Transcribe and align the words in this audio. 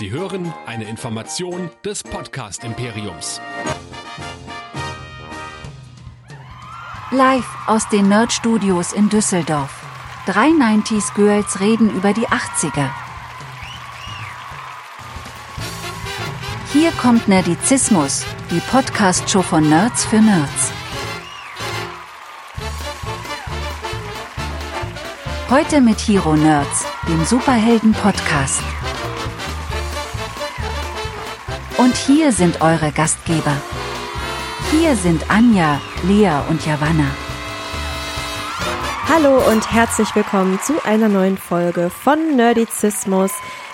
Sie 0.00 0.10
hören 0.10 0.50
eine 0.64 0.84
Information 0.84 1.68
des 1.84 2.02
Podcast 2.02 2.64
Imperiums. 2.64 3.38
Live 7.10 7.44
aus 7.66 7.86
den 7.90 8.08
Nerd 8.08 8.32
Studios 8.32 8.94
in 8.94 9.10
Düsseldorf. 9.10 9.84
Drei 10.24 10.46
90s 10.46 11.14
Girls 11.14 11.60
reden 11.60 11.90
über 11.94 12.14
die 12.14 12.26
80er. 12.26 12.88
Hier 16.72 16.92
kommt 16.92 17.28
Nerdizismus, 17.28 18.24
die 18.50 18.60
Podcast-Show 18.70 19.42
von 19.42 19.68
Nerds 19.68 20.06
für 20.06 20.22
Nerds. 20.22 20.72
Heute 25.50 25.82
mit 25.82 25.98
Hero 25.98 26.36
Nerds, 26.36 26.86
dem 27.06 27.22
Superhelden-Podcast. 27.26 28.62
Und 31.80 31.96
hier 31.96 32.30
sind 32.30 32.60
eure 32.60 32.92
Gastgeber. 32.92 33.56
Hier 34.70 34.94
sind 34.96 35.30
Anja, 35.30 35.80
Lea 36.02 36.42
und 36.50 36.66
Javanna. 36.66 37.06
Hallo 39.08 39.38
und 39.50 39.72
herzlich 39.72 40.14
willkommen 40.14 40.60
zu 40.62 40.84
einer 40.84 41.08
neuen 41.08 41.38
Folge 41.38 41.88
von 41.88 42.36
Nerdizismus. 42.36 43.32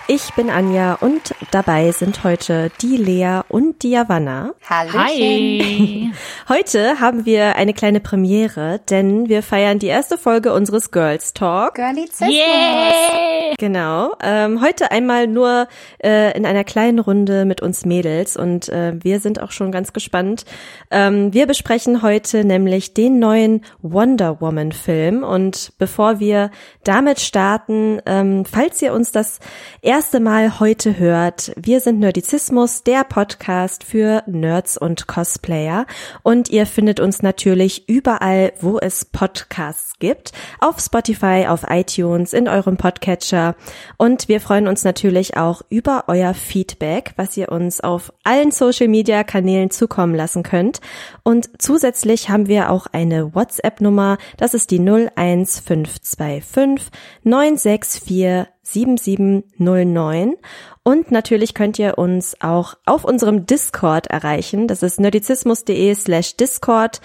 Ich 0.08 0.32
bin 0.34 0.50
Anja 0.50 0.94
und 0.94 1.34
dabei 1.50 1.90
sind 1.90 2.22
heute 2.22 2.70
die 2.80 2.96
Lea 2.96 3.40
und 3.48 3.82
die 3.82 3.90
Javanna. 3.90 4.54
Hallo. 4.70 4.92
Hi. 4.92 6.12
Heute 6.48 7.00
haben 7.00 7.26
wir 7.26 7.56
eine 7.56 7.74
kleine 7.74 7.98
Premiere, 7.98 8.80
denn 8.88 9.28
wir 9.28 9.42
feiern 9.42 9.80
die 9.80 9.88
erste 9.88 10.16
Folge 10.16 10.52
unseres 10.52 10.92
Girls 10.92 11.34
Talk. 11.34 11.74
Girlizismus. 11.74 12.30
Yeah. 12.30 13.54
Genau. 13.58 14.14
Ähm, 14.22 14.60
heute 14.60 14.90
einmal 14.90 15.26
nur 15.26 15.66
äh, 16.02 16.36
in 16.36 16.46
einer 16.46 16.62
kleinen 16.64 16.98
Runde 17.00 17.44
mit 17.44 17.60
uns 17.60 17.84
Mädels 17.84 18.36
und 18.36 18.68
äh, 18.68 18.92
wir 19.02 19.18
sind 19.18 19.40
auch 19.40 19.50
schon 19.50 19.72
ganz 19.72 19.92
gespannt. 19.92 20.44
Ähm, 20.90 21.32
wir 21.32 21.46
besprechen 21.46 22.02
heute 22.02 22.44
nämlich 22.44 22.94
den 22.94 23.18
neuen 23.18 23.64
Wonder 23.82 24.40
Woman 24.40 24.72
Film 24.72 25.24
und 25.24 25.72
bevor 25.78 26.20
wir 26.20 26.50
damit 26.84 27.18
starten, 27.18 28.00
ähm, 28.06 28.44
falls 28.44 28.80
ihr 28.82 28.92
uns 28.92 29.10
das 29.10 29.40
erste 29.80 29.95
Mal 29.96 30.60
heute 30.60 30.98
hört, 30.98 31.52
wir 31.56 31.80
sind 31.80 32.00
Nerdizismus, 32.00 32.82
der 32.82 33.02
Podcast 33.02 33.82
für 33.82 34.22
Nerds 34.26 34.76
und 34.76 35.06
Cosplayer. 35.06 35.86
Und 36.22 36.50
ihr 36.50 36.66
findet 36.66 37.00
uns 37.00 37.22
natürlich 37.22 37.88
überall, 37.88 38.52
wo 38.60 38.78
es 38.78 39.06
Podcasts 39.06 39.98
gibt, 39.98 40.32
auf 40.60 40.80
Spotify, 40.80 41.46
auf 41.48 41.62
iTunes, 41.70 42.34
in 42.34 42.46
eurem 42.46 42.76
Podcatcher. 42.76 43.56
Und 43.96 44.28
wir 44.28 44.42
freuen 44.42 44.68
uns 44.68 44.84
natürlich 44.84 45.38
auch 45.38 45.62
über 45.70 46.04
euer 46.08 46.34
Feedback, 46.34 47.14
was 47.16 47.34
ihr 47.38 47.50
uns 47.50 47.80
auf 47.80 48.12
allen 48.22 48.50
Social 48.50 48.88
Media 48.88 49.24
Kanälen 49.24 49.70
zukommen 49.70 50.14
lassen 50.14 50.42
könnt. 50.42 50.82
Und 51.22 51.48
zusätzlich 51.58 52.28
haben 52.28 52.48
wir 52.48 52.70
auch 52.70 52.86
eine 52.86 53.34
WhatsApp 53.34 53.80
Nummer, 53.80 54.18
das 54.36 54.52
ist 54.52 54.70
die 54.70 54.78
01525 54.78 56.90
964 57.22 58.55
7709 58.66 60.36
und 60.82 61.10
natürlich 61.10 61.54
könnt 61.54 61.78
ihr 61.78 61.98
uns 61.98 62.36
auch 62.40 62.74
auf 62.84 63.04
unserem 63.04 63.46
Discord 63.46 64.08
erreichen. 64.08 64.66
Das 64.68 64.82
ist 64.82 65.00
nerdizismus.de 65.00 65.94
slash 65.94 66.36
Discord. 66.36 67.00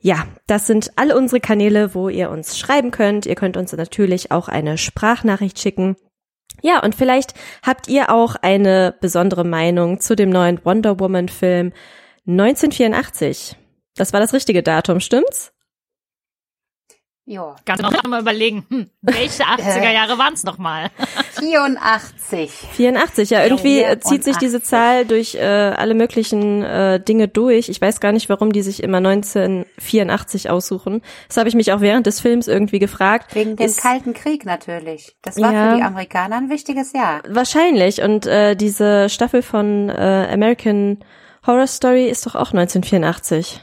Ja, 0.00 0.26
das 0.46 0.66
sind 0.66 0.92
alle 0.96 1.16
unsere 1.16 1.40
Kanäle, 1.40 1.94
wo 1.94 2.08
ihr 2.08 2.30
uns 2.30 2.58
schreiben 2.58 2.90
könnt. 2.90 3.26
Ihr 3.26 3.34
könnt 3.34 3.56
uns 3.56 3.72
natürlich 3.72 4.32
auch 4.32 4.48
eine 4.48 4.78
Sprachnachricht 4.78 5.58
schicken. 5.58 5.96
Ja, 6.62 6.82
und 6.82 6.94
vielleicht 6.94 7.34
habt 7.64 7.88
ihr 7.88 8.10
auch 8.10 8.36
eine 8.36 8.94
besondere 9.00 9.44
Meinung 9.44 10.00
zu 10.00 10.16
dem 10.16 10.30
neuen 10.30 10.64
Wonder 10.64 10.98
Woman 10.98 11.28
Film 11.28 11.72
1984. 12.26 13.56
Das 13.96 14.12
war 14.12 14.20
das 14.20 14.32
richtige 14.32 14.62
Datum, 14.62 15.00
stimmt's? 15.00 15.51
Jo. 17.24 17.54
Ganz 17.64 17.80
genau, 17.80 18.08
mal 18.08 18.20
überlegen, 18.20 18.66
hm, 18.68 18.90
welche 19.00 19.42
80er 19.44 19.92
Jahre 19.92 20.18
waren 20.18 20.34
es 20.34 20.42
nochmal? 20.42 20.88
84. 21.38 22.50
84, 22.50 23.30
ja, 23.30 23.44
irgendwie 23.44 23.80
äh, 23.80 24.00
zieht 24.00 24.24
sich 24.24 24.34
84. 24.36 24.38
diese 24.38 24.62
Zahl 24.62 25.04
durch 25.06 25.36
äh, 25.36 25.40
alle 25.40 25.94
möglichen 25.94 26.62
äh, 26.64 26.98
Dinge 27.00 27.28
durch. 27.28 27.68
Ich 27.68 27.80
weiß 27.80 28.00
gar 28.00 28.10
nicht, 28.12 28.28
warum 28.28 28.52
die 28.52 28.62
sich 28.62 28.82
immer 28.82 28.98
1984 28.98 30.50
aussuchen. 30.50 31.00
Das 31.28 31.36
habe 31.36 31.48
ich 31.48 31.54
mich 31.54 31.72
auch 31.72 31.80
während 31.80 32.06
des 32.06 32.20
Films 32.20 32.48
irgendwie 32.48 32.78
gefragt. 32.80 33.34
Wegen 33.34 33.56
dem 33.56 33.66
Ist- 33.66 33.80
Kalten 33.80 34.14
Krieg 34.14 34.44
natürlich. 34.44 35.16
Das 35.22 35.40
war 35.40 35.52
Ja. 35.52 35.70
für 35.70 35.76
die 35.76 35.82
Amerikaner 35.82 36.36
ein 36.36 36.50
wichtiges 36.50 36.92
Jahr. 36.92 37.22
Wahrscheinlich. 37.28 38.02
Und 38.02 38.26
äh, 38.26 38.56
diese 38.56 39.08
Staffel 39.08 39.42
von 39.42 39.88
äh, 39.90 40.28
American 40.32 40.98
Horror 41.46 41.66
Story 41.66 42.08
ist 42.08 42.26
doch 42.26 42.34
auch 42.34 42.52
1984. 42.52 43.60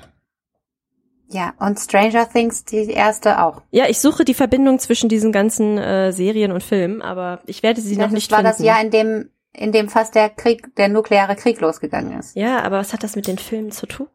Ja, 1.31 1.53
und 1.59 1.79
Stranger 1.79 2.27
Things, 2.27 2.65
die 2.65 2.89
erste 2.89 3.41
auch. 3.43 3.61
Ja, 3.69 3.85
ich 3.87 3.99
suche 3.99 4.25
die 4.25 4.33
Verbindung 4.33 4.79
zwischen 4.79 5.09
diesen 5.09 5.31
ganzen 5.31 5.77
äh, 5.77 6.11
Serien 6.11 6.51
und 6.51 6.63
Filmen, 6.63 7.03
aber 7.03 7.39
ich 7.45 7.61
werde 7.61 7.81
sie 7.81 7.97
noch 7.97 8.05
das 8.05 8.13
nicht 8.13 8.31
war 8.31 8.39
finden. 8.39 8.51
das 8.51 8.59
Jahr, 8.59 8.81
in 8.81 8.89
dem, 8.89 9.29
in 9.53 9.71
dem 9.71 9.89
fast 9.89 10.15
der 10.15 10.29
Krieg, 10.29 10.75
der 10.75 10.89
nukleare 10.89 11.35
Krieg 11.35 11.61
losgegangen 11.61 12.17
ist. 12.19 12.35
ja, 12.35 12.61
aber 12.61 12.79
was 12.79 12.93
hat 12.93 13.03
das 13.03 13.15
mit 13.15 13.27
den 13.27 13.37
Filmen 13.37 13.71
zu 13.71 13.85
tun? 13.85 14.07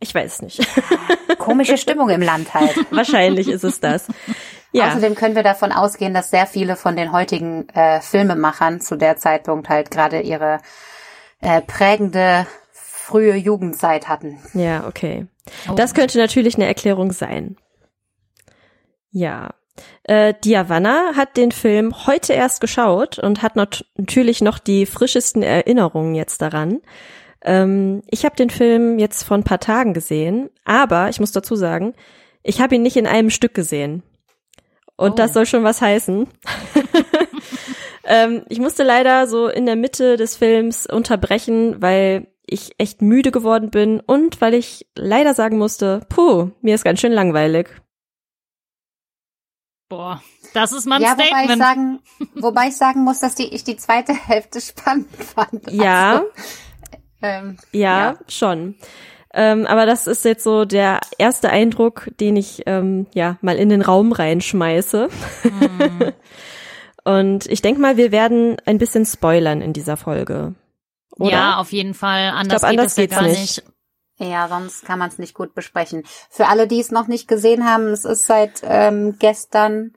Ich 0.00 0.14
weiß 0.14 0.34
es 0.34 0.42
nicht. 0.42 0.66
Komische 1.38 1.76
Stimmung 1.76 2.08
im 2.10 2.22
Land 2.22 2.54
halt. 2.54 2.76
Wahrscheinlich 2.90 3.48
ist 3.48 3.64
es 3.64 3.80
das. 3.80 4.06
Ja. 4.72 4.88
Außerdem 4.88 5.14
können 5.14 5.34
wir 5.34 5.42
davon 5.42 5.72
ausgehen, 5.72 6.12
dass 6.14 6.30
sehr 6.30 6.46
viele 6.46 6.76
von 6.76 6.96
den 6.96 7.12
heutigen 7.12 7.68
äh, 7.70 8.00
Filmemachern 8.00 8.80
zu 8.80 8.96
der 8.96 9.16
Zeitpunkt 9.16 9.68
halt 9.68 9.90
gerade 9.90 10.20
ihre 10.20 10.58
äh, 11.40 11.60
prägende 11.62 12.46
frühe 13.08 13.34
Jugendzeit 13.36 14.06
hatten. 14.06 14.38
Ja, 14.52 14.86
okay. 14.86 15.26
Das 15.76 15.94
könnte 15.94 16.18
natürlich 16.18 16.56
eine 16.56 16.66
Erklärung 16.66 17.10
sein. 17.12 17.56
Ja. 19.10 19.54
Äh, 20.02 20.34
Diavanna 20.44 21.12
hat 21.16 21.36
den 21.38 21.52
Film 21.52 22.06
heute 22.06 22.34
erst 22.34 22.60
geschaut 22.60 23.18
und 23.18 23.40
hat 23.42 23.56
not 23.56 23.86
natürlich 23.96 24.42
noch 24.42 24.58
die 24.58 24.84
frischesten 24.84 25.42
Erinnerungen 25.42 26.14
jetzt 26.14 26.42
daran. 26.42 26.80
Ähm, 27.42 28.02
ich 28.10 28.24
habe 28.26 28.36
den 28.36 28.50
Film 28.50 28.98
jetzt 28.98 29.22
vor 29.22 29.38
ein 29.38 29.44
paar 29.44 29.60
Tagen 29.60 29.94
gesehen, 29.94 30.50
aber 30.64 31.08
ich 31.08 31.20
muss 31.20 31.32
dazu 31.32 31.56
sagen, 31.56 31.94
ich 32.42 32.60
habe 32.60 32.74
ihn 32.74 32.82
nicht 32.82 32.96
in 32.96 33.06
einem 33.06 33.30
Stück 33.30 33.54
gesehen. 33.54 34.02
Und 34.96 35.12
Oh. 35.12 35.14
das 35.14 35.32
soll 35.32 35.46
schon 35.46 35.64
was 35.64 35.80
heißen. 35.80 36.26
ähm, 38.04 38.42
ich 38.48 38.58
musste 38.58 38.82
leider 38.82 39.26
so 39.28 39.48
in 39.48 39.64
der 39.64 39.76
Mitte 39.76 40.16
des 40.16 40.36
Films 40.36 40.86
unterbrechen, 40.86 41.80
weil 41.80 42.26
ich 42.50 42.72
echt 42.78 43.02
müde 43.02 43.30
geworden 43.30 43.70
bin 43.70 44.00
und 44.00 44.40
weil 44.40 44.54
ich 44.54 44.86
leider 44.96 45.34
sagen 45.34 45.58
musste, 45.58 46.00
puh, 46.08 46.50
mir 46.60 46.74
ist 46.74 46.84
ganz 46.84 47.00
schön 47.00 47.12
langweilig. 47.12 47.68
Boah, 49.88 50.22
das 50.52 50.72
ist 50.72 50.86
mal 50.86 50.96
ein 50.96 51.02
ja, 51.02 51.12
wobei 51.12 51.24
ich 51.24 51.28
Statement. 51.28 51.62
sagen, 51.62 52.00
wobei 52.34 52.68
ich 52.68 52.76
sagen 52.76 53.04
muss, 53.04 53.20
dass 53.20 53.34
die, 53.34 53.54
ich 53.54 53.64
die 53.64 53.76
zweite 53.76 54.12
Hälfte 54.26 54.60
spannend 54.60 55.08
fand. 55.14 55.70
Ja, 55.70 56.16
Also, 56.18 56.26
ähm, 57.22 57.56
ja, 57.72 58.12
ja. 58.12 58.18
schon. 58.28 58.76
Ähm, 59.32 59.66
aber 59.66 59.86
das 59.86 60.06
ist 60.06 60.24
jetzt 60.24 60.44
so 60.44 60.64
der 60.64 61.00
erste 61.18 61.50
Eindruck, 61.50 62.10
den 62.18 62.36
ich 62.36 62.62
ähm, 62.66 63.06
ja 63.14 63.38
mal 63.40 63.56
in 63.56 63.68
den 63.68 63.82
Raum 63.82 64.12
reinschmeiße. 64.12 65.08
Hm. 65.42 66.12
und 67.04 67.46
ich 67.46 67.62
denke 67.62 67.80
mal, 67.80 67.96
wir 67.96 68.10
werden 68.12 68.56
ein 68.66 68.78
bisschen 68.78 69.04
spoilern 69.04 69.60
in 69.60 69.72
dieser 69.72 69.96
Folge. 69.96 70.54
Oder? 71.18 71.30
Ja, 71.30 71.56
auf 71.58 71.72
jeden 71.72 71.94
Fall. 71.94 72.30
Anders 72.30 72.62
glaub, 72.62 72.70
geht 72.70 72.80
anders 72.80 72.92
es 72.92 72.96
ja 72.98 73.06
gar 73.06 73.22
nicht. 73.22 73.38
nicht. 73.38 73.62
Ja, 74.18 74.48
sonst 74.48 74.84
kann 74.84 74.98
man 74.98 75.08
es 75.08 75.18
nicht 75.18 75.34
gut 75.34 75.54
besprechen. 75.54 76.02
Für 76.28 76.48
alle, 76.48 76.66
die 76.66 76.80
es 76.80 76.90
noch 76.90 77.06
nicht 77.06 77.28
gesehen 77.28 77.64
haben, 77.64 77.88
es 77.88 78.04
ist 78.04 78.26
seit 78.26 78.62
ähm, 78.64 79.16
gestern, 79.18 79.92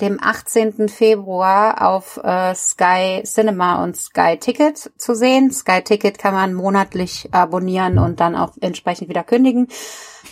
dem 0.00 0.22
18. 0.22 0.88
Februar, 0.88 1.86
auf 1.86 2.18
äh, 2.22 2.54
Sky 2.54 3.22
Cinema 3.24 3.82
und 3.82 3.96
Sky 3.96 4.36
Ticket 4.38 4.92
zu 4.98 5.14
sehen. 5.14 5.50
Sky 5.50 5.82
Ticket 5.82 6.18
kann 6.18 6.34
man 6.34 6.52
monatlich 6.52 7.28
abonnieren 7.32 7.98
und 7.98 8.20
dann 8.20 8.36
auch 8.36 8.52
entsprechend 8.60 9.08
wieder 9.08 9.24
kündigen. 9.24 9.68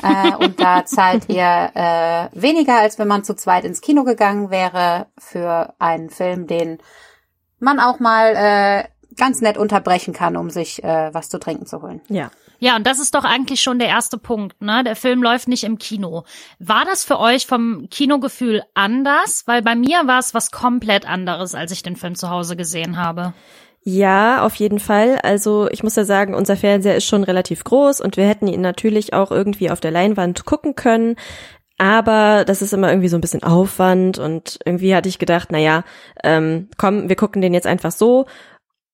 äh, 0.03 0.35
und 0.39 0.61
da 0.61 0.85
zahlt 0.85 1.29
ihr 1.31 1.71
äh, 1.75 2.29
weniger, 2.33 2.79
als 2.79 2.99
wenn 2.99 3.09
man 3.09 3.25
zu 3.25 3.35
zweit 3.35 3.65
ins 3.65 3.81
Kino 3.81 4.05
gegangen 4.05 4.51
wäre 4.51 5.07
für 5.19 5.75
einen 5.79 6.11
Film, 6.11 6.47
den 6.47 6.79
man 7.59 7.81
auch 7.81 7.99
mal 7.99 8.35
äh, 8.37 8.85
ganz 9.17 9.41
nett 9.41 9.57
unterbrechen 9.57 10.13
kann, 10.13 10.37
um 10.37 10.51
sich 10.51 10.83
äh, 10.85 11.13
was 11.13 11.29
zu 11.29 11.39
trinken 11.39 11.67
zu 11.67 11.83
holen. 11.83 12.01
Ja. 12.09 12.31
Ja, 12.59 12.77
und 12.77 12.87
das 12.87 12.99
ist 12.99 13.15
doch 13.15 13.25
eigentlich 13.25 13.61
schon 13.61 13.79
der 13.79 13.89
erste 13.89 14.17
Punkt, 14.17 14.63
ne? 14.63 14.83
Der 14.83 14.97
Film 14.97 15.23
läuft 15.23 15.47
nicht 15.47 15.65
im 15.65 15.79
Kino. 15.79 16.25
War 16.59 16.87
das 16.87 17.05
für 17.05 17.19
euch 17.19 17.47
vom 17.47 17.89
Kinogefühl 17.91 18.63
anders? 18.73 19.43
Weil 19.47 19.61
bei 19.61 19.75
mir 19.75 20.07
war 20.07 20.19
es 20.19 20.33
was 20.33 20.51
komplett 20.51 21.07
anderes, 21.07 21.55
als 21.55 21.71
ich 21.73 21.83
den 21.83 21.97
Film 21.97 22.15
zu 22.15 22.31
Hause 22.31 22.57
gesehen 22.57 22.97
habe. 22.97 23.35
Ja, 23.83 24.43
auf 24.45 24.55
jeden 24.57 24.81
Fall. 24.81 25.21
Also 25.23 25.69
ich 25.71 25.83
muss 25.83 25.97
ja 25.97 26.05
sagen, 26.05 26.35
unser 26.35 26.57
Fernseher 26.57 26.97
ist 26.97 27.05
schon 27.05 27.23
relativ 27.23 27.63
groß 27.63 28.01
und 28.01 28.17
wir 28.17 28.27
hätten 28.27 28.49
ihn 28.49 28.61
natürlich 28.61 29.13
auch 29.13 29.31
irgendwie 29.31 29.71
auf 29.71 29.81
der 29.81 29.93
Leinwand 29.93 30.45
gucken 30.45 30.75
können. 30.75 31.15
Aber 31.79 32.45
das 32.45 32.63
ist 32.63 32.73
immer 32.73 32.89
irgendwie 32.89 33.09
so 33.09 33.17
ein 33.17 33.21
bisschen 33.21 33.43
Aufwand 33.43 34.19
und 34.19 34.59
irgendwie 34.65 34.95
hatte 34.95 35.09
ich 35.09 35.19
gedacht, 35.19 35.49
na 35.53 35.59
ja, 35.59 35.85
ähm, 36.25 36.69
komm, 36.79 37.09
wir 37.09 37.17
gucken 37.17 37.43
den 37.43 37.55
jetzt 37.55 37.67
einfach 37.67 37.93
so. 37.93 38.27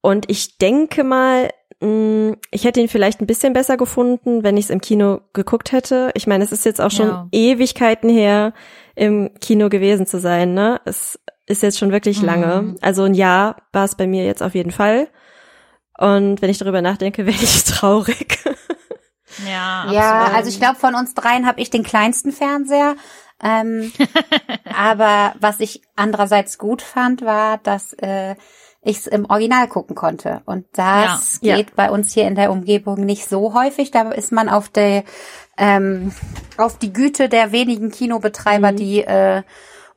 Und 0.02 0.28
ich 0.30 0.58
denke 0.58 1.02
mal, 1.04 1.48
mh, 1.80 2.36
ich 2.50 2.64
hätte 2.64 2.80
ihn 2.80 2.88
vielleicht 2.88 3.20
ein 3.20 3.26
bisschen 3.26 3.54
besser 3.54 3.76
gefunden, 3.78 4.42
wenn 4.44 4.56
ich 4.58 4.66
es 4.66 4.70
im 4.70 4.80
Kino 4.82 5.20
geguckt 5.32 5.72
hätte. 5.72 6.10
Ich 6.14 6.26
meine, 6.26 6.44
es 6.44 6.52
ist 6.52 6.64
jetzt 6.66 6.80
auch 6.80 6.90
schon 6.90 7.08
Ja. 7.08 7.28
Ewigkeiten 7.32 8.10
her, 8.10 8.52
im 8.94 9.30
Kino 9.40 9.68
gewesen 9.70 10.06
zu 10.06 10.20
sein, 10.20 10.52
ne? 10.54 10.80
Es 10.84 11.18
ist 11.46 11.62
jetzt 11.62 11.78
schon 11.78 11.92
wirklich 11.92 12.20
Mhm. 12.20 12.26
lange. 12.26 12.74
Also 12.82 13.04
ein 13.04 13.14
Jahr 13.14 13.56
war 13.72 13.84
es 13.86 13.94
bei 13.94 14.06
mir 14.06 14.24
jetzt 14.26 14.42
auf 14.42 14.54
jeden 14.54 14.70
Fall. 14.72 15.08
Und 15.98 16.42
wenn 16.42 16.50
ich 16.50 16.58
darüber 16.58 16.82
nachdenke, 16.82 17.24
werde 17.26 17.42
ich 17.42 17.64
traurig. 17.64 18.38
Ja, 19.48 19.90
Ja, 19.90 20.24
also 20.34 20.48
ich 20.50 20.58
glaube, 20.60 20.78
von 20.78 20.94
uns 20.94 21.14
dreien 21.14 21.46
habe 21.46 21.60
ich 21.60 21.70
den 21.70 21.84
kleinsten 21.84 22.32
Fernseher. 22.32 22.96
Ähm, 23.42 23.92
aber 24.76 25.34
was 25.40 25.60
ich 25.60 25.82
andererseits 25.96 26.58
gut 26.58 26.82
fand, 26.82 27.22
war, 27.22 27.58
dass 27.58 27.92
äh, 27.94 28.34
ich 28.84 28.98
es 28.98 29.06
im 29.06 29.26
Original 29.30 29.68
gucken 29.68 29.94
konnte. 29.94 30.42
Und 30.44 30.66
das 30.72 31.38
Ja. 31.40 31.56
geht 31.56 31.76
bei 31.76 31.90
uns 31.90 32.12
hier 32.12 32.26
in 32.26 32.34
der 32.34 32.50
Umgebung 32.50 33.04
nicht 33.04 33.28
so 33.28 33.54
häufig. 33.54 33.90
Da 33.90 34.10
ist 34.10 34.32
man 34.32 34.48
auf 34.48 34.68
der 34.68 35.04
ähm, 35.58 36.12
auf 36.56 36.78
die 36.78 36.92
Güte 36.92 37.28
der 37.28 37.52
wenigen 37.52 37.90
Kinobetreiber, 37.90 38.72
Mhm. 38.72 38.76
die 38.76 39.02
äh, 39.04 39.42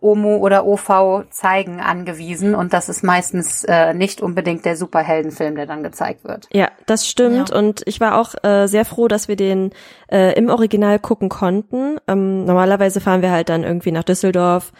OMO 0.01 0.37
oder 0.37 0.65
OV 0.67 1.23
zeigen, 1.31 1.79
angewiesen. 1.79 2.53
Und 2.53 2.73
das 2.73 2.89
ist 2.89 3.03
meistens 3.03 3.63
äh, 3.63 3.93
nicht 3.93 4.21
unbedingt 4.21 4.65
der 4.65 4.75
Superheldenfilm, 4.75 5.55
der 5.55 5.65
dann 5.65 5.81
gezeigt 5.81 6.25
wird. 6.25 6.47
Ja, 6.53 6.69
das 6.85 7.07
stimmt. 7.07 7.49
Ja. 7.49 7.55
Und 7.57 7.81
ich 7.85 7.99
war 8.01 8.19
auch 8.19 8.35
äh, 8.43 8.67
sehr 8.67 8.85
froh, 8.85 9.07
dass 9.07 9.27
wir 9.27 9.35
den 9.37 9.71
äh, 10.11 10.33
im 10.37 10.49
Original 10.49 10.99
gucken 10.99 11.29
konnten. 11.29 11.97
Ähm, 12.07 12.45
normalerweise 12.45 12.99
fahren 13.01 13.21
wir 13.23 13.31
halt 13.31 13.49
dann 13.49 13.63
irgendwie 13.63 13.91
nach 13.93 14.03
Düsseldorf 14.03 14.73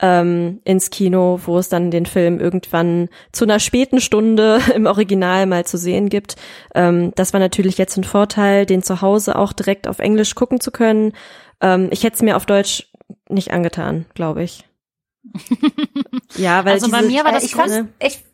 ähm, 0.00 0.60
ins 0.64 0.90
Kino, 0.90 1.40
wo 1.44 1.58
es 1.58 1.68
dann 1.68 1.90
den 1.90 2.06
Film 2.06 2.38
irgendwann 2.38 3.08
zu 3.32 3.44
einer 3.44 3.60
späten 3.60 4.00
Stunde 4.00 4.60
im 4.74 4.86
Original 4.86 5.46
mal 5.46 5.64
zu 5.64 5.78
sehen 5.78 6.08
gibt. 6.08 6.36
Ähm, 6.74 7.12
das 7.14 7.32
war 7.32 7.40
natürlich 7.40 7.78
jetzt 7.78 7.96
ein 7.96 8.04
Vorteil, 8.04 8.66
den 8.66 8.82
zu 8.82 9.00
Hause 9.00 9.36
auch 9.36 9.52
direkt 9.52 9.88
auf 9.88 9.98
Englisch 9.98 10.34
gucken 10.34 10.60
zu 10.60 10.70
können. 10.70 11.12
Ähm, 11.60 11.88
ich 11.90 12.04
hätte 12.04 12.16
es 12.16 12.22
mir 12.22 12.36
auf 12.36 12.46
Deutsch 12.46 12.90
nicht 13.28 13.52
angetan, 13.52 14.06
glaube 14.14 14.42
ich. 14.42 14.64
ja, 16.36 16.64
weil 16.64 16.74
Also 16.74 16.90
bei 16.90 16.98
diese, 16.98 17.10
mir 17.10 17.24
war 17.24 17.32
das 17.32 17.42
Äh, 17.42 17.46
ich 17.46 17.54
fand's, 17.54 17.74
ne? 17.74 17.88
ich, 18.00 18.24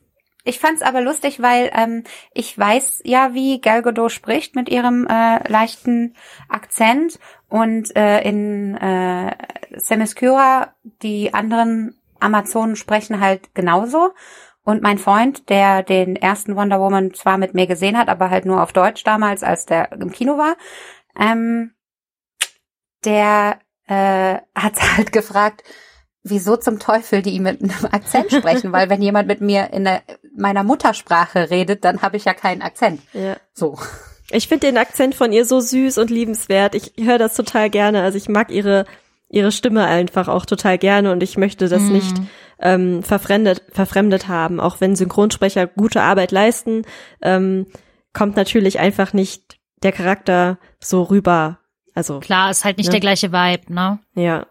ich 0.44 0.58
fand's 0.58 0.82
aber 0.82 1.00
lustig, 1.00 1.40
weil 1.40 1.70
ähm, 1.74 2.04
ich 2.34 2.56
weiß 2.58 3.02
ja, 3.04 3.34
wie 3.34 3.60
Gal 3.60 3.82
Gadot 3.82 4.10
spricht 4.10 4.56
mit 4.56 4.68
ihrem 4.68 5.06
äh, 5.06 5.48
leichten 5.48 6.14
Akzent 6.48 7.18
und 7.52 7.94
äh, 7.96 8.22
in 8.22 8.78
äh, 8.78 9.36
Themyscira 9.76 10.74
die 11.02 11.34
anderen 11.34 12.00
Amazonen 12.18 12.76
sprechen 12.76 13.20
halt 13.20 13.54
genauso. 13.54 14.14
Und 14.64 14.80
mein 14.80 14.96
Freund, 14.96 15.50
der 15.50 15.82
den 15.82 16.16
ersten 16.16 16.56
Wonder 16.56 16.80
Woman 16.80 17.12
zwar 17.12 17.36
mit 17.36 17.52
mir 17.52 17.66
gesehen 17.66 17.98
hat, 17.98 18.08
aber 18.08 18.30
halt 18.30 18.46
nur 18.46 18.62
auf 18.62 18.72
Deutsch 18.72 19.04
damals, 19.04 19.42
als 19.42 19.66
der 19.66 19.92
im 19.92 20.12
Kino 20.12 20.38
war, 20.38 20.56
ähm, 21.18 21.74
der 23.04 23.58
äh, 23.86 24.38
hat 24.54 24.80
halt 24.96 25.12
gefragt, 25.12 25.62
wieso 26.22 26.56
zum 26.56 26.78
Teufel 26.78 27.20
die 27.20 27.38
mit 27.38 27.62
einem 27.62 27.92
Akzent 27.92 28.32
sprechen, 28.32 28.72
weil 28.72 28.88
wenn 28.88 29.02
jemand 29.02 29.28
mit 29.28 29.42
mir 29.42 29.74
in 29.74 29.84
der, 29.84 30.02
meiner 30.34 30.62
Muttersprache 30.62 31.50
redet, 31.50 31.84
dann 31.84 32.00
habe 32.00 32.16
ich 32.16 32.24
ja 32.24 32.32
keinen 32.32 32.62
Akzent. 32.62 33.02
ja. 33.12 33.36
So. 33.52 33.76
Ich 34.32 34.48
finde 34.48 34.66
den 34.66 34.78
Akzent 34.78 35.14
von 35.14 35.32
ihr 35.32 35.44
so 35.44 35.60
süß 35.60 35.98
und 35.98 36.10
liebenswert. 36.10 36.74
Ich 36.74 36.92
höre 36.98 37.18
das 37.18 37.34
total 37.34 37.70
gerne. 37.70 38.02
Also 38.02 38.16
ich 38.18 38.28
mag 38.28 38.50
ihre 38.50 38.84
ihre 39.28 39.50
Stimme 39.52 39.86
einfach 39.86 40.28
auch 40.28 40.44
total 40.44 40.76
gerne 40.76 41.10
und 41.10 41.22
ich 41.22 41.38
möchte 41.38 41.66
das 41.68 41.82
Mhm. 41.84 41.92
nicht 41.92 42.16
ähm, 42.60 43.02
verfremdet 43.02 43.62
verfremdet 43.72 44.28
haben. 44.28 44.60
Auch 44.60 44.80
wenn 44.80 44.94
Synchronsprecher 44.94 45.66
gute 45.66 46.02
Arbeit 46.02 46.32
leisten, 46.32 46.82
ähm, 47.22 47.66
kommt 48.12 48.36
natürlich 48.36 48.78
einfach 48.78 49.14
nicht 49.14 49.56
der 49.82 49.92
Charakter 49.92 50.58
so 50.80 51.02
rüber. 51.04 51.58
Also 51.94 52.20
Klar, 52.20 52.50
ist 52.50 52.64
halt 52.64 52.76
nicht 52.78 52.88
Ne? 52.88 52.92
der 52.92 53.00
gleiche 53.00 53.32
Vibe, 53.32 53.72
ne? 53.72 53.98
ja, 54.14 54.46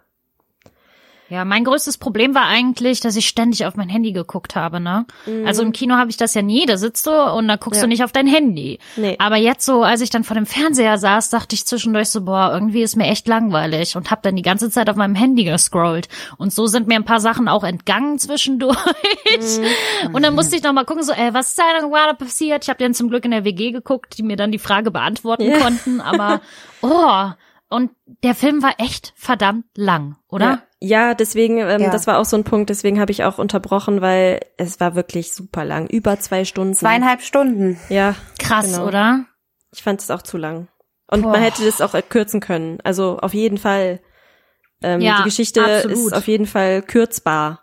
Ja, 1.32 1.46
mein 1.46 1.64
größtes 1.64 1.98
Problem 1.98 2.36
war 2.36 2.46
eigentlich, 2.48 3.00
dass 3.00 3.16
ich 3.16 3.26
ständig 3.26 3.66
auf 3.66 3.78
mein 3.78 3.88
Handy 3.88 4.12
geguckt 4.12 4.58
habe, 4.58 4.82
ne? 4.82 5.06
Also 5.46 5.64
im 5.64 5.72
Kino 5.72 5.96
habe 5.96 6.10
ich 6.10 6.18
das 6.18 6.34
ja 6.34 6.42
nie, 6.42 6.66
da 6.66 6.76
sitzt 6.76 7.08
du 7.08 7.12
und 7.12 7.48
da 7.48 7.56
guckst 7.56 7.78
Ja. 7.80 7.84
du 7.84 7.88
nicht 7.88 8.04
auf 8.04 8.12
dein 8.12 8.28
Handy. 8.28 8.80
Nee. 8.98 9.16
Aber 9.18 9.38
jetzt 9.38 9.66
so, 9.66 9.82
als 9.84 10.02
ich 10.02 10.10
dann 10.10 10.26
vor 10.26 10.36
dem 10.36 10.46
Fernseher 10.46 10.98
saß, 10.98 11.30
dachte 11.30 11.56
ich 11.56 11.66
zwischendurch 11.66 12.10
so, 12.10 12.26
boah, 12.26 12.52
irgendwie 12.54 12.82
ist 12.82 12.98
mir 12.98 13.08
echt 13.08 13.30
langweilig 13.30 13.96
und 13.96 14.12
habe 14.12 14.20
dann 14.24 14.36
die 14.36 14.42
ganze 14.42 14.70
Zeit 14.70 14.90
auf 14.90 14.98
meinem 14.98 15.16
Handy 15.16 15.46
gescrollt. 15.46 16.10
Und 16.38 16.52
so 16.52 16.68
sind 16.68 16.88
mir 16.88 16.96
ein 16.96 17.06
paar 17.06 17.22
Sachen 17.22 17.48
auch 17.48 17.64
entgangen 17.64 18.20
zwischendurch. 18.20 18.78
Und 20.14 20.24
dann 20.24 20.36
musste 20.36 20.56
ich 20.58 20.64
noch 20.64 20.74
mal 20.74 20.84
gucken, 20.84 21.04
so, 21.04 21.14
ey, 21.14 21.34
was 21.34 21.50
ist 21.50 21.60
da 21.60 21.64
denn 21.80 21.90
gerade 21.90 22.16
passiert? 22.16 22.64
Ich 22.66 22.70
habe 22.70 22.84
dann 22.84 22.94
zum 22.94 23.10
Glück 23.10 23.24
in 23.24 23.32
der 23.32 23.46
WG 23.46 23.72
geguckt, 23.72 24.18
die 24.18 24.24
mir 24.24 24.36
dann 24.36 24.52
die 24.52 24.60
Frage 24.60 24.92
beantworten 24.92 25.44
Ja. 25.50 25.60
konnten. 25.60 26.02
Aber, 26.02 26.42
oh, 26.82 27.30
und 27.70 27.92
der 28.24 28.36
Film 28.36 28.62
war 28.62 28.74
echt 28.80 29.14
verdammt 29.16 29.66
lang, 29.76 30.18
oder? 30.28 30.46
Ja, 30.46 30.62
ja 30.82 31.14
deswegen, 31.14 31.60
ähm, 31.60 31.82
Ja. 31.82 31.90
das 31.92 32.08
war 32.08 32.18
auch 32.20 32.26
so 32.26 32.36
ein 32.36 32.44
Punkt, 32.44 32.70
deswegen 32.70 33.00
habe 33.00 33.12
ich 33.12 33.24
auch 33.24 33.38
unterbrochen, 33.38 34.02
weil 34.02 34.40
es 34.58 34.80
war 34.80 34.96
wirklich 34.96 35.34
super 35.34 35.64
lang. 35.64 35.88
Über 35.88 36.20
zwei 36.20 36.44
Stunden. 36.44 36.74
Zweieinhalb 36.74 37.22
Stunden. 37.22 37.80
Ja, 37.90 38.16
Krass, 38.40 38.74
Genau. 38.74 38.88
oder? 38.88 39.26
ich 39.74 39.84
fand 39.84 40.02
es 40.02 40.12
auch 40.12 40.22
zu 40.22 40.38
lang. 40.38 40.68
Und 41.08 41.22
Boah. 41.22 41.32
man 41.32 41.42
hätte 41.42 41.64
das 41.66 41.80
auch 41.82 41.94
kürzen 42.10 42.42
können. 42.42 42.80
Also 42.84 43.18
auf 43.20 43.34
jeden 43.34 43.58
Fall. 43.58 44.02
Ähm, 44.84 45.00
Ja, 45.00 45.18
die 45.20 45.24
Geschichte 45.26 45.64
absolut. 45.64 45.98
ist 45.98 46.14
auf 46.14 46.28
jeden 46.28 46.46
Fall 46.48 46.82
kürzbar. 46.82 47.62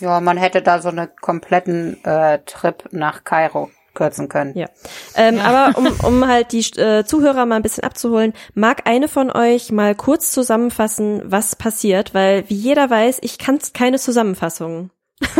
Ja, 0.00 0.20
man 0.20 0.36
hätte 0.36 0.62
da 0.62 0.80
so 0.80 0.88
einen 0.88 1.08
kompletten 1.20 2.02
äh, 2.04 2.38
Trip 2.46 2.84
nach 2.92 3.24
Kairo 3.24 3.70
kürzen 3.94 4.28
können. 4.28 4.56
Ja. 4.56 4.68
Ähm, 5.16 5.38
Aber 5.38 5.78
um, 5.78 5.86
um 6.02 6.26
halt 6.26 6.52
die 6.52 6.60
äh, 6.78 7.04
Zuhörer 7.04 7.46
mal 7.46 7.56
ein 7.56 7.62
bisschen 7.62 7.84
abzuholen, 7.84 8.32
mag 8.54 8.82
eine 8.86 9.08
von 9.08 9.30
euch 9.30 9.72
mal 9.72 9.94
kurz 9.94 10.32
zusammenfassen, 10.32 11.22
was 11.24 11.56
passiert, 11.56 12.14
weil 12.14 12.48
wie 12.48 12.54
jeder 12.54 12.90
weiß, 12.90 13.18
ich 13.22 13.38
kann 13.38 13.58
keine 13.72 13.98
Zusammenfassung. 13.98 14.90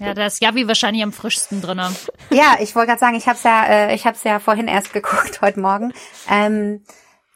Ja, 0.00 0.12
da 0.12 0.26
ist 0.26 0.42
Javi 0.42 0.68
wahrscheinlich 0.68 1.02
am 1.02 1.12
frischsten 1.12 1.62
drinne. 1.62 1.90
Ja, 2.30 2.56
ich 2.60 2.74
wollte 2.74 2.88
gerade 2.88 3.00
sagen, 3.00 3.16
ich 3.16 3.26
habe 3.26 3.36
es 3.36 3.42
ja, 3.42 3.64
äh, 3.64 3.94
ich 3.94 4.06
habe 4.06 4.16
ja 4.24 4.38
vorhin 4.38 4.68
erst 4.68 4.92
geguckt 4.92 5.40
heute 5.42 5.60
Morgen. 5.60 5.92
Ähm, 6.28 6.84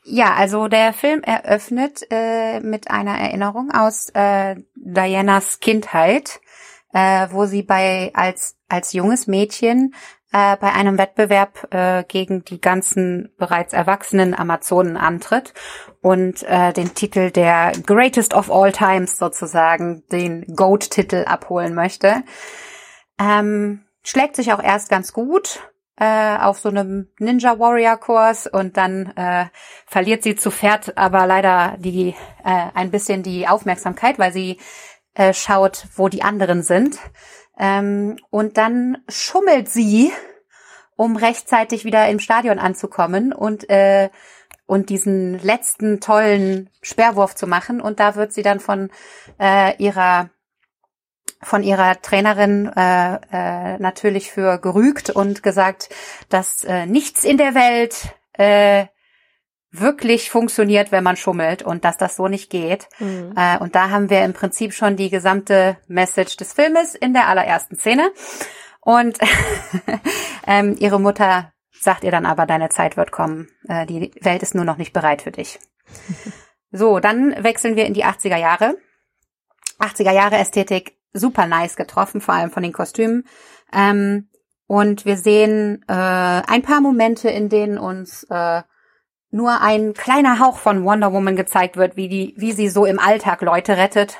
ja, 0.04 0.34
also 0.34 0.68
der 0.68 0.92
Film 0.92 1.22
eröffnet 1.22 2.06
äh, 2.10 2.60
mit 2.60 2.90
einer 2.90 3.18
Erinnerung 3.18 3.70
aus 3.70 4.10
äh, 4.14 4.56
Dianas 4.74 5.60
Kindheit, 5.60 6.40
äh, 6.92 7.28
wo 7.30 7.46
sie 7.46 7.62
bei 7.62 8.10
als 8.14 8.56
als 8.68 8.92
junges 8.92 9.26
Mädchen 9.26 9.94
äh, 10.32 10.56
bei 10.56 10.72
einem 10.72 10.98
Wettbewerb 10.98 11.72
äh, 11.72 12.04
gegen 12.04 12.44
die 12.44 12.60
ganzen 12.60 13.32
bereits 13.38 13.72
erwachsenen 13.72 14.34
Amazonen 14.34 14.96
antritt 14.96 15.54
und 16.02 16.42
äh, 16.42 16.72
den 16.72 16.94
Titel 16.94 17.30
der 17.30 17.72
Greatest 17.86 18.34
of 18.34 18.50
All 18.50 18.72
Times 18.72 19.16
sozusagen, 19.18 20.04
den 20.12 20.44
Goat-Titel 20.54 21.24
abholen 21.26 21.74
möchte. 21.74 22.22
Ähm, 23.18 23.84
schlägt 24.02 24.36
sich 24.36 24.52
auch 24.52 24.62
erst 24.62 24.90
ganz 24.90 25.12
gut 25.12 25.60
äh, 25.96 26.36
auf 26.38 26.58
so 26.58 26.68
einem 26.68 27.08
Ninja 27.18 27.58
Warrior 27.58 27.96
Kurs 27.96 28.46
und 28.46 28.76
dann 28.76 29.12
äh, 29.16 29.46
verliert 29.86 30.22
sie 30.22 30.36
zu 30.36 30.50
Pferd 30.50 30.96
aber 30.96 31.26
leider 31.26 31.76
die 31.78 32.14
äh, 32.44 32.66
ein 32.74 32.90
bisschen 32.90 33.22
die 33.22 33.48
Aufmerksamkeit, 33.48 34.18
weil 34.18 34.32
sie 34.32 34.58
äh, 35.14 35.32
schaut, 35.32 35.86
wo 35.96 36.08
die 36.08 36.22
anderen 36.22 36.62
sind. 36.62 36.98
Ähm, 37.58 38.18
und 38.30 38.56
dann 38.56 38.98
schummelt 39.08 39.68
sie, 39.68 40.12
um 40.96 41.16
rechtzeitig 41.16 41.84
wieder 41.84 42.08
im 42.08 42.20
Stadion 42.20 42.58
anzukommen 42.58 43.32
und 43.32 43.68
äh, 43.70 44.10
und 44.66 44.90
diesen 44.90 45.38
letzten 45.42 45.98
tollen 45.98 46.68
Sperrwurf 46.82 47.34
zu 47.34 47.46
machen. 47.46 47.80
Und 47.80 48.00
da 48.00 48.16
wird 48.16 48.34
sie 48.34 48.42
dann 48.42 48.60
von 48.60 48.90
äh, 49.40 49.74
ihrer 49.82 50.28
von 51.40 51.62
ihrer 51.62 52.02
Trainerin 52.02 52.66
äh, 52.76 53.14
äh, 53.14 53.78
natürlich 53.78 54.30
für 54.30 54.58
gerügt 54.58 55.08
und 55.08 55.42
gesagt, 55.42 55.88
dass 56.28 56.64
äh, 56.64 56.84
nichts 56.84 57.24
in 57.24 57.38
der 57.38 57.54
Welt 57.54 58.14
äh, 58.32 58.86
wirklich 59.70 60.30
funktioniert, 60.30 60.92
wenn 60.92 61.04
man 61.04 61.16
schummelt 61.16 61.62
und 61.62 61.84
dass 61.84 61.96
das 61.96 62.16
so 62.16 62.28
nicht 62.28 62.50
geht. 62.50 62.88
Mhm. 62.98 63.34
Äh, 63.36 63.58
und 63.58 63.74
da 63.74 63.90
haben 63.90 64.10
wir 64.10 64.24
im 64.24 64.32
Prinzip 64.32 64.72
schon 64.72 64.96
die 64.96 65.10
gesamte 65.10 65.76
Message 65.86 66.36
des 66.36 66.52
Filmes 66.52 66.94
in 66.94 67.12
der 67.12 67.28
allerersten 67.28 67.76
Szene. 67.76 68.10
Und 68.80 69.18
ähm, 70.46 70.76
ihre 70.78 71.00
Mutter 71.00 71.52
sagt 71.72 72.04
ihr 72.04 72.10
dann 72.10 72.26
aber, 72.26 72.46
deine 72.46 72.70
Zeit 72.70 72.96
wird 72.96 73.12
kommen. 73.12 73.48
Äh, 73.68 73.86
die 73.86 74.12
Welt 74.20 74.42
ist 74.42 74.54
nur 74.54 74.64
noch 74.64 74.78
nicht 74.78 74.92
bereit 74.92 75.22
für 75.22 75.32
dich. 75.32 75.58
So, 76.70 76.98
dann 77.00 77.42
wechseln 77.42 77.76
wir 77.76 77.86
in 77.86 77.94
die 77.94 78.04
80er 78.04 78.36
Jahre. 78.36 78.76
80er 79.78 80.12
Jahre 80.12 80.36
Ästhetik, 80.36 80.98
super 81.12 81.46
nice 81.46 81.76
getroffen, 81.76 82.20
vor 82.20 82.34
allem 82.34 82.50
von 82.50 82.62
den 82.62 82.72
Kostümen. 82.72 83.24
Ähm, 83.72 84.28
und 84.66 85.06
wir 85.06 85.16
sehen 85.16 85.82
äh, 85.88 85.92
ein 85.92 86.62
paar 86.62 86.80
Momente, 86.80 87.30
in 87.30 87.48
denen 87.48 87.78
uns 87.78 88.24
äh, 88.24 88.62
nur 89.30 89.60
ein 89.60 89.92
kleiner 89.94 90.38
Hauch 90.38 90.58
von 90.58 90.84
Wonder 90.84 91.12
Woman 91.12 91.36
gezeigt 91.36 91.76
wird, 91.76 91.96
wie 91.96 92.08
die, 92.08 92.34
wie 92.36 92.52
sie 92.52 92.68
so 92.68 92.84
im 92.86 92.98
Alltag 92.98 93.42
Leute 93.42 93.76
rettet. 93.76 94.16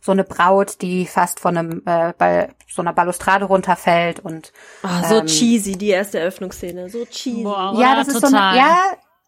so 0.00 0.12
eine 0.12 0.22
Braut, 0.24 0.80
die 0.80 1.06
fast 1.06 1.40
von 1.40 1.56
einem 1.56 1.82
äh, 1.84 2.12
bei 2.16 2.50
so 2.70 2.82
einer 2.82 2.92
Balustrade 2.92 3.46
runterfällt 3.46 4.20
und 4.20 4.52
Oh, 4.84 4.88
so 5.08 5.16
ähm, 5.16 5.26
cheesy, 5.26 5.72
die 5.76 5.88
erste 5.88 6.20
Eröffnungsszene. 6.20 6.88
So 6.88 7.04
cheesy. 7.04 7.42
Boah, 7.42 7.74
ja, 7.76 7.96
das 7.96 8.06
ist 8.08 8.14
Total. 8.20 8.30
so 8.30 8.36
eine, 8.36 8.56
ja, 8.56 8.76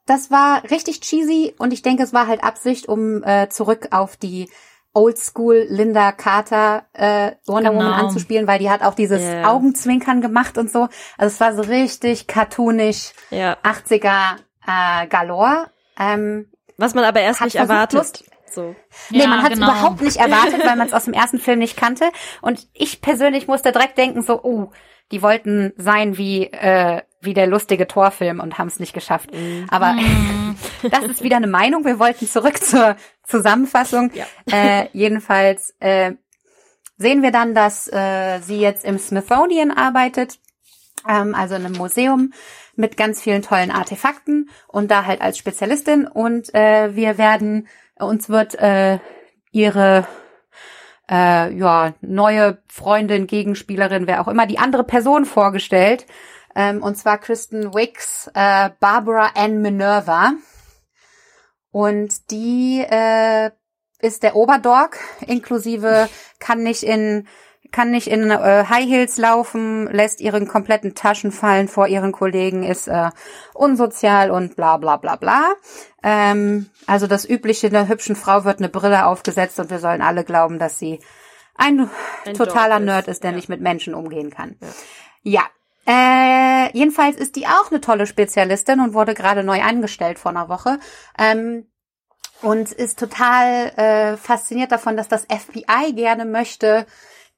das 0.07 0.31
war 0.31 0.63
richtig 0.71 1.01
cheesy 1.01 1.55
und 1.59 1.73
ich 1.73 1.83
denke, 1.83 2.03
es 2.05 2.13
war 2.13 2.27
halt 2.29 2.45
Absicht, 2.45 2.89
um 2.89 3.23
äh, 3.25 3.49
zurück 3.49 3.89
auf 3.91 4.17
die 4.17 4.49
Oldschool 4.93 5.67
Linda 5.69 6.11
Carter 6.13 6.85
äh, 6.93 7.33
Wonder 7.47 7.71
Woman 7.75 7.87
Genau. 7.93 8.07
anzuspielen, 8.07 8.47
weil 8.47 8.59
die 8.59 8.71
hat 8.71 8.83
auch 8.83 8.95
dieses 8.95 9.23
Ja. 9.23 9.49
Augenzwinkern 9.51 10.21
gemacht 10.21 10.59
und 10.59 10.71
so. 10.71 10.89
Also 11.19 11.35
es 11.35 11.41
war 11.41 11.55
so 11.55 11.63
richtig 11.63 12.27
cartoonisch, 12.27 13.13
Ja. 13.31 13.57
80er 13.63 14.37
äh, 14.71 15.07
Galore. 15.09 15.71
Ähm, 15.99 16.51
Was 16.77 16.95
man 16.95 17.05
aber 17.05 17.21
erst 17.21 17.41
nicht 17.43 17.57
erwartet. 17.57 17.99
Lust- 17.99 18.25
So. 18.53 18.75
Nee, 19.11 19.21
Ja, 19.23 19.27
man 19.29 19.43
hat 19.43 19.53
es 19.53 19.59
genau. 19.59 19.71
überhaupt 19.73 20.01
nicht 20.01 20.17
erwartet, 20.17 20.65
weil 20.65 20.77
man 20.81 20.87
es 20.87 20.93
aus 20.95 21.05
dem 21.05 21.15
ersten 21.15 21.39
Film 21.39 21.59
nicht 21.59 21.77
kannte. 21.77 22.11
Und 22.41 22.67
ich 22.73 23.01
persönlich 23.01 23.47
musste 23.49 23.73
direkt 23.73 23.99
denken, 23.99 24.23
so, 24.23 24.43
oh, 24.43 24.71
die 25.13 25.23
wollten 25.23 25.73
sein 25.77 26.17
wie, 26.17 26.45
äh, 26.53 27.03
wie 27.21 27.35
der 27.35 27.47
lustige 27.49 27.87
Torfilm 27.87 28.41
und 28.41 28.59
haben 28.59 28.69
es 28.69 28.79
nicht 28.81 28.93
geschafft. 28.95 29.31
Aber 29.71 29.95
das 30.91 31.05
ist 31.05 31.23
wieder 31.23 31.37
eine 31.37 31.49
Meinung. 31.49 31.85
Wir 31.85 31.99
wollten 31.99 32.27
zurück 32.29 32.63
zur 32.63 32.97
Zusammenfassung. 33.25 34.11
Ja. 34.15 34.27
Äh, 34.51 34.89
jedenfalls 34.93 35.75
äh, 35.81 36.13
sehen 36.97 37.23
wir 37.23 37.31
dann, 37.33 37.55
dass 37.55 37.89
äh, 37.93 38.41
sie 38.41 38.59
jetzt 38.61 38.85
im 38.85 38.99
Smithsonian 38.99 39.71
arbeitet, 39.71 40.39
ähm, 41.09 41.35
also 41.35 41.55
in 41.57 41.65
einem 41.67 41.77
Museum 41.77 42.33
mit 42.81 42.97
ganz 42.97 43.21
vielen 43.21 43.43
tollen 43.43 43.71
Artefakten 43.71 44.51
und 44.67 44.91
da 44.91 45.05
halt 45.05 45.21
als 45.21 45.39
Spezialistin. 45.39 46.07
Und 46.07 46.53
äh, 46.55 46.97
wir 46.97 47.19
werden, 47.19 47.69
uns 47.97 48.29
wird 48.29 48.57
äh, 48.57 48.99
ihre 49.53 50.07
äh, 51.09 51.53
ja, 51.55 51.95
neue 52.01 52.63
Freundin, 52.69 53.27
Gegenspielerin, 53.27 54.07
wer 54.07 54.21
auch 54.21 54.29
immer, 54.29 54.47
die 54.47 54.59
andere 54.59 54.85
Person 54.85 55.25
vorgestellt. 55.25 56.07
Ähm, 56.55 56.83
und 56.83 56.97
zwar 56.97 57.19
Kristen 57.19 57.75
Wicks, 57.75 58.31
äh, 58.35 58.71
Barbara 58.81 59.33
Ann 59.35 59.61
Minerva. 59.61 60.33
Und 61.71 62.31
die 62.31 62.85
äh, 62.89 63.51
ist 64.01 64.23
der 64.23 64.35
Oberdog, 64.35 64.97
inklusive 65.27 66.09
kann 66.39 66.63
nicht 66.63 66.83
in 66.83 67.29
kann 67.73 67.91
nicht 67.91 68.07
in 68.07 68.31
äh, 68.31 68.65
High 68.69 68.89
Heels 68.89 69.17
laufen, 69.19 69.87
lässt 69.91 70.21
ihren 70.21 70.49
kompletten 70.49 70.95
Taschen 70.95 71.33
fallen 71.33 71.69
vor 71.69 71.87
ihren 71.87 72.13
Kollegen, 72.13 72.63
ist 72.63 72.89
äh, 72.89 73.11
unsozial 73.55 74.31
und 74.31 74.57
bla 74.57 74.77
bla 74.77 74.97
bla 74.97 75.17
bla. 75.17 75.55
Ähm, 76.03 76.71
also 76.87 77.07
das 77.07 77.29
Übliche, 77.29 77.71
der 77.71 77.89
hübschen 77.89 78.17
Frau 78.17 78.45
wird 78.45 78.59
eine 78.59 78.69
Brille 78.69 79.07
aufgesetzt 79.07 79.59
und 79.61 79.71
wir 79.71 79.79
sollen 79.79 80.03
alle 80.03 80.25
glauben, 80.25 80.59
dass 80.59 80.79
sie 80.79 81.01
ein, 81.55 81.91
Ein 82.25 82.35
totaler 82.35 82.79
ist, 82.79 82.85
Nerd 82.85 83.09
ist, 83.09 83.23
der 83.23 83.31
ja. 83.31 83.37
nicht 83.37 83.49
mit 83.49 83.61
Menschen 83.61 83.95
umgehen 83.95 84.31
kann. 84.31 84.57
Ja. 85.23 85.43
Äh, 85.87 86.77
jedenfalls 86.77 87.17
ist 87.17 87.37
die 87.37 87.47
auch 87.47 87.71
eine 87.71 87.81
tolle 87.81 88.07
Spezialistin 88.07 88.81
und 88.81 88.95
wurde 88.95 89.15
gerade 89.15 89.43
neu 89.43 89.61
angestellt 89.61 90.19
vor 90.19 90.31
einer 90.31 90.49
Woche. 90.49 90.79
Ähm, 91.19 91.67
und 92.43 92.73
ist 92.73 92.99
total 92.99 93.73
äh, 93.77 94.17
fasziniert 94.17 94.73
davon, 94.73 94.97
dass 94.97 95.09
das 95.09 95.27
FBI 95.27 95.93
gerne 95.93 96.25
möchte, 96.25 96.87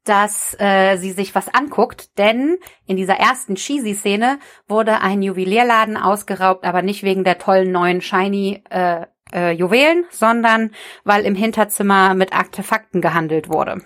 dass 0.05 0.57
äh, 0.59 0.97
sie 0.97 1.13
sich 1.13 1.35
was 1.35 1.53
anguckt, 1.53 2.19
denn 2.19 2.59
in 2.87 2.97
dieser 2.97 3.17
ersten 3.17 3.55
Cheesy-Szene 3.55 4.39
wurde 4.67 5.01
ein 5.01 5.23
Juwelierladen 5.23 5.97
ausgeraubt, 5.97 6.65
aber 6.65 6.83
nicht 6.83 7.03
wegen 7.03 7.25
der 7.25 7.39
tollen 7.39 7.71
neuen 7.71 8.01
shiny 8.01 8.65
äh, 8.71 9.07
äh, 9.33 9.53
Juwelen, 9.53 10.05
sondern 10.11 10.73
weil 11.05 11.25
im 11.25 11.35
Hinterzimmer 11.35 12.15
mit 12.15 12.33
Artefakten 12.33 13.01
gehandelt 13.01 13.49
wurde. 13.49 13.83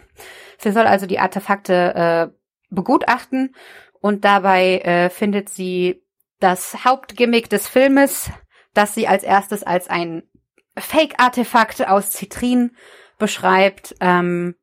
Sie 0.58 0.72
soll 0.72 0.86
also 0.86 1.06
die 1.06 1.18
Artefakte 1.18 1.94
äh, 1.94 2.36
begutachten 2.70 3.54
und 4.00 4.24
dabei 4.24 4.78
äh, 4.78 5.10
findet 5.10 5.48
sie 5.48 6.02
das 6.40 6.84
Hauptgimmick 6.84 7.48
des 7.48 7.68
Filmes, 7.68 8.30
das 8.74 8.94
sie 8.94 9.08
als 9.08 9.22
erstes 9.22 9.62
als 9.62 9.88
ein 9.88 10.22
Fake-Artefakt 10.78 11.86
aus 11.88 12.10
Zitrin 12.10 12.76
beschreibt. 13.18 13.94
Ähm, 14.00 14.56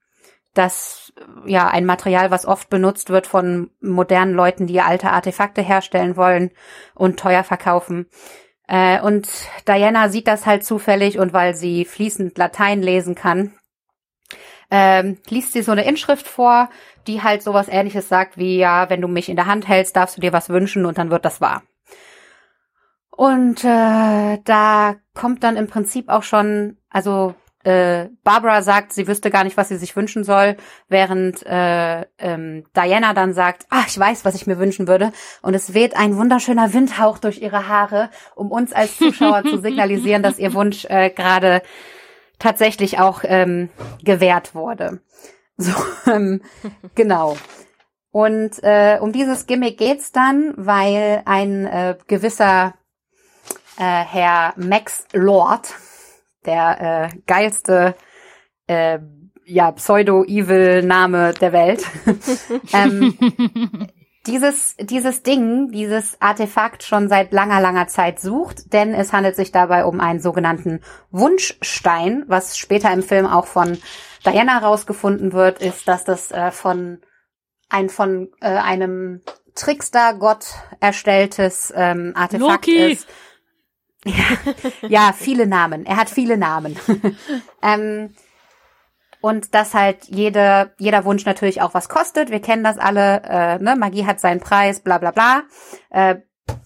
das 0.54 1.14
ja 1.46 1.68
ein 1.68 1.86
Material, 1.86 2.32
was 2.32 2.46
oft 2.46 2.70
benutzt 2.70 3.10
wird 3.10 3.28
von 3.28 3.72
modernen 3.82 4.34
Leuten, 4.34 4.68
die 4.68 4.82
alte 4.82 5.12
Artefakte 5.12 5.62
herstellen 5.62 6.16
wollen 6.16 6.52
und 6.96 7.20
teuer 7.20 7.44
verkaufen. 7.44 8.08
Äh, 8.68 9.02
und 9.02 9.28
Diana 9.68 10.10
sieht 10.10 10.28
das 10.28 10.46
halt 10.46 10.64
zufällig 10.64 11.20
und 11.20 11.34
weil 11.34 11.56
sie 11.56 11.86
fließend 11.86 12.38
Latein 12.38 12.82
lesen 12.82 13.16
kann, 13.16 13.54
ähm, 14.72 15.18
liest 15.30 15.54
sie 15.54 15.62
so 15.62 15.72
eine 15.72 15.86
Inschrift 15.86 16.28
vor, 16.28 16.70
die 17.08 17.22
halt 17.22 17.44
sowas 17.44 17.68
ähnliches 17.68 18.10
sagt 18.10 18.38
wie, 18.38 18.58
ja, 18.58 18.90
wenn 18.90 19.02
du 19.02 19.08
mich 19.08 19.30
in 19.30 19.36
der 19.36 19.46
Hand 19.46 19.68
hältst, 19.68 19.96
darfst 19.96 20.18
du 20.18 20.22
dir 20.22 20.34
was 20.34 20.50
wünschen 20.50 20.86
und 20.86 20.98
dann 20.98 21.12
wird 21.12 21.26
das 21.26 21.42
wahr. 21.42 21.64
Und 23.12 23.64
äh, 23.64 24.40
da 24.44 24.96
kommt 25.14 25.44
dann 25.44 25.58
im 25.58 25.68
Prinzip 25.68 26.10
auch 26.10 26.24
schon, 26.24 26.78
also 26.90 27.36
äh, 27.64 28.10
Barbara 28.24 28.62
sagt, 28.62 28.94
sie 28.94 29.08
wüsste 29.08 29.32
gar 29.32 29.44
nicht, 29.44 29.58
was 29.58 29.70
sie 29.70 29.78
sich 29.78 29.96
wünschen 29.96 30.24
soll, 30.24 30.58
während 30.90 31.46
äh, 31.46 32.06
ähm, 32.18 32.66
Diana 32.76 33.14
dann 33.14 33.34
sagt, 33.34 33.66
ah, 33.70 33.84
ich 33.88 33.98
weiß, 33.98 34.26
was 34.26 34.36
ich 34.36 34.48
mir 34.48 34.60
wünschen 34.60 34.88
würde. 34.88 35.12
Und 35.42 35.54
es 35.54 35.74
weht 35.74 35.96
ein 35.96 36.18
wunderschöner 36.18 36.74
Windhauch 36.74 37.18
durch 37.18 37.42
ihre 37.42 37.68
Haare, 37.68 38.10
um 38.36 38.52
uns 38.52 38.74
als 38.74 38.98
Zuschauer 38.98 39.44
zu 39.44 39.60
signalisieren, 39.62 40.24
dass 40.24 40.40
ihr 40.40 40.54
Wunsch 40.54 40.86
äh, 40.86 41.10
gerade 41.10 41.62
tatsächlich 42.40 43.00
auch 43.00 43.22
ähm, 43.24 43.70
gewährt 44.04 44.56
wurde. 44.56 45.00
So, 45.58 45.72
ähm, 46.12 46.42
genau. 46.96 47.38
Und 48.12 48.62
äh, 48.62 49.00
um 49.00 49.12
dieses 49.12 49.48
Gimmick 49.48 49.78
geht's 49.78 50.12
dann, 50.12 50.54
weil 50.56 51.24
ein 51.26 51.66
äh, 51.66 51.98
gewisser 52.08 52.76
äh, 53.78 53.82
Herr 53.82 54.54
Max 54.56 55.06
Lord, 55.14 55.74
der 56.46 57.10
äh, 57.12 57.18
geilste 57.26 57.96
äh, 58.68 59.00
ja, 59.46 59.72
Pseudo-Evil-Name 59.72 61.34
der 61.34 61.52
Welt, 61.52 61.84
ähm, 62.74 63.18
dieses, 64.26 64.78
dieses 64.78 65.24
Ding, 65.24 65.70
dieses 65.72 66.22
Artefakt 66.22 66.84
schon 66.84 67.10
seit 67.10 67.34
langer, 67.34 67.60
langer 67.60 67.88
Zeit 67.88 68.20
sucht, 68.20 68.72
denn 68.72 68.94
es 68.94 69.12
handelt 69.12 69.36
sich 69.36 69.52
dabei 69.52 69.84
um 69.86 70.00
einen 70.00 70.22
sogenannten 70.22 70.80
Wunschstein, 71.12 72.24
was 72.28 72.58
später 72.58 72.92
im 72.94 73.04
Film 73.04 73.26
auch 73.26 73.48
von 73.48 73.78
Diana 74.26 74.60
rausgefunden 74.60 75.34
wird, 75.34 75.62
ist, 75.62 75.88
dass 75.88 76.06
das 76.06 76.32
äh, 76.32 76.52
von 76.52 77.00
ein 77.70 77.90
von 77.90 78.30
äh, 78.40 78.48
einem 78.48 79.22
Trickster-Gott 79.56 80.46
erstelltes 80.80 81.74
ähm, 81.76 82.14
Artefakt 82.16 82.68
Loki. 82.68 82.94
ist. 82.94 83.08
Ja, 84.06 84.88
ja, 84.88 85.14
viele 85.18 85.48
Namen. 85.48 85.86
Er 85.86 85.98
hat 85.98 86.10
viele 86.10 86.38
Namen. 86.38 86.78
ähm, 87.62 88.14
und 89.22 89.54
dass 89.56 89.74
halt 89.74 90.06
jede, 90.10 90.74
jeder 90.78 91.06
Wunsch 91.06 91.26
natürlich 91.26 91.62
auch 91.62 91.74
was 91.74 91.88
kostet. 91.88 92.30
Wir 92.30 92.42
kennen 92.42 92.64
das 92.64 92.78
alle. 92.78 93.22
Äh, 93.24 93.60
ne? 93.60 93.78
Magie 93.78 94.06
hat 94.06 94.20
seinen 94.20 94.42
Preis, 94.42 94.82
bla 94.82 94.98
bla 94.98 95.12
bla. 95.12 95.44
Äh, 95.90 96.16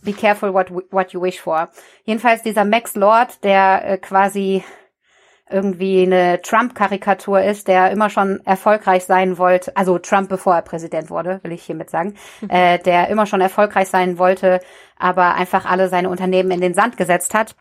be 0.01 0.13
careful 0.13 0.53
what, 0.53 0.71
what 0.91 1.13
you 1.13 1.21
wish 1.21 1.39
for. 1.39 1.69
Jedenfalls 2.03 2.41
dieser 2.41 2.65
Max 2.65 2.95
Lord, 2.95 3.43
der 3.43 3.87
äh, 3.87 3.97
quasi 3.99 4.63
irgendwie 5.49 6.03
eine 6.03 6.41
Trump-Karikatur 6.41 7.41
ist, 7.41 7.67
der 7.67 7.91
immer 7.91 8.09
schon 8.09 8.45
erfolgreich 8.45 9.05
sein 9.05 9.37
wollte, 9.37 9.75
also 9.75 9.97
Trump, 9.97 10.29
bevor 10.29 10.55
er 10.55 10.61
Präsident 10.61 11.09
wurde, 11.09 11.39
will 11.43 11.53
ich 11.53 11.63
hiermit 11.63 11.89
sagen, 11.89 12.15
äh, 12.49 12.79
der 12.79 13.07
immer 13.07 13.25
schon 13.25 13.41
erfolgreich 13.41 13.87
sein 13.87 14.17
wollte, 14.17 14.59
aber 14.97 15.35
einfach 15.35 15.65
alle 15.65 15.89
seine 15.89 16.09
Unternehmen 16.09 16.51
in 16.51 16.61
den 16.61 16.73
Sand 16.73 16.97
gesetzt 16.97 17.33
hat, 17.33 17.55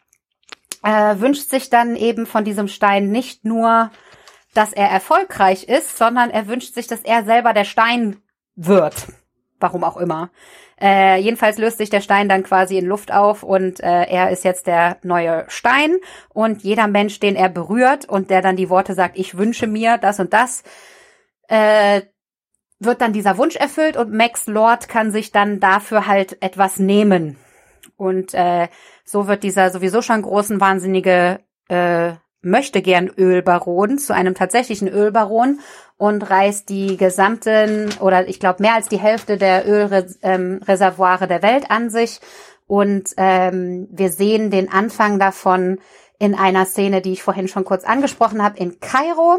äh, 0.82 1.18
wünscht 1.18 1.48
sich 1.48 1.70
dann 1.70 1.96
eben 1.96 2.26
von 2.26 2.44
diesem 2.44 2.68
Stein 2.68 3.10
nicht 3.10 3.44
nur, 3.44 3.90
dass 4.54 4.72
er 4.72 4.88
erfolgreich 4.88 5.64
ist, 5.64 5.96
sondern 5.96 6.30
er 6.30 6.48
wünscht 6.48 6.74
sich, 6.74 6.86
dass 6.86 7.00
er 7.00 7.24
selber 7.24 7.52
der 7.52 7.64
Stein 7.64 8.16
wird. 8.56 9.06
Warum 9.58 9.84
auch 9.84 9.96
immer. 9.96 10.30
Äh, 10.80 11.18
jedenfalls 11.20 11.56
löst 11.56 11.78
sich 11.78 11.88
der 11.88 12.02
Stein 12.02 12.28
dann 12.28 12.42
quasi 12.42 12.76
in 12.76 12.84
Luft 12.84 13.12
auf 13.12 13.42
und 13.42 13.80
äh, 13.80 14.04
er 14.04 14.30
ist 14.30 14.44
jetzt 14.44 14.66
der 14.66 14.98
neue 15.02 15.44
Stein 15.48 15.96
und 16.28 16.62
jeder 16.62 16.86
Mensch, 16.86 17.18
den 17.18 17.34
er 17.34 17.48
berührt 17.48 18.06
und 18.06 18.28
der 18.30 18.42
dann 18.42 18.56
die 18.56 18.68
Worte 18.68 18.92
sagt, 18.92 19.18
ich 19.18 19.38
wünsche 19.38 19.66
mir 19.66 19.96
das 19.96 20.20
und 20.20 20.34
das, 20.34 20.62
äh, 21.48 22.02
wird 22.78 23.00
dann 23.00 23.12
dieser 23.12 23.38
Wunsch 23.38 23.56
erfüllt 23.56 23.96
und 23.96 24.12
Max 24.12 24.46
Lord 24.46 24.88
kann 24.88 25.10
sich 25.10 25.32
dann 25.32 25.60
dafür 25.60 26.06
halt 26.06 26.42
etwas 26.42 26.78
nehmen. 26.78 27.38
Und 27.96 28.34
äh, 28.34 28.68
so 29.04 29.28
wird 29.28 29.42
dieser 29.42 29.70
sowieso 29.70 30.02
schon 30.02 30.20
großen 30.20 30.60
wahnsinnige 30.60 31.40
äh, 31.68 32.12
möchte 32.46 32.80
gern 32.80 33.08
Ölbaron 33.08 33.98
zu 33.98 34.14
einem 34.14 34.34
tatsächlichen 34.34 34.88
Ölbaron 34.88 35.60
und 35.98 36.22
reißt 36.22 36.68
die 36.68 36.96
gesamten 36.96 37.90
oder 38.00 38.28
ich 38.28 38.40
glaube 38.40 38.62
mehr 38.62 38.74
als 38.74 38.88
die 38.88 38.98
Hälfte 38.98 39.36
der 39.36 39.68
Ölreservoire 39.68 41.26
der 41.26 41.42
Welt 41.42 41.70
an 41.70 41.90
sich. 41.90 42.20
Und 42.66 43.10
ähm, 43.16 43.88
wir 43.90 44.10
sehen 44.10 44.50
den 44.50 44.72
Anfang 44.72 45.18
davon 45.18 45.78
in 46.18 46.34
einer 46.34 46.66
Szene, 46.66 47.02
die 47.02 47.12
ich 47.12 47.22
vorhin 47.22 47.48
schon 47.48 47.64
kurz 47.64 47.84
angesprochen 47.84 48.42
habe, 48.42 48.58
in 48.58 48.80
Kairo. 48.80 49.38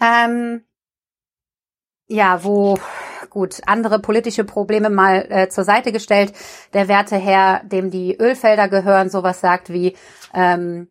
Ähm, 0.00 0.62
ja, 2.08 2.44
wo 2.44 2.78
gut 3.30 3.60
andere 3.66 3.98
politische 3.98 4.44
Probleme 4.44 4.90
mal 4.90 5.26
äh, 5.28 5.48
zur 5.48 5.64
Seite 5.64 5.92
gestellt. 5.92 6.32
Der 6.74 6.88
werte 6.88 7.16
Herr, 7.16 7.62
dem 7.64 7.90
die 7.90 8.16
Ölfelder 8.18 8.68
gehören, 8.68 9.08
sowas 9.08 9.40
sagt 9.40 9.72
wie 9.72 9.96
ähm, 10.34 10.88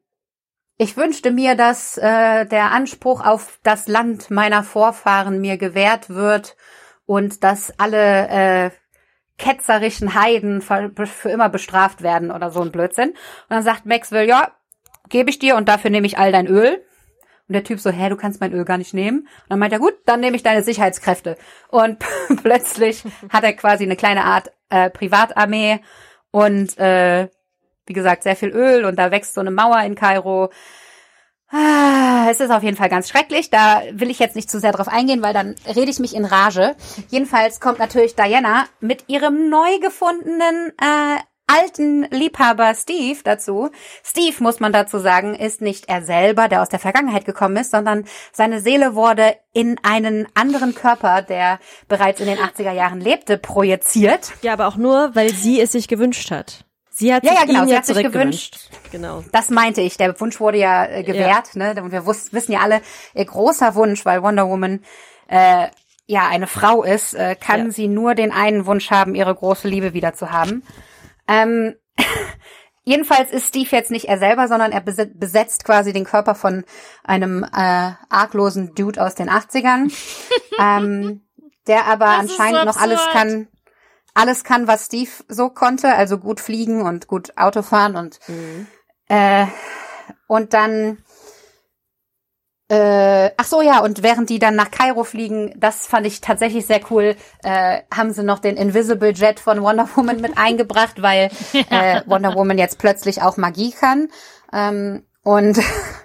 ich 0.77 0.97
wünschte 0.97 1.31
mir, 1.31 1.55
dass 1.55 1.97
äh, 1.97 2.45
der 2.45 2.71
Anspruch 2.71 3.25
auf 3.25 3.59
das 3.63 3.87
Land 3.87 4.29
meiner 4.29 4.63
Vorfahren 4.63 5.39
mir 5.39 5.57
gewährt 5.57 6.09
wird 6.09 6.57
und 7.05 7.43
dass 7.43 7.79
alle 7.79 8.27
äh, 8.27 8.71
ketzerischen 9.37 10.15
Heiden 10.15 10.61
für, 10.61 10.91
immer 11.29 11.49
bestraft 11.49 12.01
werden 12.01 12.31
oder 12.31 12.51
so 12.51 12.61
ein 12.61 12.71
Blödsinn. 12.71 13.09
Und 13.09 13.17
dann 13.49 13.63
sagt 13.63 13.85
Maxwell, 13.85 14.27
ja, 14.27 14.51
gebe 15.09 15.29
ich 15.29 15.39
dir 15.39 15.55
und 15.55 15.69
dafür 15.69 15.91
nehme 15.91 16.07
ich 16.07 16.17
all 16.17 16.31
dein 16.31 16.47
Öl. 16.47 16.81
Und 17.47 17.53
der 17.53 17.63
Typ 17.63 17.79
so, 17.79 17.91
hä, 17.91 18.09
du 18.09 18.15
kannst 18.15 18.41
mein 18.41 18.53
Öl 18.53 18.65
gar 18.65 18.77
nicht 18.77 18.93
nehmen. 18.93 19.19
Und 19.19 19.49
dann 19.49 19.59
meint 19.59 19.71
er, 19.71 19.79
gut, 19.79 19.93
dann 20.05 20.19
nehme 20.19 20.35
ich 20.35 20.43
deine 20.43 20.63
Sicherheitskräfte. 20.63 21.37
Und 21.69 22.03
plötzlich 22.43 23.03
hat 23.29 23.43
er 23.43 23.53
quasi 23.53 23.83
eine 23.83 23.95
kleine 23.95 24.23
Art 24.23 24.51
äh, 24.69 24.89
Privatarmee 24.89 25.79
und 26.31 26.77
äh, 26.77 27.29
wie 27.85 27.93
gesagt, 27.93 28.23
sehr 28.23 28.35
viel 28.35 28.49
Öl 28.49 28.85
und 28.85 28.97
da 28.97 29.11
wächst 29.11 29.33
so 29.33 29.41
eine 29.41 29.51
Mauer 29.51 29.81
in 29.81 29.95
Kairo. 29.95 30.49
Ah, 31.49 32.27
es 32.29 32.39
ist 32.39 32.51
auf 32.51 32.63
jeden 32.63 32.75
Fall 32.75 32.89
ganz 32.89 33.07
schrecklich. 33.07 33.49
Da 33.49 33.81
will 33.91 34.09
ich 34.09 34.19
jetzt 34.19 34.35
nicht 34.35 34.49
zu 34.49 34.59
sehr 34.59 34.71
drauf 34.71 34.87
eingehen, 34.87 35.21
weil 35.21 35.33
dann 35.33 35.55
rede 35.67 35.91
ich 35.91 35.99
mich 35.99 36.15
in 36.15 36.25
Rage. 36.25 36.75
Jedenfalls 37.09 37.59
kommt 37.59 37.79
natürlich 37.79 38.15
Diana 38.15 38.65
mit 38.79 39.05
ihrem 39.07 39.49
neu 39.49 39.79
gefundenen 39.79 40.73
äh, 40.81 41.19
alten 41.47 42.03
Liebhaber 42.09 42.73
Steve 42.73 43.19
dazu. 43.23 43.69
Steve, 44.03 44.35
muss 44.39 44.59
man 44.59 44.73
dazu 44.73 44.99
sagen, 44.99 45.35
ist 45.35 45.61
nicht 45.61 45.87
er 45.87 46.01
selber, 46.01 46.47
der 46.47 46.61
aus 46.61 46.69
der 46.69 46.79
Vergangenheit 46.79 47.25
gekommen 47.25 47.57
ist, 47.57 47.71
sondern 47.71 48.05
seine 48.31 48.59
Seele 48.59 48.95
wurde 48.95 49.35
in 49.53 49.77
einen 49.83 50.27
anderen 50.33 50.73
Körper, 50.73 51.21
der 51.21 51.59
bereits 51.87 52.19
in 52.19 52.27
den 52.27 52.39
80er 52.39 52.71
Jahren 52.71 52.99
lebte, 52.99 53.37
projiziert. 53.37 54.33
Ja, 54.41 54.53
aber 54.53 54.67
auch 54.67 54.77
nur, 54.77 55.15
weil 55.15 55.29
sie 55.31 55.61
es 55.61 55.71
sich 55.71 55.87
gewünscht 55.87 56.31
hat. 56.31 56.64
Sie 56.97 57.13
hat 57.13 57.23
Ja, 57.25 57.31
sich 57.31 57.39
ja, 57.41 57.45
genau, 57.45 57.59
ihn 57.61 57.65
sie 57.67 57.71
ja 57.73 57.77
hat 57.79 57.85
sich 57.85 58.01
gewünscht. 58.03 58.57
Genau. 58.91 59.21
Das 59.33 59.49
meinte 59.49 59.81
ich. 59.81 59.97
Der 59.97 60.17
Wunsch 60.21 60.39
wurde 60.39 60.57
ja 60.59 60.85
äh, 60.85 61.03
gewährt, 61.03 61.55
ne? 61.55 61.75
Und 61.83 61.91
wir 61.91 62.05
wus 62.05 62.31
wissen 62.31 62.53
ja 62.53 62.59
alle, 62.61 62.81
ihr 63.13 63.25
großer 63.25 63.75
Wunsch, 63.75 64.05
weil 64.05 64.23
Wonder 64.23 64.47
Woman 64.47 64.79
äh, 65.27 65.67
ja 66.07 66.27
eine 66.29 66.47
Frau 66.47 66.83
ist, 66.83 67.13
äh, 67.13 67.35
kann 67.35 67.65
Ja. 67.65 67.71
sie 67.71 67.87
nur 67.89 68.15
den 68.15 68.31
einen 68.31 68.65
Wunsch 68.65 68.91
haben, 68.91 69.13
ihre 69.13 69.35
große 69.35 69.67
Liebe 69.67 69.93
wieder 69.93 70.13
zu 70.13 70.31
haben. 70.31 70.63
Ähm, 71.27 71.75
jedenfalls 72.83 73.31
ist 73.31 73.47
Steve 73.47 73.69
jetzt 73.71 73.91
nicht 73.91 74.05
er 74.05 74.17
selber, 74.17 74.47
sondern 74.47 74.71
er 74.71 74.81
bese- 74.81 75.11
besetzt 75.13 75.65
quasi 75.65 75.91
den 75.91 76.05
Körper 76.05 76.35
von 76.35 76.63
einem 77.03 77.43
äh, 77.43 77.91
arglosen 78.09 78.73
Dude 78.75 79.03
aus 79.03 79.15
den 79.15 79.29
80ern, 79.29 79.91
ähm, 80.59 81.21
der 81.67 81.87
aber 81.87 82.05
Das 82.05 82.25
ist 82.25 82.37
so 82.37 82.43
anscheinend 82.43 82.65
noch 82.65 82.77
alles 82.77 83.01
kann, 83.11 83.47
alles 84.15 84.43
kann, 84.43 84.67
was 84.67 84.85
Steve 84.85 85.11
so 85.27 85.49
konnte, 85.49 85.93
also 85.93 86.17
gut 86.17 86.39
fliegen 86.39 86.81
und 86.81 87.07
gut 87.07 87.37
Auto 87.37 87.61
fahren 87.61 87.95
und 87.95 88.19
äh, 89.07 89.45
und 90.27 90.53
dann 90.53 90.97
äh, 92.69 93.29
ach 93.37 93.45
so 93.45 93.61
ja 93.61 93.79
und 93.79 94.01
während 94.01 94.29
die 94.29 94.39
dann 94.39 94.55
nach 94.55 94.71
Kairo 94.71 95.03
fliegen, 95.03 95.53
das 95.57 95.85
fand 95.85 96.07
ich 96.07 96.21
tatsächlich 96.21 96.65
sehr 96.65 96.79
cool, 96.89 97.15
äh, 97.43 97.81
haben 97.93 98.11
sie 98.11 98.23
noch 98.23 98.39
den 98.39 98.57
Invisible 98.57 99.11
Jet 99.11 99.39
von 99.39 99.61
Wonder 99.61 99.87
Woman 99.95 100.21
mit 100.21 100.37
eingebracht, 100.37 101.01
weil 101.01 101.29
äh, 101.69 102.01
Wonder 102.07 102.33
Woman 102.33 102.57
jetzt 102.57 102.79
plötzlich 102.79 103.21
auch 103.21 103.37
Magie 103.37 103.71
kann. 103.71 104.07
Ähm, 104.51 105.03
und 105.23 105.59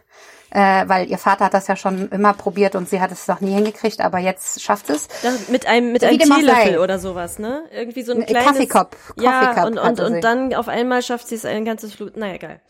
äh, 0.51 0.89
weil 0.89 1.09
ihr 1.11 1.19
Vater 1.19 1.47
hat 1.47 1.55
das 1.55 1.69
ja 1.69 1.77
schon 1.77 2.09
immer 2.11 2.35
probiert 2.35 2.75
und 2.75 2.89
sie 2.89 3.01
hat 3.01 3.13
es 3.13 3.29
noch 3.29 3.41
nie 3.41 3.53
hingekriegt, 3.53 4.01
aber 4.01 4.19
jetzt 4.19 4.61
schafft 4.63 4.91
es. 4.91 5.09
Das, 5.23 5.49
mit 5.49 5.67
einem 5.67 5.93
mit 5.93 6.03
Wie 6.03 6.07
einem. 6.07 6.21
Teelöffel 6.21 6.79
oder 6.79 6.99
sowas, 6.99 7.39
ne? 7.39 7.63
Irgendwie 7.73 8.03
so 8.03 8.13
ein 8.13 8.21
Ein 8.21 8.27
kleines 8.27 8.49
Kaffeekopf. 8.49 9.13
Ja, 9.17 9.55
Coffee 9.55 9.67
und 9.67 9.79
und 9.79 10.01
und 10.01 10.21
dann 10.25 10.55
auf 10.55 10.69
einmal 10.69 11.03
schafft 11.03 11.29
sie 11.29 11.37
es 11.37 11.45
ein 11.45 11.65
ganzes 11.65 11.95
Flut. 11.95 12.17
Naja, 12.17 12.35
egal. 12.35 12.61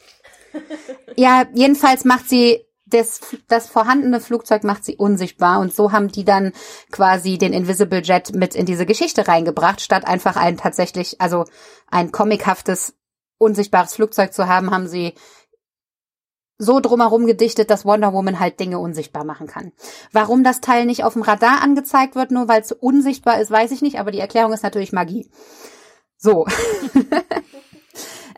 Ja, 1.16 1.44
jedenfalls 1.54 2.04
macht 2.04 2.28
sie 2.28 2.64
das, 2.86 3.20
das 3.48 3.68
vorhandene 3.68 4.20
Flugzeug 4.20 4.64
macht 4.64 4.84
sie 4.84 4.96
unsichtbar 4.96 5.60
und 5.60 5.74
so 5.74 5.92
haben 5.92 6.08
die 6.08 6.24
dann 6.24 6.52
quasi 6.90 7.38
den 7.38 7.52
Invisible 7.52 8.02
Jet 8.02 8.34
mit 8.34 8.54
in 8.54 8.66
diese 8.66 8.86
Geschichte 8.86 9.28
reingebracht, 9.28 9.80
statt 9.80 10.06
einfach 10.06 10.36
ein 10.36 10.56
tatsächlich, 10.56 11.20
also 11.20 11.44
ein 11.88 12.12
comichaftes, 12.12 12.94
unsichtbares 13.38 13.94
Flugzeug 13.94 14.32
zu 14.32 14.48
haben, 14.48 14.70
haben 14.70 14.88
sie 14.88 15.14
so 16.60 16.78
drumherum 16.78 17.26
gedichtet, 17.26 17.70
dass 17.70 17.84
Wonder 17.84 18.12
Woman 18.12 18.38
halt 18.38 18.60
Dinge 18.60 18.78
unsichtbar 18.78 19.24
machen 19.24 19.46
kann. 19.46 19.72
Warum 20.12 20.44
das 20.44 20.60
Teil 20.60 20.84
nicht 20.84 21.04
auf 21.04 21.14
dem 21.14 21.22
Radar 21.22 21.62
angezeigt 21.62 22.14
wird, 22.14 22.30
nur 22.30 22.48
weil 22.48 22.60
es 22.60 22.70
unsichtbar 22.70 23.40
ist, 23.40 23.50
weiß 23.50 23.72
ich 23.72 23.82
nicht, 23.82 23.98
aber 23.98 24.10
die 24.10 24.20
Erklärung 24.20 24.52
ist 24.52 24.62
natürlich 24.62 24.92
Magie. 24.92 25.28
So. 26.16 26.46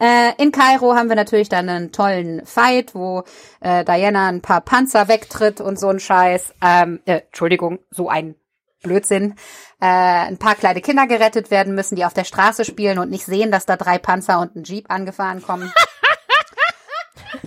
Äh, 0.00 0.32
in 0.42 0.50
Kairo 0.50 0.96
haben 0.96 1.10
wir 1.10 1.14
natürlich 1.14 1.48
dann 1.48 1.68
einen 1.68 1.92
tollen 1.92 2.44
Fight, 2.44 2.92
wo 2.94 3.22
äh, 3.60 3.84
Diana 3.84 4.26
ein 4.26 4.40
paar 4.40 4.60
Panzer 4.60 5.06
wegtritt 5.06 5.60
und 5.60 5.78
so 5.78 5.90
ein 5.90 6.00
Scheiß. 6.00 6.54
Ähm, 6.60 7.00
äh, 7.04 7.20
Entschuldigung, 7.20 7.78
so 7.90 8.08
ein 8.08 8.34
Blödsinn. 8.82 9.36
Äh, 9.80 9.86
ein 9.86 10.38
paar 10.38 10.56
kleine 10.56 10.80
Kinder 10.80 11.06
gerettet 11.06 11.52
werden 11.52 11.76
müssen, 11.76 11.94
die 11.94 12.04
auf 12.04 12.14
der 12.14 12.24
Straße 12.24 12.64
spielen 12.64 12.98
und 12.98 13.10
nicht 13.10 13.26
sehen, 13.26 13.52
dass 13.52 13.66
da 13.66 13.76
drei 13.76 13.98
Panzer 13.98 14.40
und 14.40 14.56
ein 14.56 14.64
Jeep 14.64 14.90
angefahren 14.90 15.40
kommen. 15.40 15.72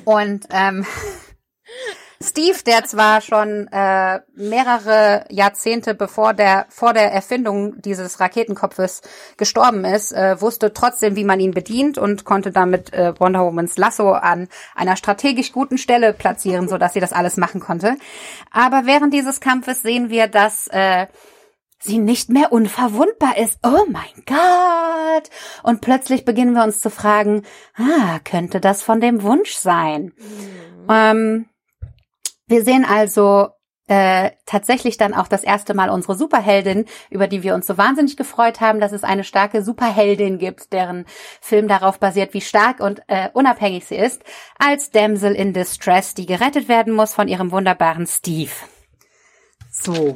und 0.05 0.45
ähm, 0.51 0.85
Steve, 2.21 2.57
der 2.65 2.85
zwar 2.85 3.21
schon 3.21 3.67
äh, 3.71 4.19
mehrere 4.35 5.25
Jahrzehnte 5.29 5.93
bevor 5.93 6.33
der 6.33 6.65
vor 6.69 6.93
der 6.93 7.11
Erfindung 7.11 7.81
dieses 7.81 8.19
Raketenkopfes 8.19 9.01
gestorben 9.37 9.83
ist, 9.83 10.13
äh, 10.13 10.39
wusste 10.39 10.73
trotzdem, 10.73 11.15
wie 11.15 11.25
man 11.25 11.39
ihn 11.39 11.51
bedient 11.51 11.97
und 11.97 12.23
konnte 12.23 12.51
damit 12.51 12.93
äh, 12.93 13.13
Wonder 13.19 13.45
Womans 13.45 13.77
Lasso 13.77 14.13
an 14.13 14.47
einer 14.75 14.95
strategisch 14.95 15.51
guten 15.51 15.77
Stelle 15.77 16.13
platzieren, 16.13 16.69
so 16.69 16.77
dass 16.77 16.93
sie 16.93 17.01
das 17.01 17.13
alles 17.13 17.37
machen 17.37 17.59
konnte. 17.59 17.97
Aber 18.49 18.85
während 18.85 19.13
dieses 19.13 19.41
Kampfes 19.41 19.81
sehen 19.81 20.09
wir, 20.09 20.27
dass 20.27 20.67
äh, 20.67 21.07
sie 21.79 21.99
nicht 21.99 22.29
mehr 22.29 22.51
unverwundbar 22.51 23.37
ist. 23.37 23.59
Oh 23.63 23.85
mein 23.89 24.23
Gott! 24.25 25.29
Und 25.63 25.81
plötzlich 25.81 26.25
beginnen 26.25 26.53
wir 26.53 26.63
uns 26.63 26.79
zu 26.79 26.89
fragen, 26.89 27.43
ah, 27.75 28.19
könnte 28.23 28.59
das 28.59 28.83
von 28.83 28.99
dem 29.01 29.23
Wunsch 29.23 29.55
sein? 29.55 30.13
Ähm, 30.89 31.47
wir 32.47 32.63
sehen 32.63 32.85
also 32.85 33.49
äh, 33.87 34.31
tatsächlich 34.45 34.97
dann 34.97 35.13
auch 35.13 35.27
das 35.27 35.43
erste 35.43 35.73
Mal 35.75 35.89
unsere 35.89 36.15
Superheldin, 36.15 36.85
über 37.11 37.27
die 37.27 37.43
wir 37.43 37.53
uns 37.53 37.67
so 37.67 37.77
wahnsinnig 37.77 38.17
gefreut 38.17 38.59
haben, 38.59 38.79
dass 38.79 38.91
es 38.91 39.03
eine 39.03 39.23
starke 39.23 39.63
Superheldin 39.63 40.39
gibt, 40.39 40.73
deren 40.73 41.05
Film 41.39 41.67
darauf 41.67 41.99
basiert, 41.99 42.33
wie 42.33 42.41
stark 42.41 42.79
und 42.79 43.03
äh, 43.07 43.29
unabhängig 43.33 43.85
sie 43.85 43.95
ist, 43.95 44.23
als 44.57 44.89
Damsel 44.89 45.35
in 45.35 45.53
Distress, 45.53 46.15
die 46.15 46.25
gerettet 46.25 46.67
werden 46.67 46.93
muss 46.93 47.13
von 47.13 47.27
ihrem 47.27 47.51
wunderbaren 47.51 48.07
Steve. 48.07 48.51
So. 49.69 50.15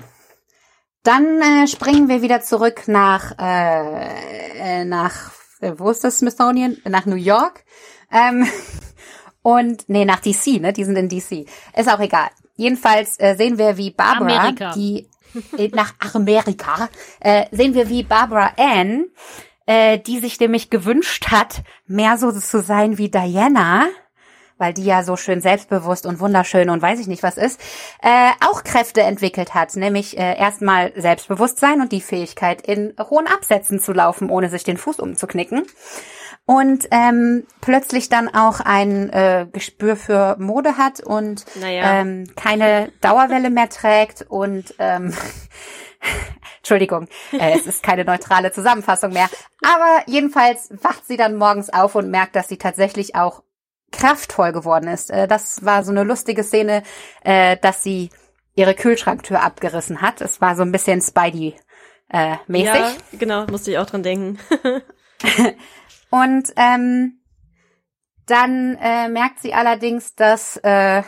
Dann 1.03 1.41
äh, 1.41 1.67
springen 1.67 2.09
wir 2.09 2.21
wieder 2.21 2.41
zurück 2.41 2.87
nach 2.87 3.37
äh, 3.39 4.81
äh, 4.81 4.85
nach 4.85 5.31
äh, 5.61 5.73
wo 5.77 5.89
ist 5.89 6.03
das 6.03 6.19
Smithsonian? 6.19 6.77
Nach 6.85 7.05
New 7.05 7.15
York. 7.15 7.63
Ähm, 8.11 8.47
und 9.41 9.87
nee, 9.87 10.05
nach 10.05 10.19
DC, 10.19 10.61
ne? 10.61 10.73
Die 10.73 10.83
sind 10.83 10.97
in 10.97 11.09
DC. 11.09 11.47
Ist 11.75 11.89
auch 11.89 11.99
egal. 11.99 12.29
Jedenfalls 12.55 13.19
äh, 13.19 13.35
sehen 13.35 13.57
wir, 13.57 13.77
wie 13.77 13.91
Barbara, 13.91 14.39
Amerika. 14.39 14.73
die 14.73 15.09
äh, 15.57 15.69
nach 15.69 15.93
Amerika, 16.13 16.89
äh, 17.19 17.45
sehen 17.51 17.73
wir, 17.73 17.89
wie 17.89 18.03
Barbara 18.03 18.51
Ann, 18.57 19.05
äh, 19.65 19.99
die 19.99 20.19
sich 20.19 20.39
nämlich 20.39 20.69
gewünscht 20.69 21.27
hat, 21.31 21.61
mehr 21.87 22.17
so 22.17 22.31
zu 22.31 22.61
sein 22.61 22.97
wie 22.97 23.09
Diana, 23.09 23.87
weil 24.59 24.73
die 24.73 24.85
ja 24.85 25.01
so 25.03 25.15
schön 25.15 25.41
selbstbewusst 25.41 26.05
und 26.05 26.19
wunderschön 26.19 26.69
und 26.69 26.81
weiß 26.81 26.99
ich 26.99 27.07
nicht 27.07 27.23
was 27.23 27.37
ist, 27.37 27.59
äh, 28.03 28.29
auch 28.47 28.63
Kräfte 28.63 29.01
entwickelt 29.01 29.55
hat, 29.55 29.75
nämlich 29.75 30.17
äh, 30.19 30.37
erstmal 30.37 30.93
Selbstbewusstsein 30.95 31.81
und 31.81 31.91
die 31.91 32.01
Fähigkeit, 32.01 32.61
in 32.61 32.93
hohen 33.09 33.25
Absätzen 33.25 33.79
zu 33.79 33.93
laufen, 33.93 34.29
ohne 34.29 34.49
sich 34.49 34.63
den 34.63 34.77
Fuß 34.77 34.99
umzuknicken. 34.99 35.63
Und 36.45 36.87
ähm, 36.89 37.45
plötzlich 37.61 38.09
dann 38.09 38.27
auch 38.33 38.59
ein 38.59 39.09
äh, 39.11 39.45
Gespür 39.51 39.95
für 39.95 40.35
Mode 40.39 40.77
hat 40.77 40.99
und 40.99 41.45
Naja. 41.55 42.01
ähm, 42.01 42.23
keine 42.35 42.91
Dauerwelle 43.01 43.51
mehr 43.51 43.69
trägt 43.69 44.25
und 44.27 44.73
ähm, 44.79 45.13
Entschuldigung, 46.57 47.07
äh, 47.33 47.55
es 47.55 47.67
ist 47.67 47.83
keine 47.83 48.03
neutrale 48.03 48.51
Zusammenfassung 48.51 49.13
mehr. 49.13 49.29
Aber 49.63 50.03
jedenfalls 50.07 50.69
wacht 50.81 51.05
sie 51.05 51.17
dann 51.17 51.35
morgens 51.35 51.71
auf 51.71 51.93
und 51.95 52.09
merkt, 52.09 52.35
dass 52.35 52.47
sie 52.47 52.57
tatsächlich 52.57 53.15
auch 53.15 53.43
kraftvoll 53.91 54.51
geworden 54.51 54.87
ist. 54.87 55.11
Äh, 55.11 55.27
das 55.27 55.65
war 55.65 55.83
so 55.83 55.91
eine 55.91 56.03
lustige 56.03 56.43
Szene, 56.43 56.83
äh, 57.23 57.57
dass 57.57 57.83
sie 57.83 58.09
ihre 58.55 58.75
Kühlschranktür 58.75 59.41
abgerissen 59.41 60.01
hat. 60.01 60.21
Es 60.21 60.41
war 60.41 60.55
so 60.55 60.63
ein 60.63 60.71
bisschen 60.71 61.01
Spidey 61.01 61.55
äh. 62.11 62.37
Ja, 63.11 63.17
genau, 63.17 63.45
musste 63.47 63.71
ich 63.71 63.77
auch 63.77 63.85
dran 63.85 64.03
denken. 64.03 64.39
Und 66.09 66.51
ähm, 66.55 67.19
dann 68.25 68.77
äh, 68.81 69.09
merkt 69.09 69.39
sie 69.41 69.53
allerdings, 69.53 70.15
dass 70.15 70.57
äh, 70.57 71.03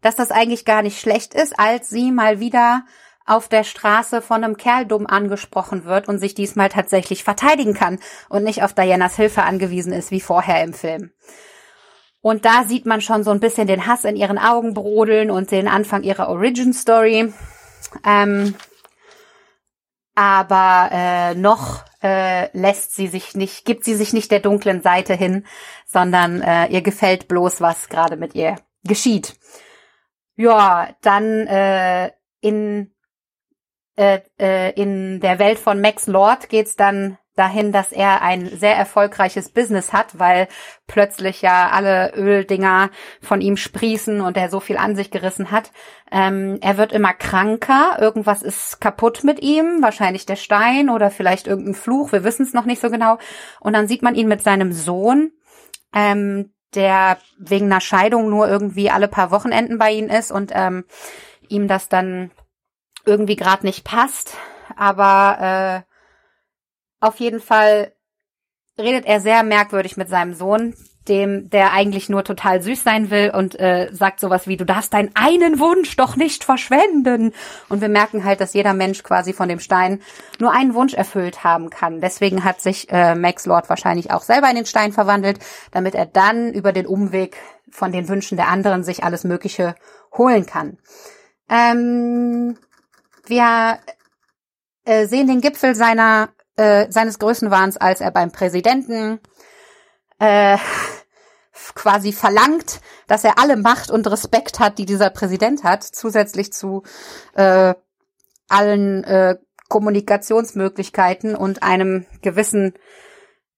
dass 0.00 0.16
das 0.16 0.30
eigentlich 0.30 0.64
gar 0.64 0.82
nicht 0.82 1.00
schlecht 1.00 1.34
ist, 1.34 1.58
als 1.58 1.90
sie 1.90 2.10
mal 2.10 2.40
wieder 2.40 2.84
auf 3.26 3.48
der 3.48 3.64
Straße 3.64 4.22
von 4.22 4.42
einem 4.42 4.56
Kerl 4.56 4.86
dumm 4.86 5.06
angesprochen 5.06 5.84
wird 5.84 6.08
und 6.08 6.18
sich 6.18 6.34
diesmal 6.34 6.70
tatsächlich 6.70 7.22
verteidigen 7.22 7.74
kann 7.74 8.00
und 8.28 8.42
nicht 8.42 8.62
auf 8.62 8.72
Dianas 8.72 9.14
Hilfe 9.14 9.42
angewiesen 9.42 9.92
ist 9.92 10.10
wie 10.10 10.20
vorher 10.20 10.64
im 10.64 10.72
Film. 10.72 11.12
Und 12.22 12.44
da 12.44 12.64
sieht 12.64 12.86
man 12.86 13.00
schon 13.00 13.24
so 13.24 13.30
ein 13.30 13.40
bisschen 13.40 13.66
den 13.66 13.86
Hass 13.86 14.04
in 14.04 14.16
ihren 14.16 14.38
Augen 14.38 14.74
brodeln 14.74 15.30
und 15.30 15.50
den 15.50 15.68
Anfang 15.68 16.02
ihrer 16.02 16.28
Origin 16.28 16.72
Story. 16.72 17.32
Ähm, 18.04 18.54
aber 20.14 20.90
äh, 20.92 21.34
noch 21.34 21.84
äh, 22.02 22.54
lässt 22.56 22.94
sie 22.94 23.06
sich 23.06 23.34
nicht, 23.34 23.64
gibt 23.64 23.84
sie 23.84 23.94
sich 23.94 24.12
nicht 24.12 24.30
der 24.30 24.40
dunklen 24.40 24.82
Seite 24.82 25.14
hin, 25.14 25.46
sondern 25.86 26.42
äh, 26.42 26.66
ihr 26.66 26.82
gefällt 26.82 27.26
bloß, 27.28 27.60
was 27.60 27.88
gerade 27.88 28.16
mit 28.16 28.34
ihr 28.34 28.56
geschieht. 28.84 29.38
Ja, 30.36 30.94
dann 31.02 31.46
äh, 31.46 32.10
in 32.40 32.92
äh, 33.96 34.20
äh, 34.38 34.72
in 34.80 35.20
der 35.20 35.38
Welt 35.38 35.58
von 35.58 35.80
Max 35.80 36.06
Lord 36.06 36.48
geht's 36.48 36.76
dann 36.76 37.18
dahin, 37.40 37.72
dass 37.72 37.90
er 37.90 38.22
ein 38.22 38.46
sehr 38.46 38.76
erfolgreiches 38.76 39.48
Business 39.48 39.92
hat, 39.92 40.18
weil 40.18 40.46
plötzlich 40.86 41.40
ja 41.40 41.70
alle 41.70 42.14
Öldinger 42.14 42.90
von 43.22 43.40
ihm 43.40 43.56
sprießen 43.56 44.20
und 44.20 44.36
er 44.36 44.50
so 44.50 44.60
viel 44.60 44.76
an 44.76 44.94
sich 44.94 45.10
gerissen 45.10 45.50
hat. 45.50 45.72
Ähm, 46.12 46.58
er 46.60 46.76
wird 46.76 46.92
immer 46.92 47.14
kranker, 47.14 47.96
irgendwas 47.98 48.42
ist 48.42 48.80
kaputt 48.80 49.24
mit 49.24 49.40
ihm, 49.40 49.78
wahrscheinlich 49.80 50.26
der 50.26 50.36
Stein 50.36 50.90
oder 50.90 51.10
vielleicht 51.10 51.46
irgendein 51.46 51.74
Fluch, 51.74 52.12
wir 52.12 52.22
wissen 52.22 52.44
es 52.44 52.52
noch 52.52 52.66
nicht 52.66 52.82
so 52.82 52.90
genau. 52.90 53.18
Und 53.58 53.72
dann 53.72 53.88
sieht 53.88 54.02
man 54.02 54.14
ihn 54.14 54.28
mit 54.28 54.42
seinem 54.42 54.72
Sohn, 54.72 55.32
ähm, 55.94 56.52
der 56.74 57.18
wegen 57.38 57.66
einer 57.66 57.80
Scheidung 57.80 58.28
nur 58.28 58.48
irgendwie 58.48 58.90
alle 58.90 59.08
paar 59.08 59.30
Wochenenden 59.30 59.78
bei 59.78 59.90
ihm 59.92 60.08
ist 60.08 60.30
und 60.30 60.52
ähm, 60.54 60.84
ihm 61.48 61.66
das 61.68 61.88
dann 61.88 62.30
irgendwie 63.06 63.36
gerade 63.36 63.66
nicht 63.66 63.84
passt. 63.84 64.36
Aber 64.76 65.84
äh, 65.86 65.89
auf 67.00 67.18
jeden 67.20 67.40
Fall 67.40 67.92
redet 68.78 69.06
er 69.06 69.20
sehr 69.20 69.42
merkwürdig 69.42 69.96
mit 69.96 70.08
seinem 70.08 70.34
Sohn, 70.34 70.74
dem 71.08 71.48
der 71.50 71.72
eigentlich 71.72 72.08
nur 72.08 72.24
total 72.24 72.62
süß 72.62 72.82
sein 72.82 73.10
will 73.10 73.32
und 73.34 73.58
äh, 73.58 73.88
sagt 73.90 74.20
sowas 74.20 74.46
wie 74.46 74.56
du 74.56 74.64
darfst 74.64 74.92
deinen 74.92 75.10
einen 75.14 75.58
Wunsch 75.58 75.96
doch 75.96 76.14
nicht 76.14 76.44
verschwenden 76.44 77.32
und 77.68 77.80
wir 77.80 77.88
merken 77.88 78.24
halt, 78.24 78.40
dass 78.40 78.54
jeder 78.54 78.74
Mensch 78.74 79.02
quasi 79.02 79.32
von 79.32 79.48
dem 79.48 79.60
Stein 79.60 80.00
nur 80.38 80.52
einen 80.52 80.74
Wunsch 80.74 80.94
erfüllt 80.94 81.42
haben 81.42 81.70
kann. 81.70 82.00
Deswegen 82.00 82.44
hat 82.44 82.60
sich 82.60 82.90
äh, 82.90 83.14
Max 83.14 83.46
Lord 83.46 83.68
wahrscheinlich 83.68 84.10
auch 84.10 84.22
selber 84.22 84.48
in 84.50 84.56
den 84.56 84.66
Stein 84.66 84.92
verwandelt, 84.92 85.40
damit 85.72 85.94
er 85.94 86.06
dann 86.06 86.52
über 86.52 86.72
den 86.72 86.86
Umweg 86.86 87.36
von 87.70 87.92
den 87.92 88.08
Wünschen 88.08 88.36
der 88.36 88.48
anderen 88.48 88.84
sich 88.84 89.02
alles 89.02 89.24
Mögliche 89.24 89.74
holen 90.16 90.44
kann. 90.44 90.78
Ähm, 91.48 92.58
wir 93.26 93.78
äh, 94.84 95.06
sehen 95.06 95.26
den 95.26 95.40
Gipfel 95.40 95.74
seiner 95.74 96.28
äh, 96.60 96.90
seines 96.90 97.18
Größenwahns, 97.18 97.78
als 97.78 98.00
er 98.00 98.10
beim 98.10 98.30
Präsidenten 98.30 99.18
äh, 100.18 100.58
quasi 101.74 102.12
verlangt, 102.12 102.80
dass 103.06 103.24
er 103.24 103.38
alle 103.38 103.56
Macht 103.56 103.90
und 103.90 104.06
Respekt 104.10 104.60
hat, 104.60 104.78
die 104.78 104.84
dieser 104.84 105.08
Präsident 105.10 105.64
hat, 105.64 105.82
zusätzlich 105.82 106.52
zu 106.52 106.82
äh, 107.34 107.74
allen 108.48 109.04
äh, 109.04 109.36
Kommunikationsmöglichkeiten 109.68 111.34
und 111.34 111.62
einem 111.62 112.04
gewissen 112.20 112.74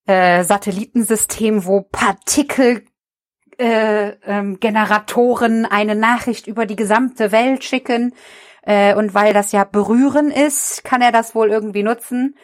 äh, 0.05 0.43
Satellitensystem, 0.43 1.65
wo 1.65 1.81
Partikel 1.81 2.85
äh, 3.57 4.11
ähm, 4.25 4.59
Generatoren 4.59 5.65
eine 5.65 5.95
Nachricht 5.95 6.47
über 6.47 6.65
die 6.65 6.75
gesamte 6.75 7.31
Welt 7.31 7.63
schicken, 7.63 8.13
äh, 8.65 8.95
und 8.95 9.13
weil 9.13 9.33
das 9.33 9.51
ja 9.51 9.65
berühren 9.65 10.31
ist, 10.31 10.83
kann 10.83 11.01
er 11.01 11.11
das 11.11 11.35
wohl 11.35 11.51
irgendwie 11.51 11.83
nutzen. 11.83 12.35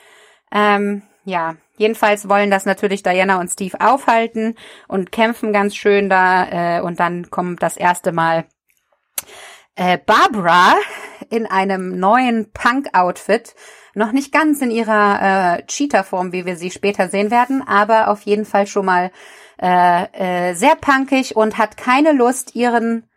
Ähm, 0.52 1.04
ja, 1.26 1.56
jedenfalls 1.78 2.28
wollen 2.28 2.50
das 2.50 2.66
natürlich 2.66 3.04
Diana 3.04 3.40
und 3.40 3.50
Steve 3.50 3.80
aufhalten 3.80 4.56
und 4.88 5.12
kämpfen 5.12 5.54
ganz 5.54 5.76
schön 5.76 6.10
da. 6.10 6.78
Äh, 6.78 6.82
und 6.82 7.00
dann 7.00 7.30
kommt 7.30 7.62
das 7.62 7.78
erste 7.78 8.12
Mal 8.12 8.46
äh, 9.76 9.98
Barbara 9.98 10.76
in 11.30 11.46
einem 11.46 12.00
neuen 12.00 12.52
Punk-Outfit. 12.52 13.56
Noch 13.96 14.12
nicht 14.12 14.32
ganz 14.32 14.62
in 14.62 14.72
ihrer 14.72 15.58
äh, 15.58 15.66
Cheater-Form, 15.66 16.32
wie 16.32 16.46
wir 16.46 16.56
sie 16.56 16.72
später 16.72 17.10
sehen 17.10 17.32
werden, 17.32 17.66
aber 17.68 18.10
auf 18.10 18.22
jeden 18.22 18.46
Fall 18.46 18.68
schon 18.68 18.86
mal 18.86 19.12
äh, 19.62 20.50
äh, 20.50 20.54
sehr 20.54 20.76
punkig 20.76 21.36
und 21.36 21.58
hat 21.58 21.78
keine 21.78 22.14
Lust, 22.14 22.56
ihren 22.56 23.10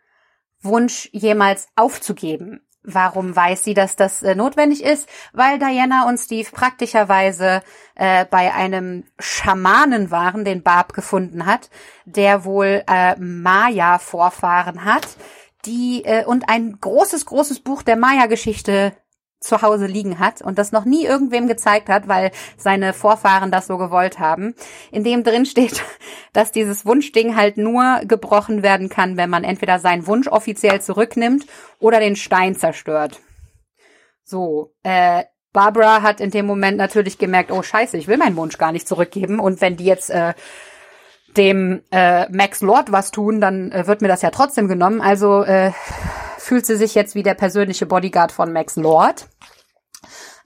Wunsch 0.61 1.09
jemals 1.11 1.67
aufzugeben. 1.75 2.61
Warum 2.83 3.35
weiß 3.35 3.63
sie, 3.63 3.73
dass 3.73 3.95
das 3.95 4.23
äh, 4.23 4.35
notwendig 4.35 4.83
ist? 4.83 5.07
Weil 5.31 5.57
Diana 5.57 6.07
und 6.07 6.17
Steve 6.17 6.49
praktischerweise 6.51 7.61
äh, 7.95 8.25
bei 8.25 8.53
einem 8.53 9.05
Schamanen 9.19 10.11
waren, 10.11 10.43
den 10.43 10.63
Barb 10.63 10.93
gefunden 10.93 11.45
hat, 11.45 11.69
der 12.05 12.43
wohl 12.43 12.83
äh, 12.87 13.15
Maya-Vorfahren 13.17 14.83
hat, 14.83 15.07
die 15.65 16.03
äh, 16.03 16.25
und 16.25 16.49
ein 16.49 16.77
großes, 16.79 17.25
großes 17.25 17.61
Buch 17.61 17.83
der 17.83 17.95
Maya-Geschichte 17.95 18.93
zu 19.43 19.61
Hause 19.61 19.85
liegen 19.85 20.19
hat 20.19 20.41
und 20.41 20.57
das 20.57 20.71
noch 20.71 20.85
nie 20.85 21.05
irgendwem 21.05 21.47
gezeigt 21.47 21.89
hat, 21.89 22.07
weil 22.07 22.31
seine 22.57 22.93
Vorfahren 22.93 23.51
das 23.51 23.67
so 23.67 23.77
gewollt 23.77 24.19
haben, 24.19 24.55
in 24.91 25.03
dem 25.03 25.23
drin 25.23 25.45
steht, 25.45 25.83
dass 26.33 26.51
dieses 26.51 26.85
Wunschding 26.85 27.35
halt 27.35 27.57
nur 27.57 28.01
gebrochen 28.05 28.63
werden 28.63 28.89
kann, 28.89 29.17
wenn 29.17 29.29
man 29.29 29.43
entweder 29.43 29.79
seinen 29.79 30.07
Wunsch 30.07 30.27
offiziell 30.27 30.81
zurücknimmt 30.81 31.45
oder 31.79 31.99
den 31.99 32.15
Stein 32.15 32.55
zerstört. 32.55 33.19
So, 34.23 34.73
äh, 34.83 35.23
Barbara 35.51 36.01
hat 36.01 36.19
in 36.19 36.31
dem 36.31 36.47
Moment 36.47 36.77
natürlich 36.77 37.19
gemerkt, 37.19 37.51
oh 37.51 37.61
scheiße, 37.61 37.97
ich 37.97 38.07
will 38.07 38.17
meinen 38.17 38.35
Wunsch 38.35 38.57
gar 38.57 38.71
nicht 38.71 38.87
zurückgeben 38.87 39.39
und 39.39 39.61
wenn 39.61 39.77
die 39.77 39.85
jetzt 39.85 40.09
äh, 40.09 40.33
dem 41.37 41.81
äh, 41.91 42.29
Max 42.31 42.61
Lord 42.61 42.91
was 42.91 43.11
tun, 43.11 43.39
dann 43.41 43.71
äh, 43.71 43.87
wird 43.87 44.01
mir 44.01 44.07
das 44.07 44.21
ja 44.21 44.31
trotzdem 44.31 44.67
genommen. 44.67 45.01
Also 45.01 45.43
äh, 45.43 45.71
fühlt 46.37 46.65
sie 46.65 46.75
sich 46.75 46.95
jetzt 46.95 47.15
wie 47.15 47.23
der 47.23 47.33
persönliche 47.33 47.85
Bodyguard 47.85 48.31
von 48.31 48.51
Max 48.51 48.75
Lord 48.75 49.27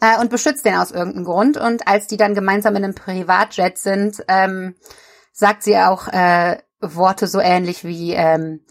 äh, 0.02 0.20
und 0.20 0.30
beschützt 0.30 0.66
den 0.66 0.76
aus 0.76 0.92
irgendeinem 0.92 1.26
Grund. 1.26 1.58
Und 1.58 1.88
als 1.88 2.08
die 2.08 2.18
dann 2.18 2.36
gemeinsam 2.36 2.76
in 2.76 2.84
einem 2.84 2.96
Privatjet 2.96 3.78
sind, 3.78 4.24
ähm, 4.28 4.76
sagt 5.32 5.64
sie 5.64 5.78
auch 5.78 6.08
äh, 6.08 6.58
Worte 6.80 7.28
so 7.28 7.40
ähnlich 7.40 7.84
wie 7.84 8.14
ähm, 8.14 8.62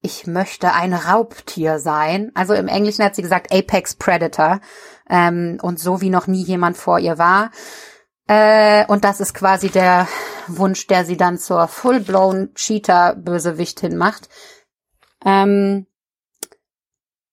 ich 0.00 0.26
möchte 0.26 0.72
ein 0.74 0.94
Raubtier 0.94 1.78
sein. 1.80 2.30
Also 2.34 2.54
im 2.54 2.68
Englischen 2.68 3.04
hat 3.04 3.16
sie 3.16 3.22
gesagt 3.22 3.52
Apex 3.52 3.96
Predator. 3.96 4.60
Ähm, 5.10 5.58
und 5.60 5.80
so 5.80 6.00
wie 6.00 6.10
noch 6.10 6.26
nie 6.26 6.42
jemand 6.42 6.76
vor 6.76 6.98
ihr 6.98 7.18
war. 7.18 7.50
Äh, 8.28 8.84
und 8.86 9.04
das 9.04 9.20
ist 9.20 9.34
quasi 9.34 9.70
der 9.70 10.06
Wunsch, 10.46 10.86
der 10.86 11.04
sie 11.04 11.16
dann 11.16 11.38
zur 11.38 11.66
full-blown 11.66 12.54
Cheater-Bösewichtin 12.54 13.96
macht. 13.96 14.28
Ähm, 15.24 15.86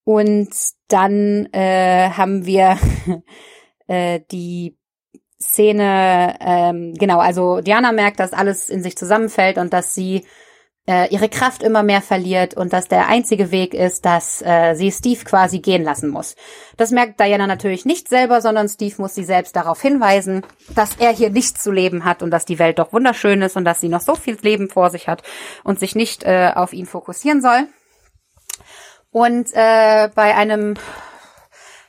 und 0.05 0.49
dann 0.87 1.47
äh, 1.51 2.09
haben 2.11 2.45
wir 2.45 2.77
äh, 3.87 4.21
die 4.31 4.77
Szene, 5.41 6.37
ähm, 6.39 6.93
genau, 6.93 7.19
also 7.19 7.59
Diana 7.59 7.91
merkt, 7.91 8.19
dass 8.19 8.31
alles 8.31 8.69
in 8.69 8.81
sich 8.81 8.97
zusammenfällt 8.97 9.57
und 9.57 9.73
dass 9.73 9.93
sie 9.93 10.25
äh, 10.87 11.11
ihre 11.13 11.29
Kraft 11.29 11.63
immer 11.63 11.81
mehr 11.81 12.01
verliert 12.01 12.53
und 12.53 12.71
dass 12.71 12.87
der 12.87 13.07
einzige 13.07 13.51
Weg 13.51 13.73
ist, 13.73 14.05
dass 14.05 14.41
äh, 14.43 14.75
sie 14.75 14.91
Steve 14.91 15.23
quasi 15.25 15.59
gehen 15.59 15.83
lassen 15.83 16.09
muss. 16.09 16.35
Das 16.77 16.91
merkt 16.91 17.19
Diana 17.19 17.47
natürlich 17.47 17.85
nicht 17.85 18.07
selber, 18.07 18.41
sondern 18.41 18.69
Steve 18.69 18.95
muss 18.99 19.15
sie 19.15 19.23
selbst 19.23 19.55
darauf 19.55 19.81
hinweisen, 19.81 20.43
dass 20.75 20.95
er 20.97 21.11
hier 21.11 21.31
nichts 21.31 21.63
zu 21.63 21.71
leben 21.71 22.05
hat 22.05 22.21
und 22.21 22.29
dass 22.31 22.45
die 22.45 22.59
Welt 22.59 22.77
doch 22.77 22.93
wunderschön 22.93 23.41
ist 23.41 23.57
und 23.57 23.65
dass 23.65 23.81
sie 23.81 23.89
noch 23.89 24.01
so 24.01 24.15
viel 24.15 24.37
Leben 24.41 24.69
vor 24.69 24.91
sich 24.91 25.07
hat 25.07 25.23
und 25.63 25.79
sich 25.79 25.95
nicht 25.95 26.23
äh, 26.23 26.51
auf 26.53 26.73
ihn 26.73 26.85
fokussieren 26.85 27.41
soll. 27.41 27.67
Und 29.15 29.53
äh, 29.53 30.09
bei 30.13 30.35
einem 30.35 30.73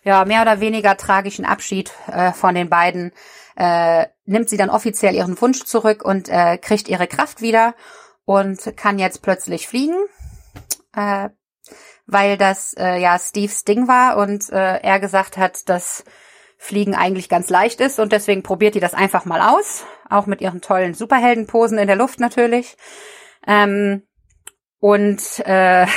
ja 0.04 0.24
mehr 0.24 0.42
oder 0.42 0.60
weniger 0.60 0.96
tragischen 0.96 1.44
Abschied 1.44 1.90
äh, 2.06 2.30
von 2.30 2.54
den 2.54 2.70
beiden 2.70 3.10
äh, 3.56 4.06
nimmt 4.26 4.48
sie 4.48 4.56
dann 4.56 4.70
offiziell 4.70 5.12
ihren 5.16 5.40
Wunsch 5.40 5.64
zurück 5.64 6.04
und 6.04 6.28
äh, 6.28 6.56
kriegt 6.56 6.86
ihre 6.86 7.08
Kraft 7.08 7.40
wieder 7.40 7.74
und 8.26 8.76
kann 8.76 9.00
jetzt 9.00 9.22
plötzlich 9.22 9.66
fliegen, 9.66 9.96
äh, 10.94 11.30
weil 12.06 12.36
das 12.36 12.74
äh, 12.78 13.00
ja 13.00 13.18
Steves 13.18 13.64
Ding 13.64 13.88
war 13.88 14.18
und 14.18 14.48
äh, 14.50 14.76
er 14.76 15.00
gesagt 15.00 15.36
hat, 15.36 15.68
dass 15.68 16.04
Fliegen 16.58 16.94
eigentlich 16.94 17.28
ganz 17.28 17.50
leicht 17.50 17.80
ist 17.80 17.98
und 17.98 18.12
deswegen 18.12 18.44
probiert 18.44 18.76
die 18.76 18.80
das 18.80 18.94
einfach 18.94 19.24
mal 19.24 19.40
aus, 19.40 19.84
auch 20.08 20.26
mit 20.26 20.40
ihren 20.40 20.60
tollen 20.60 20.94
Superheldenposen 20.94 21.78
in 21.78 21.88
der 21.88 21.96
Luft 21.96 22.20
natürlich. 22.20 22.76
Ähm, 23.48 24.06
und 24.78 25.40
äh, 25.40 25.88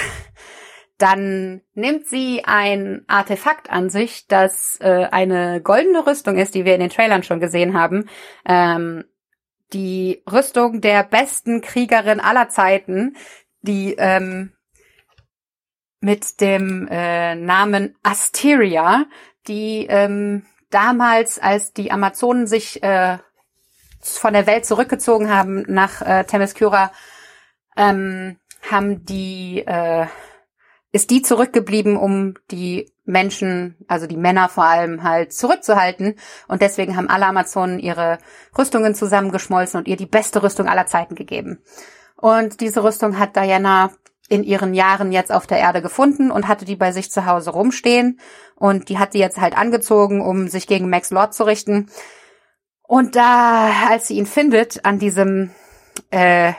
dann 0.99 1.61
nimmt 1.73 2.07
sie 2.07 2.43
ein 2.45 3.05
Artefakt 3.07 3.71
an 3.71 3.89
sich, 3.89 4.27
das 4.27 4.77
äh, 4.81 5.07
eine 5.09 5.61
goldene 5.61 6.05
Rüstung 6.05 6.37
ist, 6.37 6.53
die 6.55 6.65
wir 6.65 6.75
in 6.75 6.81
den 6.81 6.89
Trailern 6.89 7.23
schon 7.23 7.39
gesehen 7.39 7.73
haben. 7.73 8.09
Ähm, 8.45 9.05
die 9.71 10.21
Rüstung 10.29 10.81
der 10.81 11.03
besten 11.03 11.61
Kriegerin 11.61 12.19
aller 12.19 12.49
Zeiten, 12.49 13.15
die 13.61 13.95
ähm, 13.97 14.51
mit 16.01 16.41
dem 16.41 16.87
äh, 16.91 17.35
Namen 17.35 17.95
Asteria, 18.03 19.05
die 19.47 19.87
ähm, 19.89 20.45
damals, 20.69 21.39
als 21.39 21.71
die 21.71 21.91
Amazonen 21.91 22.45
sich 22.45 22.83
äh, 22.83 23.19
von 24.01 24.33
der 24.33 24.47
Welt 24.47 24.65
zurückgezogen 24.65 25.29
haben 25.29 25.63
nach 25.67 26.01
äh, 26.01 26.25
Themyscira, 26.25 26.91
ähm, 27.77 28.37
haben 28.69 29.05
die 29.05 29.63
äh, 29.65 30.07
ist 30.91 31.11
die 31.11 31.21
zurückgeblieben, 31.21 31.97
um 31.97 32.35
die 32.51 32.91
Menschen, 33.05 33.75
also 33.87 34.07
die 34.07 34.17
Männer 34.17 34.49
vor 34.49 34.65
allem 34.65 35.03
halt 35.03 35.33
zurückzuhalten. 35.33 36.15
Und 36.47 36.61
deswegen 36.61 36.95
haben 36.95 37.09
alle 37.09 37.25
Amazonen 37.25 37.79
ihre 37.79 38.17
Rüstungen 38.57 38.95
zusammengeschmolzen 38.95 39.79
und 39.79 39.87
ihr 39.87 39.97
die 39.97 40.05
beste 40.05 40.41
Rüstung 40.41 40.67
aller 40.67 40.87
Zeiten 40.87 41.15
gegeben. 41.15 41.61
Und 42.15 42.61
diese 42.61 42.83
Rüstung 42.83 43.17
hat 43.19 43.35
Diana 43.35 43.91
in 44.29 44.43
ihren 44.43 44.73
Jahren 44.73 45.11
jetzt 45.11 45.31
auf 45.31 45.47
der 45.47 45.57
Erde 45.57 45.81
gefunden 45.81 46.29
und 46.31 46.47
hatte 46.47 46.65
die 46.65 46.75
bei 46.75 46.91
sich 46.91 47.11
zu 47.11 47.25
Hause 47.25 47.51
rumstehen. 47.51 48.19
Und 48.55 48.89
die 48.89 48.99
hat 48.99 49.13
sie 49.13 49.19
jetzt 49.19 49.41
halt 49.41 49.57
angezogen, 49.57 50.21
um 50.21 50.47
sich 50.47 50.67
gegen 50.67 50.89
Max 50.89 51.09
Lord 51.09 51.33
zu 51.33 51.43
richten. 51.45 51.89
Und 52.83 53.15
da, 53.15 53.71
als 53.89 54.07
sie 54.07 54.17
ihn 54.17 54.25
findet, 54.25 54.85
an 54.85 54.99
diesem 54.99 55.51
äh, 56.11 56.53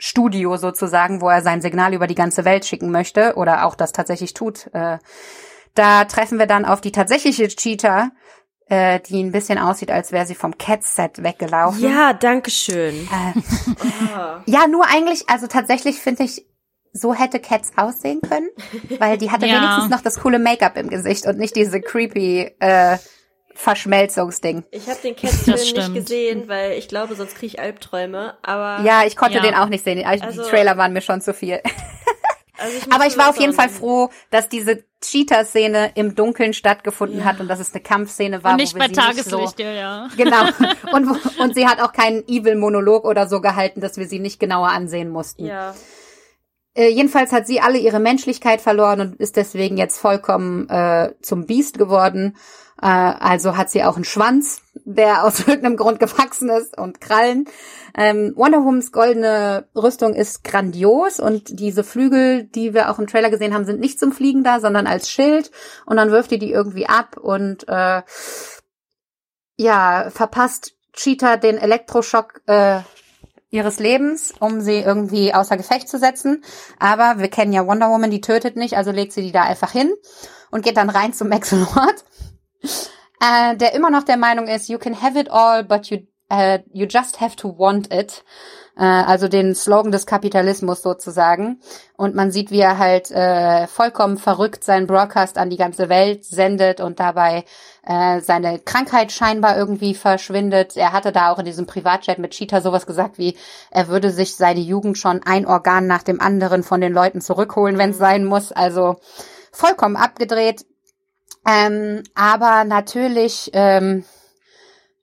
Studio 0.00 0.56
sozusagen, 0.56 1.20
wo 1.20 1.28
er 1.28 1.42
sein 1.42 1.60
Signal 1.60 1.94
über 1.94 2.06
die 2.08 2.14
ganze 2.16 2.44
Welt 2.44 2.64
schicken 2.64 2.90
möchte 2.90 3.34
oder 3.36 3.66
auch 3.66 3.74
das 3.76 3.92
tatsächlich 3.92 4.34
tut, 4.34 4.68
äh, 4.72 4.98
da 5.74 6.04
treffen 6.06 6.38
wir 6.38 6.46
dann 6.46 6.64
auf 6.64 6.80
die 6.80 6.90
tatsächliche 6.90 7.46
Cheetah, 7.48 8.10
äh, 8.66 8.98
die 9.00 9.22
ein 9.22 9.30
bisschen 9.30 9.58
aussieht, 9.58 9.90
als 9.90 10.10
wäre 10.10 10.26
sie 10.26 10.34
vom 10.34 10.56
Cat-Set 10.58 11.22
weggelaufen. 11.22 11.82
Ja, 11.82 12.12
danke 12.14 12.50
schön. 12.50 12.94
Äh, 13.08 13.38
Oh. 14.12 14.40
ja, 14.46 14.66
nur 14.66 14.86
eigentlich, 14.86 15.28
also 15.28 15.46
tatsächlich 15.46 15.98
finde 16.00 16.24
ich, 16.24 16.44
so 16.92 17.14
hätte 17.14 17.38
Cats 17.38 17.70
aussehen 17.76 18.20
können, 18.20 18.48
weil 18.98 19.16
die 19.18 19.30
hatte 19.30 19.46
Ja. 19.46 19.56
wenigstens 19.60 19.90
noch 19.90 20.00
das 20.00 20.18
coole 20.20 20.38
Make-up 20.40 20.76
im 20.76 20.88
Gesicht 20.88 21.26
und 21.26 21.38
nicht 21.38 21.54
diese 21.54 21.80
creepy 21.80 22.50
äh, 22.58 22.98
Verschmelzungsding. 23.60 24.64
Ich 24.70 24.88
habe 24.88 24.98
den 25.02 25.14
Cat-Film 25.16 25.56
nicht 25.58 25.94
gesehen, 25.94 26.48
weil 26.48 26.72
ich 26.72 26.88
glaube, 26.88 27.14
sonst 27.14 27.34
kriege 27.34 27.46
ich 27.46 27.60
Albträume. 27.60 28.34
Aber 28.42 28.82
Ja, 28.84 29.04
ich 29.06 29.16
konnte 29.16 29.36
Ja. 29.36 29.42
den 29.42 29.54
auch 29.54 29.68
nicht 29.68 29.84
sehen. 29.84 29.98
Die 29.98 30.06
Also- 30.06 30.42
Trailer 30.44 30.76
waren 30.78 30.92
mir 30.92 31.02
schon 31.02 31.20
zu 31.20 31.34
viel. 31.34 31.60
also 32.58 32.76
ich 32.76 32.90
Aber 32.92 33.06
ich 33.06 33.18
war 33.18 33.28
auf 33.28 33.38
jeden 33.38 33.52
Fall 33.52 33.68
froh, 33.68 34.08
dass 34.30 34.48
diese 34.48 34.82
Cheetah-Szene 35.02 35.92
im 35.94 36.14
Dunkeln 36.14 36.52
stattgefunden 36.54 37.18
Ja. 37.20 37.24
hat 37.26 37.40
und 37.40 37.48
dass 37.48 37.60
es 37.60 37.72
eine 37.74 37.82
Kampfszene 37.82 38.42
war, 38.44 38.52
Und 38.52 38.56
nicht 38.58 38.78
bei 38.78 38.88
Tageslicht, 38.88 39.36
nicht 39.36 39.56
so 39.58 39.62
ja, 39.62 39.72
ja. 39.72 40.08
Genau. 40.16 40.44
Und, 40.92 41.08
und 41.38 41.54
sie 41.54 41.66
hat 41.66 41.80
auch 41.80 41.92
keinen 41.92 42.26
Evil-Monolog 42.28 43.04
oder 43.04 43.28
so 43.28 43.40
gehalten, 43.40 43.80
dass 43.80 43.96
wir 43.98 44.06
sie 44.06 44.18
nicht 44.20 44.40
genauer 44.40 44.68
ansehen 44.68 45.10
mussten. 45.10 45.46
Ja. 45.46 45.74
Äh, 46.74 46.88
jedenfalls 46.88 47.32
hat 47.32 47.46
sie 47.46 47.60
alle 47.60 47.78
ihre 47.78 47.98
Menschlichkeit 48.00 48.60
verloren 48.60 49.00
und 49.00 49.20
ist 49.20 49.36
deswegen 49.36 49.76
jetzt 49.76 49.98
vollkommen 49.98 50.68
äh, 50.68 51.12
zum 51.20 51.46
Biest 51.46 51.78
geworden. 51.78 52.36
Äh, 52.80 52.86
also 52.86 53.56
hat 53.56 53.70
sie 53.70 53.84
auch 53.84 53.96
einen 53.96 54.04
Schwanz, 54.04 54.62
der 54.84 55.24
aus 55.24 55.40
irgendeinem 55.46 55.76
Grund 55.76 56.00
gewachsen 56.00 56.48
ist 56.48 56.76
und 56.78 57.00
Krallen. 57.00 57.46
Ähm, 57.96 58.32
Wonder 58.36 58.64
Womans 58.64 58.92
goldene 58.92 59.68
Rüstung 59.74 60.14
ist 60.14 60.44
grandios 60.44 61.20
und 61.20 61.58
diese 61.60 61.84
Flügel, 61.84 62.44
die 62.44 62.74
wir 62.74 62.90
auch 62.90 62.98
im 62.98 63.06
Trailer 63.06 63.30
gesehen 63.30 63.54
haben, 63.54 63.64
sind 63.64 63.80
nicht 63.80 63.98
zum 63.98 64.12
Fliegen 64.12 64.44
da, 64.44 64.60
sondern 64.60 64.86
als 64.86 65.10
Schild. 65.10 65.50
Und 65.86 65.96
dann 65.96 66.10
wirft 66.10 66.30
die 66.30 66.38
die 66.38 66.52
irgendwie 66.52 66.86
ab 66.86 67.16
und 67.16 67.68
äh, 67.68 68.02
ja 69.56 70.10
verpasst 70.10 70.74
Cheetah 70.92 71.36
den 71.36 71.58
Elektroschock 71.58 72.42
äh, 72.46 72.80
ihres 73.50 73.80
Lebens, 73.80 74.32
um 74.38 74.60
sie 74.60 74.78
irgendwie 74.78 75.34
außer 75.34 75.56
Gefecht 75.56 75.88
zu 75.88 75.98
setzen. 75.98 76.44
Aber 76.78 77.18
wir 77.18 77.28
kennen 77.28 77.52
ja 77.52 77.66
Wonder 77.66 77.90
Woman, 77.90 78.10
die 78.10 78.20
tötet 78.20 78.56
nicht, 78.56 78.76
also 78.76 78.92
legt 78.92 79.12
sie 79.12 79.22
die 79.22 79.32
da 79.32 79.42
einfach 79.42 79.72
hin 79.72 79.92
und 80.50 80.64
geht 80.64 80.76
dann 80.76 80.90
rein 80.90 81.12
zu 81.12 81.24
Max 81.24 81.52
Lord, 81.52 82.04
äh, 83.20 83.56
der 83.56 83.74
immer 83.74 83.90
noch 83.90 84.04
der 84.04 84.16
Meinung 84.16 84.48
ist, 84.48 84.68
you 84.68 84.78
can 84.78 85.00
have 85.00 85.18
it 85.18 85.30
all, 85.30 85.62
but 85.64 85.86
you, 85.86 85.98
äh, 86.28 86.60
you 86.72 86.86
just 86.86 87.20
have 87.20 87.36
to 87.36 87.58
want 87.58 87.92
it. 87.92 88.24
Äh, 88.80 88.84
also 88.84 89.28
den 89.28 89.54
Slogan 89.54 89.92
des 89.92 90.06
Kapitalismus 90.06 90.82
sozusagen. 90.82 91.60
Und 91.96 92.14
man 92.14 92.30
sieht, 92.30 92.50
wie 92.50 92.60
er 92.60 92.78
halt 92.78 93.10
äh, 93.10 93.66
vollkommen 93.66 94.16
verrückt 94.16 94.64
seinen 94.64 94.86
Broadcast 94.86 95.36
an 95.36 95.50
die 95.50 95.58
ganze 95.58 95.88
Welt 95.90 96.24
sendet 96.24 96.80
und 96.80 96.98
dabei 96.98 97.44
äh, 97.84 98.20
seine 98.20 98.58
Krankheit 98.58 99.12
scheinbar 99.12 99.56
irgendwie 99.56 99.94
verschwindet. 99.94 100.76
Er 100.76 100.92
hatte 100.92 101.12
da 101.12 101.30
auch 101.30 101.38
in 101.38 101.44
diesem 101.44 101.66
Privatchat 101.66 102.18
mit 102.18 102.32
Cheetah 102.32 102.62
sowas 102.62 102.86
gesagt 102.86 103.18
wie, 103.18 103.36
er 103.70 103.88
würde 103.88 104.10
sich 104.10 104.36
seine 104.36 104.60
Jugend 104.60 104.96
schon 104.96 105.22
ein 105.24 105.46
Organ 105.46 105.86
nach 105.86 106.02
dem 106.02 106.20
anderen 106.20 106.62
von 106.62 106.80
den 106.80 106.94
Leuten 106.94 107.20
zurückholen, 107.20 107.76
wenn 107.76 107.90
es 107.90 107.98
sein 107.98 108.24
muss. 108.24 108.50
Also 108.50 108.96
vollkommen 109.52 109.96
abgedreht. 109.96 110.64
Ähm, 111.46 112.02
aber 112.14 112.64
natürlich 112.64 113.50
ähm, 113.54 114.04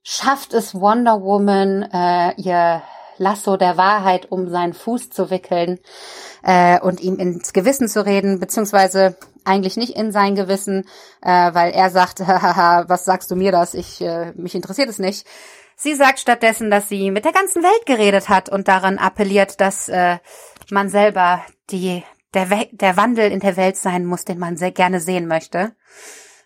schafft 0.03 0.53
es 0.53 0.75
Wonder 0.75 1.21
Woman, 1.21 1.83
äh, 1.83 2.33
ihr 2.41 2.81
Lasso 3.17 3.57
der 3.57 3.77
Wahrheit 3.77 4.31
um 4.31 4.47
seinen 4.49 4.73
Fuß 4.73 5.09
zu 5.09 5.29
wickeln 5.29 5.79
äh, 6.43 6.79
und 6.79 7.01
ihm 7.01 7.17
ins 7.17 7.53
Gewissen 7.53 7.87
zu 7.87 8.05
reden, 8.05 8.39
beziehungsweise 8.39 9.17
eigentlich 9.43 9.77
nicht 9.77 9.95
in 9.95 10.11
sein 10.11 10.35
Gewissen, 10.35 10.85
äh, 11.21 11.53
weil 11.53 11.71
er 11.71 11.89
sagt, 11.89 12.19
was 12.19 13.05
sagst 13.05 13.31
du 13.31 13.35
mir 13.35 13.51
das? 13.51 13.73
Ich, 13.73 14.01
äh, 14.01 14.33
mich 14.35 14.55
interessiert 14.55 14.89
es 14.89 14.99
nicht. 14.99 15.25
Sie 15.75 15.93
sagt 15.93 16.19
stattdessen, 16.19 16.71
dass 16.71 16.89
sie 16.89 17.11
mit 17.11 17.25
der 17.25 17.33
ganzen 17.33 17.63
Welt 17.63 17.85
geredet 17.85 18.29
hat 18.29 18.49
und 18.49 18.67
daran 18.67 18.97
appelliert, 18.97 19.61
dass 19.61 19.89
äh, 19.89 20.17
man 20.71 20.89
selber 20.89 21.43
die 21.69 22.03
der, 22.33 22.49
We 22.49 22.69
der 22.71 22.97
Wandel 22.97 23.31
in 23.31 23.39
der 23.39 23.57
Welt 23.57 23.77
sein 23.77 24.05
muss, 24.05 24.25
den 24.25 24.39
man 24.39 24.57
sehr 24.57 24.71
gerne 24.71 24.99
sehen 24.99 25.27
möchte. 25.27 25.75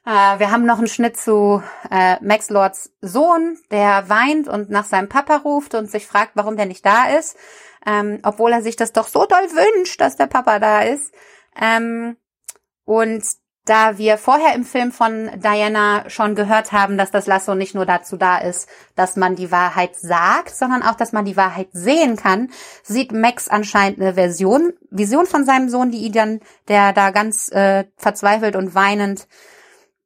Äh, 0.05 0.39
wir 0.39 0.51
haben 0.51 0.65
noch 0.65 0.77
einen 0.77 0.87
Schnitt 0.87 1.17
zu 1.17 1.61
äh, 1.89 2.17
Max 2.21 2.49
Lords 2.49 2.91
Sohn, 3.01 3.57
der 3.69 4.09
weint 4.09 4.47
und 4.47 4.69
nach 4.69 4.85
seinem 4.85 5.09
Papa 5.09 5.37
ruft 5.37 5.75
und 5.75 5.89
sich 5.89 6.07
fragt, 6.07 6.31
warum 6.35 6.57
der 6.57 6.65
nicht 6.65 6.85
da 6.85 7.09
ist, 7.09 7.37
ähm, 7.85 8.19
obwohl 8.23 8.51
er 8.51 8.61
sich 8.61 8.75
das 8.75 8.93
doch 8.93 9.07
so 9.07 9.25
doll 9.25 9.37
wünscht, 9.37 10.01
dass 10.01 10.15
der 10.15 10.27
Papa 10.27 10.59
da 10.59 10.81
ist. 10.81 11.13
Ähm, 11.59 12.17
und 12.85 13.23
da 13.65 13.97
wir 13.97 14.17
vorher 14.17 14.55
im 14.55 14.63
Film 14.63 14.91
von 14.91 15.29
Diana 15.37 16.09
schon 16.09 16.33
gehört 16.33 16.71
haben, 16.71 16.97
dass 16.97 17.11
das 17.11 17.27
Lasso 17.27 17.53
nicht 17.53 17.75
nur 17.75 17.85
dazu 17.85 18.17
da 18.17 18.39
ist, 18.39 18.67
dass 18.95 19.15
man 19.15 19.35
die 19.35 19.51
Wahrheit 19.51 19.95
sagt, 19.95 20.55
sondern 20.55 20.81
auch, 20.81 20.95
dass 20.95 21.11
man 21.11 21.25
die 21.25 21.37
Wahrheit 21.37 21.69
sehen 21.71 22.15
kann, 22.15 22.49
sieht 22.81 23.11
Max 23.11 23.47
anscheinend 23.47 24.01
eine 24.01 24.15
Version, 24.15 24.73
Vision 24.89 25.27
von 25.27 25.45
seinem 25.45 25.69
Sohn, 25.69 25.91
die 25.91 25.99
ihn 25.99 26.13
dann, 26.13 26.39
der 26.67 26.91
da 26.91 27.11
ganz 27.11 27.51
äh, 27.51 27.85
verzweifelt 27.97 28.55
und 28.55 28.73
weinend 28.73 29.27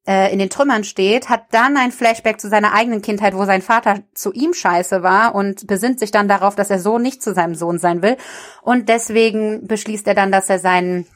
äh, 0.06 0.32
in 0.32 0.40
den 0.40 0.50
Trümmern 0.50 0.84
steht, 0.84 1.30
hat 1.30 1.46
dann 1.52 1.78
ein 1.78 1.92
Flashback 1.92 2.40
zu 2.40 2.50
seiner 2.50 2.74
eigenen 2.74 3.02
Kindheit, 3.02 3.36
wo 3.36 3.46
sein 3.46 3.62
Vater 3.62 4.02
zu 4.14 4.34
ihm 4.34 4.54
scheiße 4.54 5.02
war 5.02 5.34
und 5.34 5.66
besinnt 5.66 6.00
sich 6.00 6.12
dann 6.12 6.28
darauf, 6.28 6.56
dass 6.56 6.70
er 6.70 6.80
so 6.80 7.00
nicht 7.00 7.24
zu 7.24 7.34
seinem 7.34 7.56
Sohn 7.56 7.80
sein 7.80 8.02
will. 8.02 8.18
Und 8.62 8.90
deswegen 8.90 9.66
beschließt 9.66 10.08
er 10.08 10.14
dann, 10.14 10.32
dass 10.32 10.50
er 10.50 10.60
seinen 10.60 11.08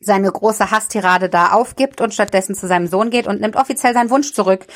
seine 0.00 0.32
große 0.32 0.70
Hasstirade 0.70 1.28
da 1.28 1.52
aufgibt 1.52 2.00
und 2.00 2.14
stattdessen 2.14 2.54
zu 2.54 2.66
seinem 2.66 2.86
Sohn 2.86 3.10
geht 3.10 3.26
und 3.26 3.40
nimmt 3.40 3.56
offiziell 3.56 3.92
seinen 3.92 4.10
Wunsch 4.10 4.32
zurück. 4.32 4.66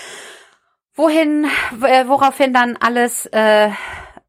Wohin, 0.95 1.47
äh, 1.83 2.07
woraufhin 2.07 2.53
dann 2.53 2.77
alles 2.77 3.27
äh, 3.33 3.71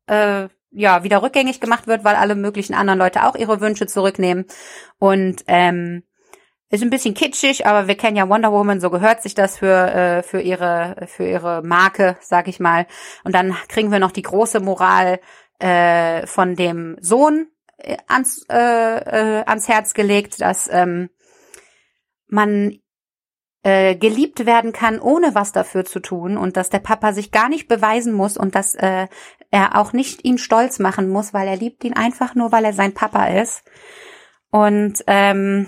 äh, 0.08 0.48
ja 0.72 1.04
wieder 1.04 1.22
rückgängig 1.22 1.60
gemacht 1.60 1.88
wird, 1.88 2.04
weil 2.04 2.16
alle 2.16 2.36
möglichen 2.36 2.74
anderen 2.74 3.00
Leute 3.00 3.24
auch 3.24 3.36
ihre 3.36 3.62
Wünsche 3.62 3.88
zurücknehmen. 3.88 4.46
Und 4.98 5.44
ähm, 5.48 6.04
ist 6.70 6.82
ein 6.82 6.90
bisschen 6.90 7.14
kitschig, 7.14 7.68
aber 7.68 7.88
wir 7.88 7.96
kennen 7.96 8.18
ja 8.18 8.28
Wonder 8.28 8.52
Woman, 8.52 8.82
so 8.82 8.90
gehört 8.90 9.22
sich 9.22 9.36
das 9.36 9.58
für 9.58 9.92
äh, 9.94 10.24
für 10.24 10.42
ihre 10.42 11.06
für 11.08 11.26
ihre 11.26 11.62
Marke, 11.62 12.18
sag 12.22 12.48
ich 12.48 12.60
mal. 12.60 12.88
Und 13.24 13.36
dann 13.36 13.56
kriegen 13.68 13.92
wir 13.92 14.00
noch 14.00 14.12
die 14.12 14.24
große 14.24 14.60
Moral 14.60 15.20
äh, 15.60 16.26
von 16.26 16.56
dem 16.56 16.98
Sohn 17.00 17.48
ans 18.08 18.46
äh, 18.50 18.58
äh, 19.40 19.44
ans 19.46 19.68
Herz 19.68 19.94
gelegt, 19.94 20.42
dass 20.42 20.70
ähm, 20.72 21.10
man 22.28 22.80
äh, 23.64 23.96
geliebt 23.96 24.46
werden 24.46 24.74
kann, 24.74 25.00
ohne 25.00 25.36
was 25.36 25.52
dafür 25.52 25.86
zu 25.86 26.00
tun 26.00 26.38
und 26.38 26.56
dass 26.58 26.70
der 26.70 26.80
Papa 26.80 27.14
sich 27.14 27.32
gar 27.32 27.50
nicht 27.50 27.68
beweisen 27.68 28.14
muss 28.14 28.38
und 28.38 28.56
dass 28.56 28.76
äh, 28.76 29.08
er 29.52 29.78
auch 29.80 29.94
nicht 29.94 30.24
ihn 30.24 30.38
stolz 30.38 30.80
machen 30.80 31.10
muss, 31.10 31.34
weil 31.34 31.48
er 31.48 31.56
liebt 31.58 31.84
ihn 31.84 31.94
einfach 31.96 32.36
nur, 32.36 32.52
weil 32.52 32.66
er 32.66 32.74
sein 32.74 32.94
Papa 32.94 33.26
ist. 33.28 33.64
Und 34.52 35.04
ähm, 35.08 35.68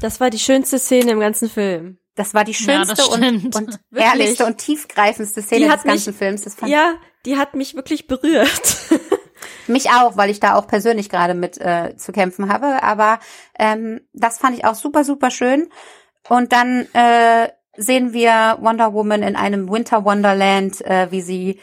Das 0.00 0.20
war 0.20 0.30
die 0.30 0.38
schönste 0.38 0.78
Szene 0.78 1.12
im 1.12 1.20
ganzen 1.20 1.48
Film. 1.48 1.98
das 2.14 2.34
war 2.34 2.44
die 2.44 2.52
Ja, 2.52 2.58
schönste 2.84 3.06
und, 3.06 3.24
stimmt. 3.24 3.56
und 3.56 3.80
Wirklich. 3.90 4.06
ehrlichste 4.12 4.46
und 4.46 4.58
tiefgreifendste 4.58 5.42
Szene 5.42 5.60
Die 5.60 5.64
des 5.66 5.72
hat 5.72 5.84
mich- 5.84 5.94
ganzen 5.94 6.14
Films. 6.14 6.42
Das 6.42 6.54
fand 6.54 6.70
Ja, 6.70 6.94
die 7.24 7.36
hat 7.36 7.54
mich 7.54 7.74
wirklich 7.74 8.06
berührt. 8.06 8.76
Mich 9.68 9.90
auch, 9.90 10.16
weil 10.16 10.30
ich 10.30 10.40
da 10.40 10.54
auch 10.54 10.66
persönlich 10.66 11.08
gerade 11.08 11.34
mit 11.34 11.58
äh, 11.58 11.96
zu 11.96 12.12
kämpfen 12.12 12.52
habe. 12.52 12.82
Aber 12.82 13.20
ähm, 13.58 14.00
das 14.12 14.38
fand 14.38 14.56
ich 14.56 14.64
auch 14.64 14.74
super, 14.74 15.04
super 15.04 15.30
schön. 15.30 15.68
Und 16.28 16.52
dann 16.52 16.86
äh, 16.92 17.48
sehen 17.76 18.12
wir 18.12 18.58
Wonder 18.60 18.92
Woman 18.92 19.22
in 19.22 19.36
einem 19.36 19.70
Winter 19.70 20.04
Wonderland, 20.04 20.84
äh, 20.84 21.10
wie 21.10 21.22
sie 21.22 21.60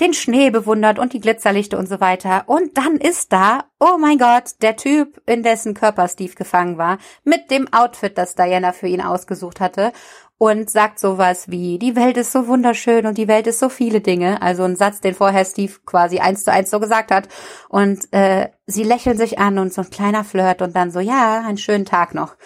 den 0.00 0.12
Schnee 0.12 0.50
bewundert 0.50 0.98
und 0.98 1.12
die 1.12 1.20
Glitzerlichte 1.20 1.78
und 1.78 1.88
so 1.88 2.00
weiter. 2.00 2.44
Und 2.46 2.76
dann 2.76 2.96
ist 2.96 3.32
da, 3.32 3.64
oh 3.78 3.96
mein 3.98 4.18
Gott, 4.18 4.54
der 4.62 4.76
Typ, 4.76 5.22
in 5.26 5.42
dessen 5.42 5.74
Körper 5.74 6.08
Steve 6.08 6.34
gefangen 6.34 6.78
war, 6.78 6.98
mit 7.22 7.50
dem 7.50 7.72
Outfit, 7.72 8.18
das 8.18 8.34
Diana 8.34 8.72
für 8.72 8.88
ihn 8.88 9.00
ausgesucht 9.00 9.60
hatte 9.60 9.92
und 10.36 10.68
sagt 10.68 10.98
sowas 10.98 11.48
wie, 11.48 11.78
die 11.78 11.94
Welt 11.94 12.16
ist 12.16 12.32
so 12.32 12.48
wunderschön 12.48 13.06
und 13.06 13.18
die 13.18 13.28
Welt 13.28 13.46
ist 13.46 13.60
so 13.60 13.68
viele 13.68 14.00
Dinge. 14.00 14.42
Also 14.42 14.64
ein 14.64 14.76
Satz, 14.76 15.00
den 15.00 15.14
vorher 15.14 15.44
Steve 15.44 15.72
quasi 15.86 16.18
eins 16.18 16.44
zu 16.44 16.52
eins 16.52 16.70
so 16.70 16.80
gesagt 16.80 17.12
hat. 17.12 17.28
Und 17.68 18.12
äh, 18.12 18.48
sie 18.66 18.82
lächeln 18.82 19.16
sich 19.16 19.38
an 19.38 19.58
und 19.58 19.72
so 19.72 19.82
ein 19.82 19.90
kleiner 19.90 20.24
Flirt 20.24 20.60
und 20.60 20.74
dann 20.74 20.90
so, 20.90 20.98
ja, 20.98 21.40
einen 21.46 21.58
schönen 21.58 21.84
Tag 21.84 22.14
noch. 22.14 22.36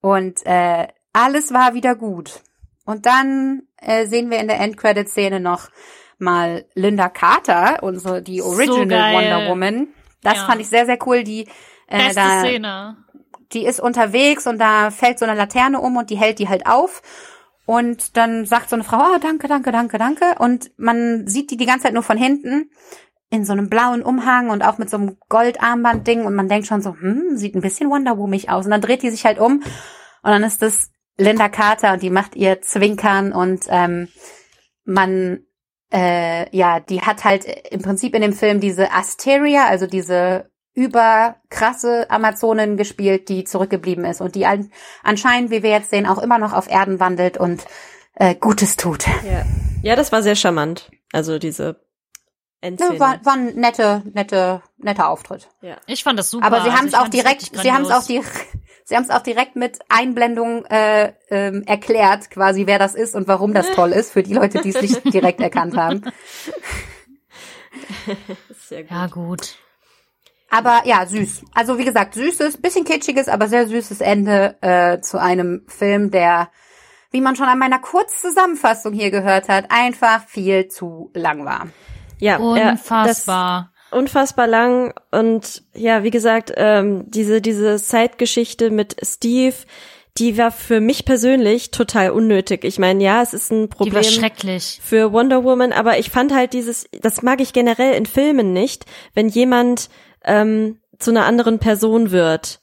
Und 0.00 0.44
äh, 0.44 0.88
alles 1.12 1.52
war 1.52 1.74
wieder 1.74 1.94
gut. 1.94 2.42
Und 2.84 3.06
dann 3.06 3.62
äh, 3.80 4.06
sehen 4.06 4.30
wir 4.30 4.38
in 4.38 4.48
der 4.48 4.60
Endcredit-Szene 4.60 5.40
noch 5.40 5.68
mal 6.22 6.64
Linda 6.74 7.08
Carter, 7.10 7.82
unsere 7.82 8.22
die 8.22 8.40
Original 8.40 8.86
geil. 8.86 9.14
Wonder 9.14 9.50
Woman. 9.50 9.88
Das 10.22 10.36
Ja. 10.38 10.46
fand 10.46 10.60
ich 10.60 10.68
sehr 10.68 10.86
sehr 10.86 10.98
cool. 11.06 11.24
Die 11.24 11.42
äh, 11.88 11.98
Beste 11.98 12.14
da, 12.14 12.40
Szene. 12.40 12.96
die 13.52 13.66
ist 13.66 13.80
unterwegs 13.80 14.46
und 14.46 14.58
da 14.58 14.90
fällt 14.90 15.18
so 15.18 15.26
eine 15.26 15.34
Laterne 15.34 15.80
um 15.80 15.96
und 15.96 16.08
die 16.08 16.16
hält 16.16 16.38
die 16.38 16.48
halt 16.48 16.66
auf. 16.66 17.02
Und 17.66 18.16
dann 18.16 18.44
sagt 18.46 18.70
so 18.70 18.76
eine 18.76 18.84
Frau, 18.84 18.98
oh, 18.98 19.18
danke, 19.20 19.46
danke, 19.46 19.70
danke, 19.70 19.98
danke. 19.98 20.24
Und 20.38 20.70
man 20.78 21.26
sieht 21.28 21.50
die 21.50 21.56
die 21.56 21.66
ganze 21.66 21.84
Zeit 21.84 21.94
nur 21.94 22.02
von 22.02 22.16
hinten 22.18 22.70
in 23.30 23.44
so 23.44 23.52
einem 23.52 23.68
blauen 23.70 24.02
Umhang 24.02 24.50
und 24.50 24.62
auch 24.62 24.78
mit 24.78 24.90
so 24.90 24.96
einem 24.96 25.16
Goldarmband-Ding. 25.28 26.24
Und 26.26 26.34
man 26.34 26.48
denkt 26.48 26.66
schon 26.66 26.82
so, 26.82 26.96
hm, 26.98 27.36
sieht 27.36 27.54
ein 27.54 27.62
bisschen 27.62 27.88
Wonder 27.88 28.18
Woman 28.18 28.48
aus. 28.48 28.64
Und 28.64 28.72
dann 28.72 28.80
dreht 28.80 29.02
die 29.02 29.10
sich 29.10 29.24
halt 29.24 29.38
um 29.38 29.62
und 29.62 30.30
dann 30.30 30.42
ist 30.42 30.60
das 30.60 30.90
Linda 31.18 31.48
Carter 31.48 31.92
und 31.92 32.02
die 32.02 32.10
macht 32.10 32.34
ihr 32.36 32.60
Zwinkern 32.62 33.32
und 33.32 33.64
ähm, 33.68 34.08
man 34.84 35.44
äh, 35.92 36.56
ja, 36.56 36.80
die 36.80 37.02
hat 37.02 37.24
halt 37.24 37.44
im 37.70 37.82
Prinzip 37.82 38.14
in 38.14 38.22
dem 38.22 38.32
Film 38.32 38.60
diese 38.60 38.92
Asteria, 38.92 39.66
also 39.66 39.86
diese 39.86 40.50
überkrasse 40.74 42.10
Amazonin 42.10 42.76
gespielt, 42.76 43.28
die 43.28 43.44
zurückgeblieben 43.44 44.04
ist 44.04 44.20
und 44.22 44.34
die 44.34 44.46
an, 44.46 44.70
anscheinend, 45.02 45.50
wie 45.50 45.62
wir 45.62 45.70
jetzt 45.70 45.90
sehen, 45.90 46.06
auch 46.06 46.18
immer 46.18 46.38
noch 46.38 46.54
auf 46.54 46.70
Erden 46.70 46.98
wandelt 46.98 47.36
und 47.36 47.64
äh, 48.14 48.34
Gutes 48.34 48.76
tut. 48.76 49.06
Ja. 49.06 49.44
ja, 49.82 49.96
das 49.96 50.12
war 50.12 50.22
sehr 50.22 50.34
charmant. 50.34 50.90
Also 51.12 51.38
diese 51.38 51.80
Endszene. 52.62 52.94
Ne, 52.94 53.00
war, 53.00 53.24
war 53.24 53.34
ein 53.34 53.54
nette, 53.56 54.02
nette, 54.14 54.62
netter 54.78 55.10
Auftritt. 55.10 55.48
ja. 55.60 55.76
Ich 55.86 56.04
fand 56.04 56.18
das 56.18 56.30
super. 56.30 56.46
Aber 56.46 56.62
sie 56.62 56.70
Also 56.70 56.78
haben 56.78 56.86
es 56.86 56.94
auch 56.94 57.08
direkt, 57.08 57.42
sie 57.54 57.72
haben 57.72 57.84
es 57.84 57.90
auch 57.90 58.04
die, 58.04 58.22
sie 58.84 58.96
haben 58.96 59.04
es 59.04 59.10
auch 59.10 59.22
direkt 59.22 59.56
mit 59.56 59.78
Einblendung 59.88 60.64
äh, 60.66 61.12
ähm, 61.30 61.62
erklärt, 61.66 62.30
quasi 62.30 62.66
wer 62.66 62.78
das 62.78 62.94
ist 62.94 63.14
und 63.14 63.28
warum 63.28 63.54
das 63.54 63.70
toll 63.72 63.92
ist 63.92 64.12
für 64.12 64.22
die 64.22 64.34
Leute, 64.34 64.60
die 64.60 64.70
es 64.70 64.80
nicht 64.80 65.04
direkt 65.14 65.40
erkannt 65.40 65.76
haben. 65.76 66.02
Sehr 68.68 68.82
gut. 68.82 68.90
Ja, 68.90 69.06
gut. 69.06 69.56
Aber 70.50 70.82
ja, 70.84 71.06
süß. 71.06 71.44
Also 71.54 71.78
wie 71.78 71.84
gesagt, 71.84 72.12
süßes, 72.14 72.58
bisschen 72.58 72.84
kitschiges, 72.84 73.28
aber 73.28 73.48
sehr 73.48 73.66
süßes 73.66 74.02
Ende 74.02 74.56
äh, 74.60 75.00
zu 75.00 75.18
einem 75.18 75.64
Film, 75.66 76.10
der, 76.10 76.50
wie 77.10 77.22
man 77.22 77.36
schon 77.36 77.46
an 77.46 77.58
meiner 77.58 77.78
Kurzzusammenfassung 77.78 78.92
hier 78.92 79.10
gehört 79.10 79.48
hat, 79.48 79.70
einfach 79.70 80.26
viel 80.26 80.68
zu 80.68 81.10
lang 81.14 81.46
war. 81.46 81.68
Ja, 82.18 82.36
Unfassbar. 82.36 83.70
Das, 83.71 83.71
unfassbar 83.92 84.46
lang 84.46 84.94
und 85.10 85.62
ja, 85.74 86.02
wie 86.02 86.10
gesagt, 86.10 86.52
ähm, 86.56 87.04
diese 87.08 87.40
diese 87.40 87.76
Zeitgeschichte 87.76 88.70
mit 88.70 88.96
Steve, 89.04 89.54
die 90.18 90.36
war 90.36 90.50
für 90.50 90.80
mich 90.80 91.04
persönlich 91.04 91.70
total 91.70 92.10
unnötig. 92.10 92.64
Ich 92.64 92.78
meine, 92.78 93.02
ja, 93.02 93.22
es 93.22 93.32
ist 93.32 93.50
ein 93.50 93.64
Die 93.64 93.70
war 93.70 93.76
Problem 93.76 94.02
schrecklich. 94.04 94.80
für 94.82 95.12
Wonder 95.12 95.42
Woman, 95.44 95.72
aber 95.72 95.98
ich 95.98 96.10
fand 96.10 96.34
halt 96.34 96.52
dieses, 96.52 96.86
das 97.00 97.22
mag 97.22 97.40
ich 97.40 97.52
generell 97.52 97.94
in 97.94 98.06
Filmen 98.06 98.52
nicht, 98.52 98.84
wenn 99.14 99.28
jemand 99.28 99.88
ähm, 100.24 100.78
zu 100.98 101.10
einer 101.10 101.24
anderen 101.24 101.58
Person 101.58 102.10
wird. 102.10 102.60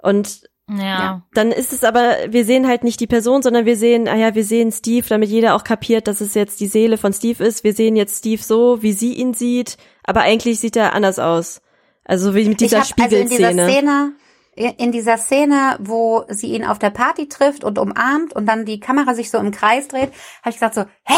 Und 0.00 0.42
Ja. 0.78 1.22
dann 1.34 1.52
ist 1.52 1.72
es 1.72 1.84
aber, 1.84 2.16
wir 2.28 2.44
sehen 2.44 2.66
halt 2.66 2.84
nicht 2.84 3.00
die 3.00 3.06
Person, 3.06 3.42
sondern 3.42 3.66
wir 3.66 3.76
sehen, 3.76 4.08
ah 4.08 4.16
ja, 4.16 4.34
wir 4.34 4.44
sehen 4.44 4.72
Steve, 4.72 5.06
damit 5.08 5.28
jeder 5.28 5.54
auch 5.54 5.64
kapiert, 5.64 6.06
dass 6.06 6.20
es 6.20 6.34
jetzt 6.34 6.60
die 6.60 6.66
Seele 6.66 6.98
von 6.98 7.12
Steve 7.12 7.44
ist. 7.44 7.64
Wir 7.64 7.74
sehen 7.74 7.96
jetzt 7.96 8.18
Steve 8.18 8.42
so, 8.42 8.82
wie 8.82 8.92
sie 8.92 9.14
ihn 9.14 9.34
sieht, 9.34 9.76
aber 10.04 10.22
eigentlich 10.22 10.60
sieht 10.60 10.76
er 10.76 10.94
anders 10.94 11.18
aus. 11.18 11.60
Also 12.04 12.34
wie 12.34 12.48
mit 12.48 12.60
dieser 12.60 12.82
ich 12.82 12.90
hab, 12.92 13.00
also 13.00 13.16
in 13.16 13.28
dieser 13.28 13.50
Spiegelszene. 13.50 13.70
Szene, 13.70 14.12
in 14.54 14.92
dieser 14.92 15.16
Szene, 15.18 15.76
wo 15.80 16.24
sie 16.28 16.54
ihn 16.54 16.64
auf 16.64 16.78
der 16.78 16.90
Party 16.90 17.28
trifft 17.28 17.64
und 17.64 17.78
umarmt 17.78 18.34
und 18.34 18.46
dann 18.46 18.64
die 18.64 18.80
Kamera 18.80 19.14
sich 19.14 19.30
so 19.30 19.38
im 19.38 19.50
Kreis 19.50 19.88
dreht, 19.88 20.12
habe 20.42 20.50
ich 20.50 20.56
gesagt 20.56 20.74
so, 20.74 20.82
hä? 21.04 21.14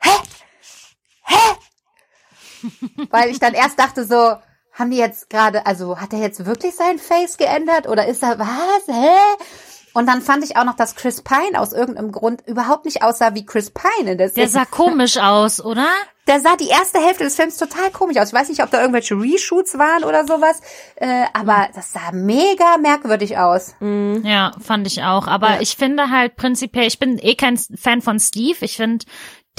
Hä? 0.00 0.10
Hä? 1.24 1.56
Weil 3.10 3.30
ich 3.30 3.40
dann 3.40 3.54
erst 3.54 3.78
dachte 3.78 4.04
so, 4.04 4.36
haben 4.78 4.90
die 4.90 4.96
jetzt 4.98 5.28
gerade, 5.30 5.66
also 5.66 5.98
hat 6.00 6.12
er 6.12 6.20
jetzt 6.20 6.46
wirklich 6.46 6.74
sein 6.74 6.98
Face 6.98 7.36
geändert 7.36 7.88
oder 7.88 8.06
ist 8.06 8.22
er, 8.22 8.38
was, 8.38 8.86
hä? 8.86 9.16
Und 9.94 10.06
dann 10.06 10.20
fand 10.22 10.44
ich 10.44 10.56
auch 10.56 10.64
noch, 10.64 10.76
dass 10.76 10.94
Chris 10.94 11.22
Pine 11.22 11.58
aus 11.58 11.72
irgendeinem 11.72 12.12
Grund 12.12 12.46
überhaupt 12.46 12.84
nicht 12.84 13.02
aussah 13.02 13.34
wie 13.34 13.44
Chris 13.44 13.70
Pine 13.72 14.12
in 14.12 14.18
der. 14.18 14.28
Der 14.28 14.46
sah 14.48 14.64
komisch 14.64 15.16
aus, 15.20 15.64
oder? 15.64 15.86
Der 16.28 16.40
sah 16.40 16.56
die 16.56 16.68
erste 16.68 16.98
Hälfte 16.98 17.24
des 17.24 17.34
Films 17.34 17.56
total 17.56 17.90
komisch 17.90 18.18
aus. 18.18 18.28
Ich 18.28 18.34
weiß 18.34 18.50
nicht, 18.50 18.62
ob 18.62 18.70
da 18.70 18.80
irgendwelche 18.82 19.14
Reshoots 19.14 19.78
waren 19.78 20.04
oder 20.04 20.26
sowas, 20.26 20.60
äh, 20.96 21.24
aber 21.32 21.68
das 21.74 21.90
sah 21.92 22.12
mega 22.12 22.76
merkwürdig 22.76 23.38
aus. 23.38 23.74
Ja, 23.80 24.52
fand 24.62 24.86
ich 24.86 25.02
auch. 25.02 25.26
Aber 25.26 25.54
Ja. 25.54 25.60
ich 25.62 25.74
finde 25.76 26.10
halt 26.10 26.36
prinzipiell, 26.36 26.86
ich 26.86 26.98
bin 26.98 27.18
eh 27.18 27.34
kein 27.34 27.56
Fan 27.56 28.02
von 28.02 28.20
Steve. 28.20 28.58
Ich 28.60 28.76
finde 28.76 29.06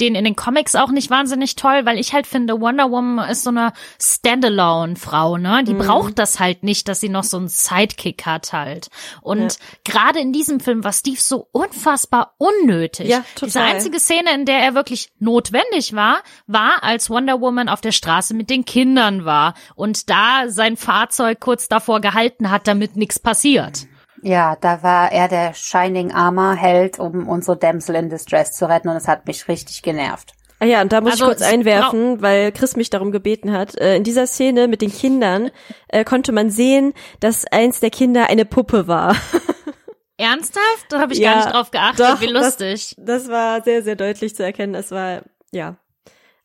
den 0.00 0.14
in 0.14 0.24
den 0.24 0.36
Comics 0.36 0.74
auch 0.74 0.90
nicht 0.90 1.10
wahnsinnig 1.10 1.56
toll, 1.56 1.82
weil 1.84 1.98
ich 1.98 2.12
halt 2.12 2.26
finde, 2.26 2.60
Wonder 2.60 2.90
Woman 2.90 3.28
ist 3.28 3.42
so 3.42 3.50
eine 3.50 3.72
Standalone-Frau, 4.00 5.36
ne? 5.36 5.60
Mhm. 5.60 5.64
Die 5.66 5.74
braucht 5.74 6.18
das 6.18 6.40
halt 6.40 6.62
nicht, 6.62 6.88
dass 6.88 7.00
sie 7.00 7.08
noch 7.08 7.24
so 7.24 7.36
einen 7.36 7.48
Sidekick 7.48 8.26
hat 8.26 8.52
halt. 8.52 8.88
Und 9.20 9.58
gerade 9.84 10.20
in 10.20 10.32
diesem 10.32 10.60
Film 10.60 10.84
war 10.84 10.92
Steve 10.92 11.20
so 11.20 11.48
unfassbar 11.52 12.34
unnötig. 12.38 13.08
Ja, 13.08 13.24
total. 13.34 13.46
Diese 13.46 13.60
einzige 13.60 14.00
Szene, 14.00 14.34
in 14.34 14.44
der 14.44 14.58
er 14.58 14.74
wirklich 14.74 15.12
notwendig 15.18 15.94
war, 15.94 16.22
war, 16.46 16.82
als 16.82 17.10
Wonder 17.10 17.40
Woman 17.40 17.68
auf 17.68 17.80
der 17.80 17.92
Straße 17.92 18.34
mit 18.34 18.50
den 18.50 18.64
Kindern 18.64 19.24
war 19.24 19.54
und 19.74 20.10
da 20.10 20.48
sein 20.48 20.76
Fahrzeug 20.76 21.40
kurz 21.40 21.68
davor 21.68 22.00
gehalten 22.00 22.50
hat, 22.50 22.66
damit 22.66 22.96
nichts 22.96 23.18
passiert. 23.18 23.86
Ja, 24.22 24.56
da 24.60 24.82
war 24.82 25.12
er 25.12 25.28
der 25.28 25.54
Shining 25.54 26.12
Armor 26.12 26.54
Held, 26.54 26.98
um 26.98 27.28
unsere 27.28 27.56
Damsel 27.56 27.94
in 27.96 28.10
Distress 28.10 28.52
zu 28.52 28.68
retten 28.68 28.88
und 28.88 28.96
es 28.96 29.08
hat 29.08 29.26
mich 29.26 29.48
richtig 29.48 29.82
genervt. 29.82 30.32
Ah 30.58 30.66
ja, 30.66 30.82
und 30.82 30.92
da 30.92 31.00
muss 31.00 31.12
Also, 31.12 31.24
ich 31.24 31.28
kurz 31.30 31.42
einwerfen, 31.42 32.20
weil 32.20 32.52
Chris 32.52 32.76
mich 32.76 32.90
darum 32.90 33.12
gebeten 33.12 33.50
hat. 33.52 33.76
Äh, 33.78 33.96
in 33.96 34.04
dieser 34.04 34.26
Szene 34.26 34.68
mit 34.68 34.82
den 34.82 34.92
Kindern 34.92 35.50
äh, 35.88 36.04
konnte 36.04 36.32
man 36.32 36.50
sehen, 36.50 36.92
dass 37.20 37.46
eins 37.46 37.80
der 37.80 37.88
Kinder 37.88 38.28
eine 38.28 38.44
Puppe 38.44 38.86
war. 38.86 39.16
Ernsthaft? 40.18 40.86
Da 40.90 41.00
habe 41.00 41.14
ich 41.14 41.18
Ja, 41.18 41.32
gar 41.32 41.36
nicht 41.44 41.54
drauf 41.54 41.70
geachtet. 41.70 42.00
doch, 42.00 42.20
Wie 42.20 42.26
lustig. 42.26 42.94
Das, 42.98 43.22
das 43.22 43.28
war 43.32 43.62
sehr, 43.62 43.82
sehr 43.82 43.96
deutlich 43.96 44.36
zu 44.36 44.44
erkennen. 44.44 44.74
Es 44.74 44.90
war, 44.90 45.22
ja, 45.50 45.76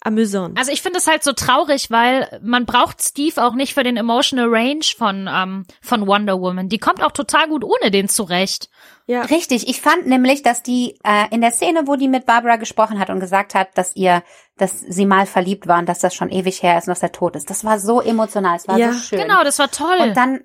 amüsant. 0.05 0.57
Also 0.57 0.71
ich 0.71 0.81
finde 0.81 0.99
es 0.99 1.07
halt 1.07 1.23
so 1.23 1.33
traurig, 1.33 1.89
weil 1.91 2.39
man 2.43 2.65
braucht 2.65 3.01
Steve 3.01 3.43
auch 3.43 3.53
nicht 3.55 3.73
für 3.73 3.83
den 3.83 3.97
Emotional 3.97 4.47
Range 4.47 4.83
von 4.97 5.27
ähm, 5.31 5.65
von 5.81 6.07
Wonder 6.07 6.39
Woman. 6.39 6.69
Die 6.69 6.77
kommt 6.77 7.03
auch 7.03 7.11
total 7.11 7.47
gut 7.49 7.63
ohne 7.63 7.91
den 7.91 8.07
zurecht. 8.07 8.69
ja, 9.07 9.21
Richtig, 9.23 9.67
ich 9.67 9.81
fand 9.81 10.07
nämlich, 10.07 10.43
dass 10.43 10.63
die 10.63 10.97
äh, 11.03 11.25
in 11.31 11.41
der 11.41 11.51
Szene, 11.51 11.83
wo 11.87 11.95
die 11.95 12.07
mit 12.07 12.25
Barbara 12.25 12.55
gesprochen 12.57 12.99
hat 12.99 13.09
und 13.09 13.19
gesagt 13.19 13.55
hat, 13.55 13.77
dass 13.77 13.95
ihr, 13.95 14.23
dass 14.57 14.79
sie 14.79 15.05
mal 15.05 15.25
verliebt 15.25 15.67
war 15.67 15.79
und 15.79 15.89
dass 15.89 15.99
das 15.99 16.13
schon 16.15 16.29
ewig 16.29 16.61
her 16.63 16.77
ist 16.77 16.87
und 16.87 16.91
dass 16.91 17.03
er 17.03 17.11
tot 17.11 17.35
ist, 17.35 17.49
das 17.49 17.65
war 17.65 17.79
so 17.79 17.99
emotional, 18.01 18.55
es 18.55 18.67
war 18.67 18.77
Ja. 18.77 18.93
so 18.93 18.99
schön. 18.99 19.19
Genau, 19.19 19.43
das 19.43 19.59
war 19.59 19.69
toll. 19.71 19.97
Und 20.01 20.15
dann 20.15 20.41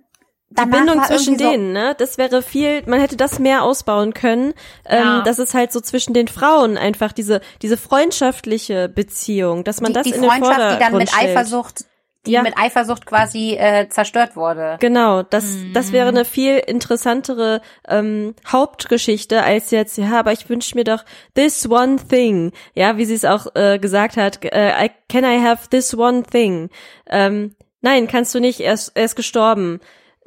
die 0.51 0.67
Bindung 0.67 1.03
zwischen 1.05 1.35
irgendwie 1.35 1.45
so, 1.45 1.51
denen, 1.51 1.73
ne? 1.73 1.95
Das 1.99 2.19
wäre 2.19 2.43
viel, 2.43 2.83
man 2.87 3.01
hätte 3.01 3.17
das 3.17 3.39
mehr 3.39 3.63
ausbauen 3.63 4.15
können, 4.15 4.53
ähm, 4.85 4.99
Ja. 5.05 5.23
dass 5.23 5.39
es 5.39 5.55
halt 5.55 5.73
so 5.73 5.81
zwischen 5.81 6.13
den 6.13 6.27
Frauen 6.29 6.77
einfach 6.77 7.13
diese, 7.13 7.41
diese 7.63 7.77
freundschaftliche 7.77 8.89
Beziehung, 8.89 9.63
dass 9.65 9.81
man 9.81 9.93
die, 9.93 9.95
das 9.95 10.05
die 10.05 10.11
in 10.15 10.23
den 10.23 10.31
Freundschaft, 10.31 10.57
die 10.57 10.61
dann 10.61 10.71
Vordergrund 10.71 10.99
mit 10.99 11.11
stellt. 11.11 11.31
Eifersucht, 11.37 11.85
die 12.27 12.33
Ja. 12.33 12.43
mit 12.43 12.59
Eifersucht 12.59 13.07
quasi 13.07 13.55
äh, 13.55 13.89
zerstört 13.89 14.35
wurde. 14.37 14.77
Genau, 14.81 15.23
das, 15.23 15.45
Mhm. 15.45 15.73
das 15.73 15.93
wäre 15.93 16.09
eine 16.09 16.25
viel 16.25 16.59
interessantere 16.59 17.63
ähm, 17.89 18.35
Hauptgeschichte 18.47 19.43
als 19.43 19.71
jetzt, 19.71 19.97
ja, 19.99 20.19
aber 20.19 20.33
ich 20.33 20.49
wünsche 20.49 20.77
mir 20.77 20.85
doch 20.85 21.05
this 21.35 21.71
one 21.71 21.97
thing. 22.09 22.53
Ja, 22.75 22.97
wie 22.97 23.05
sie 23.05 23.15
es 23.15 23.25
auch 23.25 23.47
äh, 23.55 23.79
gesagt 23.79 24.17
hat, 24.17 24.45
äh, 24.45 24.87
I, 24.87 24.91
can 25.09 25.25
I 25.25 25.41
have 25.43 25.69
this 25.71 25.97
one 25.97 26.25
thing? 26.25 26.71
Ähm, 27.09 27.55
nein, 27.81 28.09
kannst 28.09 28.35
du 28.35 28.41
nicht, 28.41 28.61
er 28.61 28.75
ist, 28.75 28.93
er 28.95 29.05
ist 29.05 29.17
gestorben. 29.17 29.81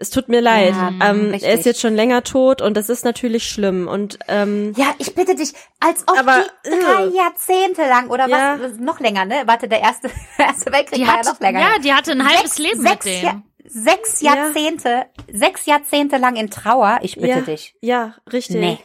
Es 0.03 0.09
tut 0.09 0.27
mir 0.27 0.41
leid. 0.41 0.73
Ja, 0.73 0.91
ähm, 1.11 1.31
er 1.33 1.53
ist 1.53 1.65
jetzt 1.65 1.79
schon 1.79 1.95
länger 1.95 2.23
tot 2.23 2.61
und 2.61 2.75
das 2.75 2.89
ist 2.89 3.05
natürlich 3.05 3.47
schlimm. 3.47 3.87
Und 3.87 4.19
ähm, 4.27 4.73
Ja, 4.75 4.93
ich 4.97 5.15
bitte 5.15 5.33
dich, 5.33 5.53
als 5.79 6.03
ob 6.07 6.19
Aber, 6.19 6.43
die 6.65 6.69
drei 6.71 7.05
äh. 7.05 7.15
Jahrzehnte 7.15 7.83
lang 7.87 8.09
oder 8.09 8.27
Ja. 8.27 8.59
was, 8.61 8.73
noch 8.79 8.99
länger, 8.99 9.23
ne? 9.23 9.43
Warte, 9.45 9.69
der 9.69 9.79
erste, 9.79 10.09
erste 10.37 10.73
Weltkrieg 10.73 10.99
die 10.99 11.07
war 11.07 11.19
hat, 11.19 11.25
ja 11.25 11.31
noch 11.31 11.39
länger. 11.39 11.59
ja, 11.61 11.79
die 11.81 11.93
hatte 11.93 12.11
ein 12.11 12.27
halbes 12.27 12.55
sechs, 12.55 12.57
Leben 12.59 12.81
sechs, 12.81 13.05
mit 13.05 13.15
dem. 13.15 13.23
Ja, 13.23 13.41
sechs 13.65 14.21
Ja. 14.21 14.35
Jahrzehnte, 14.35 15.05
sechs 15.31 15.65
Jahrzehnte 15.65 16.17
lang 16.17 16.35
in 16.35 16.49
Trauer, 16.49 16.99
ich 17.01 17.15
bitte 17.15 17.27
ja, 17.29 17.39
dich. 17.39 17.75
ja, 17.79 18.15
richtig. 18.33 18.57
Nee. 18.57 18.77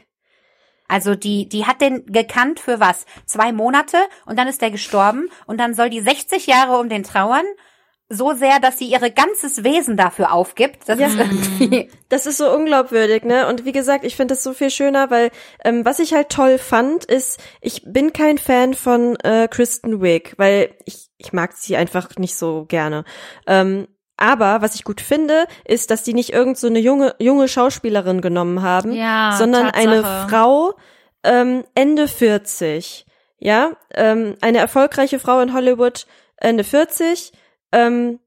Also 0.86 1.14
die, 1.16 1.48
die 1.48 1.66
hat 1.66 1.80
den 1.80 2.06
gekannt 2.06 2.60
für 2.60 2.78
was? 2.80 3.04
Zwei 3.26 3.50
Monate 3.52 3.98
und 4.24 4.38
dann 4.38 4.46
ist 4.48 4.62
der 4.62 4.70
gestorben 4.70 5.28
und 5.46 5.58
dann 5.58 5.74
soll 5.74 5.90
die 5.90 6.00
60 6.00 6.46
Jahre 6.46 6.78
um 6.78 6.88
den 6.88 7.02
trauern 7.02 7.44
so 8.10 8.32
sehr, 8.32 8.58
dass 8.60 8.78
sie 8.78 8.86
ihre 8.86 9.10
ganzes 9.10 9.64
Wesen 9.64 9.96
dafür 9.96 10.32
aufgibt. 10.32 10.88
Das 10.88 10.98
Ja. 10.98 11.08
ist 11.08 11.18
irgendwie. 11.18 11.90
Das 12.08 12.24
ist 12.24 12.38
so 12.38 12.50
unglaubwürdig, 12.50 13.24
ne? 13.24 13.46
Und 13.48 13.66
wie 13.66 13.72
gesagt, 13.72 14.02
ich 14.04 14.16
finde 14.16 14.32
das 14.34 14.42
so 14.42 14.54
viel 14.54 14.70
schöner, 14.70 15.10
weil 15.10 15.30
ähm, 15.62 15.84
was 15.84 15.98
ich 15.98 16.14
halt 16.14 16.30
toll 16.30 16.56
fand, 16.56 17.04
ist, 17.04 17.38
ich 17.60 17.82
bin 17.84 18.14
kein 18.14 18.38
Fan 18.38 18.72
von 18.72 19.14
äh, 19.16 19.46
Kristen 19.50 20.00
Wiig, 20.02 20.32
weil 20.38 20.70
ich, 20.86 21.10
ich 21.18 21.34
mag 21.34 21.52
sie 21.52 21.76
einfach 21.76 22.08
nicht 22.16 22.34
so 22.36 22.64
gerne. 22.66 23.04
Ähm, 23.46 23.88
aber 24.16 24.62
was 24.62 24.74
ich 24.74 24.84
gut 24.84 25.02
finde, 25.02 25.44
ist, 25.66 25.90
dass 25.90 26.02
die 26.02 26.14
nicht 26.14 26.32
irgend 26.32 26.56
so 26.56 26.66
eine 26.66 26.78
junge, 26.78 27.14
junge 27.18 27.46
Schauspielerin 27.46 28.22
genommen 28.22 28.62
haben, 28.62 28.92
Ja, 28.92 29.34
sondern 29.38 29.66
Tatsache. 29.66 29.82
eine 29.88 30.02
Frau 30.30 30.72
ähm, 31.24 31.64
Ende 31.74 32.08
40. 32.08 33.04
Ja, 33.38 33.72
ähm, 33.94 34.34
eine 34.40 34.58
erfolgreiche 34.58 35.18
Frau 35.18 35.40
in 35.40 35.52
Hollywood, 35.52 36.06
Ende 36.38 36.64
40. 36.64 37.32
Ähm, 37.72 38.18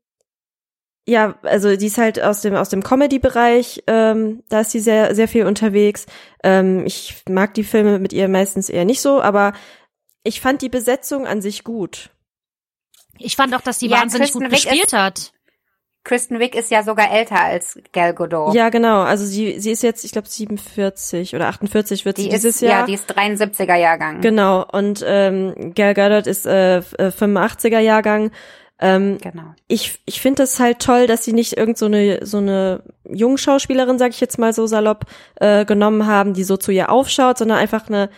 ja, 1.08 1.36
also 1.42 1.76
die 1.76 1.88
ist 1.88 1.98
halt 1.98 2.22
aus 2.22 2.42
dem 2.42 2.56
aus 2.56 2.70
dem 2.70 2.84
Comedy-Bereich, 2.84 3.84
ähm, 3.88 4.44
da 4.50 4.62
ist 4.62 4.72
sie 4.72 4.80
sehr 4.80 5.16
sehr 5.16 5.28
viel 5.28 5.46
unterwegs. 5.46 6.06
Ähm, 6.44 6.86
ich 6.86 7.24
mag 7.28 7.54
die 7.56 7.64
Filme 7.64 7.98
mit 8.00 8.14
ihr 8.14 8.28
meistens 8.28 8.70
eher 8.70 8.86
nicht 8.86 9.02
so, 9.02 9.22
aber 9.22 9.54
ich 10.24 10.42
fand 10.42 10.62
die 10.62 10.70
Besetzung 10.70 11.26
an 11.26 11.42
sich 11.42 11.64
gut. 11.64 12.12
Ich 13.18 13.36
fand 13.36 13.56
auch, 13.56 13.62
dass 13.62 13.80
die 13.80 13.88
Ja, 13.88 13.98
wahnsinnig 14.02 14.28
Kristen 14.32 14.44
gut 14.44 14.52
Wiig 14.52 14.62
gespielt 14.64 14.86
ist- 14.88 14.94
hat. 14.94 15.34
Kristen 16.04 16.40
Wiig 16.40 16.56
ist 16.56 16.72
ja 16.72 16.82
sogar 16.82 17.12
älter 17.12 17.40
als 17.40 17.78
Gal 17.94 18.16
Gadot. 18.16 18.56
Ja, 18.56 18.70
genau. 18.70 19.02
Also 19.02 19.24
sie 19.26 19.60
sie 19.60 19.72
ist 19.72 19.84
jetzt, 19.84 20.04
ich 20.04 20.12
glaube 20.12 20.28
47 20.28 21.36
oder 21.36 21.48
48 21.48 22.06
wird 22.06 22.18
sie 22.18 22.24
die 22.24 22.30
dieses 22.30 22.56
ist, 22.56 22.62
Jahr. 22.62 22.80
ja, 22.82 22.86
die 22.88 22.94
ist 22.96 23.08
73er 23.12 23.76
Jahrgang. 23.76 24.20
Genau. 24.22 24.66
Und 24.72 25.04
ähm, 25.06 25.74
Gal 25.76 25.94
Gadot 25.94 26.26
ist 26.26 26.48
äh, 26.48 26.78
f- 26.78 26.94
äh, 26.98 27.12
85er 27.12 27.80
Jahrgang. 27.80 28.32
Ähm, 28.82 29.20
genau. 29.22 29.44
ich 29.68 30.00
ich 30.06 30.20
finde 30.22 30.44
es 30.44 30.60
halt 30.60 30.80
toll, 30.80 31.06
dass 31.08 31.24
sie 31.24 31.34
nicht 31.34 31.56
irgend 31.56 31.78
so 31.78 31.86
eine 31.86 32.26
so 32.26 32.38
eine 32.40 32.84
Jungschauspielerin, 33.08 34.00
sag 34.00 34.10
ich 34.10 34.20
jetzt 34.20 34.40
mal 34.40 34.54
so 34.54 34.66
salopp, 34.68 35.06
äh, 35.36 35.66
genommen 35.66 36.08
haben, 36.08 36.34
die 36.34 36.44
so 36.44 36.58
zu 36.58 36.72
ihr 36.72 36.90
aufschaut, 36.92 37.38
sondern 37.38 37.58
einfach 37.60 37.88
eine. 37.88 38.10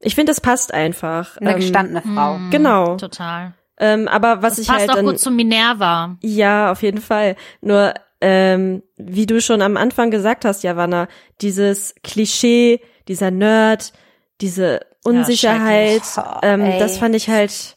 Ich 0.00 0.14
finde, 0.14 0.32
es 0.32 0.40
passt 0.40 0.72
einfach. 0.74 1.36
Eine 1.38 1.52
Ähm, 1.52 1.56
gestandene 1.56 2.02
Frau. 2.02 2.38
Mhm, 2.38 2.50
Genau. 2.50 2.96
Total. 2.96 3.54
Ähm, 3.78 4.08
aber 4.08 4.42
was 4.42 4.54
Das 4.56 4.58
ich 4.60 4.68
passt 4.68 4.80
halt 4.80 4.90
auch 4.90 4.94
dann, 4.96 5.06
gut 5.06 5.18
zu 5.18 5.30
Minerva. 5.30 6.16
ja, 6.20 6.70
auf 6.70 6.82
jeden 6.82 7.00
Fall. 7.00 7.36
Nur 7.62 7.94
ähm, 8.20 8.82
wie 8.98 9.24
du 9.24 9.40
schon 9.40 9.62
am 9.62 9.78
Anfang 9.78 10.10
gesagt 10.10 10.44
hast, 10.44 10.62
Javanna, 10.62 11.08
dieses 11.40 11.94
Klischee, 12.02 12.80
dieser 13.08 13.30
Nerd, 13.30 13.94
diese 14.42 14.80
Unsicherheit, 15.02 16.02
schrecklich. 16.04 16.34
Oh, 16.34 16.38
ähm, 16.42 16.78
das 16.78 16.98
fand 16.98 17.14
ich 17.14 17.30
halt 17.30 17.76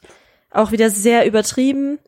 auch 0.52 0.72
wieder 0.74 0.90
sehr 0.90 1.26
übertrieben. 1.26 2.00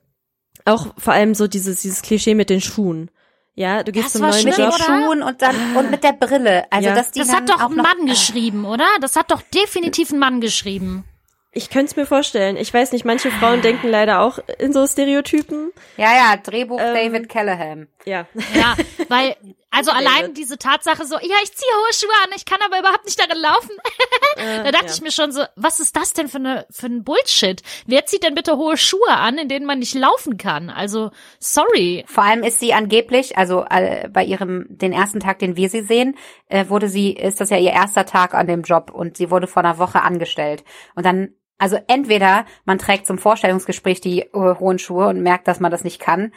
Auch 0.66 0.88
vor 0.98 1.14
allem 1.14 1.36
so 1.36 1.48
dieses 1.48 1.82
dieses 1.82 2.02
Klischee 2.02 2.36
mit 2.36 2.50
den 2.50 2.62
Schuhen. 2.62 3.12
Ja, 3.54 3.84
du 3.84 3.92
gehst 3.94 4.08
Das 4.08 4.14
zum 4.14 4.22
war 4.24 4.30
neuen 4.32 4.42
schlimm, 4.42 4.52
Mit 4.52 4.58
den 4.58 4.70
Job. 4.70 4.82
Schuhen 4.82 5.24
und 5.24 5.42
dann 5.42 5.56
und 5.78 5.92
mit 5.92 6.04
der 6.04 6.12
Brille. 6.14 6.66
Also 6.72 6.90
Ja. 6.90 6.96
dass 6.96 7.12
die 7.12 7.20
Das 7.20 7.32
hat 7.34 7.48
doch 7.50 7.62
auch 7.62 7.70
ein 7.70 7.76
noch, 7.78 7.84
Mann 7.86 8.06
geschrieben, 8.06 8.66
oder? 8.66 8.86
Das 9.00 9.16
hat 9.16 9.32
doch 9.32 9.42
definitiv 9.54 10.12
ein 10.12 10.20
Mann 10.20 10.42
geschrieben. 10.42 11.06
Ich 11.52 11.70
könnte 11.70 11.86
es 11.92 11.96
mir 11.96 12.06
vorstellen. 12.06 12.58
Ich 12.58 12.74
weiß 12.74 12.92
nicht, 12.92 13.06
manche 13.06 13.32
Frauen 13.32 13.62
denken 13.62 13.88
leider 13.88 14.20
auch 14.20 14.40
in 14.60 14.74
so 14.74 14.86
Stereotypen. 14.86 15.72
Ja, 15.96 16.12
ja, 16.14 16.36
Drehbuch 16.36 16.80
Ähm, 16.82 16.94
David 16.94 17.30
Callahan. 17.30 17.88
Ja. 18.06 18.28
Ja, 18.54 18.76
weil, 19.10 19.36
also 19.72 19.92
allein 19.92 20.34
diese 20.34 20.58
Tatsache 20.58 21.06
so, 21.06 21.16
ja, 21.16 21.36
ich 21.44 21.54
ziehe 21.54 21.72
hohe 21.72 21.94
Schuhe 21.94 22.24
an, 22.24 22.30
ich 22.36 22.46
kann 22.46 22.60
aber 22.66 22.80
überhaupt 22.80 23.06
nicht 23.06 23.20
darin 23.20 23.42
laufen. 23.42 23.72
da 24.36 24.72
dachte 24.72 24.86
ja. 24.86 24.94
ich 24.94 25.02
mir 25.02 25.12
schon 25.12 25.32
so, 25.32 25.44
was 25.56 25.80
ist 25.80 25.96
das 25.96 26.14
denn 26.14 26.28
für 26.28 26.38
eine, 26.38 26.66
für 26.70 26.88
ein 26.88 27.04
Bullshit? 27.04 27.62
Wer 27.86 28.06
zieht 28.06 28.24
denn 28.24 28.36
bitte 28.36 28.58
hohe 28.58 28.78
Schuhe 28.78 29.10
an, 29.10 29.38
in 29.38 29.50
denen 29.50 29.66
man 29.66 29.80
nicht 29.80 29.96
laufen 29.96 30.38
kann? 30.38 30.70
Also, 30.70 31.12
sorry. 31.40 32.06
Vor 32.08 32.24
allem 32.24 32.44
ist 32.44 32.60
sie 32.60 32.74
angeblich, 32.74 33.38
also 33.38 33.66
äh, 33.70 34.08
bei 34.10 34.24
ihrem 34.24 34.66
den 34.70 34.94
ersten 34.94 35.20
Tag, 35.20 35.40
den 35.40 35.56
wir 35.56 35.70
sie 35.70 35.82
sehen, 35.82 36.16
äh, 36.48 36.70
wurde 36.70 36.88
sie, 36.88 37.12
ist 37.12 37.42
das 37.42 37.50
ja 37.50 37.58
ihr 37.58 37.72
erster 37.72 38.06
Tag 38.06 38.34
an 38.34 38.48
dem 38.48 38.62
Job 38.62 38.92
und 38.92 39.18
sie 39.18 39.32
wurde 39.32 39.48
vor 39.48 39.64
einer 39.64 39.78
Woche 39.78 40.02
angestellt. 40.02 40.64
Und 40.96 41.06
dann, 41.06 41.30
also 41.58 41.78
entweder 41.88 42.46
man 42.66 42.78
trägt 42.78 43.08
zum 43.08 43.18
Vorstellungsgespräch 43.18 44.02
die 44.02 44.22
äh, 44.22 44.30
hohen 44.34 44.80
Schuhe 44.80 45.08
und 45.08 45.22
merkt, 45.22 45.48
dass 45.48 45.60
man 45.60 45.72
das 45.72 45.84
nicht 45.84 46.00
kann. 46.00 46.34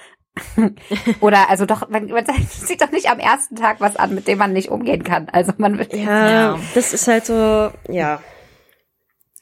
Oder 1.21 1.49
also 1.51 1.67
doch, 1.67 1.89
man, 1.89 2.07
man 2.07 2.25
sieht 2.51 2.81
doch 2.81 2.91
nicht 2.91 3.11
am 3.11 3.19
ersten 3.19 3.57
Tag 3.57 3.81
was 3.81 3.97
an, 3.97 4.15
mit 4.15 4.27
dem 4.29 4.39
man 4.39 4.53
nicht 4.53 4.69
umgehen 4.71 5.05
kann. 5.05 5.29
Also 5.31 5.53
man 5.59 5.79
will 5.79 5.89
Ja, 5.93 6.31
Ja. 6.31 6.59
das 6.75 6.93
ist 6.93 7.07
halt 7.09 7.27
so, 7.27 7.71
ja. 7.89 8.21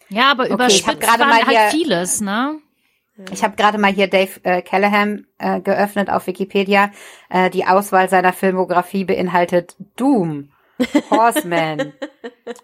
Ja, 0.09 0.31
aber 0.31 0.45
hab 0.45 0.51
überspitzt 0.51 1.01
gerade 1.01 1.25
mal 1.25 1.45
halt 1.45 1.49
hier- 1.49 1.71
vieles, 1.71 2.21
ne? 2.21 2.59
Ich 3.33 3.43
habe 3.43 3.57
gerade 3.57 3.79
mal 3.79 3.91
hier 3.91 4.09
Dave 4.09 4.29
äh, 4.43 4.61
Callahan 4.61 5.27
äh, 5.39 5.61
geöffnet 5.63 6.11
auf 6.11 6.27
Wikipedia. 6.27 6.91
Äh, 7.31 7.49
die 7.49 7.65
Auswahl 7.67 8.11
seiner 8.11 8.35
Filmografie 8.35 9.05
beinhaltet 9.07 9.75
Doom, 9.97 10.51
Horseman, 11.11 11.95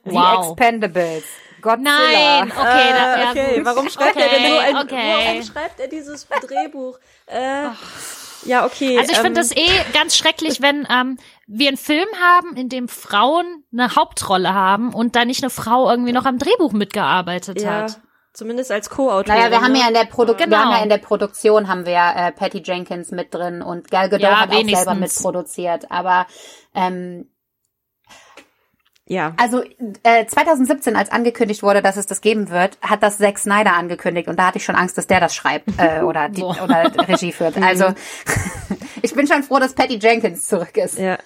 The 0.04 0.10
Wow. 0.12 0.50
Expendables, 0.50 1.24
Godzilla. 1.62 1.90
Nein, 2.42 2.52
okay, 2.52 2.60
da, 2.60 3.20
ja, 3.20 3.26
Ah, 3.26 3.30
okay, 3.30 3.60
warum 3.64 3.88
schreibt 3.88 4.14
okay, 4.14 4.26
er 4.26 4.38
denn 4.38 4.52
so 4.52 4.58
ein, 4.58 4.76
okay. 4.76 5.24
warum 5.26 5.42
schreibt 5.42 5.80
er 5.80 5.88
dieses 5.88 6.28
Drehbuch? 6.28 6.98
Äh, 7.28 7.68
ja, 8.44 8.64
okay. 8.66 8.98
Also 8.98 9.12
ich 9.12 9.18
ähm, 9.18 9.24
finde 9.24 9.40
das 9.40 9.52
eh 9.56 9.68
ganz 9.92 10.16
schrecklich, 10.16 10.60
wenn 10.62 10.86
ähm, 10.90 11.18
wir 11.46 11.68
einen 11.68 11.76
Film 11.76 12.08
haben, 12.20 12.56
in 12.56 12.68
dem 12.68 12.88
Frauen 12.88 13.64
eine 13.72 13.94
Hauptrolle 13.94 14.52
haben 14.54 14.92
und 14.94 15.16
da 15.16 15.24
nicht 15.24 15.42
eine 15.42 15.50
Frau 15.50 15.90
irgendwie 15.90 16.12
noch 16.12 16.24
am 16.24 16.38
Drehbuch 16.38 16.72
mitgearbeitet 16.72 17.60
ja, 17.60 17.82
hat. 17.82 18.00
zumindest 18.32 18.70
als 18.70 18.90
Co-Autorin. 18.90 19.38
Naja, 19.38 19.50
wir 19.50 19.60
haben 19.60 19.72
ne? 19.72 19.80
ja 19.80 19.88
in 19.88 19.94
der 19.94 20.04
Produ 20.06 20.34
Genau. 20.34 20.50
wir 20.50 20.58
haben 20.58 20.72
ja 20.72 20.82
in 20.82 20.88
der 20.88 20.98
Produktion 20.98 21.68
haben 21.68 21.86
wir 21.86 22.12
äh, 22.16 22.32
Patty 22.32 22.62
Jenkins 22.64 23.10
mit 23.10 23.32
drin 23.34 23.62
und 23.62 23.90
Gal 23.90 24.08
Gadot 24.08 24.22
Ja, 24.22 24.40
hat 24.40 24.48
auch 24.50 24.54
selber 24.54 24.68
wenigstens. 24.68 24.98
mitproduziert. 25.00 25.90
Aber 25.90 26.26
ähm, 26.74 27.28
Ja. 29.08 29.34
also 29.36 29.62
äh, 30.04 30.26
2017, 30.26 30.94
als 30.94 31.10
angekündigt 31.10 31.62
wurde, 31.62 31.82
dass 31.82 31.96
es 31.96 32.06
das 32.06 32.20
geben 32.20 32.50
wird, 32.50 32.78
hat 32.80 33.02
das 33.02 33.18
Zack 33.18 33.38
Snyder 33.38 33.74
angekündigt 33.74 34.28
und 34.28 34.38
da 34.38 34.46
hatte 34.46 34.58
ich 34.58 34.64
schon 34.64 34.76
Angst, 34.76 34.96
dass 34.96 35.08
der 35.08 35.18
das 35.20 35.34
schreibt 35.34 35.68
äh, 35.78 36.00
oder 36.02 36.28
die, 36.28 36.42
oder 36.42 36.92
Regie 37.08 37.32
führt. 37.32 37.56
Also 37.60 37.86
ich 39.02 39.14
bin 39.14 39.26
schon 39.26 39.42
froh, 39.42 39.58
dass 39.58 39.74
Patty 39.74 39.98
Jenkins 40.00 40.46
zurück 40.46 40.76
ist. 40.76 40.98
Ja. 40.98 41.18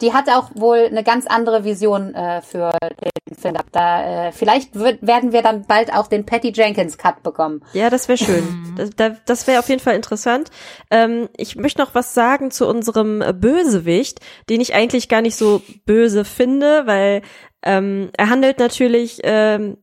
Die 0.00 0.12
hatte 0.12 0.36
auch 0.36 0.50
wohl 0.54 0.86
eine 0.86 1.02
ganz 1.02 1.26
andere 1.26 1.64
Vision 1.64 2.14
äh, 2.14 2.40
für 2.42 2.70
den 2.80 3.36
Film. 3.36 3.56
Da 3.72 4.28
äh, 4.28 4.32
vielleicht 4.32 4.74
wird, 4.74 5.06
werden 5.06 5.32
wir 5.32 5.42
dann 5.42 5.64
bald 5.66 5.92
auch 5.92 6.06
den 6.06 6.24
Patty 6.26 6.52
Jenkins 6.54 6.98
Cut 6.98 7.22
bekommen. 7.22 7.62
Ja, 7.72 7.88
das 7.90 8.06
wäre 8.08 8.18
schön. 8.18 8.74
Das, 8.76 8.90
da- 8.90 9.16
das 9.26 9.46
wäre 9.46 9.58
auf 9.58 9.68
jeden 9.68 9.80
Fall 9.80 9.94
interessant. 9.96 10.50
Ähm, 10.90 11.28
ich 11.36 11.56
möchte 11.56 11.80
noch 11.80 11.94
was 11.94 12.12
sagen 12.14 12.50
zu 12.50 12.66
unserem 12.68 13.22
Bösewicht, 13.40 14.20
den 14.50 14.60
ich 14.60 14.74
eigentlich 14.74 15.08
gar 15.08 15.22
nicht 15.22 15.36
so 15.36 15.62
böse 15.86 16.24
finde, 16.24 16.86
weil 16.86 17.22
ähm, 17.62 18.10
er 18.16 18.28
handelt 18.30 18.58
natürlich 18.58 19.20
ähm, 19.24 19.78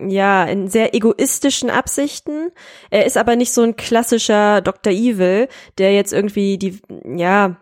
ja 0.00 0.44
in 0.44 0.68
sehr 0.68 0.94
egoistischen 0.94 1.70
Absichten. 1.70 2.50
Er 2.90 3.06
ist 3.06 3.16
aber 3.16 3.34
nicht 3.36 3.52
so 3.52 3.62
ein 3.62 3.76
klassischer 3.76 4.60
Dr. 4.60 4.92
Evil, 4.92 5.48
der 5.78 5.94
jetzt 5.94 6.12
irgendwie 6.12 6.58
die 6.58 6.80
ja 7.16 7.56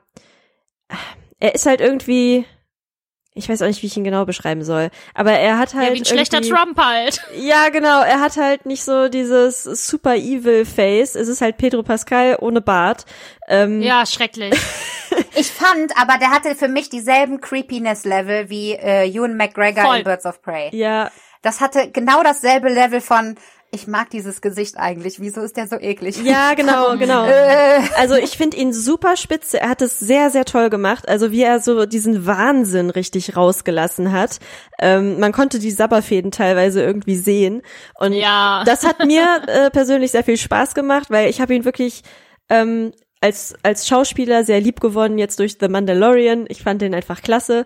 er 1.42 1.54
ist 1.54 1.66
halt 1.66 1.80
irgendwie 1.80 2.44
ich 3.34 3.48
weiß 3.48 3.62
auch 3.62 3.66
nicht, 3.66 3.80
wie 3.82 3.86
ich 3.86 3.96
ihn 3.96 4.04
genau 4.04 4.26
beschreiben 4.26 4.62
soll, 4.62 4.90
aber 5.14 5.32
er 5.32 5.56
hat 5.56 5.72
halt 5.72 5.88
Ja, 5.88 5.94
wie 5.94 6.00
ein 6.00 6.04
schlechter 6.04 6.42
Trump 6.42 6.78
halt. 6.78 7.18
ja, 7.34 7.70
genau. 7.70 8.02
Er 8.02 8.20
hat 8.20 8.36
halt 8.36 8.66
nicht 8.66 8.84
so 8.84 9.08
dieses 9.08 9.62
super 9.62 10.16
evil 10.16 10.66
Face. 10.66 11.14
Es 11.14 11.28
ist 11.28 11.40
halt 11.40 11.56
Pedro 11.56 11.82
Pascal 11.82 12.36
ohne 12.40 12.60
Bart. 12.60 13.06
Ähm, 13.48 13.80
Ja, 13.80 14.04
schrecklich. 14.06 14.54
Ich 15.34 15.50
fand, 15.50 15.92
aber 15.98 16.18
der 16.18 16.30
hatte 16.30 16.54
für 16.54 16.68
mich 16.68 16.88
dieselben 16.90 17.40
Creepiness-Level 17.40 18.48
wie 18.50 18.72
äh, 18.72 19.06
Ewan 19.10 19.36
McGregor 19.36 19.84
Voll. 19.84 19.98
in 19.98 20.04
Birds 20.04 20.26
of 20.26 20.40
Prey. 20.42 20.68
ja, 20.74 21.10
Das 21.42 21.60
hatte 21.60 21.90
genau 21.90 22.22
dasselbe 22.22 22.68
Level 22.70 23.00
von, 23.00 23.36
ich 23.74 23.86
mag 23.86 24.10
dieses 24.10 24.42
Gesicht 24.42 24.76
eigentlich, 24.76 25.18
wieso 25.18 25.40
ist 25.40 25.56
der 25.56 25.66
so 25.66 25.76
eklig? 25.76 26.22
ja, 26.22 26.52
genau, 26.56 26.96
genau. 26.98 27.24
Äh, 27.24 27.80
Also 27.96 28.16
ich 28.16 28.36
finde 28.36 28.58
ihn 28.58 28.74
super 28.74 29.16
spitze. 29.16 29.60
Er 29.60 29.70
hat 29.70 29.80
es 29.80 29.98
sehr, 29.98 30.28
sehr 30.28 30.44
toll 30.44 30.68
gemacht. 30.68 31.08
Also 31.08 31.32
wie 31.32 31.42
er 31.42 31.58
so 31.58 31.86
diesen 31.86 32.26
Wahnsinn 32.26 32.90
richtig 32.90 33.34
rausgelassen 33.34 34.12
hat. 34.12 34.40
Ähm, 34.78 35.18
man 35.18 35.32
konnte 35.32 35.58
die 35.58 35.70
Sabberfäden 35.70 36.30
teilweise 36.30 36.82
irgendwie 36.82 37.16
sehen. 37.16 37.62
Und 37.98 38.12
Ja. 38.12 38.62
das 38.66 38.84
hat 38.84 39.06
mir 39.06 39.42
äh, 39.46 39.70
persönlich 39.70 40.10
sehr 40.10 40.24
viel 40.24 40.36
Spaß 40.36 40.74
gemacht, 40.74 41.10
weil 41.10 41.30
ich 41.30 41.40
habe 41.40 41.54
ihn 41.54 41.64
wirklich 41.64 42.02
ähm, 42.50 42.92
als, 43.22 43.54
als 43.62 43.88
Schauspieler 43.88 44.44
sehr 44.44 44.60
lieb 44.60 44.80
gewonnen, 44.80 45.16
jetzt 45.16 45.38
durch 45.38 45.56
The 45.58 45.68
Mandalorian. 45.68 46.44
Ich 46.48 46.62
fand 46.62 46.82
den 46.82 46.94
einfach 46.94 47.22
klasse. 47.22 47.64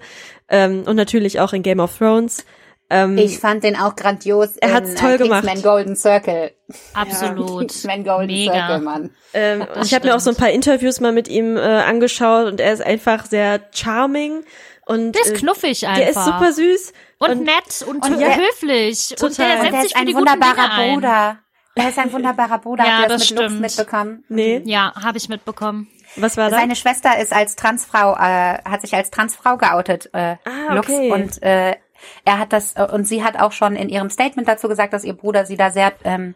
Ähm, 0.49 0.85
und 0.87 0.95
natürlich 0.95 1.41
auch 1.41 1.53
in 1.53 1.65
Game 1.65 1.81
of 1.81 1.99
Thrones. 1.99 2.45
Ähm, 2.89 3.19
Ich 3.19 3.39
fand 3.39 3.65
den 3.65 3.77
auch 3.77 3.97
grandios. 3.97 4.57
Er 4.59 4.73
hat's 4.75 4.91
in, 4.91 4.97
toll 4.97 5.13
äh, 5.13 5.19
gemacht. 5.19 5.45
Kingsman 5.45 5.63
Golden 5.63 5.97
Circle. 5.97 6.53
Absolut. 6.95 7.59
Kingsman 7.61 8.05
Golden 8.05 8.27
Mega. 8.33 8.53
Circle, 8.53 8.81
Mann. 8.81 9.11
ähm, 9.35 9.61
und 9.63 9.69
das 9.77 9.87
ich 9.89 9.95
habe 9.95 10.07
mir 10.07 10.15
auch 10.15 10.21
so 10.21 10.31
ein 10.31 10.37
paar 10.37 10.51
Interviews 10.51 11.01
mal 11.01 11.13
mit 11.13 11.29
ihm 11.29 11.57
äh, 11.57 11.61
angeschaut 11.61 12.47
und 12.47 12.61
er 12.61 12.73
ist 12.73 12.83
einfach 12.83 13.27
sehr 13.27 13.61
charming 13.73 14.45
und 14.87 15.13
Der 15.13 15.23
ist 15.23 15.31
äh, 15.33 15.35
knuffig 15.35 15.87
einfach. 15.87 15.99
der 16.01 16.11
ist 16.11 16.25
super 16.25 16.53
süß 16.53 16.93
und, 17.19 17.45
nett 17.45 17.85
und, 17.89 18.05
und 18.05 18.21
ja, 18.21 18.29
der- 18.29 18.37
höflich. 18.37 19.11
Und 19.11 19.19
Total. 19.19 19.47
der 19.49 19.57
Und 19.57 19.63
setzt 19.63 19.73
der 19.73 19.81
sich 19.83 19.85
ist 19.87 19.93
für 19.95 19.99
ein 20.01 20.07
die 20.07 20.13
guten 20.13 20.27
Dinge 20.27 20.41
wunderbarer 20.45 20.73
ein. 20.75 20.95
Bruder. 20.95 21.39
Der 21.79 21.89
ist 21.91 21.99
ein 21.99 22.13
wunderbarer 22.13 22.59
Bruder. 22.59 22.85
Ja, 22.85 22.91
Habt 22.99 23.03
ihr 23.03 23.09
das 23.09 23.31
mit 23.31 23.39
Lux 23.39 23.45
stimmt. 23.51 23.61
mitbekommen? 23.61 24.25
Nee, 24.29 24.63
Ja, 24.65 24.93
habe 25.03 25.19
ich 25.19 25.29
mitbekommen. 25.29 25.89
was 26.17 26.37
war 26.39 26.49
das? 26.51 26.59
Seine 26.61 26.75
Schwester 26.77 27.19
ist 27.19 27.33
als 27.35 27.55
Transfrau, 27.57 28.15
äh, 28.15 28.59
hat 28.65 28.81
sich 28.81 28.95
als 28.95 29.11
Transfrau 29.11 29.57
geoutet, 29.59 30.09
äh, 30.15 30.37
Ah, 30.45 30.75
Lux. 30.75 30.89
okay. 30.89 31.11
Und 31.13 31.43
äh, 31.43 31.77
er 32.25 32.39
hat 32.39 32.53
das, 32.53 32.75
äh, 32.77 32.87
und 32.91 33.07
sie 33.07 33.23
hat 33.25 33.39
auch 33.39 33.53
schon 33.53 33.77
in 33.77 33.89
ihrem 33.89 34.11
Statement 34.11 34.49
dazu 34.49 34.69
gesagt, 34.69 34.93
dass 34.93 35.05
ihr 35.05 35.15
Bruder 35.15 35.47
sie 35.47 35.57
da 35.57 35.71
sehr 35.71 35.93
ähm, 36.05 36.35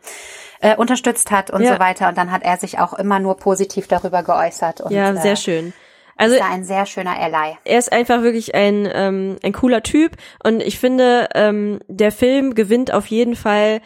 äh, 0.61 0.77
unterstützt 0.77 1.31
hat 1.31 1.51
und 1.51 1.63
Ja. 1.63 1.75
so 1.75 1.81
weiter. 1.81 2.09
Und 2.09 2.19
dann 2.19 2.31
hat 2.31 2.43
er 2.43 2.57
sich 2.57 2.79
auch 2.79 2.93
immer 2.95 3.19
nur 3.19 3.37
positiv 3.37 3.89
darüber 3.89 4.23
geäußert. 4.23 4.81
Und, 4.81 4.93
ja, 4.93 5.15
sehr 5.17 5.33
äh, 5.33 5.37
schön. 5.37 5.73
Also 6.17 6.35
Ist 6.37 6.43
ein 6.43 6.65
sehr 6.65 6.85
schöner 6.85 7.19
Ally. 7.19 7.57
er 7.65 7.79
ist 7.79 7.91
einfach 7.93 8.21
wirklich 8.23 8.55
ein, 8.55 8.87
ähm, 8.93 9.37
ein 9.43 9.55
cooler 9.55 9.83
Typ 9.83 10.19
und 10.45 10.61
ich 10.61 10.79
finde, 10.79 11.31
ähm, 11.35 11.81
der 11.89 12.13
Film 12.13 12.55
gewinnt 12.55 12.93
auf 12.93 13.07
jeden 13.07 13.37
Fall 13.37 13.81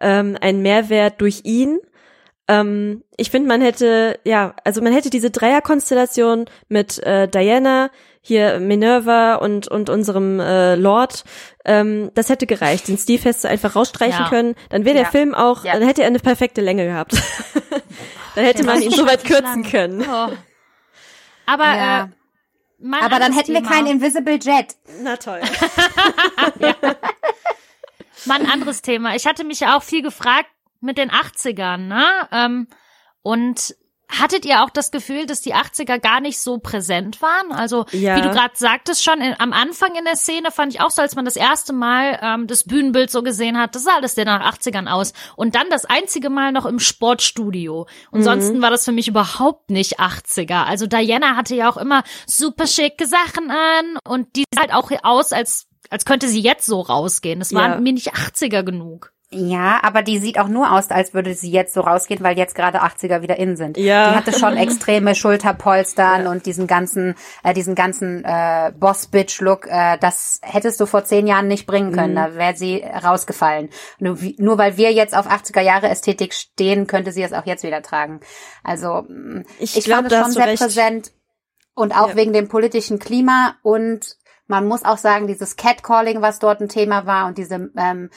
ähm, 0.00 0.38
einen 0.40 0.62
Mehrwert 0.62 1.20
durch 1.20 1.42
ihn. 1.44 1.78
Ähm, 2.48 3.04
ich 3.18 3.30
finde, 3.30 3.48
man 3.48 3.60
hätte, 3.60 4.18
ja, 4.24 4.54
also 4.64 4.80
man 4.80 4.94
hätte 4.94 5.10
diese 5.10 5.30
Dreierkonstellation 5.30 6.46
mit 6.68 7.02
äh, 7.02 7.28
Diana, 7.28 7.90
hier 8.26 8.58
Minerva 8.58 9.34
und, 9.34 9.68
und 9.68 9.90
unserem 9.90 10.40
äh, 10.40 10.76
Lord, 10.76 11.24
ähm, 11.66 12.10
das 12.14 12.30
hätte 12.30 12.46
gereicht. 12.46 12.88
Den 12.88 12.96
Steve 12.96 13.22
hättest 13.22 13.44
du 13.44 13.48
einfach 13.48 13.76
rausstreichen 13.76 14.24
Ja. 14.24 14.28
können. 14.30 14.54
Dann 14.70 14.86
wäre 14.86 14.94
der 14.94 15.04
Ja. 15.04 15.10
Film 15.10 15.34
auch, 15.34 15.62
Ja. 15.62 15.74
dann 15.74 15.82
hätte 15.82 16.00
er 16.00 16.06
eine 16.08 16.20
perfekte 16.20 16.62
Länge 16.62 16.86
gehabt. 16.86 17.12
dann 18.34 18.44
hätte 18.44 18.64
man 18.64 18.80
ihn 18.80 18.90
so 18.90 19.04
weit 19.06 19.24
kürzen 19.24 19.62
lang. 19.62 19.70
können. 19.70 20.00
Oh. 20.02 20.28
Aber 21.44 21.64
Ja. 21.64 22.04
äh, 22.04 22.08
mein 22.78 23.02
Aber 23.02 23.18
dann 23.18 23.34
hätten 23.34 23.52
wir 23.52 23.60
Thema, 23.62 23.70
keinen 23.70 23.86
Invisible 23.88 24.38
Jet. 24.40 24.74
Na 25.02 25.16
toll. 25.18 25.40
Mal 28.26 28.40
ein 28.40 28.50
anderes 28.50 28.80
Thema. 28.82 29.14
Ich 29.14 29.26
hatte 29.26 29.44
mich 29.44 29.60
ja 29.60 29.76
auch 29.76 29.82
viel 29.82 30.02
gefragt 30.02 30.48
mit 30.80 30.96
den 30.98 31.10
80ern, 31.10 31.76
ne? 31.88 32.04
Ähm, 32.32 32.68
und 33.22 33.74
hattet 34.08 34.44
ihr 34.44 34.62
auch 34.62 34.70
das 34.70 34.90
Gefühl, 34.90 35.26
dass 35.26 35.40
die 35.40 35.54
80er 35.54 35.98
gar 35.98 36.20
nicht 36.20 36.38
so 36.40 36.58
präsent 36.58 37.20
waren? 37.22 37.52
Also, 37.52 37.86
Ja. 37.92 38.16
wie 38.16 38.22
du 38.22 38.30
gerade 38.30 38.54
sagtest 38.54 39.02
schon, 39.02 39.20
in, 39.20 39.34
am 39.38 39.52
Anfang 39.52 39.94
in 39.96 40.04
der 40.04 40.16
Szene 40.16 40.50
fand 40.50 40.72
ich 40.74 40.80
auch 40.80 40.90
so, 40.90 41.02
als 41.02 41.16
man 41.16 41.24
das 41.24 41.36
erste 41.36 41.72
Mal 41.72 42.18
ähm, 42.22 42.46
das 42.46 42.64
Bühnenbild 42.64 43.10
so 43.10 43.22
gesehen 43.22 43.58
hat, 43.58 43.74
das 43.74 43.84
sah 43.84 43.96
alles 43.96 44.14
der 44.14 44.24
nach 44.26 44.54
80ern 44.54 44.86
aus. 44.88 45.12
Und 45.36 45.54
dann 45.54 45.68
das 45.70 45.84
einzige 45.84 46.30
Mal 46.30 46.52
noch 46.52 46.66
im 46.66 46.78
Sportstudio. 46.78 47.86
Und 48.10 48.20
Mhm. 48.20 48.28
ansonsten 48.28 48.62
war 48.62 48.70
das 48.70 48.84
für 48.84 48.92
mich 48.92 49.08
überhaupt 49.08 49.70
nicht 49.70 50.00
80er. 50.00 50.64
Also 50.66 50.86
Diana 50.86 51.36
hatte 51.36 51.54
ja 51.54 51.70
auch 51.70 51.76
immer 51.76 52.02
super 52.26 52.66
schicke 52.66 53.06
Sachen 53.06 53.50
an 53.50 53.98
und 54.06 54.36
die 54.36 54.44
sah 54.54 54.62
halt 54.62 54.72
auch 54.74 54.90
aus, 55.02 55.32
als 55.32 55.66
als 55.90 56.06
könnte 56.06 56.28
sie 56.28 56.40
jetzt 56.40 56.64
so 56.66 56.80
rausgehen. 56.80 57.38
Das 57.38 57.52
war 57.52 57.68
Ja. 57.68 57.80
mir 57.80 57.92
nicht 57.92 58.14
80er 58.14 58.62
genug. 58.62 59.12
Ja, 59.34 59.80
aber 59.82 60.02
die 60.02 60.18
sieht 60.18 60.38
auch 60.38 60.48
nur 60.48 60.70
aus, 60.72 60.90
als 60.90 61.12
würde 61.12 61.34
sie 61.34 61.50
jetzt 61.50 61.74
so 61.74 61.80
rausgehen, 61.80 62.22
weil 62.22 62.38
jetzt 62.38 62.54
gerade 62.54 62.82
80er 62.82 63.20
wieder 63.22 63.36
in 63.38 63.56
sind. 63.56 63.76
Ja. 63.76 64.10
Die 64.10 64.16
hatte 64.16 64.32
schon 64.38 64.56
extreme 64.56 65.14
Schulterpolstern 65.14 66.26
und 66.26 66.46
diesen 66.46 66.66
ganzen, 66.66 67.14
äh, 67.42 67.52
diesen 67.52 67.74
ganzen 67.74 68.24
äh, 68.24 68.72
Boss-Bitch-Look. 68.78 69.66
Äh, 69.66 69.98
das 69.98 70.40
hättest 70.42 70.80
du 70.80 70.86
vor 70.86 71.04
zehn 71.04 71.26
Jahren 71.26 71.48
nicht 71.48 71.66
bringen 71.66 71.92
können. 71.92 72.12
Mhm. 72.12 72.16
Da 72.16 72.34
wäre 72.36 72.56
sie 72.56 72.82
rausgefallen. 72.82 73.70
Nur, 73.98 74.18
nur 74.38 74.58
weil 74.58 74.76
wir 74.76 74.92
jetzt 74.92 75.16
auf 75.16 75.26
80er 75.28 75.60
Jahre 75.60 75.88
Ästhetik 75.88 76.32
stehen, 76.34 76.86
könnte 76.86 77.12
sie 77.12 77.22
es 77.22 77.32
auch 77.32 77.46
jetzt 77.46 77.64
wieder 77.64 77.82
tragen. 77.82 78.20
Also 78.62 79.04
mh, 79.08 79.42
Ich 79.58 79.76
ich, 79.76 79.84
glaub, 79.84 80.00
fand 80.02 80.12
es 80.12 80.18
schon 80.18 80.32
sehr 80.32 80.46
recht. 80.46 80.62
präsent 80.62 81.12
und 81.74 81.92
auch 81.96 82.10
Ja. 82.10 82.16
wegen 82.16 82.32
dem 82.32 82.48
politischen 82.48 82.98
Klima 82.98 83.56
und 83.62 84.16
man 84.46 84.66
muss 84.68 84.84
auch 84.84 84.98
sagen, 84.98 85.26
dieses 85.26 85.56
Catcalling, 85.56 86.20
was 86.20 86.38
dort 86.38 86.60
ein 86.60 86.68
Thema 86.68 87.06
war 87.06 87.26
und 87.26 87.38
diese 87.38 87.70
ähm, 87.78 88.10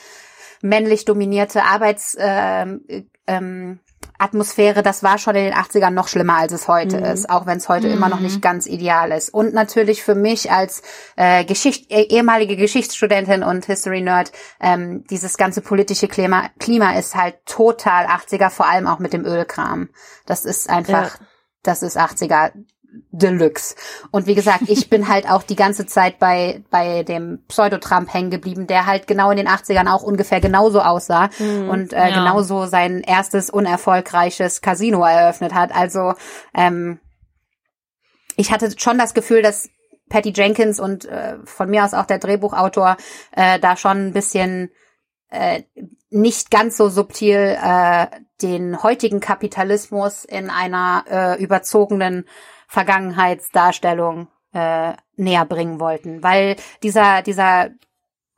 männlich 0.62 1.04
dominierte 1.04 1.62
Arbeits 1.64 2.16
ähm, 2.18 2.82
ähm, 3.26 3.80
Atmosphäre, 4.20 4.82
das 4.82 5.04
war 5.04 5.18
schon 5.18 5.36
in 5.36 5.44
den 5.44 5.54
80ern 5.54 5.90
noch 5.90 6.08
schlimmer, 6.08 6.38
als 6.38 6.52
es 6.52 6.66
heute 6.66 6.96
ist, 6.96 7.30
auch 7.30 7.46
wenn 7.46 7.58
es 7.58 7.68
heute 7.68 7.86
immer 7.86 8.08
noch 8.08 8.18
nicht 8.18 8.42
ganz 8.42 8.66
ideal 8.66 9.12
ist. 9.12 9.28
Und 9.32 9.54
natürlich 9.54 10.02
für 10.02 10.16
mich 10.16 10.50
als 10.50 10.82
äh, 11.14 11.44
Geschicht 11.44 11.90
eh- 11.92 12.08
ehemalige 12.08 12.56
Geschichtsstudentin 12.56 13.44
und 13.44 13.66
History 13.66 14.00
Nerd, 14.00 14.32
ähm, 14.60 15.04
dieses 15.08 15.36
ganze 15.36 15.60
politische 15.60 16.08
Klima, 16.08 16.48
Klima 16.58 16.98
ist 16.98 17.14
halt 17.14 17.36
total 17.46 18.06
80er, 18.06 18.50
vor 18.50 18.66
allem 18.68 18.88
auch 18.88 18.98
mit 18.98 19.12
dem 19.12 19.24
Ölkram. 19.24 19.88
Das 20.26 20.44
ist 20.44 20.68
einfach, 20.68 21.14
Ja. 21.20 21.26
das 21.62 21.82
ist 21.84 21.96
80er 21.96 22.50
Deluxe. 23.10 23.74
Und 24.10 24.26
wie 24.26 24.34
gesagt, 24.34 24.62
ich 24.68 24.88
bin 24.88 25.08
halt 25.08 25.28
auch 25.28 25.42
die 25.42 25.56
ganze 25.56 25.86
Zeit 25.86 26.18
bei, 26.18 26.62
bei 26.70 27.02
dem 27.02 27.44
Pseudo-Trump 27.48 28.12
hängen 28.12 28.30
geblieben, 28.30 28.66
der 28.66 28.86
halt 28.86 29.06
genau 29.06 29.30
in 29.30 29.36
den 29.36 29.48
80ern 29.48 29.90
auch 29.92 30.02
ungefähr 30.02 30.40
genauso 30.40 30.80
aussah 30.80 31.28
und 31.68 31.92
äh, 31.92 32.08
Ja. 32.08 32.14
genauso 32.14 32.66
sein 32.66 33.02
erstes 33.02 33.50
unerfolgreiches 33.50 34.60
Casino 34.62 35.04
eröffnet 35.04 35.52
hat. 35.54 35.74
Also 35.74 36.14
ähm, 36.54 36.98
ich 38.36 38.52
hatte 38.52 38.70
schon 38.78 38.98
das 38.98 39.14
Gefühl, 39.14 39.42
dass 39.42 39.68
Patty 40.08 40.32
Jenkins 40.34 40.80
und 40.80 41.04
äh, 41.04 41.36
von 41.44 41.68
mir 41.68 41.84
aus 41.84 41.92
auch 41.92 42.06
der 42.06 42.18
Drehbuchautor 42.18 42.96
äh, 43.32 43.58
da 43.58 43.76
schon 43.76 44.06
ein 44.08 44.12
bisschen 44.12 44.70
äh, 45.30 45.62
nicht 46.10 46.50
ganz 46.50 46.78
so 46.78 46.88
subtil 46.88 47.58
äh, 47.62 48.06
den 48.40 48.82
heutigen 48.82 49.20
Kapitalismus 49.20 50.24
in 50.24 50.48
einer 50.48 51.04
äh, 51.10 51.42
überzogenen 51.42 52.24
Vergangenheitsdarstellung 52.68 54.28
äh, 54.52 54.92
näher 55.16 55.44
bringen 55.44 55.80
wollten, 55.80 56.22
weil 56.22 56.56
dieser 56.82 57.22
dieser 57.22 57.70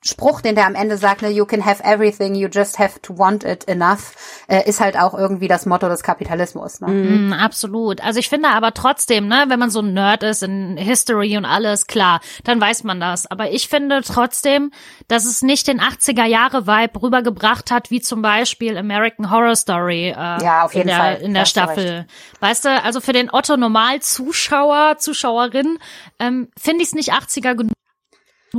Spruch, 0.02 0.40
den 0.40 0.54
der 0.54 0.66
am 0.66 0.74
Ende 0.74 0.96
sagt, 0.96 1.20
ne, 1.20 1.28
you 1.28 1.44
can 1.44 1.64
have 1.64 1.82
everything, 1.84 2.34
you 2.34 2.48
just 2.50 2.78
have 2.78 3.00
to 3.02 3.18
want 3.18 3.44
it 3.44 3.68
enough, 3.68 4.14
äh, 4.48 4.66
ist 4.66 4.80
halt 4.80 4.98
auch 4.98 5.12
irgendwie 5.12 5.46
das 5.46 5.66
Motto 5.66 5.90
des 5.90 6.02
Kapitalismus. 6.02 6.80
Ne? 6.80 6.88
Mm, 6.88 7.32
absolut. 7.34 8.02
Also 8.02 8.18
ich 8.18 8.30
finde 8.30 8.48
aber 8.48 8.72
trotzdem, 8.72 9.28
ne, 9.28 9.44
wenn 9.48 9.58
man 9.58 9.68
so 9.68 9.80
ein 9.80 9.92
Nerd 9.92 10.22
ist 10.22 10.42
in 10.42 10.78
History 10.78 11.36
und 11.36 11.44
alles, 11.44 11.86
klar, 11.86 12.20
dann 12.44 12.58
weiß 12.58 12.84
man 12.84 12.98
das. 12.98 13.30
Aber 13.30 13.50
ich 13.50 13.68
finde 13.68 14.00
trotzdem, 14.00 14.72
dass 15.08 15.26
es 15.26 15.42
nicht 15.42 15.68
den 15.68 15.82
80er 15.82 16.24
Jahre 16.24 16.66
Vibe 16.66 17.02
rübergebracht 17.02 17.70
hat, 17.70 17.90
wie 17.90 18.00
zum 18.00 18.22
Beispiel 18.22 18.78
American 18.78 19.30
Horror 19.30 19.56
Story 19.56 20.08
äh, 20.08 20.42
Ja, 20.42 20.64
auf 20.64 20.72
jeden 20.72 20.88
in 20.88 20.94
der, 20.94 20.96
Fall. 20.96 21.16
in 21.16 21.34
der 21.34 21.42
hast 21.42 21.56
du 21.56 21.60
Staffel. 21.60 22.06
Weißt 22.40 22.64
du, 22.64 22.82
also 22.82 23.00
für 23.02 23.12
den 23.12 23.30
Otto 23.30 23.58
Normal 23.58 24.00
Zuschauer, 24.00 24.96
Zuschauerin, 24.96 25.78
ähm, 26.18 26.48
finde 26.58 26.82
ich 26.82 26.88
es 26.88 26.94
nicht 26.94 27.12
80er 27.12 27.54
genug. 27.54 27.74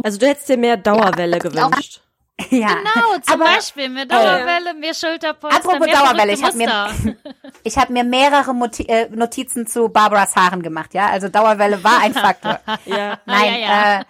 Also 0.04 0.18
du 0.20 0.28
hättest 0.28 0.50
dir 0.50 0.58
mehr 0.58 0.78
Dauerwelle 0.78 1.40
gewünscht. 1.40 2.02
Ja. 2.50 2.70
Genau, 2.70 3.18
zum 3.22 3.42
Aber- 3.42 3.46
Beispiel 3.56 3.90
mehr 3.90 4.06
Dauerwelle, 4.06 4.74
mehr 4.74 4.94
Schulterpolster, 4.94 5.60
Apropos 5.60 5.86
mehr 5.86 5.96
Dauerwelle, 5.96 6.34
ich 6.34 6.44
hab 6.44 6.56
mir-. 6.56 7.16
Ich 7.64 7.78
habe 7.78 7.94
mir 7.94 8.04
mehrere 8.04 8.52
äh, 8.88 9.08
Notizen 9.10 9.68
zu 9.68 9.90
Barbaras 9.90 10.36
Haaren 10.36 10.64
gemacht, 10.64 10.96
ja. 10.96 11.08
Also 11.08 11.30
Dauerwelle 11.30 11.84
war 11.84 12.00
ein 12.02 12.14
Faktor. 12.16 12.60
Ja. 12.86 13.20
Nein, 13.26 13.54
ja, 13.54 13.60
ja. 13.60 14.00
Äh, 14.00 14.04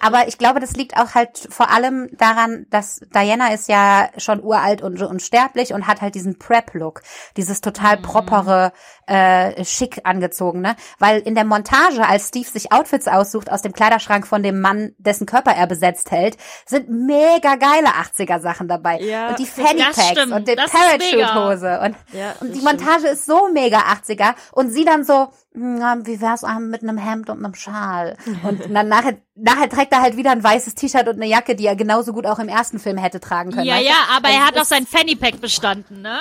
aber 0.00 0.26
ich 0.26 0.38
glaube, 0.38 0.58
das 0.60 0.72
liegt 0.72 0.96
auch 0.96 1.14
halt 1.14 1.46
vor 1.50 1.70
allem 1.70 2.08
daran, 2.16 2.66
dass 2.70 3.00
Diana 3.14 3.52
ist 3.52 3.68
ja 3.68 4.08
schon 4.16 4.42
uralt 4.42 4.82
und 4.82 5.00
unsterblich 5.02 5.72
und 5.72 5.86
hat 5.86 6.00
halt 6.00 6.14
diesen 6.16 6.38
Prep-Look, 6.38 7.02
dieses 7.36 7.60
total 7.60 7.98
propere, 7.98 8.72
äh, 9.06 9.64
schick 9.64 10.00
angezogene. 10.04 10.76
Weil 10.98 11.20
in 11.20 11.34
der 11.34 11.44
Montage, 11.44 12.06
als 12.06 12.28
Steve 12.28 12.48
sich 12.48 12.72
Outfits 12.72 13.08
aussucht 13.08 13.50
aus 13.50 13.62
dem 13.62 13.72
Kleiderschrank 13.72 14.26
von 14.26 14.42
dem 14.42 14.60
Mann, 14.60 14.92
dessen 14.98 15.26
Körper 15.26 15.52
er 15.52 15.66
besetzt 15.66 16.10
hält, 16.10 16.36
sind 16.66 16.88
mega 16.88 17.56
geile 17.56 17.88
80er-Sachen 17.88 18.68
dabei. 18.68 19.00
Ja, 19.00 19.28
und 19.28 19.38
die 19.38 19.46
Fanny 19.46 19.82
Packs 19.82 20.30
und 20.30 20.48
die 20.48 20.52
mega. 20.52 20.64
Parachute-Hose 20.66 21.80
und, 21.80 21.96
Ja, 22.12 22.34
und 22.40 22.54
die 22.54 22.60
stimmt. 22.60 22.80
Montage 22.80 23.08
ist 23.08 23.26
so 23.26 23.48
mega 23.52 23.78
80er 23.78 24.34
und 24.52 24.70
sie 24.70 24.84
dann 24.84 25.04
so, 25.04 25.28
hm, 25.54 25.80
wie 26.04 26.20
wär's 26.20 26.42
mit 26.60 26.82
einem 26.82 26.98
Hemd 26.98 27.30
und 27.30 27.44
einem 27.44 27.54
Schal? 27.54 28.16
Und 28.42 28.62
dann 28.74 28.88
nachher, 28.88 29.16
nachher 29.34 29.68
trägt 29.68 29.92
er 29.92 30.02
halt 30.02 30.16
wieder 30.16 30.30
ein 30.32 30.42
weißes 30.42 30.74
T-Shirt 30.74 31.06
und 31.08 31.14
eine 31.16 31.26
Jacke, 31.26 31.54
die 31.54 31.66
er 31.66 31.76
genauso 31.76 32.12
gut 32.12 32.26
auch 32.26 32.38
im 32.38 32.48
ersten 32.48 32.78
Film 32.78 32.98
hätte 32.98 33.20
tragen 33.20 33.50
können. 33.52 33.66
Ja, 33.66 33.74
weißt 33.74 33.84
du? 33.84 33.88
ja, 33.88 33.96
aber 34.16 34.28
Also 34.28 34.38
er 34.38 34.46
hat 34.46 34.58
auch 34.58 34.64
sein 34.64 34.86
Fanny 34.86 35.16
Pack 35.16 35.40
bestanden, 35.40 36.02
ne? 36.02 36.20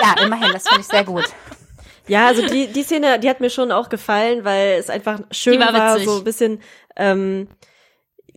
Ja, 0.00 0.22
immerhin, 0.24 0.52
das 0.52 0.66
finde 0.68 0.80
ich 0.80 0.86
sehr 0.88 1.04
gut. 1.04 1.24
Ja, 2.06 2.26
also 2.26 2.46
die, 2.46 2.66
die 2.66 2.82
Szene, 2.82 3.18
die 3.18 3.28
hat 3.28 3.40
mir 3.40 3.50
schon 3.50 3.72
auch 3.72 3.88
gefallen, 3.88 4.44
weil 4.44 4.78
es 4.78 4.90
einfach 4.90 5.20
schön 5.30 5.54
Die 5.54 5.58
war 5.58 5.72
war, 5.72 5.98
so 5.98 6.18
ein 6.18 6.24
bisschen, 6.24 6.60
ähm, 6.96 7.48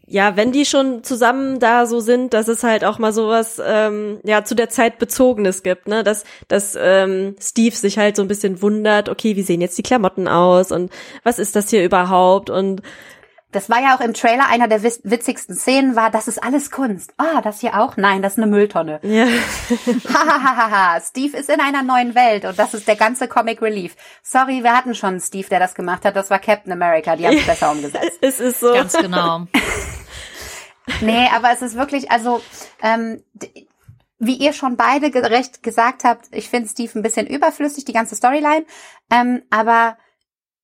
ja, 0.10 0.38
wenn 0.38 0.54
die 0.54 0.66
schon 0.66 1.04
zusammen 1.04 1.60
da 1.60 1.86
so 1.86 2.00
sind, 2.00 2.34
dass 2.34 2.48
es 2.48 2.64
halt 2.64 2.86
auch 2.86 2.98
mal 2.98 3.12
sowas, 3.12 3.62
ähm, 3.64 4.20
ja, 4.24 4.46
zu 4.46 4.56
der 4.56 4.70
Zeit 4.70 5.00
Bezogenes 5.00 5.64
gibt, 5.64 5.90
ne, 5.90 6.02
dass, 6.04 6.24
dass 6.48 6.78
ähm, 6.80 7.36
Steve 7.42 7.76
sich 7.76 7.98
halt 7.98 8.16
so 8.16 8.22
ein 8.22 8.30
bisschen 8.30 8.62
wundert, 8.62 9.10
okay, 9.10 9.36
wie 9.36 9.42
sehen 9.42 9.60
jetzt 9.60 9.78
die 9.78 9.84
Klamotten 9.84 10.30
aus 10.30 10.72
und 10.72 10.92
was 11.24 11.40
ist 11.40 11.58
das 11.58 11.70
hier 11.70 11.84
überhaupt? 11.84 12.50
Und 12.50 12.82
Das 13.52 13.70
war 13.70 13.80
ja 13.82 13.96
auch 13.96 14.02
im 14.02 14.14
Trailer 14.14 14.48
einer 14.50 14.68
der 14.68 14.82
witz- 14.84 15.00
witzigsten 15.04 15.56
Szenen 15.56 15.96
war, 15.96 16.12
das 16.12 16.28
ist 16.28 16.44
alles 16.44 16.70
Kunst. 16.70 17.14
Ah, 17.18 17.42
das 17.42 17.62
hier 17.62 17.80
auch? 17.80 17.96
Nein, 17.96 18.22
das 18.22 18.34
ist 18.34 18.40
eine 18.40 18.48
Mülltonne. 18.48 19.00
Ja. 19.04 19.26
Hahaha, 20.14 21.00
Steve 21.00 21.38
ist 21.38 21.50
in 21.50 21.62
einer 21.62 21.82
neuen 21.82 22.14
Welt 22.14 22.44
und 22.44 22.60
das 22.60 22.74
ist 22.74 22.88
der 22.90 22.98
ganze 22.98 23.30
Comic 23.30 23.62
Relief. 23.62 23.96
Sorry, 24.22 24.64
wir 24.64 24.76
hatten 24.76 24.96
schon 24.96 25.12
einen 25.12 25.22
Steve, 25.22 25.48
der 25.48 25.60
das 25.60 25.76
gemacht 25.76 26.04
hat. 26.04 26.16
Das 26.18 26.30
war 26.30 26.40
Captain 26.40 26.74
America. 26.74 27.16
Die 27.16 27.26
haben 27.26 27.38
es 27.38 27.46
besser 27.48 27.72
umgesetzt. 27.72 28.18
es 28.22 28.40
ist 28.42 28.60
so. 28.60 28.74
Ganz 28.74 28.94
genau. 28.98 29.42
Nee, 31.02 31.28
aber 31.36 31.52
es 31.52 31.62
ist 31.62 31.76
wirklich, 31.76 32.12
also, 32.12 32.42
ähm, 32.82 33.22
wie 34.20 34.36
ihr 34.36 34.54
schon 34.54 34.78
beide 34.78 35.12
gerecht 35.12 35.62
gesagt 35.62 36.04
habt, 36.04 36.28
ich 36.32 36.50
finde 36.50 36.70
Steve 36.70 36.98
ein 36.98 37.04
bisschen 37.04 37.28
überflüssig, 37.28 37.86
die 37.86 37.94
ganze 37.94 38.16
Storyline. 38.16 38.66
Ähm, 39.12 39.44
aber 39.50 39.98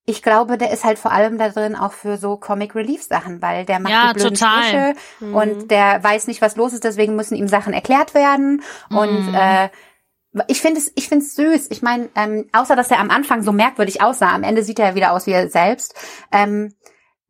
ich 0.05 0.21
glaube, 0.21 0.57
der 0.57 0.71
ist 0.71 0.83
halt 0.83 0.99
vor 0.99 1.11
allem 1.11 1.37
da 1.37 1.49
drin 1.49 1.75
auch 1.75 1.93
für 1.93 2.17
so 2.17 2.35
Comic 2.35 2.75
Relief 2.75 3.03
Sachen, 3.03 3.41
weil 3.41 3.65
der 3.65 3.79
macht 3.79 3.93
Ja, 3.93 4.07
die 4.07 4.19
blöden 4.19 4.35
total. 4.35 4.63
Sprüche 4.63 5.33
und 5.33 5.71
der 5.71 6.03
weiß 6.03 6.27
nicht, 6.27 6.41
was 6.41 6.57
los 6.57 6.73
ist, 6.73 6.83
deswegen 6.83 7.15
müssen 7.15 7.35
ihm 7.35 7.47
Sachen 7.47 7.73
erklärt 7.73 8.13
werden. 8.13 8.61
Und 8.89 9.33
äh, 9.33 9.69
ich 10.47 10.61
finde 10.61 10.79
es, 10.79 10.91
ich 10.95 11.07
finde 11.07 11.23
es 11.25 11.35
süß. 11.35 11.67
Ich 11.71 11.81
meine, 11.81 12.09
ähm, 12.15 12.49
außer 12.51 12.75
dass 12.75 12.91
er 12.91 12.99
am 12.99 13.11
Anfang 13.11 13.43
so 13.43 13.53
merkwürdig 13.53 14.01
aussah, 14.01 14.33
am 14.33 14.43
Ende 14.43 14.63
sieht 14.63 14.79
er 14.79 14.89
ja 14.89 14.95
wieder 14.95 15.13
aus 15.13 15.25
wie 15.25 15.31
er 15.31 15.49
selbst. 15.49 15.95
Ähm, 16.31 16.73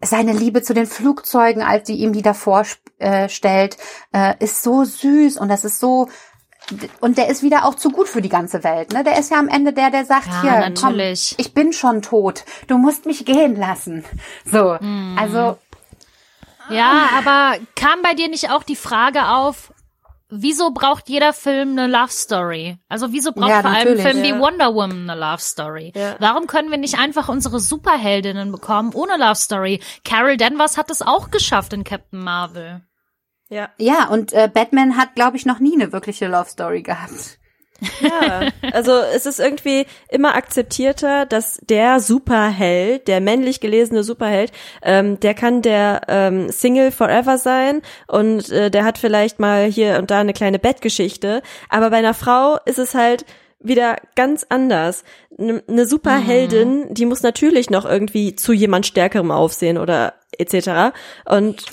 seine 0.01 0.33
Liebe 0.33 0.61
zu 0.61 0.73
den 0.73 0.87
Flugzeugen, 0.87 1.61
als 1.61 1.83
die 1.85 1.95
ihm 1.95 2.11
die 2.11 2.21
davor 2.21 2.65
äh, 2.97 3.29
stellt, 3.29 3.77
äh, 4.13 4.33
ist 4.39 4.63
so 4.63 4.83
süß 4.83 5.37
und 5.37 5.47
das 5.49 5.63
ist 5.63 5.79
so 5.79 6.09
und 7.01 7.17
der 7.17 7.27
ist 7.27 7.43
wieder 7.43 7.65
auch 7.65 7.75
zu 7.75 7.89
gut 7.89 8.07
für 8.07 8.21
die 8.21 8.29
ganze 8.29 8.63
Welt. 8.63 8.93
Ne? 8.93 9.03
Der 9.03 9.17
ist 9.19 9.29
ja 9.31 9.37
am 9.39 9.47
Ende 9.49 9.73
der, 9.73 9.91
der 9.91 10.05
sagt, 10.05 10.27
Ja, 10.27 10.41
hier, 10.41 10.51
natürlich. 10.69 11.35
komm, 11.37 11.45
ich 11.45 11.53
bin 11.53 11.73
schon 11.73 12.01
tot, 12.01 12.43
du 12.67 12.77
musst 12.77 13.05
mich 13.05 13.25
gehen 13.25 13.55
lassen. 13.55 14.05
So, 14.45 14.77
Mhm. 14.79 15.17
also 15.19 15.57
Ja, 16.69 17.09
aber 17.17 17.57
kam 17.75 18.01
bei 18.01 18.13
dir 18.13 18.29
nicht 18.29 18.49
auch 18.49 18.63
die 18.63 18.77
Frage 18.77 19.27
auf, 19.27 19.73
wieso 20.29 20.71
braucht 20.71 21.09
jeder 21.09 21.33
Film 21.33 21.71
eine 21.77 21.87
Love 21.87 22.09
Story? 22.11 22.77
Also 22.89 23.11
wieso 23.11 23.33
braucht 23.33 23.49
Ja, 23.49 23.61
vor 23.61 23.71
allem 23.71 23.97
ein 23.97 23.99
Film 23.99 24.23
ja. 24.23 24.23
wie 24.23 24.39
Wonder 24.39 24.73
Woman 24.73 25.09
eine 25.09 25.19
Love 25.19 25.41
Story? 25.41 25.91
Ja. 25.95 26.15
Warum 26.19 26.47
können 26.47 26.71
wir 26.71 26.77
nicht 26.77 26.97
einfach 26.97 27.27
unsere 27.29 27.59
Superheldinnen 27.59 28.51
bekommen 28.51 28.93
ohne 28.93 29.17
Love 29.17 29.35
Story? 29.35 29.81
Carol 30.05 30.37
Danvers 30.37 30.77
hat 30.77 30.89
es 30.89 31.01
auch 31.01 31.29
geschafft 31.29 31.73
in 31.73 31.83
Captain 31.83 32.19
Marvel. 32.23 32.81
Ja. 33.49 33.69
ja, 33.77 34.07
und 34.09 34.33
äh, 34.33 34.49
Batman 34.51 34.97
hat, 34.97 35.15
glaube 35.15 35.37
ich, 35.37 35.45
noch 35.45 35.59
nie 35.59 35.73
eine 35.73 35.91
wirkliche 35.91 36.27
Love 36.27 36.49
Story 36.49 36.81
gehabt. 36.81 37.39
Ja, 38.01 38.49
also 38.71 38.93
es 39.13 39.25
ist 39.25 39.39
irgendwie 39.39 39.85
immer 40.09 40.35
akzeptierter, 40.35 41.25
dass 41.25 41.59
der 41.63 41.99
Superheld, 41.99 43.07
der 43.07 43.21
männlich 43.21 43.59
gelesene 43.59 44.03
Superheld, 44.03 44.51
ähm, 44.81 45.19
der 45.19 45.33
kann 45.33 45.61
der 45.61 46.01
ähm, 46.07 46.49
Single 46.49 46.91
Forever 46.91 47.37
sein 47.37 47.81
und 48.07 48.49
äh, 48.49 48.71
der 48.71 48.85
hat 48.85 48.97
vielleicht 48.97 49.39
mal 49.39 49.65
hier 49.65 49.97
und 49.99 50.11
da 50.11 50.19
eine 50.19 50.33
kleine 50.33 50.59
Bettgeschichte, 50.59 51.41
aber 51.69 51.89
bei 51.89 51.97
einer 51.97 52.13
Frau 52.13 52.57
ist 52.65 52.79
es 52.79 52.93
halt 52.93 53.25
wieder 53.59 53.97
ganz 54.15 54.45
anders. 54.49 55.03
Eine 55.37 55.87
Superheldin, 55.87 56.93
die 56.93 57.05
muss 57.05 57.23
natürlich 57.23 57.69
noch 57.69 57.85
irgendwie 57.85 58.35
zu 58.35 58.51
jemand 58.51 58.85
Stärkerem 58.85 59.31
aufsehen 59.31 59.77
oder 59.77 60.15
etc. 60.37 60.93
Und 61.25 61.63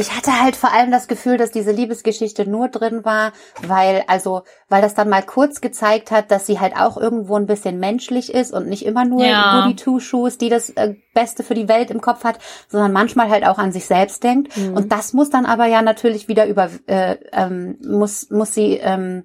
Ich 0.00 0.16
hatte 0.16 0.42
halt 0.42 0.56
vor 0.56 0.72
allem 0.72 0.90
das 0.90 1.06
Gefühl, 1.06 1.36
dass 1.36 1.52
diese 1.52 1.70
Liebesgeschichte 1.70 2.48
nur 2.50 2.68
drin 2.68 3.04
war, 3.04 3.32
weil, 3.62 4.02
also, 4.08 4.42
weil 4.68 4.82
das 4.82 4.94
dann 4.94 5.08
mal 5.08 5.22
kurz 5.22 5.60
gezeigt 5.60 6.10
hat, 6.10 6.30
dass 6.32 6.46
sie 6.46 6.58
halt 6.58 6.76
auch 6.76 6.96
irgendwo 6.96 7.36
ein 7.36 7.46
bisschen 7.46 7.78
menschlich 7.78 8.34
ist 8.34 8.52
und 8.52 8.66
nicht 8.66 8.84
immer 8.84 9.04
nur 9.04 9.24
Ja. 9.24 9.62
Goody 9.62 9.76
Two 9.76 10.00
Shoes, 10.00 10.36
die 10.38 10.48
das 10.48 10.70
äh, 10.70 10.96
Beste 11.14 11.44
für 11.44 11.54
die 11.54 11.68
Welt 11.68 11.90
im 11.92 12.00
Kopf 12.00 12.24
hat, 12.24 12.38
sondern 12.68 12.92
manchmal 12.92 13.30
halt 13.30 13.46
auch 13.46 13.58
an 13.58 13.70
sich 13.70 13.86
selbst 13.86 14.24
denkt. 14.24 14.56
Und 14.56 14.90
das 14.90 15.12
muss 15.12 15.30
dann 15.30 15.46
aber 15.46 15.66
ja 15.66 15.80
natürlich 15.80 16.26
wieder 16.26 16.46
über, 16.46 16.68
äh, 16.86 17.16
ähm, 17.32 17.78
muss, 17.86 18.30
muss 18.30 18.52
sie, 18.52 18.78
ähm, 18.82 19.24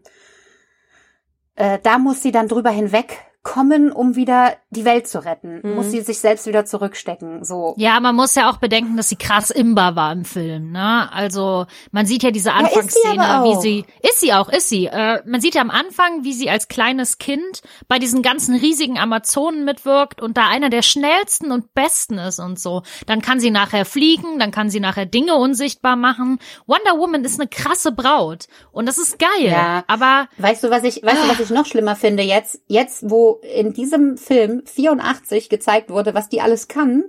äh, 1.55 1.79
da 1.81 1.97
muss 1.97 2.21
sie 2.21 2.31
dann 2.31 2.47
drüber 2.47 2.69
hinweg 2.69 3.17
kommen, 3.43 3.91
um 3.91 4.15
wieder 4.15 4.55
die 4.69 4.85
Welt 4.85 5.07
zu 5.07 5.25
retten. 5.25 5.61
Muss 5.75 5.89
sie 5.89 6.01
sich 6.01 6.19
selbst 6.19 6.45
wieder 6.45 6.65
zurückstecken, 6.65 7.43
so. 7.43 7.73
Ja, 7.77 7.99
man 7.99 8.15
muss 8.15 8.35
ja 8.35 8.49
auch 8.49 8.57
bedenken, 8.57 8.97
dass 8.97 9.09
sie 9.09 9.15
krass 9.15 9.49
imbar 9.49 9.95
war 9.95 10.11
im 10.11 10.25
Film, 10.25 10.71
ne? 10.71 11.11
Also, 11.11 11.65
man 11.91 12.05
sieht 12.05 12.21
ja 12.21 12.29
diese 12.29 12.53
Anfangsszene, 12.53 13.23
aber 13.23 13.49
wie 13.49 13.61
sie, 13.61 13.85
ist 14.07 14.19
sie 14.19 14.31
auch, 14.33 14.47
ist 14.49 14.69
sie. 14.69 14.85
Äh, 14.85 15.21
man 15.25 15.41
sieht 15.41 15.55
ja 15.55 15.61
am 15.61 15.71
Anfang, 15.71 16.23
wie 16.23 16.33
sie 16.33 16.49
als 16.51 16.67
kleines 16.67 17.17
Kind 17.17 17.61
bei 17.87 17.97
diesen 17.97 18.21
ganzen 18.21 18.55
riesigen 18.55 18.99
Amazonen 18.99 19.65
mitwirkt 19.65 20.21
und 20.21 20.37
da 20.37 20.47
einer 20.47 20.69
der 20.69 20.83
schnellsten 20.83 21.51
und 21.51 21.73
besten 21.73 22.19
ist 22.19 22.39
und 22.39 22.59
so. 22.59 22.83
Dann 23.07 23.23
kann 23.23 23.39
sie 23.39 23.51
nachher 23.51 23.85
fliegen, 23.85 24.37
dann 24.37 24.51
kann 24.51 24.69
sie 24.69 24.79
nachher 24.79 25.07
Dinge 25.07 25.35
unsichtbar 25.35 25.95
machen. 25.95 26.37
Wonder 26.67 26.99
Woman 26.99 27.23
ist 27.25 27.39
eine 27.39 27.49
krasse 27.49 27.91
Braut 27.91 28.45
und 28.71 28.85
das 28.87 28.99
ist 28.99 29.17
geil. 29.17 29.29
Ja. 29.39 29.83
Aber 29.87 30.27
Weißt 30.37 30.63
du, 30.63 30.69
was 30.69 30.83
ich, 30.83 31.01
weißt 31.01 31.23
du, 31.23 31.29
was 31.29 31.39
ich 31.39 31.49
noch 31.49 31.65
schlimmer 31.65 31.95
finde 31.95 32.23
jetzt? 32.23 32.61
Jetzt, 32.67 33.09
wo 33.09 33.30
in 33.39 33.73
diesem 33.73 34.17
Film 34.17 34.63
84 34.65 35.49
gezeigt 35.49 35.89
wurde, 35.89 36.13
was 36.13 36.29
die 36.29 36.41
alles 36.41 36.67
kann, 36.67 37.03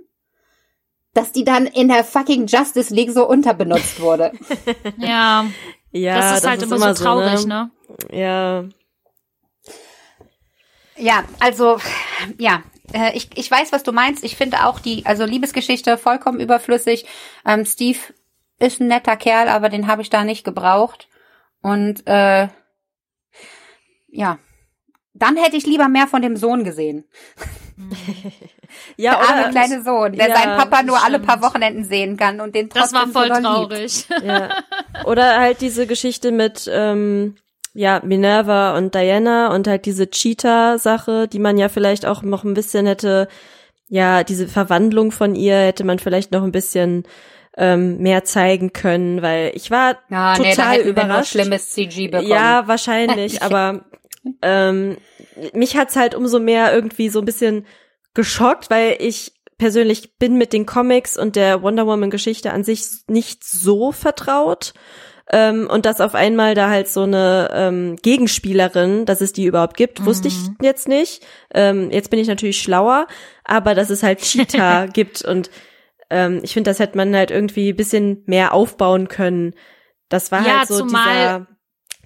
dass 1.13 1.31
die 1.31 1.43
dann 1.43 1.65
in 1.65 1.87
der 1.87 2.03
fucking 2.03 2.47
Justice 2.47 2.93
League 2.93 3.11
so 3.11 3.27
unterbenutzt 3.27 3.99
wurde. 3.99 4.31
ja, 4.97 5.45
ja, 5.91 6.15
das 6.15 6.39
ist 6.39 6.47
halt 6.47 6.61
immer, 6.63 6.95
so 6.95 7.03
traurig, 7.03 7.45
ne? 7.45 7.69
Ja, 8.11 8.65
ja, 10.95 11.23
also, 11.39 11.77
ja. 12.37 12.63
äh, 12.93 13.15
Ich, 13.15 13.29
ich 13.35 13.49
weiß, 13.49 13.71
was 13.71 13.83
du 13.83 13.91
meinst. 13.91 14.23
Ich 14.23 14.35
finde 14.35 14.65
auch 14.65 14.79
die, 14.79 15.05
also 15.05 15.25
Liebesgeschichte 15.25 15.97
vollkommen 15.97 16.39
überflüssig. 16.39 17.05
Ähm, 17.45 17.65
Steve 17.65 17.99
ist 18.59 18.79
ein 18.79 18.87
netter 18.87 19.17
Kerl, 19.17 19.49
aber 19.49 19.69
den 19.69 19.87
habe 19.87 20.01
ich 20.01 20.09
da 20.09 20.23
nicht 20.23 20.43
gebraucht. 20.43 21.07
Und 21.61 22.05
äh, 22.07 22.47
ja, 24.09 24.37
dann 25.13 25.37
hätte 25.37 25.57
ich 25.57 25.65
lieber 25.65 25.87
mehr 25.89 26.07
von 26.07 26.21
dem 26.21 26.35
Sohn 26.37 26.63
gesehen. 26.63 27.05
ja 28.97 29.11
Der 29.11 29.19
arme 29.29 29.41
oder- 29.43 29.49
kleine 29.51 29.83
Sohn, 29.83 30.13
der 30.13 30.29
ja, 30.29 30.35
seinen 30.35 30.57
Papa 30.57 30.83
nur 30.83 30.97
alle 31.03 31.15
stimmt. 31.15 31.27
paar 31.27 31.41
Wochenenden 31.41 31.83
sehen 31.85 32.17
kann 32.17 32.39
und 32.41 32.55
den 32.55 32.69
Das 32.69 32.91
trotzdem 32.91 33.13
war 33.13 33.21
voll 33.27 33.35
so 33.35 33.41
traurig. 33.41 34.05
Ja. 34.23 34.49
Oder 35.05 35.39
halt 35.39 35.61
diese 35.61 35.87
Geschichte 35.87 36.31
mit 36.31 36.69
ähm, 36.71 37.35
ja 37.73 38.01
Minerva 38.03 38.77
und 38.77 38.93
Diana 38.95 39.53
und 39.53 39.67
halt 39.67 39.85
diese 39.85 40.09
Cheetah-Sache, 40.09 41.27
die 41.27 41.39
man 41.39 41.57
ja 41.57 41.69
vielleicht 41.69 42.05
auch 42.05 42.21
noch 42.23 42.43
ein 42.43 42.53
bisschen 42.53 42.85
hätte, 42.85 43.27
ja 43.87 44.23
diese 44.23 44.47
Verwandlung 44.47 45.11
von 45.11 45.35
ihr 45.35 45.57
hätte 45.57 45.83
man 45.83 45.99
vielleicht 45.99 46.31
noch 46.31 46.43
ein 46.43 46.51
bisschen 46.51 47.03
ähm, 47.55 47.97
mehr 47.99 48.23
zeigen 48.23 48.73
können, 48.73 49.21
weil 49.21 49.51
ich 49.53 49.69
war 49.69 49.97
Ja, 50.09 50.35
nee, 50.37 50.43
da 50.43 50.49
total 50.55 50.71
hätten 50.73 50.85
wir 50.85 50.93
nur 50.93 51.03
überrascht. 51.03 51.31
schlimmes 51.31 51.69
CG 51.69 52.07
bekommen. 52.07 52.27
Ja, 52.29 52.67
wahrscheinlich, 52.67 53.43
aber 53.43 53.85
ähm, 54.41 54.97
mich 55.53 55.75
hat's 55.77 55.95
halt 55.95 56.15
umso 56.15 56.39
mehr 56.39 56.73
irgendwie 56.73 57.09
so 57.09 57.19
ein 57.19 57.25
bisschen 57.25 57.65
geschockt, 58.13 58.69
weil 58.69 58.95
ich 58.99 59.33
persönlich 59.57 60.17
bin 60.17 60.37
mit 60.37 60.53
den 60.53 60.65
Comics 60.65 61.17
und 61.17 61.35
der 61.35 61.61
Wonder 61.61 61.87
Woman 61.87 62.09
Geschichte 62.09 62.51
an 62.51 62.63
sich 62.63 62.85
nicht 63.07 63.43
so 63.43 63.91
vertraut. 63.91 64.73
Ähm, 65.31 65.67
und 65.71 65.85
dass 65.85 66.01
auf 66.01 66.15
einmal 66.15 66.53
da 66.53 66.69
halt 66.69 66.89
so 66.89 67.03
eine 67.03 67.49
ähm, 67.53 67.95
Gegenspielerin, 68.01 69.05
dass 69.05 69.21
es 69.21 69.31
die 69.31 69.45
überhaupt 69.45 69.77
gibt, 69.77 70.05
wusste 70.05 70.27
ich 70.27 70.35
jetzt 70.61 70.87
nicht. 70.87 71.25
Ähm, 71.53 71.91
jetzt 71.91 72.09
bin 72.09 72.19
ich 72.19 72.27
natürlich 72.27 72.61
schlauer, 72.61 73.07
aber 73.45 73.73
dass 73.73 73.89
es 73.89 74.03
halt 74.03 74.19
Cheetah 74.19 74.87
gibt 74.93 75.23
und 75.23 75.49
ähm, 76.09 76.41
ich 76.43 76.53
finde, 76.53 76.69
das 76.69 76.79
hätte 76.79 76.97
man 76.97 77.15
halt 77.15 77.31
irgendwie 77.31 77.69
ein 77.69 77.75
bisschen 77.77 78.23
mehr 78.25 78.53
aufbauen 78.53 79.07
können. 79.07 79.55
Das 80.09 80.31
war 80.31 80.45
Ja, 80.45 80.57
halt 80.59 80.67
so 80.67 80.81
dieser, 80.83 81.47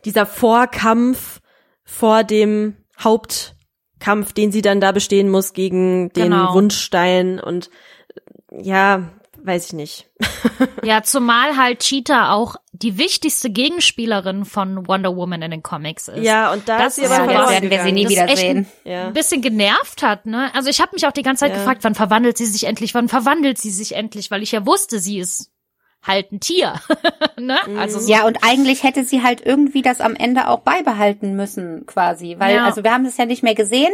dieser 0.06 0.26
Vorkampf 0.28 1.42
vor 1.90 2.24
dem 2.24 2.76
Hauptkampf, 3.00 4.34
den 4.34 4.52
sie 4.52 4.62
dann 4.62 4.82
da 4.82 4.92
bestehen 4.92 5.30
muss 5.30 5.54
gegen 5.54 6.10
den 6.10 6.32
Genau. 6.32 6.54
Wunschstein 6.54 7.40
und 7.40 7.70
ja, 8.52 9.10
weiß 9.42 9.68
ich 9.68 9.74
nicht. 9.74 10.10
Ja, 10.84 11.04
zumal 11.04 11.58
halt 11.58 11.80
Cheetah 11.80 12.32
auch 12.34 12.56
die 12.72 12.98
wichtigste 12.98 13.50
Gegenspielerin 13.50 14.46
von 14.46 14.88
Wonder 14.88 15.16
Woman 15.16 15.42
in 15.42 15.52
den 15.52 15.62
Comics 15.64 16.08
ist. 16.08 16.24
Ja, 16.24 16.54
und 16.54 16.68
da 16.70 16.78
Das 16.78 16.98
ist 16.98 17.12
aber 17.12 17.32
ja, 17.32 17.50
werden 17.50 17.70
wir 17.70 17.84
sie 17.84 17.92
nie 17.92 18.04
Das 18.04 18.12
wieder 18.12 18.26
ist 18.26 18.30
echt 18.32 18.40
sehen. 18.40 18.68
Ja. 18.86 19.08
ein 19.08 19.14
bisschen 19.14 19.42
genervt 19.42 20.02
hat, 20.02 20.26
ne? 20.26 20.50
Also 20.56 20.70
ich 20.70 20.80
habe 20.80 20.92
mich 20.94 21.06
auch 21.06 21.12
die 21.12 21.24
ganze 21.24 21.42
Zeit 21.42 21.52
Ja. 21.52 21.58
gefragt, 21.58 21.84
wann 21.84 21.94
verwandelt 21.96 22.38
sie 22.38 22.46
sich 22.46 22.64
endlich, 22.66 22.94
wann 22.94 23.10
verwandelt 23.10 23.58
sie 23.58 23.72
sich 23.72 23.96
endlich, 23.96 24.32
weil 24.32 24.44
ich 24.44 24.52
ja 24.54 24.66
wusste, 24.66 25.00
sie 25.00 25.20
ist 25.20 25.52
halt 26.04 26.32
ein 26.32 26.40
Tier, 26.40 26.76
ne? 27.40 27.58
Mhm. 27.68 27.78
Also 27.78 28.00
so, 28.00 28.12
Ja, 28.12 28.26
und 28.26 28.38
eigentlich 28.44 28.84
hätte 28.84 29.04
sie 29.04 29.24
halt 29.24 29.46
irgendwie 29.46 29.82
das 29.82 30.00
am 30.02 30.16
Ende 30.16 30.48
auch 30.48 30.60
beibehalten 30.60 31.36
müssen, 31.36 31.86
quasi. 31.86 32.36
Weil, 32.40 32.56
Ja. 32.56 32.66
also 32.66 32.84
wir 32.84 32.92
haben 32.94 33.06
es 33.06 33.18
ja 33.18 33.26
nicht 33.26 33.44
mehr 33.44 33.56
gesehen. 33.56 33.92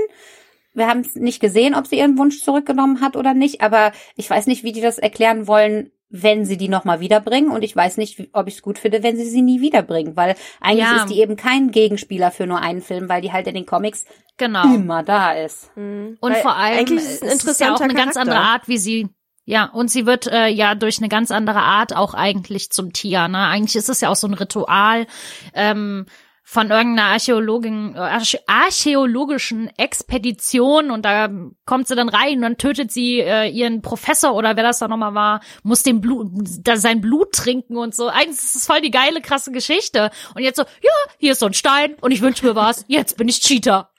Wir 0.75 0.87
haben 0.87 1.01
es 1.01 1.15
nicht 1.15 1.39
gesehen, 1.39 1.75
ob 1.75 1.85
sie 1.87 1.97
ihren 1.99 2.17
Wunsch 2.17 2.41
zurückgenommen 2.41 3.01
hat 3.01 3.15
oder 3.15 3.33
nicht. 3.33 3.61
Aber 3.61 3.91
ich 4.15 4.29
weiß 4.29 4.47
nicht, 4.47 4.63
wie 4.63 4.71
die 4.71 4.81
das 4.81 4.97
erklären 4.97 5.47
wollen, 5.47 5.91
wenn 6.09 6.45
sie 6.45 6.57
die 6.57 6.67
nochmal 6.67 6.99
wiederbringen. 6.99 7.49
Und 7.51 7.63
ich 7.63 7.75
weiß 7.75 7.97
nicht, 7.97 8.29
ob 8.33 8.47
ich 8.47 8.55
es 8.55 8.61
gut 8.61 8.77
finde, 8.79 9.01
wenn 9.03 9.15
sie 9.15 9.25
sie 9.25 9.41
nie 9.43 9.61
wiederbringen. 9.61 10.15
Weil 10.15 10.35
eigentlich 10.61 10.85
Ja. 10.87 10.97
ist 10.97 11.09
die 11.09 11.19
eben 11.19 11.35
kein 11.35 11.71
Gegenspieler 11.71 12.31
für 12.31 12.45
nur 12.47 12.59
einen 12.59 12.81
Film, 12.81 13.07
weil 13.09 13.21
die 13.21 13.31
halt 13.31 13.47
in 13.47 13.55
den 13.55 13.65
Comics 13.67 14.05
genau. 14.37 14.63
immer 14.75 15.03
da 15.03 15.33
ist. 15.33 15.71
Und 15.75 16.17
Weil 16.21 16.35
vor 16.41 16.55
allem 16.55 16.79
eigentlich 16.79 17.03
ist 17.03 17.23
es 17.23 17.43
ist 17.43 17.59
ja 17.61 17.73
auch 17.73 17.79
eine 17.81 17.93
ganz 17.93 18.13
Charakter. 18.15 18.21
andere 18.21 18.39
Art, 18.39 18.67
wie 18.67 18.77
sie 18.77 19.07
Ja, 19.45 19.65
und 19.65 19.91
sie 19.91 20.05
wird 20.05 20.27
äh, 20.27 20.47
ja 20.47 20.73
durch 20.73 20.99
eine 20.99 21.09
ganz 21.09 21.29
andere 21.31 21.59
Art 21.61 21.95
auch 21.95 22.13
eigentlich 22.13 22.69
zum 22.69 22.93
Tier. 22.93 23.27
Ne? 23.27 23.39
Eigentlich 23.39 23.75
ist 23.75 23.89
es 23.89 23.99
ja 24.01 24.09
auch 24.09 24.15
so 24.15 24.27
ein 24.27 24.33
Ritual 24.33 25.05
ähm, 25.53 26.05
von 26.45 26.69
irgendeiner 26.71 27.09
Archäologin, 27.09 27.95
äh, 27.95 28.21
archäologischen 28.47 29.69
Expedition 29.77 30.91
und 30.91 31.03
da 31.05 31.29
kommt 31.65 31.87
sie 31.87 31.95
dann 31.95 32.09
rein 32.09 32.35
und 32.37 32.41
dann 32.41 32.57
tötet 32.57 32.91
sie 32.91 33.19
äh, 33.19 33.49
ihren 33.49 33.81
Professor 33.81 34.33
oder 34.35 34.55
wer 34.55 34.63
das 34.63 34.79
da 34.79 34.87
nochmal 34.87 35.13
war, 35.13 35.41
muss 35.63 35.83
den 35.83 36.01
Blut, 36.01 36.29
da 36.61 36.77
sein 36.77 37.01
Blut 37.01 37.33
trinken 37.33 37.77
und 37.77 37.95
so. 37.95 38.07
Eigentlich 38.07 38.31
ist 38.37 38.55
es 38.55 38.65
voll 38.65 38.81
die 38.81 38.91
geile, 38.91 39.21
krasse 39.21 39.51
Geschichte. 39.51 40.09
Und 40.35 40.43
jetzt 40.43 40.57
so, 40.57 40.63
ja, 40.63 40.91
hier 41.17 41.31
ist 41.33 41.39
so 41.39 41.45
ein 41.45 41.53
Stein 41.53 41.95
und 42.01 42.11
ich 42.11 42.21
wünsche 42.21 42.45
mir 42.45 42.55
was, 42.55 42.85
jetzt 42.87 43.17
bin 43.17 43.27
ich 43.27 43.39
Cheater. 43.41 43.89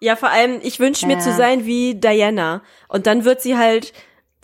Ja, 0.00 0.16
vor 0.16 0.28
allem, 0.28 0.60
ich 0.62 0.78
wünsche 0.78 1.06
mir 1.06 1.14
Ja. 1.14 1.20
zu 1.20 1.32
sein 1.34 1.64
wie 1.64 1.94
Diana. 1.94 2.62
Und 2.88 3.06
dann 3.06 3.24
wird 3.24 3.40
sie 3.40 3.56
halt 3.56 3.94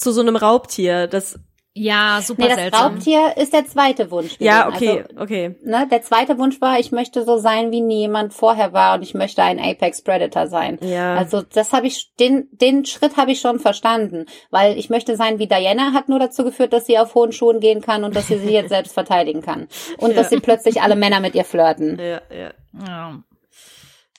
zu 0.02 0.12
so 0.12 0.20
einem 0.20 0.36
Raubtier. 0.36 1.06
Das, 1.06 1.38
Ja, 1.74 2.20
super 2.22 2.42
Nee, 2.42 2.48
das 2.48 2.58
seltsam. 2.58 2.92
Raubtier 2.92 3.36
ist 3.38 3.54
der 3.54 3.66
zweite 3.66 4.10
Wunsch. 4.10 4.36
ja, 4.38 4.68
okay, 4.68 5.04
Also, 5.08 5.22
okay. 5.22 5.56
ne, 5.64 5.88
der 5.90 6.02
zweite 6.02 6.36
Wunsch 6.38 6.60
war, 6.60 6.78
ich 6.78 6.92
möchte 6.92 7.24
so 7.24 7.38
sein, 7.38 7.70
wie 7.70 7.80
nie 7.80 8.00
jemand 8.00 8.34
vorher 8.34 8.74
war 8.74 8.96
und 8.96 9.02
ich 9.02 9.14
möchte 9.14 9.42
ein 9.42 9.58
Apex 9.58 10.02
Predator 10.02 10.48
sein. 10.48 10.78
Ja. 10.82 11.14
Also 11.14 11.40
das 11.40 11.72
habe 11.72 11.86
ich, 11.86 12.12
den, 12.20 12.48
den 12.52 12.84
Schritt 12.84 13.16
habe 13.16 13.32
ich 13.32 13.40
schon 13.40 13.58
verstanden, 13.58 14.26
weil 14.50 14.76
ich 14.76 14.90
möchte 14.90 15.16
sein 15.16 15.38
wie 15.38 15.46
Diana 15.46 15.94
hat 15.94 16.10
nur 16.10 16.18
dazu 16.18 16.44
geführt, 16.44 16.74
dass 16.74 16.84
sie 16.84 16.98
auf 16.98 17.14
hohen 17.14 17.32
Schuhen 17.32 17.60
gehen 17.60 17.80
kann 17.80 18.04
und 18.04 18.14
dass 18.14 18.26
sie 18.28 18.38
sich 18.38 18.50
jetzt 18.50 18.68
selbst 18.68 18.92
verteidigen 19.00 19.40
kann. 19.40 19.66
Und 19.96 20.14
dass 20.14 20.28
sie 20.28 20.40
plötzlich 20.40 20.82
alle 20.82 20.96
Männer 20.96 21.20
mit 21.20 21.34
ihr 21.34 21.44
flirten. 21.44 21.98
Ja, 21.98 22.20
ja. 22.30 22.52
Ja. 22.86 23.22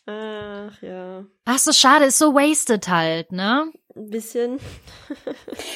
Ach, 0.05 0.81
ja. 0.81 1.23
Ach 1.45 1.57
so, 1.57 1.71
schade, 1.71 2.05
ist 2.05 2.17
so 2.17 2.33
wasted 2.33 2.89
halt, 2.89 3.31
ne? 3.31 3.71
Ein 3.95 4.09
bisschen. 4.09 4.59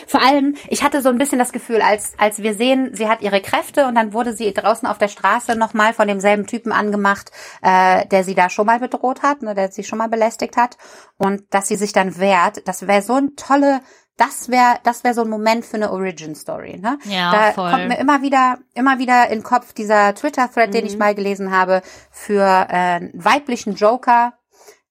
Vor 0.07 0.21
allem, 0.23 0.55
ich 0.69 0.83
hatte 0.83 1.01
so 1.01 1.09
ein 1.09 1.19
bisschen 1.19 1.37
das 1.37 1.51
Gefühl, 1.51 1.81
als, 1.81 2.13
als 2.17 2.41
wir 2.41 2.55
sehen, 2.55 2.89
sie 2.93 3.07
hat 3.07 3.21
ihre 3.21 3.41
Kräfte 3.41 3.85
und 3.85 3.93
dann 3.93 4.11
wurde 4.11 4.33
sie 4.33 4.51
draußen 4.53 4.87
auf 4.87 4.97
der 4.97 5.07
Straße 5.07 5.55
nochmal 5.55 5.93
von 5.93 6.07
demselben 6.07 6.47
Typen 6.47 6.71
angemacht, 6.71 7.31
äh, 7.61 8.07
der 8.07 8.23
sie 8.23 8.33
da 8.33 8.49
schon 8.49 8.65
mal 8.65 8.79
bedroht 8.79 9.21
hat, 9.21 9.43
ne, 9.43 9.53
der 9.53 9.71
sie 9.71 9.83
schon 9.83 9.99
mal 9.99 10.09
belästigt 10.09 10.57
hat. 10.57 10.77
Und 11.17 11.43
dass 11.51 11.67
sie 11.67 11.75
sich 11.75 11.93
dann 11.93 12.17
wehrt, 12.17 12.67
das 12.67 12.87
wäre 12.87 13.03
so 13.03 13.13
ein 13.13 13.35
tolle, 13.35 13.81
das 14.17 14.49
wäre 14.49 14.79
das 14.83 15.03
wäre 15.03 15.13
so 15.13 15.21
ein 15.21 15.29
Moment 15.29 15.63
für 15.63 15.77
eine 15.77 15.91
Origin-Story. 15.91 16.79
Ne? 16.79 16.97
Ja, 17.05 17.31
da 17.31 17.51
voll. 17.51 17.69
kommt 17.69 17.87
mir 17.87 17.99
immer 17.99 18.23
wieder, 18.23 18.57
immer 18.73 18.97
wieder 18.97 19.27
in 19.27 19.39
den 19.39 19.43
Kopf 19.43 19.73
dieser 19.73 20.15
Twitter-Thread, 20.15 20.73
den 20.73 20.87
ich 20.87 20.97
mal 20.97 21.13
gelesen 21.13 21.51
habe, 21.51 21.83
für 22.09 22.41
äh, 22.41 22.95
einen 22.95 23.11
weiblichen 23.13 23.75
Joker, 23.75 24.33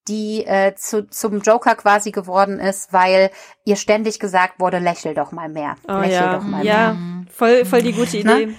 die 0.09 0.45
äh, 0.47 0.75
zu, 0.75 1.09
zum 1.09 1.41
Joker 1.41 1.75
quasi 1.75 2.11
geworden 2.13 2.59
ist, 2.61 2.93
weil 2.93 3.31
ihr 3.65 3.77
ständig 3.77 4.19
gesagt 4.21 4.61
wurde, 4.61 4.79
lächel 4.79 5.15
doch 5.15 5.33
mal 5.33 5.49
mehr. 5.49 5.77
Oh 5.89 5.99
lächel 5.99 6.13
ja. 6.13 6.35
doch 6.35 6.43
mal 6.43 6.63
mehr. 6.63 6.75
Ja, 6.75 6.97
voll, 7.33 7.65
voll 7.65 7.83
die 7.83 7.93
gute 7.93 8.19
Idee. 8.19 8.55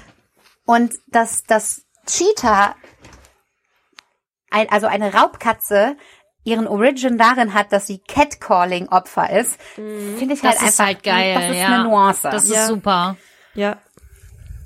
Und 0.66 0.94
dass 1.08 1.44
das 1.44 1.84
Cheetah, 2.06 2.76
ein, 4.52 4.70
also 4.70 4.88
eine 4.88 5.14
Raubkatze, 5.14 5.96
ihren 6.44 6.68
Origin 6.68 7.18
darin 7.18 7.54
hat, 7.54 7.74
dass 7.74 7.88
sie 7.88 8.00
Catcalling-Opfer 8.00 9.30
ist, 9.38 9.62
finde 9.76 10.34
ich 10.34 10.42
Das 10.42 10.44
halt 10.44 10.56
ist 10.56 10.80
einfach, 10.80 10.86
halt 10.86 11.04
geil, 11.04 11.34
das 11.36 11.50
ist 11.50 11.58
ja. 11.58 11.68
eine 11.68 11.84
Nuance. 11.84 12.30
Das 12.30 12.44
ist 12.46 12.52
Ja. 12.56 12.68
super. 12.68 13.18
Ja. 13.54 13.78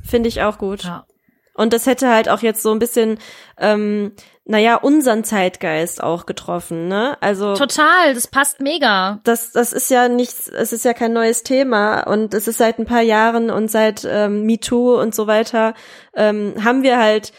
Finde 0.08 0.30
ich 0.30 0.42
auch 0.44 0.58
gut. 0.58 0.84
Ja. 0.84 1.06
Und 1.54 1.74
das 1.74 1.86
hätte 1.86 2.10
halt 2.10 2.30
auch 2.30 2.42
jetzt 2.42 2.62
so 2.62 2.72
ein 2.72 2.80
bisschen, 2.80 3.20
ähm, 3.58 4.14
naja, 4.46 4.76
unseren 4.76 5.24
Zeitgeist 5.24 6.02
auch 6.02 6.26
getroffen, 6.26 6.88
ne? 6.88 7.18
Also 7.22 7.56
Total, 7.56 8.14
das 8.14 8.28
passt 8.28 8.60
mega. 8.62 9.20
das, 9.24 9.52
das 9.52 9.74
ist 9.74 9.90
ja 9.92 10.08
nichts, 10.08 10.48
es 10.48 10.74
ist 10.74 10.86
ja 10.86 10.94
kein 10.94 11.14
neues 11.14 11.44
Thema 11.44 12.02
und 12.04 12.34
es 12.34 12.48
ist 12.48 12.58
seit 12.58 12.80
ein 12.80 12.86
paar 12.86 13.02
Jahren 13.02 13.50
und 13.50 13.70
seit 13.70 14.08
ähm, 14.10 14.46
MeToo 14.46 15.00
und 15.00 15.14
so 15.14 15.28
weiter 15.28 15.74
ähm, 16.16 16.56
haben 16.64 16.84
wir 16.84 16.98
halt 16.98 17.34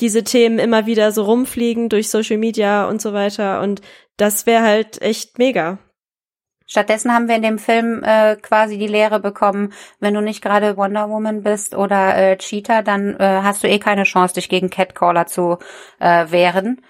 diese 0.00 0.24
Themen 0.24 0.58
immer 0.58 0.86
wieder 0.86 1.12
so 1.12 1.24
rumfliegen 1.24 1.88
durch 1.88 2.08
Social 2.08 2.38
Media 2.38 2.88
und 2.88 3.00
so 3.02 3.12
weiter 3.12 3.60
und 3.60 3.82
das 4.16 4.46
wäre 4.46 4.62
halt 4.62 5.00
echt 5.02 5.38
mega. 5.38 5.78
Stattdessen 6.70 7.12
haben 7.12 7.26
wir 7.26 7.34
in 7.34 7.42
dem 7.42 7.58
Film 7.58 8.04
äh, 8.04 8.36
quasi 8.36 8.78
die 8.78 8.86
Lehre 8.86 9.18
bekommen, 9.18 9.72
wenn 9.98 10.14
du 10.14 10.20
nicht 10.20 10.40
gerade 10.40 10.76
Wonder 10.76 11.08
Woman 11.10 11.42
bist 11.42 11.74
oder 11.74 12.16
äh, 12.16 12.36
Cheetah, 12.36 12.82
dann 12.82 13.16
äh, 13.18 13.40
hast 13.42 13.64
du 13.64 13.68
eh 13.68 13.80
keine 13.80 14.04
Chance, 14.04 14.34
dich 14.34 14.48
gegen 14.48 14.70
Catcaller 14.70 15.26
zu 15.26 15.58
äh, 15.98 16.30
wehren. 16.30 16.80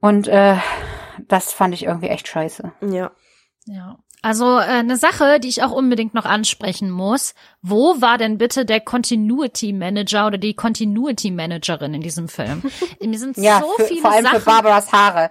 Und 0.00 0.26
äh, 0.26 0.56
das 1.28 1.52
fand 1.52 1.72
ich 1.72 1.84
irgendwie 1.84 2.08
echt 2.08 2.26
scheiße. 2.26 2.72
Ja. 2.80 3.12
Ja. 3.66 3.96
Also 4.22 4.58
äh, 4.58 4.62
eine 4.62 4.96
Sache, 4.96 5.38
die 5.38 5.48
ich 5.48 5.62
auch 5.62 5.70
unbedingt 5.70 6.14
noch 6.14 6.24
ansprechen 6.24 6.90
muss. 6.90 7.36
Wo 7.62 8.00
war 8.00 8.18
denn 8.18 8.38
bitte 8.38 8.64
der 8.64 8.80
Continuity 8.80 9.72
Manager 9.72 10.26
oder 10.26 10.38
die 10.38 10.54
Continuity 10.54 11.30
Managerin 11.30 11.94
in 11.94 12.00
diesem 12.00 12.28
Film? 12.28 12.62
Mir 13.00 13.18
sind 13.20 13.36
Ja, 13.36 13.60
so 13.60 13.70
für, 13.76 13.84
viele 13.84 14.00
vor 14.00 14.10
allem 14.10 14.24
Sachen 14.24 14.40
für 14.40 14.44
Barbaras 14.46 14.92
Haare. 14.92 15.30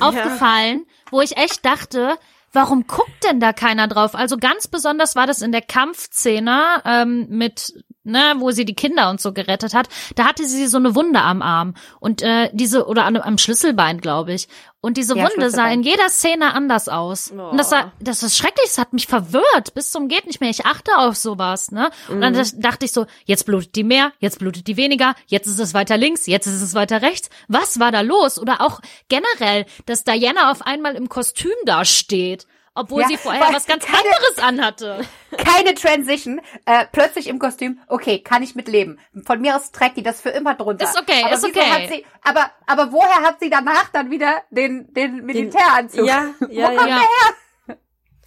aufgefallen, 0.00 0.84
wo 1.10 1.22
ich 1.22 1.38
echt 1.38 1.64
dachte, 1.64 2.18
warum 2.52 2.86
guckt 2.86 3.24
denn 3.24 3.40
da 3.40 3.52
keiner 3.52 3.88
drauf? 3.88 4.14
Also 4.14 4.36
ganz 4.36 4.68
besonders 4.68 5.16
war 5.16 5.26
das 5.26 5.42
in 5.42 5.52
der 5.52 5.62
Kampfszene 5.62 6.82
ähm, 6.84 7.26
mit, 7.28 7.84
ne, 8.08 8.34
wo 8.38 8.50
sie 8.50 8.64
die 8.64 8.74
Kinder 8.74 9.10
und 9.10 9.20
so 9.20 9.32
gerettet 9.32 9.74
hat. 9.74 9.88
Da 10.16 10.24
hatte 10.24 10.44
sie 10.44 10.66
so 10.66 10.78
eine 10.78 10.94
Wunde 10.94 11.20
am 11.20 11.42
Arm 11.42 11.74
und 12.00 12.22
äh, 12.22 12.50
diese 12.52 12.86
oder 12.86 13.04
an, 13.04 13.16
am 13.16 13.38
Schlüsselbein, 13.38 14.00
glaube 14.00 14.32
ich. 14.32 14.48
Und 14.80 14.96
diese 14.96 15.16
Ja, 15.16 15.28
Wunde 15.28 15.50
sah 15.50 15.68
in 15.68 15.82
jeder 15.82 16.08
Szene 16.08 16.54
anders 16.54 16.88
aus. 16.88 17.32
Oh. 17.36 17.48
Und 17.50 17.58
das 17.58 17.72
war, 17.72 17.92
das 17.98 18.22
ist 18.22 18.36
schrecklich. 18.36 18.66
Das 18.66 18.78
hat 18.78 18.92
mich 18.92 19.08
verwirrt 19.08 19.74
bis 19.74 19.90
zum 19.90 20.08
geht 20.08 20.26
nicht 20.26 20.40
mehr. 20.40 20.50
Ich 20.50 20.66
achte 20.66 20.96
auf 20.98 21.16
sowas, 21.16 21.72
ne? 21.72 21.90
Und 22.08 22.20
dann 22.20 22.34
dachte 22.58 22.84
ich 22.84 22.92
so, 22.92 23.06
jetzt 23.24 23.44
blutet 23.44 23.74
die 23.74 23.82
mehr, 23.82 24.12
jetzt 24.20 24.38
blutet 24.38 24.68
die 24.68 24.76
weniger, 24.76 25.14
jetzt 25.26 25.46
ist 25.46 25.58
es 25.58 25.74
weiter 25.74 25.96
links, 25.96 26.26
jetzt 26.26 26.46
ist 26.46 26.62
es 26.62 26.74
weiter 26.74 27.02
rechts. 27.02 27.28
Was 27.48 27.80
war 27.80 27.90
da 27.90 28.02
los? 28.02 28.38
Oder 28.38 28.60
auch 28.60 28.80
generell, 29.08 29.66
dass 29.86 30.04
Diana 30.04 30.52
auf 30.52 30.62
einmal 30.62 30.94
im 30.94 31.08
Kostüm 31.08 31.52
da 31.64 31.84
steht, 31.84 32.46
obwohl 32.78 33.02
Ja, 33.02 33.08
sie 33.08 33.16
vorher 33.16 33.52
was 33.52 33.66
ganz 33.66 33.84
keine- 33.84 33.98
anderes 33.98 34.38
anhatte. 34.38 35.00
Keine 35.36 35.74
Transition, 35.74 36.40
äh, 36.64 36.86
plötzlich 36.90 37.26
im 37.26 37.38
Kostüm. 37.38 37.80
Okay, 37.88 38.20
kann 38.20 38.42
ich 38.42 38.54
mit 38.54 38.68
leben. 38.68 38.98
Von 39.26 39.40
mir 39.40 39.56
aus 39.56 39.72
trägt 39.72 39.96
die 39.96 40.02
das 40.02 40.20
für 40.20 40.30
immer 40.30 40.54
drunter. 40.54 40.84
Ist 40.84 40.98
okay, 40.98 41.22
aber 41.24 41.34
ist 41.34 41.44
okay. 41.44 41.60
Hat 41.60 41.88
sie, 41.90 42.06
aber, 42.22 42.50
aber 42.66 42.92
woher 42.92 43.22
hat 43.22 43.40
sie 43.40 43.50
danach 43.50 43.88
dann 43.92 44.10
wieder 44.10 44.42
den, 44.50 44.92
den 44.94 45.24
Militäranzug? 45.26 46.06
Ja, 46.06 46.26
ja, 46.48 46.72
ja. 46.72 47.02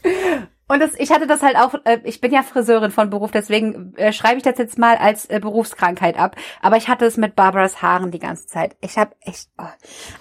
Ja, 0.03 0.47
Und 0.71 0.79
das, 0.79 0.91
ich 0.97 1.11
hatte 1.11 1.27
das 1.27 1.41
halt 1.41 1.57
auch, 1.57 1.73
äh, 1.83 1.99
ich 2.05 2.21
bin 2.21 2.31
ja 2.31 2.43
Friseurin 2.43 2.91
von 2.91 3.09
Beruf, 3.09 3.31
deswegen 3.31 3.93
äh, 3.97 4.13
schreibe 4.13 4.37
ich 4.37 4.43
das 4.43 4.57
jetzt 4.57 4.77
mal 4.77 4.95
als 4.95 5.25
äh, 5.25 5.41
Berufskrankheit 5.41 6.17
ab. 6.17 6.37
Aber 6.61 6.77
ich 6.77 6.87
hatte 6.87 7.03
es 7.03 7.17
mit 7.17 7.35
Barbaras 7.35 7.81
Haaren 7.81 8.09
die 8.09 8.19
ganze 8.19 8.47
Zeit. 8.47 8.77
Ich 8.79 8.97
habe 8.97 9.11
echt. 9.19 9.49
Oh. 9.57 9.65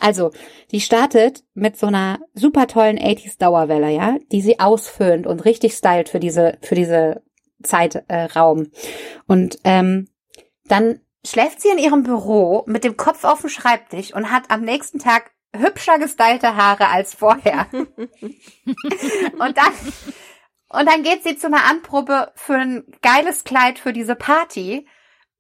Also, 0.01 0.33
die 0.73 0.81
startet 0.81 1.45
mit 1.55 1.77
so 1.77 1.87
einer 1.87 2.19
super 2.35 2.67
tollen 2.67 2.99
80s 2.99 3.39
Dauerwelle, 3.39 3.91
ja, 3.91 4.17
die 4.33 4.41
sie 4.41 4.59
ausföhnt 4.59 5.25
und 5.25 5.45
richtig 5.45 5.75
stylt 5.75 6.09
für 6.09 6.19
diese, 6.19 6.59
für 6.63 6.75
diese 6.75 7.23
Zeitraum. 7.63 8.63
Äh, 8.63 8.71
und 9.29 9.61
ähm, 9.63 10.09
dann 10.65 10.99
schläft 11.25 11.63
sie 11.63 11.69
in 11.69 11.79
ihrem 11.79 12.03
Büro 12.03 12.65
mit 12.67 12.83
dem 12.83 12.97
Kopf 12.97 13.23
auf 13.23 13.43
dem 13.43 13.51
Schreibtisch 13.51 14.13
und 14.13 14.33
hat 14.33 14.51
am 14.51 14.63
nächsten 14.63 14.99
Tag 14.99 15.31
hübscher 15.55 16.01
gestylte 16.01 16.57
Haare 16.57 16.89
als 16.89 17.15
vorher. 17.15 17.69
und 17.73 19.57
dann 19.57 19.73
und 20.71 20.89
dann 20.89 21.03
geht 21.03 21.25
sie 21.25 21.37
zu 21.37 21.49
einer 21.49 21.65
Anprobe 21.65 22.33
für 22.37 22.55
ein 22.55 22.85
geiles 23.03 23.43
Kleid 23.43 23.79
für 23.79 23.93
diese 23.93 24.15
Party, 24.15 24.87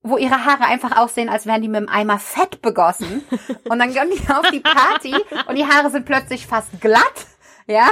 wo 0.02 0.16
ihre 0.16 0.44
Haare 0.44 0.64
einfach 0.64 0.96
aussehen, 0.96 1.28
als 1.28 1.46
wären 1.46 1.62
die 1.62 1.68
mit 1.68 1.76
einem 1.76 1.88
Eimer 1.88 2.18
Fett 2.18 2.62
begossen. 2.62 3.22
Und 3.68 3.78
dann 3.78 3.92
gehen 3.92 4.10
die 4.10 4.32
auf 4.32 4.50
die 4.50 4.60
Party 4.60 5.14
und 5.46 5.56
die 5.56 5.66
Haare 5.66 5.90
sind 5.90 6.04
plötzlich 6.04 6.46
fast 6.46 6.80
glatt. 6.80 7.26
Ja. 7.66 7.88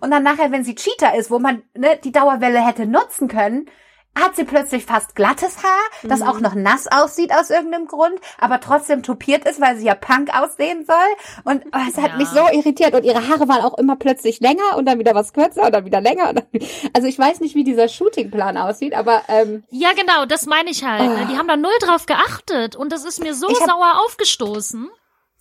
Und 0.00 0.10
dann 0.10 0.22
nachher, 0.22 0.52
wenn 0.52 0.64
sie 0.64 0.74
Cheater 0.74 1.14
ist, 1.14 1.30
wo 1.30 1.38
man 1.38 1.62
ne, 1.74 1.98
die 2.04 2.12
Dauerwelle 2.12 2.64
hätte 2.64 2.84
nutzen 2.84 3.28
können, 3.28 3.70
hat 4.16 4.36
sie 4.36 4.44
plötzlich 4.44 4.84
fast 4.84 5.14
glattes 5.16 5.62
Haar, 5.64 5.80
das 6.04 6.22
auch 6.22 6.38
noch 6.40 6.54
nass 6.54 6.86
aussieht 6.86 7.32
aus 7.32 7.50
irgendeinem 7.50 7.86
Grund, 7.86 8.14
aber 8.38 8.60
trotzdem 8.60 9.02
tupiert 9.02 9.44
ist, 9.48 9.60
weil 9.60 9.76
sie 9.76 9.86
ja 9.86 9.94
Punk 9.94 10.30
aussehen 10.36 10.84
soll. 10.86 11.42
Und 11.44 11.64
oh, 11.66 11.78
es 11.88 11.96
hat 11.96 12.12
Ja. 12.12 12.16
mich 12.16 12.28
so 12.28 12.40
irritiert. 12.52 12.94
Und 12.94 13.04
ihre 13.04 13.26
Haare 13.28 13.48
waren 13.48 13.62
auch 13.62 13.76
immer 13.76 13.96
plötzlich 13.96 14.40
länger 14.40 14.76
und 14.76 14.86
dann 14.86 14.98
wieder 14.98 15.14
was 15.14 15.32
kürzer 15.32 15.62
und 15.66 15.72
dann 15.74 15.84
wieder 15.84 16.00
länger. 16.00 16.32
Dann, 16.32 16.44
also 16.92 17.08
ich 17.08 17.18
weiß 17.18 17.40
nicht, 17.40 17.54
wie 17.54 17.64
dieser 17.64 17.88
Shootingplan 17.88 18.56
aussieht, 18.56 18.94
aber 18.94 19.22
ähm, 19.28 19.64
ja, 19.70 19.90
genau, 19.92 20.26
das 20.26 20.46
meine 20.46 20.70
ich 20.70 20.84
halt. 20.84 21.02
ne? 21.02 21.26
Die 21.30 21.36
haben 21.36 21.48
da 21.48 21.56
null 21.56 21.72
drauf 21.80 22.06
geachtet 22.06 22.76
und 22.76 22.92
das 22.92 23.04
ist 23.04 23.20
mir 23.20 23.34
so 23.34 23.48
hab- 23.48 23.56
sauer 23.68 24.00
aufgestoßen. 24.06 24.88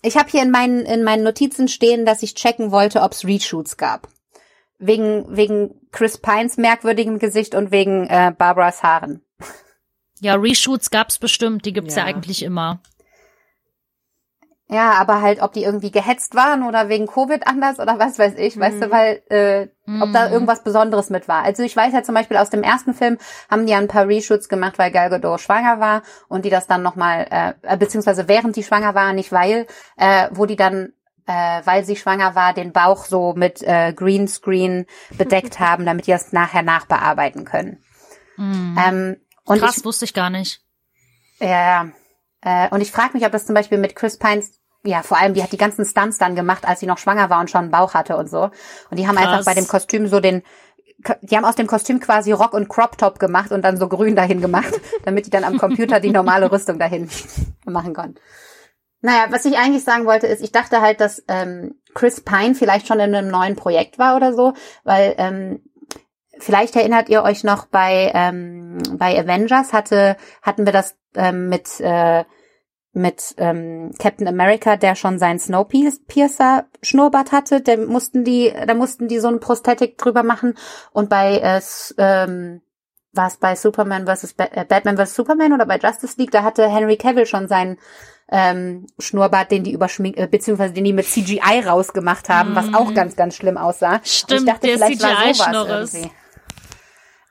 ich 0.01 0.17
habe 0.17 0.29
hier 0.29 0.41
in 0.41 0.51
meinen, 0.51 0.81
in 0.85 1.03
meinen 1.03 1.23
Notizen 1.23 1.67
stehen, 1.67 2.05
dass 2.05 2.23
ich 2.23 2.33
checken 2.35 2.71
wollte, 2.71 3.01
ob 3.01 3.11
es 3.11 3.23
Reshoots 3.25 3.77
gab. 3.77 4.07
Wegen, 4.79 5.25
wegen 5.29 5.79
Chris 5.93 6.17
Pines 6.17 6.57
merkwürdigem 6.57 7.19
Gesicht 7.19 7.55
und 7.55 7.71
wegen 7.71 8.07
äh, 8.07 8.33
Barbaras 8.37 8.83
Haaren. 8.83 9.23
Ja, 10.19 10.35
Reshoots 10.35 10.89
gab's 10.91 11.17
bestimmt, 11.19 11.65
die 11.65 11.71
gibt's 11.73 11.95
ja, 11.95 12.01
Ja. 12.01 12.07
eigentlich 12.07 12.43
immer. 12.43 12.81
Ja, 14.69 14.93
aber 14.93 15.21
halt, 15.21 15.41
ob 15.41 15.53
die 15.53 15.63
irgendwie 15.63 15.91
gehetzt 15.91 16.33
waren 16.35 16.63
oder 16.63 16.89
wegen 16.89 17.05
Covid 17.05 17.45
anders 17.45 17.79
oder 17.79 17.99
was 17.99 18.17
weiß 18.17 18.35
ich, 18.37 18.57
weißt 18.59 18.81
du, 18.81 18.91
weil 18.91 19.21
äh, 19.29 19.67
ob 20.01 20.11
da 20.13 20.31
irgendwas 20.31 20.63
Besonderes 20.63 21.09
mit 21.11 21.27
war. 21.27 21.43
Also 21.43 21.61
ich 21.61 21.75
weiß 21.75 21.93
ja 21.93 22.01
zum 22.01 22.15
Beispiel 22.15 22.37
aus 22.37 22.49
dem 22.49 22.63
ersten 22.63 22.93
Film 22.95 23.17
haben 23.51 23.65
die 23.67 23.73
ja 23.73 23.77
ein 23.77 23.89
paar 23.89 24.07
Reshoots 24.07 24.49
gemacht, 24.49 24.79
weil 24.79 24.89
Gal 24.91 25.09
Gadot 25.11 25.41
schwanger 25.41 25.79
war 25.79 26.01
und 26.27 26.45
die 26.45 26.49
das 26.49 26.65
dann 26.65 26.81
nochmal, 26.81 27.27
äh, 27.61 27.77
beziehungsweise 27.77 28.27
während 28.27 28.55
die 28.55 28.63
schwanger 28.63 28.95
war, 28.95 29.13
nicht 29.13 29.31
weil, 29.31 29.67
äh, 29.97 30.29
wo 30.31 30.45
die 30.47 30.55
dann 30.55 30.93
äh, 31.27 31.61
weil 31.65 31.85
sie 31.85 31.95
schwanger 31.95 32.35
war, 32.35 32.53
den 32.53 32.71
Bauch 32.71 33.05
so 33.05 33.33
mit 33.33 33.61
äh, 33.61 33.93
Greenscreen 33.93 34.85
bedeckt 35.17 35.59
haben, 35.59 35.85
damit 35.85 36.07
die 36.07 36.11
das 36.11 36.33
nachher 36.33 36.63
nachbearbeiten 36.63 37.45
können. 37.45 37.83
Ähm, 38.37 39.17
und 39.45 39.59
Krass, 39.59 39.77
ich, 39.77 39.85
wusste 39.85 40.05
ich 40.05 40.13
gar 40.13 40.29
nicht. 40.29 40.61
ja, 41.39 41.87
äh, 42.41 42.69
und 42.69 42.81
ich 42.81 42.91
frage 42.91 43.13
mich, 43.13 43.25
ob 43.25 43.31
das 43.31 43.45
zum 43.45 43.55
Beispiel 43.55 43.77
mit 43.77 43.95
Chris 43.95 44.17
Pines, 44.17 44.59
ja, 44.83 45.01
vor 45.01 45.17
allem, 45.17 45.33
die 45.33 45.41
hat 45.41 45.51
die 45.51 45.57
ganzen 45.57 45.85
Stunts 45.85 46.17
dann 46.17 46.35
gemacht, 46.35 46.67
als 46.67 46.81
sie 46.81 46.85
noch 46.85 46.97
schwanger 46.97 47.29
war 47.29 47.39
und 47.39 47.49
schon 47.49 47.61
einen 47.61 47.71
Bauch 47.71 47.93
hatte 47.93 48.17
und 48.17 48.29
so. 48.29 48.51
Und 48.89 48.99
die 48.99 49.07
haben 49.07 49.15
Krass. 49.15 49.27
einfach 49.27 49.45
bei 49.45 49.53
dem 49.53 49.67
Kostüm 49.67 50.07
so 50.07 50.19
den, 50.19 50.43
die 51.21 51.37
haben 51.37 51.45
aus 51.45 51.55
dem 51.55 51.67
Kostüm 51.67 51.99
quasi 51.99 52.31
Rock 52.33 52.53
und 52.53 52.67
Crop 52.67 52.97
Top 52.97 53.19
gemacht 53.19 53.51
und 53.51 53.61
dann 53.61 53.77
so 53.77 53.87
grün 53.87 54.15
dahin 54.15 54.41
gemacht, 54.41 54.73
damit 55.05 55.25
die 55.25 55.29
dann 55.29 55.45
am 55.45 55.57
Computer 55.57 55.99
die 55.99 56.11
normale 56.11 56.51
Rüstung 56.51 56.79
dahin 56.79 57.09
machen 57.65 57.93
konnten. 57.93 58.19
Naja, 59.05 59.25
was 59.31 59.43
ich 59.43 59.57
eigentlich 59.57 59.83
sagen 59.83 60.05
wollte, 60.05 60.27
ist, 60.27 60.41
ich 60.41 60.53
dachte 60.53 60.79
halt, 60.79 61.01
dass 61.01 61.21
ähm, 61.27 61.75
Chris 61.93 62.21
Pine 62.21 62.55
vielleicht 62.55 62.87
schon 62.87 63.01
in 63.01 63.13
einem 63.13 63.27
neuen 63.27 63.57
Projekt 63.57 63.99
war 63.99 64.15
oder 64.15 64.33
so, 64.33 64.53
weil 64.85 65.13
ähm, 65.17 65.61
vielleicht 66.39 66.77
erinnert 66.77 67.09
ihr 67.09 67.21
euch 67.21 67.43
noch 67.43 67.65
bei 67.65 68.13
ähm, 68.15 68.81
bei 68.93 69.19
Avengers 69.19 69.73
hatte 69.73 70.15
hatten 70.41 70.65
wir 70.65 70.71
das 70.71 70.95
ähm, 71.15 71.49
mit 71.49 71.81
äh, 71.81 72.23
mit 72.93 73.35
ähm, 73.37 73.91
Captain 73.99 74.27
America, 74.27 74.77
der 74.77 74.95
schon 74.95 75.19
seinen 75.19 75.39
Snowpiercer 75.39 76.65
Schnurrbart 76.81 77.33
hatte, 77.33 77.59
der 77.59 77.79
mussten 77.79 78.23
die, 78.23 78.53
da 78.67 78.73
mussten 78.73 79.09
die 79.09 79.19
so 79.19 79.27
eine 79.27 79.39
Prosthetik 79.39 79.97
drüber 79.97 80.23
machen 80.23 80.55
und 80.93 81.09
bei 81.09 81.39
äh, 81.39 81.61
ähm, 81.97 82.61
war 83.11 83.27
es 83.27 83.37
bei 83.37 83.55
Superman 83.55 84.07
vs. 84.07 84.33
Ba 84.33 84.45
äh, 84.51 84.63
Batman 84.63 84.97
vs. 84.97 85.15
Superman 85.15 85.51
oder 85.51 85.65
bei 85.65 85.77
Justice 85.77 86.15
League, 86.17 86.31
da 86.31 86.43
hatte 86.43 86.69
Henry 86.69 86.95
Cavill 86.95 87.25
schon 87.25 87.49
seinen 87.49 87.77
ähm, 88.35 88.87
Schnurrbart, 88.97 89.51
den 89.51 89.63
die 89.63 89.73
überschminkt, 89.73 90.17
äh, 90.17 90.27
beziehungsweise 90.27 90.73
den 90.73 90.85
die 90.85 90.93
mit 90.93 91.05
CGI 91.05 91.61
rausgemacht 91.63 92.29
haben, 92.29 92.55
was 92.55 92.73
auch 92.73 92.91
ganz, 92.95 93.15
ganz 93.15 93.35
schlimm 93.35 93.57
aussah. 93.57 93.97
Und 93.97 94.07
Stimmt, 94.07 94.41
ich 94.41 94.45
dachte, 94.47 94.67
der 94.67 94.77
vielleicht 94.77 95.39
war 95.39 95.53
sowas. 95.53 95.97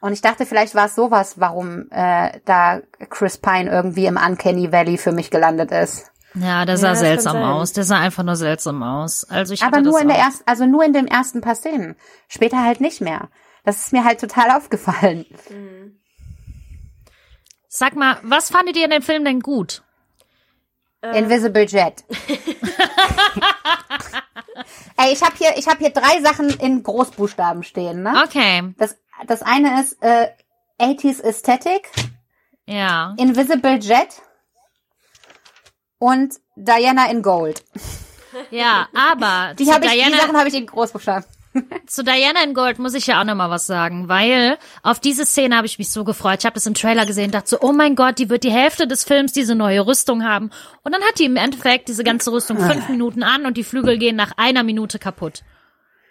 Und 0.01 0.13
ich 0.13 0.21
dachte, 0.21 0.47
vielleicht 0.47 0.77
war 0.77 0.87
es 0.87 0.95
sowas, 0.95 1.41
warum 1.41 1.89
äh, 1.91 2.39
da 2.45 2.81
Chris 3.11 3.37
Pine 3.39 3.69
irgendwie 3.69 4.07
im 4.07 4.17
Uncanny 4.17 4.71
Valley 4.71 4.97
für 4.97 5.11
mich 5.11 5.31
gelandet 5.31 5.73
ist. 5.73 6.13
Ja, 6.35 6.65
der 6.65 6.77
sah 6.77 6.89
kann 6.89 6.97
seltsam 6.97 7.37
aus. 7.43 7.73
Der 7.73 7.85
sah 7.85 7.99
einfach 7.99 8.23
nur 8.23 8.37
seltsam 8.37 8.83
aus. 8.85 9.25
Also 9.29 9.55
ich 9.55 9.63
Aber 9.63 9.81
nur 9.81 9.95
das 9.95 10.03
in 10.03 10.09
der 10.09 10.19
ersten, 10.19 10.45
also 10.47 10.67
nur 10.67 10.85
in 10.85 10.93
den 10.93 11.09
ersten 11.09 11.41
paar 11.41 11.57
Szenen. 11.57 11.97
Später 12.29 12.63
halt 12.63 12.81
nicht 12.81 13.01
mehr. 13.01 13.29
Das 13.65 13.79
ist 13.79 13.93
mir 13.93 14.05
halt 14.05 14.21
total 14.21 14.51
aufgefallen. 14.53 15.27
Sag 17.69 17.97
mal, 17.97 18.19
was 18.23 18.51
fandet 18.51 18.77
ihr 18.77 18.85
in 18.85 18.91
dem 18.91 19.03
Film 19.03 19.25
denn 19.25 19.41
gut? 19.41 19.83
Invisible 21.03 21.67
Jet. 21.67 22.05
Ey, 24.97 25.13
ich 25.13 25.23
habe 25.23 25.35
hier, 25.37 25.57
ich 25.57 25.67
habe 25.67 25.79
hier 25.79 25.91
drei 25.91 26.21
Sachen 26.23 26.49
in 26.61 26.83
Großbuchstaben 26.83 27.63
stehen. 27.65 28.03
Ne? 28.03 28.23
Okay, 28.25 28.73
Das, 28.79 28.97
das 29.27 29.43
eine 29.43 29.81
ist 29.81 29.97
äh, 30.03 30.29
80s 30.81 31.23
Aesthetic, 31.25 31.91
ja. 32.67 33.15
Invisible 33.19 33.79
Jet 33.81 34.23
und 35.99 36.35
Diana 36.57 37.11
in 37.11 37.23
Gold. 37.23 37.65
Ja, 38.51 38.89
aber 38.95 39.55
Die, 39.55 39.71
hab 39.71 39.85
ich, 39.85 39.91
die 39.91 39.97
Diana, 39.99 40.17
Sachen 40.19 40.37
habe 40.39 40.49
ich 40.49 40.55
in 40.55 40.67
Großbuchstaben. 40.67 41.25
zu 41.87 42.03
Diana 42.05 42.43
in 42.45 42.55
Gold 42.55 42.79
muss 42.79 42.95
ich 42.95 43.07
ja 43.07 43.21
auch 43.21 43.25
noch 43.25 43.35
mal 43.35 43.51
was 43.51 43.67
sagen, 43.67 44.09
weil 44.09 44.59
auf 44.83 45.01
diese 45.01 45.27
Szene 45.27 45.57
habe 45.57 45.67
ich 45.67 45.79
mich 45.79 45.91
so 45.91 46.05
gefreut. 46.05 46.41
Ich 46.41 46.47
habe 46.47 46.55
das 46.55 46.67
im 46.67 46.75
Trailer 46.75 47.07
gesehen, 47.07 47.31
dachte 47.31 47.49
so, 47.49 47.61
oh 47.61 47.73
mein 47.73 47.95
Gott, 47.95 48.19
die 48.19 48.31
wird 48.31 48.45
die 48.45 48.51
Hälfte 48.51 48.87
des 48.87 49.05
Films 49.05 49.33
diese 49.33 49.55
neue 49.55 49.87
Rüstung 49.87 50.25
haben. 50.25 50.51
Und 50.83 50.93
dann 50.93 51.03
hat 51.03 51.19
die 51.19 51.25
im 51.25 51.37
Endeffekt 51.37 51.89
diese 51.89 52.05
ganze 52.05 52.33
Rüstung 52.33 52.59
fünf 52.59 52.89
Minuten 52.89 53.23
an 53.23 53.47
und 53.47 53.57
die 53.57 53.65
Flügel 53.65 53.99
gehen 53.99 54.17
nach 54.17 54.33
einer 54.37 54.63
Minute 54.63 54.99
kaputt. 54.99 55.43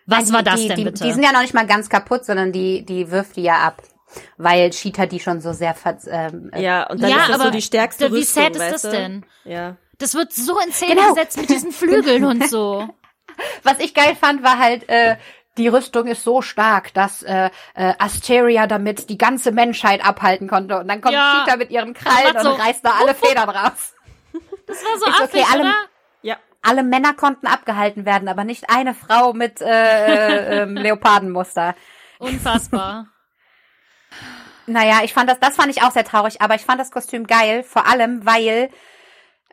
Was 0.05 0.25
die, 0.25 0.33
war 0.33 0.43
das 0.43 0.61
die, 0.61 0.67
denn 0.67 0.77
die, 0.77 0.83
bitte? 0.83 1.03
Die 1.03 1.11
sind 1.11 1.23
ja 1.23 1.31
noch 1.31 1.41
nicht 1.41 1.53
mal 1.53 1.67
ganz 1.67 1.89
kaputt, 1.89 2.25
sondern 2.25 2.51
die, 2.51 2.85
die 2.85 3.11
wirft 3.11 3.35
die 3.35 3.43
ja 3.43 3.57
ab. 3.59 3.81
Weil 4.37 4.71
Cheetah 4.71 5.05
die 5.05 5.21
schon 5.21 5.39
so 5.39 5.53
sehr 5.53 5.73
ver 5.73 5.97
ähm, 6.07 6.51
äh, 6.53 6.61
Ja, 6.61 6.89
und 6.89 7.01
dann 7.01 7.09
ja, 7.09 7.17
ist 7.17 7.29
das 7.29 7.35
aber 7.35 7.45
so 7.45 7.51
die 7.51 7.61
stärkste 7.61 8.11
wie 8.11 8.17
Rüstung, 8.17 8.43
sad 8.43 8.55
ist 8.55 8.59
weißt 8.61 8.83
das 8.83 8.91
denn? 8.91 9.25
Ja. 9.45 9.77
Das 9.99 10.15
wird 10.15 10.33
so 10.33 10.59
in 10.59 10.73
Szene 10.73 10.95
Genau. 10.95 11.13
gesetzt 11.13 11.37
mit 11.37 11.49
diesen 11.49 11.71
Flügeln 11.71 12.25
und 12.25 12.49
so. 12.49 12.89
Was 13.63 13.79
ich 13.79 13.93
geil 13.93 14.15
fand, 14.15 14.43
war 14.43 14.57
halt, 14.57 14.87
äh, 14.89 15.17
die 15.57 15.67
Rüstung 15.67 16.07
ist 16.07 16.23
so 16.23 16.41
stark, 16.41 16.93
dass 16.93 17.23
äh, 17.23 17.49
äh, 17.75 17.93
Asteria 17.99 18.67
damit 18.67 19.09
die 19.09 19.17
ganze 19.17 19.51
Menschheit 19.51 20.03
abhalten 20.05 20.47
konnte. 20.47 20.79
Und 20.79 20.87
dann 20.87 21.01
kommt 21.01 21.13
Ja. 21.13 21.43
Cheetah 21.43 21.57
mit 21.57 21.71
ihren 21.71 21.93
Krallen 21.93 22.37
so 22.41 22.51
und 22.53 22.59
reißt 22.61 22.85
da 22.85 22.91
alle 22.99 23.13
Federn 23.13 23.49
raus. 23.49 23.93
Das 24.67 24.77
war 24.83 24.97
so 24.97 25.05
okay, 25.05 25.41
affig, 25.41 25.45
alle- 25.51 25.61
oder? 25.63 25.73
Ja. 26.21 26.37
Alle 26.61 26.83
Männer 26.83 27.13
konnten 27.13 27.47
abgehalten 27.47 28.05
werden, 28.05 28.29
aber 28.29 28.43
nicht 28.45 28.69
eine 28.69 28.93
Frau 28.93 29.33
mit 29.33 29.61
äh, 29.61 29.65
äh, 29.67 30.61
ähm, 30.61 30.75
Leopardenmuster. 30.77 31.75
Unfassbar. 32.19 33.07
Naja, 34.67 34.99
ich 35.03 35.13
fand 35.13 35.29
das, 35.29 35.39
das 35.39 35.55
fand 35.55 35.69
ich 35.69 35.81
auch 35.83 35.91
sehr 35.91 36.05
traurig, 36.05 36.41
aber 36.41 36.55
ich 36.55 36.61
fand 36.61 36.79
das 36.79 36.91
Kostüm 36.91 37.27
geil, 37.27 37.63
vor 37.63 37.87
allem, 37.87 38.25
weil 38.25 38.69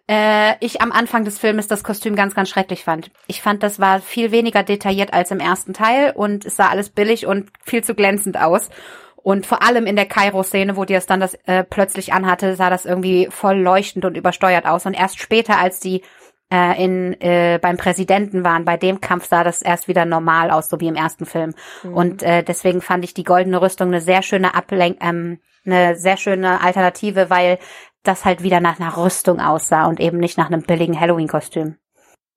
äh, 0.09 0.55
ich 0.61 0.81
am 0.81 0.91
Anfang 0.91 1.25
des 1.25 1.39
Filmes 1.39 1.69
das 1.69 1.85
Kostüm 1.85 2.17
ganz, 2.17 2.35
ganz 2.35 2.49
schrecklich 2.49 2.83
fand. 2.83 3.11
Ich 3.27 3.43
fand, 3.43 3.63
das 3.63 3.79
war 3.79 4.01
viel 4.01 4.33
weniger 4.33 4.63
detailliert 4.63 5.13
als 5.13 5.31
im 5.31 5.41
ersten 5.41 5.75
Teil 5.75 6.13
und 6.15 6.47
es 6.47 6.57
sah 6.57 6.69
alles 6.69 6.89
billig 6.89 7.27
und 7.27 7.51
viel 7.63 7.85
zu 7.85 7.95
glänzend 7.95 8.41
aus. 8.41 8.71
Und 9.17 9.47
vor 9.47 9.63
allem 9.63 9.87
in 9.87 9.97
der 9.97 10.07
Kairo-Szene, 10.07 10.77
wo 10.77 10.87
die 10.87 10.95
es 10.95 11.07
dann 11.07 11.21
das 11.21 11.35
äh, 11.45 11.63
plötzlich 11.63 12.15
anhatte, 12.15 12.57
sah 12.57 12.71
das 12.71 12.87
irgendwie 12.87 13.29
voll 13.31 13.59
leuchtend 13.59 14.07
und 14.07 14.17
übersteuert 14.17 14.65
aus. 14.65 14.87
Und 14.87 14.95
erst 14.95 15.21
später, 15.21 15.59
als 15.59 15.81
die 15.81 16.03
äh, 16.51 16.83
in 16.83 17.21
äh, 17.21 17.59
beim 17.61 17.77
Präsidenten 17.77 18.45
waren, 18.45 18.65
bei 18.65 18.79
dem 18.79 19.03
Kampf 19.03 19.27
sah 19.27 19.45
das 19.45 19.61
erst 19.61 19.89
wieder 19.89 20.07
normal 20.07 20.51
aus, 20.51 20.71
so 20.71 20.81
wie 20.81 20.89
im 20.89 20.95
ersten 20.95 21.27
Film. 21.27 21.55
Und 21.83 22.23
äh, 22.23 22.43
deswegen 22.43 22.81
fand 22.81 23.05
ich 23.05 23.13
die 23.13 23.25
goldene 23.25 23.61
Rüstung 23.61 23.89
eine 23.89 24.01
sehr 24.01 24.23
schöne 24.23 24.55
Ablenk 24.55 24.97
ähm, 25.03 25.41
eine 25.67 25.97
sehr 25.97 26.17
schöne 26.17 26.61
Alternative, 26.61 27.31
weil 27.31 27.59
das 28.03 28.25
halt 28.25 28.43
wieder 28.43 28.61
nach 28.61 28.81
einer 28.81 28.97
Rüstung 28.97 29.41
aussah 29.41 29.87
und 29.87 30.01
eben 30.01 30.19
nicht 30.19 30.39
nach 30.39 30.47
einem 30.47 30.63
billigen 30.63 30.99
Halloween-Kostüm. 30.99 31.77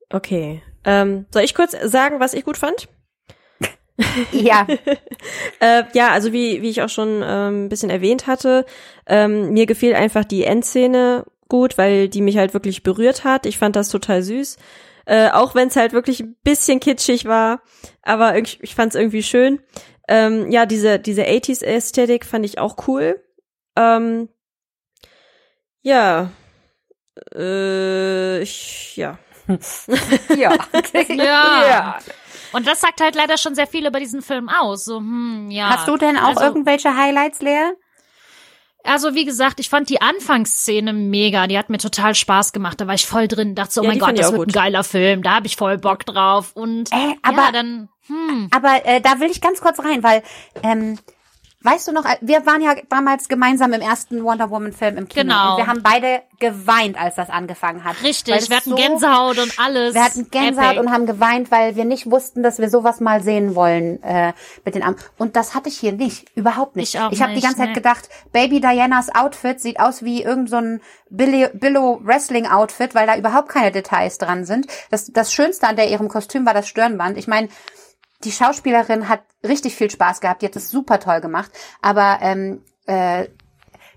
Okay. 0.09 0.61
Ähm, 0.83 1.25
soll 1.31 1.43
ich 1.43 1.55
kurz 1.55 1.75
sagen, 1.83 2.19
was 2.19 2.33
ich 2.33 2.43
gut 2.45 2.57
fand? 2.57 2.87
Ja, 4.31 4.65
Äh, 5.59 5.83
ja, 5.93 6.09
also 6.09 6.33
wie, 6.33 6.63
wie 6.63 6.69
ich 6.69 6.81
auch 6.81 6.89
schon 6.89 7.21
ähm, 7.23 7.65
ein 7.65 7.69
bisschen 7.69 7.91
erwähnt 7.91 8.25
hatte, 8.25 8.65
ähm, 9.05 9.51
mir 9.53 9.67
gefiel 9.67 9.93
einfach 9.93 10.25
die 10.25 10.43
Endszene 10.43 11.25
gut, 11.49 11.77
weil 11.77 12.09
die 12.09 12.21
mich 12.21 12.37
halt 12.37 12.55
wirklich 12.55 12.81
berührt 12.81 13.23
hat. 13.23 13.45
Ich 13.45 13.59
fand 13.59 13.75
das 13.75 13.89
total 13.89 14.23
süß. 14.23 14.57
Äh, 15.05 15.29
auch 15.29 15.53
wenn 15.53 15.67
es 15.67 15.75
halt 15.75 15.93
wirklich 15.93 16.21
ein 16.21 16.35
bisschen 16.43 16.79
kitschig 16.79 17.25
war, 17.25 17.61
aber 18.01 18.33
irgendwie, 18.33 18.57
ich 18.61 18.73
fand 18.73 18.93
es 18.93 18.99
irgendwie 18.99 19.21
schön. 19.23 19.59
Ähm, 20.07 20.49
ja, 20.51 20.65
diese, 20.65 20.97
diese 20.97 21.23
80s-Ästhetik 21.23 22.25
fand 22.25 22.45
ich 22.45 22.57
auch 22.57 22.87
cool. 22.87 23.23
Ähm, 23.75 24.29
ja. 25.81 26.29
Äh, 27.35 28.41
ich, 28.41 28.95
ja. 28.97 29.17
ja. 30.29 30.53
Ja. 31.17 31.99
Und 32.53 32.67
das 32.67 32.81
sagt 32.81 33.01
halt 33.01 33.15
leider 33.15 33.37
schon 33.37 33.55
sehr 33.55 33.67
viel 33.67 33.85
über 33.87 33.99
diesen 33.99 34.21
Film 34.21 34.49
aus. 34.49 34.85
So, 34.85 34.97
hm, 34.97 35.49
ja. 35.51 35.69
Hast 35.69 35.87
du 35.87 35.97
denn 35.97 36.17
auch 36.17 36.29
also, 36.29 36.41
irgendwelche 36.43 36.95
Highlights, 36.95 37.41
Lea? 37.41 37.71
Also 38.83 39.13
wie 39.13 39.25
gesagt, 39.25 39.59
ich 39.59 39.69
fand 39.69 39.89
die 39.89 40.01
Anfangsszene 40.01 40.91
mega. 40.91 41.45
Die 41.47 41.57
hat 41.57 41.69
mir 41.69 41.77
total 41.77 42.15
Spaß 42.15 42.51
gemacht. 42.51 42.81
Da 42.81 42.87
war 42.87 42.95
ich 42.95 43.05
voll 43.05 43.27
drin. 43.27 43.53
Dachte 43.55 43.73
so, 43.73 43.81
oh 43.81 43.83
Ja, 43.83 43.89
mein 43.91 43.99
Gott, 43.99 44.17
das 44.17 44.31
wird 44.31 44.41
ein 44.41 44.45
gut. 44.45 44.53
geiler 44.53 44.83
Film. 44.83 45.21
Da 45.21 45.35
habe 45.35 45.47
ich 45.47 45.55
voll 45.55 45.77
Bock 45.77 46.05
drauf. 46.05 46.51
Und 46.55 46.91
Äh, 46.91 47.15
aber- 47.21 47.43
ja, 47.43 47.51
dann, 47.51 47.89
hm. 48.07 48.49
Aber 48.53 48.85
äh, 48.85 48.99
da 48.99 49.19
will 49.19 49.29
ich 49.29 49.39
ganz 49.39 49.61
kurz 49.61 49.79
rein, 49.79 50.01
weil 50.03 50.23
ähm, 50.63 50.97
weißt 51.63 51.87
du 51.87 51.91
noch, 51.91 52.05
äh, 52.05 52.17
wir 52.21 52.45
waren 52.45 52.61
ja 52.61 52.73
damals 52.89 53.27
gemeinsam 53.27 53.73
im 53.73 53.81
ersten 53.81 54.23
Wonder 54.23 54.49
Woman 54.49 54.73
Film 54.73 54.97
im 54.97 55.07
Kino 55.07 55.23
Genau. 55.23 55.51
und 55.51 55.57
wir 55.57 55.67
haben 55.67 55.83
beide 55.83 56.21
geweint, 56.39 56.99
als 56.99 57.15
das 57.15 57.29
angefangen 57.29 57.83
hat. 57.83 58.01
Richtig, 58.03 58.49
wir 58.49 58.57
hatten 58.57 58.71
so- 58.71 58.75
Gänsehaut 58.75 59.37
und 59.37 59.53
alles. 59.59 59.93
Wir 59.93 60.03
hatten 60.03 60.29
Gänsehaut 60.31 60.71
Epic. 60.71 60.79
und 60.79 60.91
haben 60.91 61.05
geweint, 61.05 61.51
weil 61.51 61.75
wir 61.75 61.85
nicht 61.85 62.09
wussten, 62.09 62.41
dass 62.41 62.57
wir 62.59 62.69
sowas 62.69 62.99
mal 62.99 63.21
sehen 63.21 63.53
wollen 63.55 64.01
äh, 64.03 64.33
mit 64.65 64.73
den 64.75 64.83
Armen. 64.83 64.97
Und 65.17 65.35
das 65.35 65.53
hatte 65.53 65.69
ich 65.69 65.77
hier 65.77 65.91
nicht, 65.91 66.29
überhaupt 66.35 66.75
nicht. 66.75 66.95
Ich 66.95 66.99
auch 66.99 67.11
ich 67.11 67.21
habe 67.21 67.33
die 67.33 67.41
ganze 67.41 67.57
Zeit 67.57 67.69
nee. 67.69 67.73
gedacht, 67.75 68.09
Baby 68.31 68.59
Dianas 68.59 69.13
Outfit 69.13 69.59
sieht 69.61 69.79
aus 69.79 70.03
wie 70.03 70.23
irgend 70.23 70.49
so 70.49 70.57
ein 70.57 70.81
Billy- 71.09 71.49
Billow 71.53 71.99
Wrestling 72.03 72.47
Outfit, 72.47 72.95
weil 72.95 73.05
da 73.05 73.15
überhaupt 73.17 73.49
keine 73.49 73.71
Details 73.71 74.17
dran 74.17 74.45
sind. 74.45 74.65
Das, 74.89 75.11
das 75.13 75.31
Schönste 75.33 75.67
an 75.67 75.75
der 75.75 75.89
ihrem 75.89 76.07
Kostüm 76.07 76.45
war 76.45 76.53
das 76.53 76.67
Stirnband. 76.67 77.17
Ich 77.17 77.27
meine, 77.27 77.49
die 78.23 78.31
Schauspielerin 78.31 79.09
hat 79.09 79.21
richtig 79.47 79.75
viel 79.75 79.89
Spaß 79.89 80.21
gehabt, 80.21 80.41
die 80.41 80.45
hat 80.47 80.55
das 80.55 80.69
super 80.69 80.99
toll 80.99 81.21
gemacht, 81.21 81.51
aber 81.81 82.19
ähm, 82.21 82.61
äh, 82.85 83.27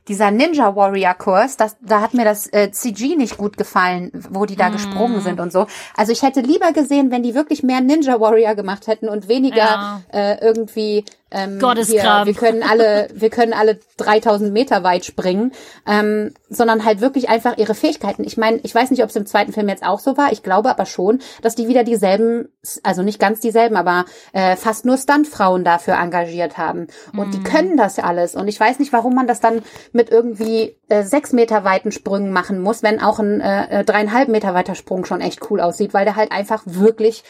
dieser 0.09 0.31
Ninja 0.31 0.77
Warrior 0.77 1.15
Kurs, 1.15 1.57
das, 1.57 1.77
da 1.81 2.03
hat 2.03 2.13
mir 2.13 2.25
das 2.25 2.47
äh, 2.53 2.71
CG 2.71 3.17
nicht 3.17 3.39
gut 3.39 3.57
gefallen, 3.57 4.11
wo 4.31 4.45
die 4.45 4.57
da 4.57 4.69
gesprungen 4.69 5.23
sind 5.23 5.41
und 5.41 5.51
so. 5.51 5.67
Also 5.97 6.13
ich 6.13 6.23
hätte 6.23 6.41
lieber 6.41 6.73
gesehen, 6.73 7.11
wenn 7.11 7.23
die 7.23 7.35
wirklich 7.35 7.63
mehr 7.63 7.81
Ninja 7.81 8.21
Warrior 8.21 8.55
gemacht 8.55 8.87
hätten 8.87 9.09
und 9.09 9.29
weniger 9.29 9.57
Ja. 9.57 10.03
äh, 10.13 10.45
irgendwie 10.45 11.07
ähm, 11.35 11.59
Gotteskram. 11.59 12.27
wir 12.27 12.35
können 12.35 12.63
alle, 12.63 13.09
wir 13.13 13.31
können 13.31 13.53
alle 13.53 13.81
3000 13.97 14.53
Meter 14.53 14.85
weit 14.85 15.05
springen, 15.05 15.53
ähm, 15.87 16.33
sondern 16.49 16.85
halt 16.85 17.01
wirklich 17.01 17.29
einfach 17.29 17.59
ihre 17.59 17.75
Fähigkeiten. 17.75 18.25
Ich 18.25 18.37
meine, 18.37 18.61
ich 18.63 18.75
weiß 18.75 18.91
nicht, 18.91 19.03
ob 19.03 19.11
es 19.11 19.17
im 19.17 19.27
zweiten 19.27 19.53
Film 19.53 19.69
jetzt 19.69 19.85
auch 19.85 19.99
so 19.99 20.17
war. 20.17 20.33
Ich 20.33 20.43
glaube 20.43 20.71
aber 20.71 20.87
schon, 20.87 21.19
dass 21.43 21.55
die 21.55 21.69
wieder 21.69 21.85
dieselben, 21.85 22.49
also 22.83 23.03
nicht 23.03 23.19
ganz 23.19 23.41
dieselben, 23.41 23.77
aber 23.77 24.05
äh, 24.33 24.57
fast 24.57 24.85
nur 24.85 24.97
Stuntfrauen 24.97 25.65
dafür 25.65 25.95
engagiert 25.95 26.57
haben. 26.57 26.87
Und 27.17 27.35
die 27.35 27.43
können 27.43 27.77
das 27.77 27.99
alles. 27.99 28.35
Und 28.35 28.49
ich 28.49 28.59
weiß 28.59 28.79
nicht, 28.79 28.93
warum 28.93 29.15
man 29.15 29.27
das 29.27 29.41
dann 29.41 29.63
mit 29.93 30.11
irgendwie 30.11 30.77
äh, 30.89 31.03
sechs 31.03 31.33
Meter 31.33 31.65
weiten 31.65 31.93
Sprüngen 31.93 32.31
machen 32.33 32.61
muss, 32.61 32.83
wenn 32.83 33.01
auch 33.01 33.19
ein 33.19 33.41
äh, 33.41 33.81
äh, 33.81 33.85
dreieinhalb 33.85 34.29
Meter 34.29 34.55
weiter 34.55 34.75
Sprung 34.75 35.05
schon 35.05 35.21
echt 35.21 35.51
cool 35.51 35.61
aussieht, 35.61 35.95
weil 35.95 36.05
der 36.05 36.17
halt 36.17 36.33
einfach 36.33 36.63
wirklich 36.67 37.25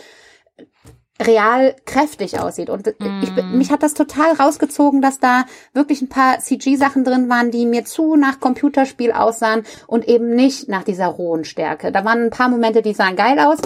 real 1.23 1.75
kräftig 1.87 2.41
aussieht. 2.41 2.71
Und 2.71 2.89
ich, 2.89 3.35
bin- 3.35 3.57
mich 3.57 3.71
hat 3.71 3.83
das 3.83 3.95
total 3.95 4.33
rausgezogen, 4.33 5.01
dass 5.01 5.21
da 5.21 5.45
wirklich 5.73 6.03
ein 6.03 6.09
paar 6.09 6.41
CG-Sachen 6.41 7.05
drin 7.05 7.29
waren, 7.29 7.51
die 7.51 7.67
mir 7.67 7.85
zu 7.85 8.17
nach 8.17 8.41
Computerspiel 8.41 9.13
aussahen 9.13 9.63
und 9.87 10.09
eben 10.09 10.35
nicht 10.35 10.69
nach 10.69 10.83
dieser 10.83 11.07
rohen 11.07 11.45
Stärke. 11.45 11.93
Da 11.93 12.05
waren 12.05 12.25
ein 12.25 12.31
paar 12.31 12.49
Momente, 12.49 12.83
die 12.83 12.95
sahen 12.95 13.17
geil 13.17 13.39
aus. 13.39 13.59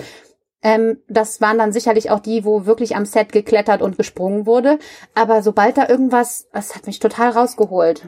Ähm, 0.62 0.98
das 1.08 1.40
waren 1.40 1.56
dann 1.56 1.72
sicherlich 1.72 2.10
auch 2.10 2.20
die, 2.20 2.44
wo 2.44 2.66
wirklich 2.66 2.96
am 2.96 3.06
Set 3.06 3.32
geklettert 3.32 3.80
und 3.80 3.96
gesprungen 3.96 4.44
wurde. 4.44 4.78
Aber 5.14 5.42
sobald 5.42 5.78
da 5.78 5.88
irgendwas, 5.88 6.48
das 6.52 6.74
hat 6.74 6.86
mich 6.86 6.98
total 6.98 7.30
rausgeholt. 7.30 8.06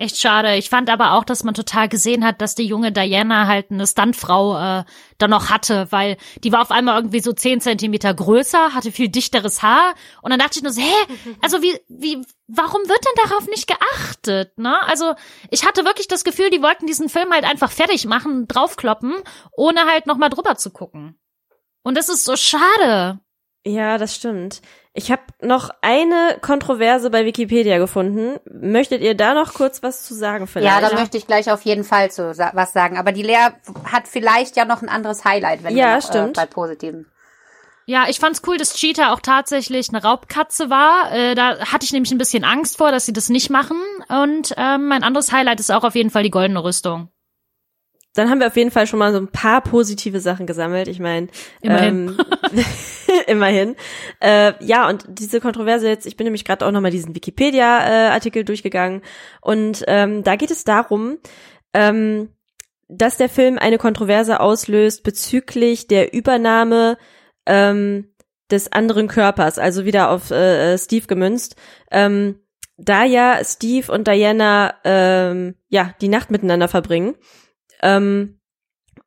Echt 0.00 0.16
schade. 0.16 0.54
Ich 0.54 0.70
fand 0.70 0.90
aber 0.90 1.14
auch, 1.14 1.24
dass 1.24 1.42
man 1.42 1.54
total 1.54 1.88
gesehen 1.88 2.24
hat, 2.24 2.40
dass 2.40 2.54
die 2.54 2.66
junge 2.66 2.92
Diana 2.92 3.48
halt 3.48 3.72
eine 3.72 3.84
Stuntfrau 3.84 4.56
äh, 4.56 4.84
dann 5.18 5.30
noch 5.30 5.50
hatte, 5.50 5.88
weil 5.90 6.16
die 6.44 6.52
war 6.52 6.62
auf 6.62 6.70
einmal 6.70 6.94
irgendwie 6.94 7.18
so 7.18 7.32
zehn 7.32 7.60
Zentimeter 7.60 8.14
größer, 8.14 8.74
hatte 8.74 8.92
viel 8.92 9.08
dichteres 9.08 9.60
Haar 9.60 9.96
und 10.22 10.30
dann 10.30 10.38
dachte 10.38 10.60
ich 10.60 10.62
nur 10.62 10.70
so, 10.70 10.80
hä, 10.80 11.14
also 11.42 11.62
wie, 11.62 11.76
wie, 11.88 12.24
warum 12.46 12.82
wird 12.82 13.04
denn 13.04 13.28
darauf 13.28 13.48
nicht 13.48 13.66
geachtet, 13.66 14.56
ne? 14.56 14.80
Also 14.86 15.14
ich 15.50 15.66
hatte 15.66 15.84
wirklich 15.84 16.06
das 16.06 16.22
Gefühl, 16.22 16.50
die 16.50 16.62
wollten 16.62 16.86
diesen 16.86 17.08
Film 17.08 17.32
halt 17.32 17.42
einfach 17.42 17.72
fertig 17.72 18.06
machen, 18.06 18.46
draufkloppen, 18.46 19.16
ohne 19.56 19.80
halt 19.86 20.06
nochmal 20.06 20.30
drüber 20.30 20.54
zu 20.54 20.70
gucken. 20.70 21.18
Und 21.82 21.96
das 21.96 22.08
ist 22.08 22.24
so 22.24 22.36
schade. 22.36 23.18
Ja, 23.66 23.98
das 23.98 24.14
stimmt. 24.14 24.62
Ich 24.98 25.12
habe 25.12 25.22
noch 25.40 25.70
eine 25.80 26.38
Kontroverse 26.40 27.08
bei 27.08 27.24
Wikipedia 27.24 27.78
gefunden. 27.78 28.40
Möchtet 28.50 29.00
ihr 29.00 29.14
da 29.14 29.32
noch 29.32 29.54
kurz 29.54 29.80
was 29.80 30.02
zu 30.02 30.12
sagen 30.12 30.48
vielleicht? 30.48 30.82
Ja, 30.82 30.88
da 30.88 30.98
möchte 30.98 31.16
ich 31.16 31.28
gleich 31.28 31.52
auf 31.52 31.62
jeden 31.62 31.84
Fall 31.84 32.10
zu 32.10 32.34
sa 32.34 32.50
was 32.54 32.72
sagen. 32.72 32.98
Aber 32.98 33.12
die 33.12 33.22
Lea 33.22 33.50
hat 33.84 34.08
vielleicht 34.08 34.56
ja 34.56 34.64
noch 34.64 34.82
ein 34.82 34.88
anderes 34.88 35.24
Highlight, 35.24 35.62
wenn 35.62 35.76
Ja, 35.76 35.90
wir 35.90 35.94
noch, 35.98 36.02
stimmt. 36.02 36.36
Äh, 36.36 36.40
bei 36.40 36.46
Positiven. 36.46 37.06
Ja, 37.86 38.06
ich 38.08 38.18
fand's 38.18 38.42
cool, 38.44 38.56
dass 38.56 38.74
Cheetah 38.74 39.12
auch 39.12 39.20
tatsächlich 39.20 39.88
eine 39.90 40.02
Raubkatze 40.02 40.68
war. 40.68 41.12
Äh, 41.12 41.36
da 41.36 41.58
hatte 41.60 41.84
ich 41.84 41.92
nämlich 41.92 42.10
ein 42.10 42.18
bisschen 42.18 42.42
Angst 42.42 42.76
vor, 42.76 42.90
dass 42.90 43.06
sie 43.06 43.12
das 43.12 43.28
nicht 43.28 43.50
machen. 43.50 43.80
Und 44.08 44.52
ähm, 44.56 44.88
mein 44.88 45.04
anderes 45.04 45.30
Highlight 45.30 45.60
ist 45.60 45.70
auch 45.70 45.84
auf 45.84 45.94
jeden 45.94 46.10
Fall 46.10 46.24
die 46.24 46.30
goldene 46.30 46.64
Rüstung. 46.64 47.08
Dann 48.18 48.30
haben 48.30 48.40
wir 48.40 48.48
auf 48.48 48.56
jeden 48.56 48.70
Fall 48.70 48.86
schon 48.86 48.98
mal 48.98 49.12
so 49.12 49.18
ein 49.18 49.28
paar 49.28 49.60
positive 49.60 50.20
Sachen 50.20 50.46
gesammelt. 50.46 50.88
Ich 50.88 50.98
meine, 50.98 51.28
Immerhin. 51.62 52.16
Ähm, 52.52 52.64
immerhin. 53.26 53.76
Äh, 54.20 54.52
ja, 54.64 54.88
und 54.88 55.04
diese 55.08 55.40
Kontroverse 55.40 55.88
jetzt, 55.88 56.06
ich 56.06 56.16
bin 56.16 56.24
nämlich 56.24 56.44
gerade 56.44 56.66
auch 56.66 56.72
nochmal 56.72 56.90
diesen 56.90 57.14
Wikipedia-Artikel 57.14 58.44
durchgegangen 58.44 59.02
und 59.40 59.84
ähm, 59.86 60.24
da 60.24 60.36
geht 60.36 60.50
es 60.50 60.64
darum, 60.64 61.18
ähm, 61.72 62.30
dass 62.88 63.18
der 63.18 63.28
Film 63.28 63.58
eine 63.58 63.78
Kontroverse 63.78 64.40
auslöst 64.40 65.04
bezüglich 65.04 65.86
der 65.86 66.14
Übernahme 66.14 66.96
ähm, 67.46 68.14
des 68.50 68.72
anderen 68.72 69.08
Körpers, 69.08 69.58
also 69.58 69.84
wieder 69.84 70.10
auf 70.10 70.30
äh, 70.30 70.76
Steve 70.78 71.06
gemünzt. 71.06 71.56
Ähm, 71.90 72.40
da 72.78 73.04
ja 73.04 73.40
Steve 73.44 73.92
und 73.92 74.08
Diana 74.08 74.74
ähm, 74.84 75.56
ja 75.68 75.94
die 76.00 76.08
Nacht 76.08 76.30
miteinander 76.30 76.68
verbringen, 76.68 77.14
ähm, 77.82 78.38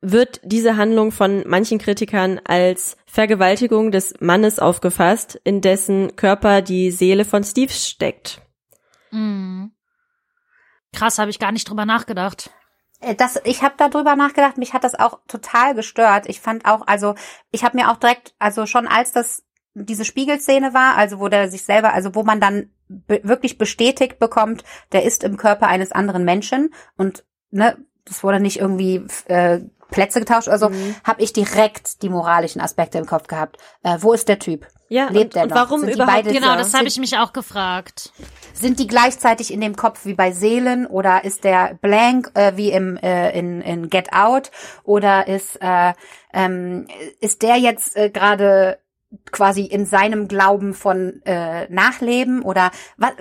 wird 0.00 0.40
diese 0.42 0.76
Handlung 0.76 1.12
von 1.12 1.44
manchen 1.46 1.78
Kritikern 1.78 2.40
als 2.44 2.96
Vergewaltigung 3.06 3.92
des 3.92 4.14
Mannes 4.20 4.58
aufgefasst, 4.58 5.40
in 5.44 5.60
dessen 5.60 6.16
Körper 6.16 6.60
die 6.60 6.90
Seele 6.90 7.24
von 7.24 7.44
Steve 7.44 7.72
steckt. 7.72 8.42
Mhm. 9.10 9.72
Krass, 10.92 11.18
habe 11.18 11.30
ich 11.30 11.38
gar 11.38 11.52
nicht 11.52 11.68
drüber 11.68 11.86
nachgedacht. 11.86 12.50
Äh, 13.00 13.14
Das, 13.14 13.40
ich 13.44 13.62
habe 13.62 13.74
darüber 13.78 14.16
nachgedacht, 14.16 14.58
mich 14.58 14.72
hat 14.72 14.84
das 14.84 14.94
auch 14.94 15.20
total 15.28 15.74
gestört. 15.74 16.28
Ich 16.28 16.40
fand 16.40 16.66
auch, 16.66 16.86
also 16.86 17.14
ich 17.50 17.64
habe 17.64 17.76
mir 17.76 17.90
auch 17.90 17.96
direkt, 17.96 18.34
also 18.38 18.66
schon 18.66 18.88
als 18.88 19.12
das 19.12 19.44
diese 19.74 20.04
Spiegelszene 20.04 20.74
war, 20.74 20.96
also 20.96 21.18
wo 21.18 21.28
der 21.28 21.48
sich 21.48 21.64
selber, 21.64 21.94
also 21.94 22.14
wo 22.14 22.24
man 22.24 22.40
dann 22.40 22.70
be 22.88 23.20
wirklich 23.24 23.56
bestätigt 23.56 24.18
bekommt, 24.18 24.64
der 24.92 25.04
ist 25.04 25.24
im 25.24 25.38
Körper 25.38 25.66
eines 25.66 25.92
anderen 25.92 26.24
Menschen 26.24 26.74
und 26.98 27.24
ne, 27.50 27.78
das 28.04 28.22
wurde 28.24 28.40
nicht 28.40 28.58
irgendwie 28.58 29.04
äh, 29.26 29.60
Plätze 29.90 30.20
getauscht 30.20 30.48
oder 30.48 30.58
so, 30.58 30.70
Mhm. 30.70 30.94
habe 31.04 31.22
ich 31.22 31.32
direkt 31.34 32.02
die 32.02 32.08
moralischen 32.08 32.60
Aspekte 32.62 32.96
im 32.98 33.06
Kopf 33.06 33.26
gehabt. 33.26 33.58
Äh, 33.82 33.98
wo 34.00 34.12
ist 34.14 34.26
der 34.28 34.38
Typ? 34.38 34.66
Ja, 34.88 35.08
Lebt 35.10 35.34
und, 35.34 35.36
er 35.36 35.42
und 35.44 35.48
noch? 35.50 35.56
warum 35.56 35.80
Sind 35.80 35.94
überhaupt? 35.94 36.12
beide- 36.16 36.32
Genau, 36.32 36.56
das 36.56 36.72
habe 36.74 36.86
ich 36.86 36.98
mich 36.98 37.16
auch 37.18 37.32
gefragt. 37.32 38.10
Sind 38.54 38.78
die 38.78 38.86
gleichzeitig 38.86 39.52
in 39.52 39.60
dem 39.60 39.74
Kopf 39.76 40.04
wie 40.04 40.14
bei 40.14 40.32
Seelen 40.32 40.86
oder 40.86 41.24
ist 41.24 41.44
der 41.44 41.78
blank 41.80 42.30
äh, 42.34 42.52
wie 42.56 42.70
im 42.72 42.96
äh, 42.98 43.30
in, 43.38 43.60
in 43.62 43.88
Get 43.90 44.12
Out 44.12 44.50
oder 44.84 45.26
ist 45.28 45.56
äh, 45.62 45.92
ähm, 46.34 46.86
ist 47.20 47.42
der 47.42 47.56
jetzt 47.56 47.96
äh, 47.96 48.10
gerade 48.10 48.78
quasi 49.30 49.62
in 49.64 49.84
seinem 49.86 50.28
Glauben 50.28 50.74
von 50.74 51.20
äh, 51.24 51.68
Nachleben 51.72 52.42
oder 52.42 52.70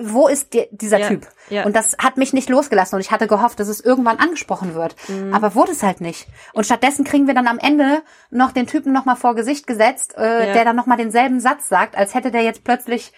wo 0.02 0.28
ist 0.28 0.54
die, 0.54 0.68
dieser 0.72 1.00
Ja, 1.00 1.08
Typ? 1.08 1.28
ja. 1.50 1.66
Und 1.66 1.76
das 1.76 1.96
hat 1.98 2.18
mich 2.18 2.34
nicht 2.34 2.50
losgelassen 2.50 2.96
und 2.96 3.02
ich 3.02 3.12
hatte 3.12 3.28
gehofft, 3.28 3.60
dass 3.60 3.68
es 3.68 3.82
irgendwann 3.82 4.18
angesprochen 4.20 4.74
wird, 4.76 4.96
Mhm. 5.10 5.34
aber 5.34 5.56
wurde 5.56 5.72
es 5.72 5.84
halt 5.84 6.02
nicht. 6.02 6.28
Und 6.54 6.66
stattdessen 6.66 7.04
kriegen 7.06 7.28
wir 7.28 7.34
dann 7.34 7.48
am 7.48 7.60
Ende 7.60 8.02
noch 8.30 8.52
den 8.52 8.68
Typen 8.68 8.94
noch 8.94 9.06
mal 9.06 9.16
vor 9.16 9.36
Gesicht 9.36 9.68
gesetzt, 9.68 10.16
äh, 10.18 10.48
Ja. 10.48 10.54
der 10.54 10.66
dann 10.66 10.76
noch 10.76 10.86
mal 10.86 10.98
denselben 10.98 11.40
Satz 11.40 11.68
sagt, 11.68 11.96
als 11.98 12.14
hätte 12.14 12.32
der 12.32 12.42
jetzt 12.44 12.64
plötzlich 12.64 13.12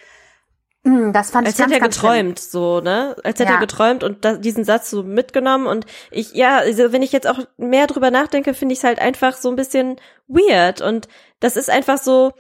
Hm, 0.86 1.14
das 1.14 1.32
fand 1.32 1.48
als 1.48 1.56
ich 1.56 1.60
ganz, 1.60 1.72
hätte 1.72 1.80
er 1.80 1.84
ganz 1.86 1.96
schlimm. 1.98 2.12
geträumt, 2.12 2.40
so, 2.40 2.82
ne? 2.82 3.16
Als 3.24 3.40
hätte 3.40 3.52
Ja. 3.54 3.56
er 3.58 3.60
geträumt 3.62 4.04
und 4.04 4.26
da, 4.26 4.34
diesen 4.36 4.66
Satz 4.66 4.90
so 4.90 5.02
mitgenommen 5.02 5.66
und 5.66 5.86
ich, 6.12 6.34
ja, 6.34 6.58
also 6.58 6.92
wenn 6.92 7.02
ich 7.02 7.14
jetzt 7.14 7.26
auch 7.26 7.40
mehr 7.56 7.88
drüber 7.88 8.12
nachdenke, 8.12 8.54
finde 8.54 8.74
ich 8.74 8.80
es 8.80 8.84
halt 8.84 9.00
einfach 9.00 9.38
so 9.38 9.48
ein 9.50 9.56
bisschen 9.56 9.96
weird 10.28 10.82
und 10.82 11.08
das 11.40 11.56
ist 11.56 11.70
einfach 11.70 11.98
so, 11.98 12.34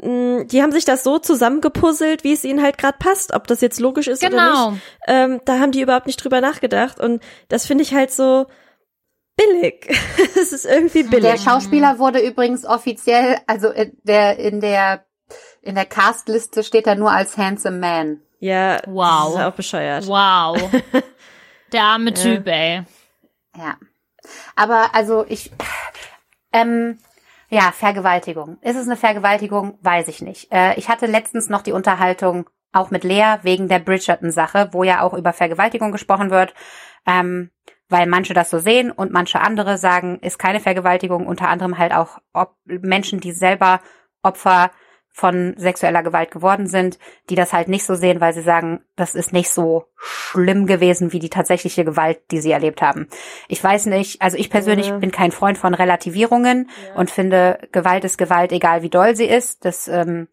die 0.00 0.62
haben 0.62 0.72
sich 0.72 0.84
das 0.84 1.04
so 1.04 1.18
zusammengepuzzelt, 1.18 2.24
wie 2.24 2.32
es 2.32 2.44
ihnen 2.44 2.62
halt 2.62 2.78
gerade 2.78 2.98
passt, 2.98 3.32
ob 3.34 3.46
das 3.46 3.60
jetzt 3.60 3.80
logisch 3.80 4.08
ist 4.08 4.22
oder 4.22 4.30
Genau. 4.30 4.70
nicht. 4.72 4.82
Ähm, 5.06 5.40
da 5.44 5.58
haben 5.60 5.72
die 5.72 5.80
überhaupt 5.82 6.06
nicht 6.06 6.22
drüber 6.22 6.40
nachgedacht 6.40 6.98
und 7.00 7.22
das 7.48 7.66
finde 7.66 7.82
ich 7.82 7.94
halt 7.94 8.10
so 8.10 8.46
billig. 9.36 9.88
Es 10.40 10.52
ist 10.52 10.64
irgendwie 10.66 11.04
billig. 11.04 11.30
Der 11.30 11.38
Schauspieler 11.38 11.98
wurde 11.98 12.20
übrigens 12.20 12.64
offiziell, 12.66 13.38
also 13.46 13.68
in 13.70 13.96
der 14.02 14.38
in 14.38 14.60
der 14.60 15.04
in 15.62 15.74
der 15.74 15.86
Castliste 15.86 16.62
steht 16.64 16.86
er 16.86 16.96
nur 16.96 17.10
als 17.10 17.36
handsome 17.38 17.78
man. 17.78 18.20
ja, 18.40 18.80
Wow. 18.86 19.32
das 19.32 19.34
ist 19.34 19.40
auch 19.46 19.54
bescheuert. 19.54 20.06
Wow. 20.06 20.70
Der 21.72 21.82
arme 21.82 22.12
Typ, 22.14 22.46
ey. 22.46 22.82
Ja. 23.56 23.76
Aber 24.54 24.94
also 24.94 25.24
ich 25.28 25.50
ähm 26.52 26.98
ja, 27.54 27.70
Vergewaltigung. 27.70 28.58
Ist 28.62 28.76
es 28.76 28.86
eine 28.86 28.96
Vergewaltigung? 28.96 29.78
Weiß 29.80 30.08
ich 30.08 30.20
nicht. 30.20 30.52
Äh, 30.52 30.74
ich 30.74 30.88
hatte 30.88 31.06
letztens 31.06 31.48
noch 31.48 31.62
die 31.62 31.70
Unterhaltung 31.70 32.50
auch 32.72 32.90
mit 32.90 33.04
Lea 33.04 33.36
wegen 33.42 33.68
der 33.68 33.78
Bridgerton-Sache, 33.78 34.70
wo 34.72 34.82
ja 34.82 35.02
auch 35.02 35.14
über 35.14 35.32
Vergewaltigung 35.32 35.92
gesprochen 35.92 36.32
wird, 36.32 36.52
ähm, 37.06 37.52
weil 37.88 38.08
manche 38.08 38.34
das 38.34 38.50
so 38.50 38.58
sehen 38.58 38.90
und 38.90 39.12
manche 39.12 39.40
andere 39.40 39.78
sagen, 39.78 40.18
ist 40.18 40.36
keine 40.36 40.58
Vergewaltigung, 40.58 41.28
unter 41.28 41.48
anderem 41.48 41.78
halt 41.78 41.92
auch 41.94 42.18
Menschen, 42.64 43.20
die 43.20 43.30
selber 43.30 43.80
Opfer 44.24 44.72
von 45.16 45.54
sexueller 45.56 46.02
Gewalt 46.02 46.32
geworden 46.32 46.66
sind, 46.66 46.98
die 47.30 47.36
das 47.36 47.52
halt 47.52 47.68
nicht 47.68 47.84
so 47.86 47.94
sehen, 47.94 48.20
weil 48.20 48.34
sie 48.34 48.42
sagen, 48.42 48.80
das 48.96 49.14
ist 49.14 49.32
nicht 49.32 49.48
so 49.48 49.86
schlimm 49.96 50.66
gewesen 50.66 51.12
wie 51.12 51.20
die 51.20 51.30
tatsächliche 51.30 51.84
Gewalt, 51.84 52.18
die 52.32 52.40
sie 52.40 52.50
erlebt 52.50 52.82
haben. 52.82 53.06
Ich 53.46 53.62
weiß 53.62 53.86
nicht, 53.86 54.20
also 54.20 54.36
ich 54.36 54.50
persönlich 54.50 54.88
Ja. 54.88 54.98
bin 54.98 55.12
kein 55.12 55.30
Freund 55.30 55.56
von 55.56 55.72
Relativierungen 55.72 56.68
und 56.96 57.12
finde, 57.12 57.60
Gewalt 57.70 58.02
ist 58.02 58.18
Gewalt, 58.18 58.50
egal 58.50 58.82
wie 58.82 58.90
doll 58.90 59.14
sie 59.14 59.26
ist. 59.26 59.64
Das 59.64 59.86
ähm, 59.86 60.26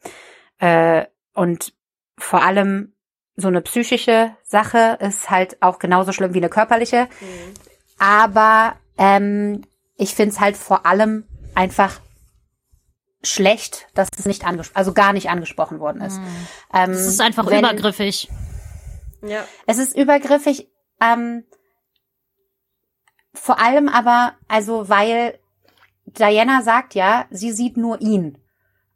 äh, 0.57 1.05
und 1.36 1.73
vor 2.17 2.43
allem 2.43 2.93
so 3.36 3.49
eine 3.49 3.61
psychische 3.61 4.36
Sache 4.43 4.97
ist 4.99 5.29
halt 5.29 5.61
auch 5.61 5.77
genauso 5.77 6.11
schlimm 6.11 6.34
wie 6.34 6.39
eine 6.39 6.49
körperliche. 6.49 7.07
Aber 7.99 8.73
ähm, 8.97 9.61
ich 9.95 10.15
finde 10.15 10.32
es 10.32 10.39
halt 10.39 10.57
vor 10.57 10.86
allem 10.88 11.25
einfach 11.53 11.99
schlecht, 13.24 13.88
dass 13.93 14.07
es 14.17 14.26
nicht 14.26 14.45
angesprochen, 14.45 14.78
also 14.78 14.93
gar 14.93 15.13
nicht 15.13 15.30
angesprochen 15.30 15.80
worden 15.80 16.01
ist. 16.01 16.17
Ähm, 16.74 16.91
Das 16.91 17.05
ist 17.05 17.22
einfach 17.22 17.45
wenn- 17.47 17.59
übergriffig. 17.59 18.30
Ja. 19.24 19.45
Es 19.67 19.78
ist 19.78 19.95
übergriffig. 19.97 20.67
ähm, 20.99 21.45
vor 23.34 23.59
allem 23.59 23.88
aber, 23.89 24.34
also 24.47 24.89
weil 24.89 25.39
Diana 26.05 26.61
sagt 26.61 26.95
ja, 26.95 27.26
sie 27.32 27.51
sieht 27.51 27.78
nur 27.78 28.01
ihn. 28.01 28.38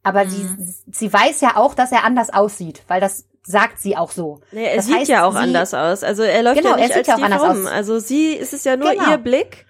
Aber 0.04 0.26
Mhm. 0.26 0.30
sie, 0.30 0.84
sie 0.92 1.12
weiß 1.14 1.42
ja 1.42 1.56
auch, 1.56 1.74
dass 1.74 1.92
er 1.92 2.04
anders 2.04 2.32
aussieht, 2.32 2.84
weil 2.88 3.02
das 3.02 3.26
sagt 3.44 3.80
sie 3.80 3.96
auch 3.98 4.12
so. 4.12 4.42
Nee, 4.52 4.66
er 4.66 4.76
Das 4.78 4.86
sieht 4.86 4.98
heißt, 4.98 5.10
ja 5.10 5.26
auch 5.26 5.32
sie- 5.32 5.38
anders 5.40 5.74
aus. 5.74 6.04
Also 6.04 6.24
er 6.24 6.44
läuft 6.44 6.58
Genau, 6.58 6.72
ja 6.72 6.76
er 6.76 6.82
nicht 6.82 6.88
sieht 6.90 6.98
als 6.98 7.08
ja 7.08 7.14
auch 7.14 7.18
die 7.18 7.24
anders 7.24 7.42
rum. 7.44 7.66
aus. 7.68 7.72
Also 7.72 8.00
sie 8.00 8.34
ist 8.34 8.54
es 8.54 8.64
ja 8.66 8.76
nur 8.76 8.92
Genau. 8.92 9.10
ihr 9.12 9.18
Blick, 9.18 9.66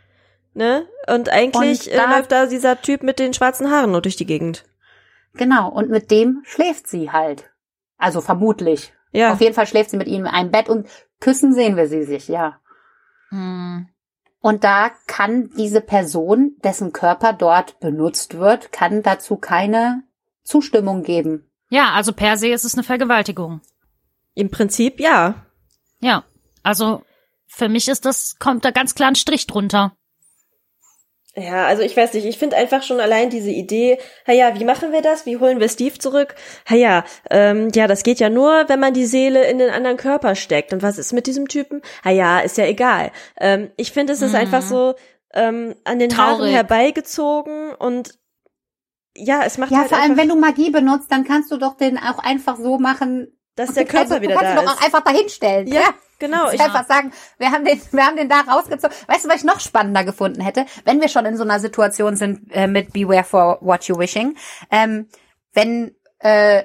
ne? 0.55 0.87
Und 1.07 1.29
eigentlich 1.29 1.87
Und 1.87 1.93
äh, 1.93 1.97
da- 1.97 2.15
läuft 2.17 2.31
da 2.31 2.45
dieser 2.47 2.81
Typ 2.81 3.03
mit 3.03 3.19
den 3.19 3.33
schwarzen 3.33 3.69
Haaren 3.69 3.91
nur 3.91 4.01
durch 4.01 4.15
die 4.15 4.25
Gegend. 4.25 4.65
Genau, 5.33 5.69
und 5.69 5.89
mit 5.89 6.11
dem 6.11 6.41
schläft 6.45 6.87
sie 6.87 7.11
halt. 7.11 7.49
Also 7.97 8.21
vermutlich. 8.21 8.93
Ja. 9.11 9.33
Auf 9.33 9.41
jeden 9.41 9.53
Fall 9.53 9.67
schläft 9.67 9.89
sie 9.91 9.97
mit 9.97 10.07
ihm 10.07 10.21
in 10.21 10.27
einem 10.27 10.51
Bett 10.51 10.69
und 10.69 10.87
küssen 11.19 11.53
sehen 11.53 11.77
wir 11.77 11.87
sie 11.87 12.03
sich, 12.03 12.27
ja. 12.27 12.59
Hm. 13.29 13.87
Und 14.39 14.63
da 14.63 14.91
kann 15.07 15.49
diese 15.57 15.81
Person, 15.81 16.55
dessen 16.63 16.93
Körper 16.93 17.33
dort 17.33 17.79
benutzt 17.79 18.37
wird, 18.37 18.71
kann 18.71 19.01
dazu 19.01 19.37
keine 19.37 20.03
Zustimmung 20.43 21.01
geben. 21.03 21.49
Ja, 21.69 21.91
also 21.93 22.13
per 22.13 22.37
se 22.37 22.49
ist 22.49 22.63
es 22.63 22.75
eine 22.75 22.83
Vergewaltigung. 22.83 23.61
Im 24.35 24.51
Prinzip 24.51 24.99
ja. 24.99 25.45
Ja, 25.99 26.23
also 26.61 27.01
für 27.47 27.69
mich 27.69 27.87
ist 27.87 28.05
das, 28.05 28.35
kommt 28.37 28.63
da 28.65 28.71
ganz 28.71 28.93
klar 28.93 29.09
ein 29.09 29.15
Strich 29.15 29.47
drunter. 29.47 29.95
Ja, 31.37 31.65
also 31.65 31.81
ich 31.83 31.97
weiß 31.97 32.13
nicht, 32.13 32.25
ich 32.25 32.37
finde 32.37 32.55
einfach 32.55 32.81
schon 32.81 33.01
allein 33.01 33.29
diese 33.29 33.49
Idee, 33.49 33.97
ha 34.25 34.31
ja, 34.31 34.57
wie 34.57 34.63
machen 34.63 34.93
wir 34.93 35.01
das? 35.01 35.25
Wie 35.25 35.35
holen 35.37 35.59
wir 35.59 35.67
Steve 35.67 35.97
zurück? 35.99 36.33
Ha 36.69 36.75
ja, 36.75 37.03
ähm, 37.29 37.69
ja, 37.75 37.87
das 37.87 38.03
geht 38.03 38.19
ja 38.21 38.29
nur, 38.29 38.69
wenn 38.69 38.79
man 38.79 38.93
die 38.93 39.05
Seele 39.05 39.45
in 39.49 39.57
den 39.59 39.69
anderen 39.69 39.97
Körper 39.97 40.35
steckt. 40.35 40.71
Und 40.71 40.81
was 40.81 40.97
ist 40.97 41.11
mit 41.11 41.27
diesem 41.27 41.49
Typen? 41.49 41.81
Ha 42.05 42.09
ja, 42.11 42.39
ist 42.39 42.57
ja 42.57 42.65
egal. 42.65 43.11
Ähm, 43.37 43.69
ich 43.75 43.91
finde, 43.91 44.13
es 44.13 44.21
ist 44.21 44.31
Mhm. 44.31 44.37
einfach 44.37 44.61
so 44.61 44.95
ähm, 45.33 45.75
an 45.83 45.99
den 45.99 46.15
Haaren 46.17 46.37
Traurig. 46.37 46.53
herbeigezogen 46.53 47.73
und 47.73 48.17
ja, 49.17 49.43
es 49.45 49.57
macht 49.57 49.71
Ja, 49.71 49.79
halt 49.79 49.89
vor 49.89 49.97
allem, 49.97 50.15
wenn 50.17 50.29
du 50.29 50.35
Magie 50.35 50.71
benutzt, 50.71 51.11
dann 51.11 51.25
kannst 51.25 51.51
du 51.51 51.57
doch 51.57 51.75
den 51.75 51.97
auch 51.97 52.19
einfach 52.19 52.57
so 52.57 52.77
machen. 52.77 53.27
dass 53.57 53.73
der 53.73 53.85
Körper 53.85 54.15
also, 54.15 54.21
wieder 54.21 54.35
du 54.35 54.39
kannst 54.39 54.57
da 54.57 54.61
ihn 54.61 54.65
doch 54.65 54.73
auch 54.73 54.79
ist. 54.79 54.85
einfach 54.85 55.01
dahinstellen. 55.03 55.67
Ja, 55.67 55.93
genau. 56.19 56.49
Ich 56.51 56.59
einfach 56.61 56.85
sagen, 56.87 57.11
wir 57.37 57.51
haben 57.51 57.65
den, 57.65 57.81
wir 57.91 58.05
haben 58.05 58.15
den 58.17 58.29
da 58.29 58.41
rausgezogen. 58.41 58.95
Weißt 59.07 59.25
du, 59.25 59.29
was 59.29 59.37
ich 59.37 59.43
noch 59.43 59.59
spannender 59.59 60.03
gefunden 60.03 60.41
hätte, 60.41 60.65
wenn 60.85 61.01
wir 61.01 61.09
schon 61.09 61.25
in 61.25 61.37
so 61.37 61.43
einer 61.43 61.59
Situation 61.59 62.15
sind 62.15 62.51
äh, 62.51 62.67
mit 62.67 62.93
Beware 62.93 63.23
for 63.23 63.57
What 63.61 63.85
You 63.85 63.97
Wishing, 63.97 64.35
ähm, 64.71 65.07
wenn 65.53 65.95
äh, 66.19 66.63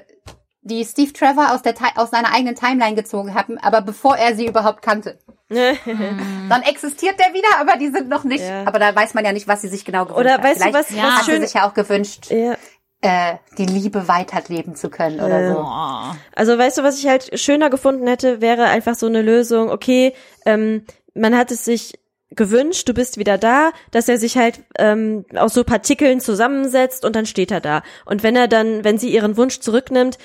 die 0.63 0.85
Steve 0.85 1.11
Trevor 1.13 1.53
aus 1.53 1.61
der 1.63 1.73
aus 1.95 2.11
seiner 2.11 2.33
eigenen 2.33 2.55
Timeline 2.55 2.95
gezogen 2.95 3.33
haben, 3.33 3.57
aber 3.57 3.81
bevor 3.81 4.15
er 4.17 4.35
sie 4.35 4.45
überhaupt 4.45 4.81
kannte, 4.83 5.17
dann 5.49 6.61
existiert 6.63 7.19
der 7.19 7.33
wieder, 7.33 7.47
aber 7.59 7.77
die 7.77 7.89
sind 7.89 8.07
noch 8.09 8.23
nicht. 8.23 8.43
Ja. 8.43 8.63
Aber 8.65 8.79
da 8.79 8.95
weiß 8.95 9.13
man 9.15 9.25
ja 9.25 9.33
nicht, 9.33 9.47
was 9.47 9.61
sie 9.61 9.67
sich 9.67 9.83
genau 9.85 10.05
gewünscht 10.05 10.19
Oder 10.21 10.33
hat. 10.35 10.43
weißt 10.43 10.61
du, 10.61 10.65
was- 10.73 10.73
was 10.95 11.01
hat 11.01 11.25
sie 11.25 11.31
schön- 11.31 11.41
sich 11.41 11.53
ja 11.53 11.67
auch 11.67 11.73
gewünscht, 11.73 12.29
ja. 12.29 12.55
Äh, 13.01 13.35
die 13.57 13.65
Liebe 13.65 14.07
weiterleben 14.07 14.75
zu 14.75 14.89
können 14.89 15.19
oder 15.19 15.41
Ja. 15.41 15.53
so. 15.53 16.19
Also 16.35 16.57
weißt 16.57 16.77
du, 16.77 16.83
was 16.83 16.99
ich 16.99 17.07
halt 17.07 17.39
schöner 17.39 17.69
gefunden 17.69 18.07
hätte, 18.07 18.41
wäre 18.41 18.65
einfach 18.65 18.95
so 18.95 19.07
eine 19.07 19.21
Lösung, 19.21 19.69
okay, 19.69 20.13
ähm, 20.45 20.85
man 21.13 21.35
hat 21.35 21.51
es 21.51 21.65
sich 21.65 21.99
gewünscht, 22.29 22.87
du 22.87 22.93
bist 22.93 23.17
wieder 23.17 23.37
da, 23.37 23.71
dass 23.91 24.07
er 24.07 24.17
sich 24.17 24.37
halt 24.37 24.61
ähm, 24.77 25.25
aus 25.35 25.53
so 25.53 25.63
Partikeln 25.63 26.21
zusammensetzt 26.21 27.03
und 27.03 27.15
dann 27.15 27.25
steht 27.25 27.51
er 27.51 27.59
da. 27.59 27.81
Und 28.05 28.23
wenn 28.23 28.35
er 28.35 28.47
dann, 28.47 28.83
wenn 28.83 28.97
sie 28.97 29.09
ihren 29.09 29.35
Wunsch 29.35 29.59
zurücknimmt, 29.59 30.17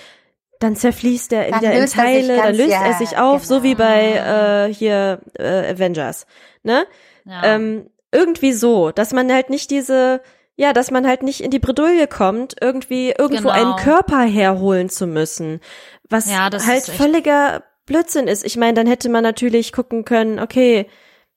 dann 0.61 0.77
zerfließt 0.77 1.33
er 1.33 1.51
Dann 1.51 1.61
wieder 1.61 1.73
in 1.73 1.83
er 1.83 1.87
Teile, 1.87 2.37
dann 2.37 2.55
löst 2.55 2.71
ja, 2.71 2.87
er 2.87 2.95
sich 2.95 3.19
auf, 3.19 3.45
so 3.45 3.61
genau. 3.61 3.65
wie 3.65 3.75
bei 3.75 4.69
äh, 4.69 4.73
hier 4.73 5.21
äh, 5.39 5.73
Avengers, 5.73 6.27
ne? 6.63 6.87
Ja. 7.25 7.43
Ähm, 7.45 7.91
irgendwie 8.13 8.53
so, 8.53 8.93
dass 8.93 9.13
man 9.13 9.31
halt 9.33 9.51
nicht 9.51 9.71
diese, 9.71 10.23
ja, 10.57 10.73
dass 10.73 10.91
man 10.91 11.07
halt 11.07 11.23
nicht 11.23 11.41
in 11.43 11.51
die 11.51 11.59
Bredouille 11.59 12.07
kommt, 12.09 12.55
irgendwie 12.61 13.11
irgendwo 13.17 13.49
Genau. 13.51 13.51
einen 13.51 13.77
Körper 13.77 14.21
herholen 14.23 14.89
zu 14.89 15.07
müssen, 15.07 15.61
was 16.09 16.31
Ja, 16.31 16.51
das 16.51 16.67
halt 16.67 16.83
völliger 16.85 17.63
Blödsinn 17.87 18.27
ist. 18.27 18.45
Ich 18.45 18.57
meine, 18.57 18.75
dann 18.75 18.87
hätte 18.87 19.09
man 19.09 19.23
natürlich 19.23 19.73
gucken 19.73 20.05
können, 20.05 20.41
okay, 20.41 20.87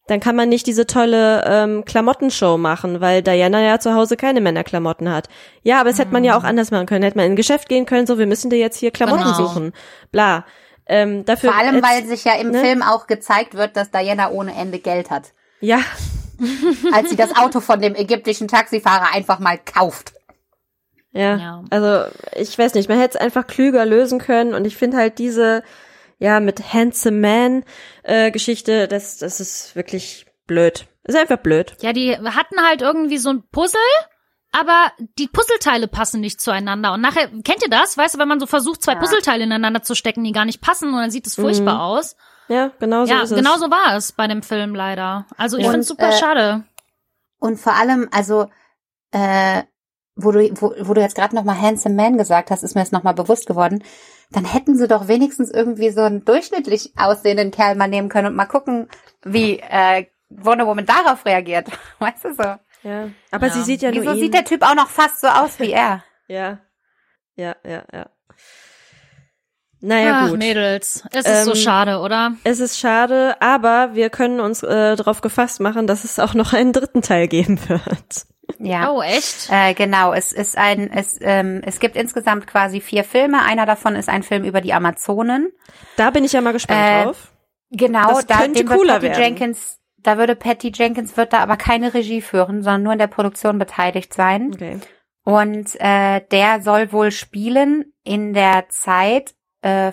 dann 0.08 0.20
kann 0.20 0.36
man 0.36 0.50
nicht 0.50 0.66
diese 0.66 0.88
tolle 0.88 1.44
ähm, 1.46 1.86
Klamottenshow 1.86 2.58
machen, 2.58 3.00
weil 3.00 3.22
Diana 3.22 3.62
ja 3.62 3.80
zu 3.80 3.94
Hause 3.94 4.18
keine 4.18 4.42
Männerklamotten 4.42 5.12
hat. 5.14 5.28
Ja, 5.62 5.80
aber 5.82 5.90
das 5.92 6.00
hätte 6.00 6.12
man 6.12 6.24
ja 6.24 6.36
auch 6.36 6.44
anders 6.44 6.72
machen 6.72 6.88
können. 6.88 7.04
Hätte 7.04 7.18
man 7.18 7.28
in 7.28 7.34
ein 7.34 7.36
Geschäft 7.36 7.70
gehen 7.70 7.86
können, 7.86 8.08
so, 8.08 8.18
wir 8.18 8.26
müssen 8.26 8.50
dir 8.50 8.58
jetzt 8.58 8.78
hier 8.78 8.90
Klamotten 8.90 9.24
Genau. 9.26 9.36
suchen. 9.36 9.74
Bla. 10.12 10.46
Ähm, 10.88 11.26
dafür 11.26 11.52
Vor 11.52 11.60
allem, 11.62 11.76
jetzt- 11.76 11.88
weil 11.88 12.06
sich 12.08 12.24
ja 12.24 12.34
im 12.40 12.50
ne? 12.50 12.60
Film 12.60 12.82
auch 12.82 13.06
gezeigt 13.06 13.54
wird, 13.54 13.78
dass 13.78 13.92
Diana 13.92 14.32
ohne 14.32 14.56
Ende 14.56 14.80
Geld 14.80 15.12
hat. 15.12 15.34
Ja, 15.62 15.82
als 16.94 17.10
sie 17.10 17.16
das 17.16 17.36
Auto 17.36 17.60
von 17.60 17.82
dem 17.82 17.96
ägyptischen 17.96 18.48
Taxifahrer 18.48 19.14
einfach 19.14 19.40
mal 19.40 19.58
kauft. 19.58 20.14
Ja, 21.12 21.38
Ja. 21.38 21.64
also 21.72 22.12
ich 22.36 22.58
weiß 22.58 22.76
nicht, 22.76 22.88
man 22.90 23.00
hätte 23.00 23.18
es 23.18 23.22
einfach 23.24 23.48
klüger 23.48 23.86
lösen 23.86 24.20
können 24.20 24.54
und 24.54 24.66
ich 24.66 24.78
finde 24.78 24.98
halt 24.98 25.18
diese, 25.18 25.64
ja, 26.20 26.40
mit 26.40 26.74
Handsome 26.74 27.18
Man 27.20 27.64
äh, 28.04 28.30
Geschichte, 28.32 28.88
das, 28.88 29.18
das 29.18 29.40
ist 29.40 29.76
wirklich 29.76 30.28
blöd. 30.46 30.86
Ist 31.04 31.18
einfach 31.18 31.38
blöd. 31.38 31.76
Ja, 31.82 31.94
die 31.94 32.16
hatten 32.16 32.62
halt 32.62 32.82
irgendwie 32.84 33.18
so 33.18 33.30
ein 33.32 33.44
Puzzle, 33.52 33.80
aber 34.52 34.92
die 35.18 35.28
Puzzleteile 35.28 35.88
passen 35.88 36.22
nicht 36.22 36.40
zueinander. 36.42 36.94
Und 36.94 37.02
nachher, 37.02 37.28
kennt 37.44 37.64
ihr 37.64 37.70
das? 37.70 37.98
Weißt 37.98 38.14
du, 38.16 38.20
wenn 38.20 38.28
man 38.28 38.40
so 38.40 38.46
versucht, 38.46 38.84
zwei 38.84 38.94
Ja. 38.94 39.00
Puzzleteile 39.00 39.44
ineinander 39.44 39.82
zu 39.82 39.96
stecken, 39.96 40.24
die 40.24 40.32
gar 40.32 40.46
nicht 40.46 40.62
passen 40.62 40.90
und 40.94 41.00
dann 41.00 41.10
sieht 41.12 41.26
es 41.26 41.36
furchtbar 41.36 41.76
Mhm. 41.76 41.80
aus. 41.82 42.16
Ja, 42.50 42.72
genau 42.80 43.06
so 43.06 43.12
ja, 43.14 43.22
ist 43.22 43.32
es. 43.32 43.38
genau 43.38 43.58
so 43.58 43.70
war 43.72 43.96
es 43.96 44.12
bei 44.12 44.28
dem 44.28 44.42
Film 44.44 44.76
leider. 44.76 45.26
Also 45.38 45.58
ich 45.58 45.66
finde 45.68 45.84
super 45.84 46.10
äh, 46.10 46.18
schade. 46.18 46.64
Und 47.40 47.58
vor 47.60 47.74
allem, 47.76 48.10
also, 48.12 48.50
äh, 49.12 49.64
wo 50.16 50.32
du, 50.32 50.50
wo, 50.62 50.74
wo 50.82 50.94
du 50.94 51.02
jetzt 51.02 51.16
gerade 51.16 51.34
nochmal 51.36 51.60
Handsome 51.62 51.96
Man 51.96 52.18
gesagt 52.18 52.52
hast, 52.52 52.64
ist 52.64 52.76
mir 52.76 52.82
das 52.82 52.92
nochmal 52.92 53.14
bewusst 53.14 53.46
geworden. 53.48 53.84
Dann 54.32 54.46
hätten 54.46 54.76
sie 54.78 54.88
doch 54.88 55.08
wenigstens 55.08 55.50
irgendwie 55.50 55.90
so 55.92 56.02
einen 56.02 56.26
durchschnittlich 56.26 56.94
aussehenden 56.98 57.52
Kerl 57.52 57.76
mal 57.76 57.88
nehmen 57.88 58.10
können 58.10 58.28
und 58.28 58.36
mal 58.36 58.46
gucken, 58.46 58.90
wie 59.24 59.60
äh, 59.60 60.08
Wonder 60.30 60.68
Woman 60.68 60.86
darauf 60.86 61.26
reagiert. 61.26 61.68
Weißt 62.00 62.26
du 62.26 62.34
so? 62.34 62.44
Ja. 62.84 63.10
Aber 63.32 63.48
Ja. 63.48 63.54
sie 63.54 63.64
sieht 63.64 63.82
ja 63.82 63.92
Wieso 63.92 64.04
nur 64.04 64.14
ihn. 64.16 64.20
sieht 64.20 64.34
der 64.34 64.44
Typ 64.46 64.64
auch 64.64 64.76
noch 64.76 64.90
fast 64.90 65.22
so 65.22 65.28
aus 65.28 65.60
wie 65.60 65.72
er? 65.72 66.04
ja. 66.28 66.60
Ja, 67.36 67.56
ja, 67.64 67.84
ja. 67.94 68.10
Naja, 69.82 70.24
Ach, 70.24 70.30
gut. 70.30 70.40
Mädels, 70.40 71.04
es 71.12 71.26
ist 71.26 71.46
so 71.46 71.52
Ähm, 71.52 71.58
schade, 71.58 72.00
oder? 72.00 72.34
Es 72.44 72.60
ist 72.60 72.78
schade, 72.80 73.36
aber 73.42 73.92
wir 73.94 74.10
können 74.10 74.40
uns 74.42 74.62
äh, 74.62 74.96
darauf 74.96 75.22
gefasst 75.22 75.62
machen, 75.62 75.88
dass 75.88 76.04
es 76.04 76.20
auch 76.20 76.34
noch 76.34 76.52
einen 76.54 76.74
dritten 76.74 77.02
Teil 77.02 77.28
geben 77.28 77.60
wird. 77.70 78.26
Ja. 78.58 78.92
Oh, 78.92 79.02
echt? 79.02 79.48
Äh, 79.50 79.74
genau, 79.76 80.12
es 80.12 80.34
ist 80.34 80.58
ein, 80.58 80.92
es, 80.92 81.18
ähm, 81.22 81.62
es 81.64 81.80
gibt 81.80 81.96
insgesamt 81.96 82.48
quasi 82.48 82.82
vier 82.82 83.04
Filme. 83.04 83.42
Einer 83.44 83.66
davon 83.66 83.96
ist 83.96 84.10
ein 84.10 84.24
Film 84.24 84.44
über 84.44 84.60
die 84.60 84.74
Amazonen. 84.74 85.52
Da 85.96 86.10
bin 86.10 86.24
ich 86.26 86.34
ja 86.34 86.42
mal 86.42 86.52
gespannt 86.52 86.80
Äh, 86.84 87.04
drauf. 87.06 87.32
Genau, 87.72 88.10
Das 88.10 88.26
da 88.26 88.40
könnte 88.40 88.66
cooler 88.66 88.94
Patty 88.96 89.04
werden. 89.08 89.22
Jenkins, 89.22 89.78
da 89.98 90.18
würde 90.18 90.36
Patty 90.36 90.72
Jenkins 90.76 91.16
wird 91.16 91.32
da 91.32 91.40
aber 91.40 91.56
keine 91.58 91.94
Regie 91.94 92.22
führen, 92.22 92.64
sondern 92.64 92.84
nur 92.84 92.94
in 92.94 93.00
der 93.00 93.08
Produktion 93.08 93.60
beteiligt 93.60 94.14
sein. 94.14 94.52
Okay. 94.54 94.80
Und 95.24 95.80
äh, 95.80 96.22
der 96.32 96.62
soll 96.62 96.92
wohl 96.92 97.12
spielen 97.12 97.94
in 98.04 98.34
der 98.34 98.66
Zeit, 98.70 99.36
äh, 99.62 99.92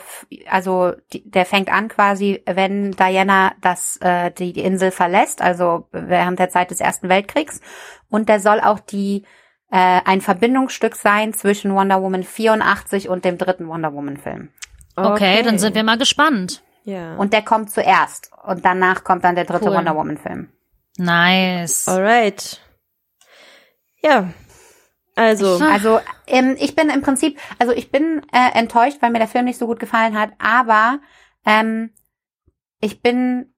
also 0.48 0.92
die, 1.12 1.28
der 1.28 1.44
fängt 1.44 1.72
an 1.72 1.88
quasi, 1.88 2.42
wenn 2.46 2.92
Diana 2.92 3.52
das 3.60 3.98
äh, 4.00 4.30
die, 4.30 4.52
die 4.52 4.62
Insel 4.62 4.90
verlässt, 4.90 5.42
also 5.42 5.88
während 5.92 6.38
der 6.38 6.50
Zeit 6.50 6.70
des 6.70 6.80
Ersten 6.80 7.08
Weltkriegs. 7.08 7.60
Und 8.08 8.28
der 8.28 8.40
soll 8.40 8.60
auch 8.60 8.78
die 8.78 9.24
äh, 9.70 10.00
ein 10.04 10.20
Verbindungsstück 10.20 10.94
sein 10.94 11.32
zwischen 11.32 11.74
Wonder 11.74 12.02
Woman 12.02 12.22
84 12.22 13.08
und 13.08 13.24
dem 13.24 13.38
dritten 13.38 13.68
Wonder 13.68 13.92
Woman 13.92 14.16
Film. 14.16 14.50
Okay, 14.94 15.42
dann 15.42 15.58
sind 15.58 15.74
wir 15.74 15.82
mal 15.82 15.98
gespannt. 15.98 16.62
Ja. 16.84 17.16
Und 17.16 17.32
der 17.32 17.42
kommt 17.42 17.70
zuerst 17.70 18.30
und 18.44 18.64
danach 18.64 19.02
kommt 19.04 19.24
dann 19.24 19.34
der 19.34 19.44
dritte 19.44 19.66
Cool. 19.66 19.74
Wonder 19.74 19.96
Woman 19.96 20.16
Film. 20.16 20.48
Nice. 20.96 21.88
Alright. 21.88 22.60
Ja. 24.00 24.30
Also, 25.16 25.58
Also 25.58 26.00
ähm, 26.26 26.56
ich 26.58 26.76
bin 26.76 26.90
im 26.90 27.00
Prinzip, 27.00 27.38
also 27.58 27.72
ich 27.72 27.90
bin 27.90 28.22
äh, 28.32 28.58
enttäuscht, 28.58 28.98
weil 29.00 29.10
mir 29.10 29.18
der 29.18 29.28
Film 29.28 29.46
nicht 29.46 29.58
so 29.58 29.66
gut 29.66 29.80
gefallen 29.80 30.18
hat, 30.18 30.30
aber 30.38 31.00
ähm, 31.44 31.90
ich 32.80 33.02
bin 33.02 33.52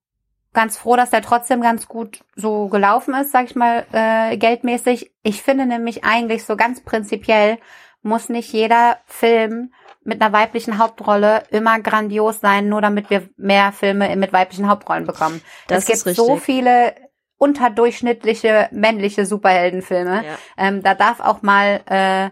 ganz 0.55 0.79
froh, 0.79 0.97
dass 0.97 1.11
der 1.11 1.23
trotzdem 1.23 1.61
ganz 1.61 1.89
gut 1.89 2.21
so 2.35 2.69
gelaufen 2.69 3.13
ist, 3.15 3.33
sag 3.33 3.47
ich 3.47 3.57
mal, 3.57 3.87
äh, 3.93 4.37
geldmäßig. 4.37 5.13
Ich 5.23 5.43
finde 5.43 5.67
nämlich 5.67 6.05
eigentlich 6.05 6.45
so 6.45 6.57
ganz 6.57 6.81
prinzipiell 6.81 7.59
muss 8.03 8.29
nicht 8.29 8.53
jeder 8.53 8.99
Film 9.07 9.73
mit 10.05 10.23
einer 10.23 10.33
weiblichen 10.33 10.79
Hauptrolle 10.79 11.43
immer 11.51 11.81
grandios 11.81 12.41
sein, 12.41 12.69
nur 12.69 12.81
damit 12.81 13.11
wir 13.11 13.29
mehr 13.37 13.73
Filme 13.73 14.15
mit 14.17 14.33
weiblichen 14.33 14.69
Hauptrollen 14.69 15.07
bekommen. 15.07 15.43
Das 15.67 15.81
es 15.81 15.87
gibt 15.87 15.97
ist 15.99 16.07
richtig. 16.07 16.25
so 16.25 16.37
viele 16.37 16.95
unterdurchschnittliche 17.39 18.69
männliche 18.73 19.25
Superheldenfilme. 19.25 20.25
Ja. 20.25 20.39
Ähm, 20.57 20.83
da 20.83 20.95
darf 20.95 21.21
auch 21.21 21.43
mal 21.43 21.81
äh, 21.87 22.31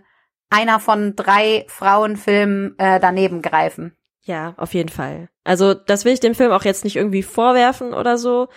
einer 0.50 0.80
von 0.80 1.16
drei 1.16 1.64
Frauenfilmen 1.68 2.78
äh, 2.78 3.00
daneben 3.00 3.42
greifen. 3.42 3.96
Ja, 4.22 4.54
auf 4.56 4.74
jeden 4.74 4.88
Fall. 4.88 5.28
Also 5.44 5.74
das 5.74 6.04
will 6.04 6.12
ich 6.12 6.20
dem 6.20 6.34
Film 6.34 6.50
auch 6.50 6.64
jetzt 6.64 6.84
nicht 6.84 6.96
irgendwie 6.96 7.22
vorwerfen 7.22 7.94
oder 7.94 8.18
so. 8.18 8.48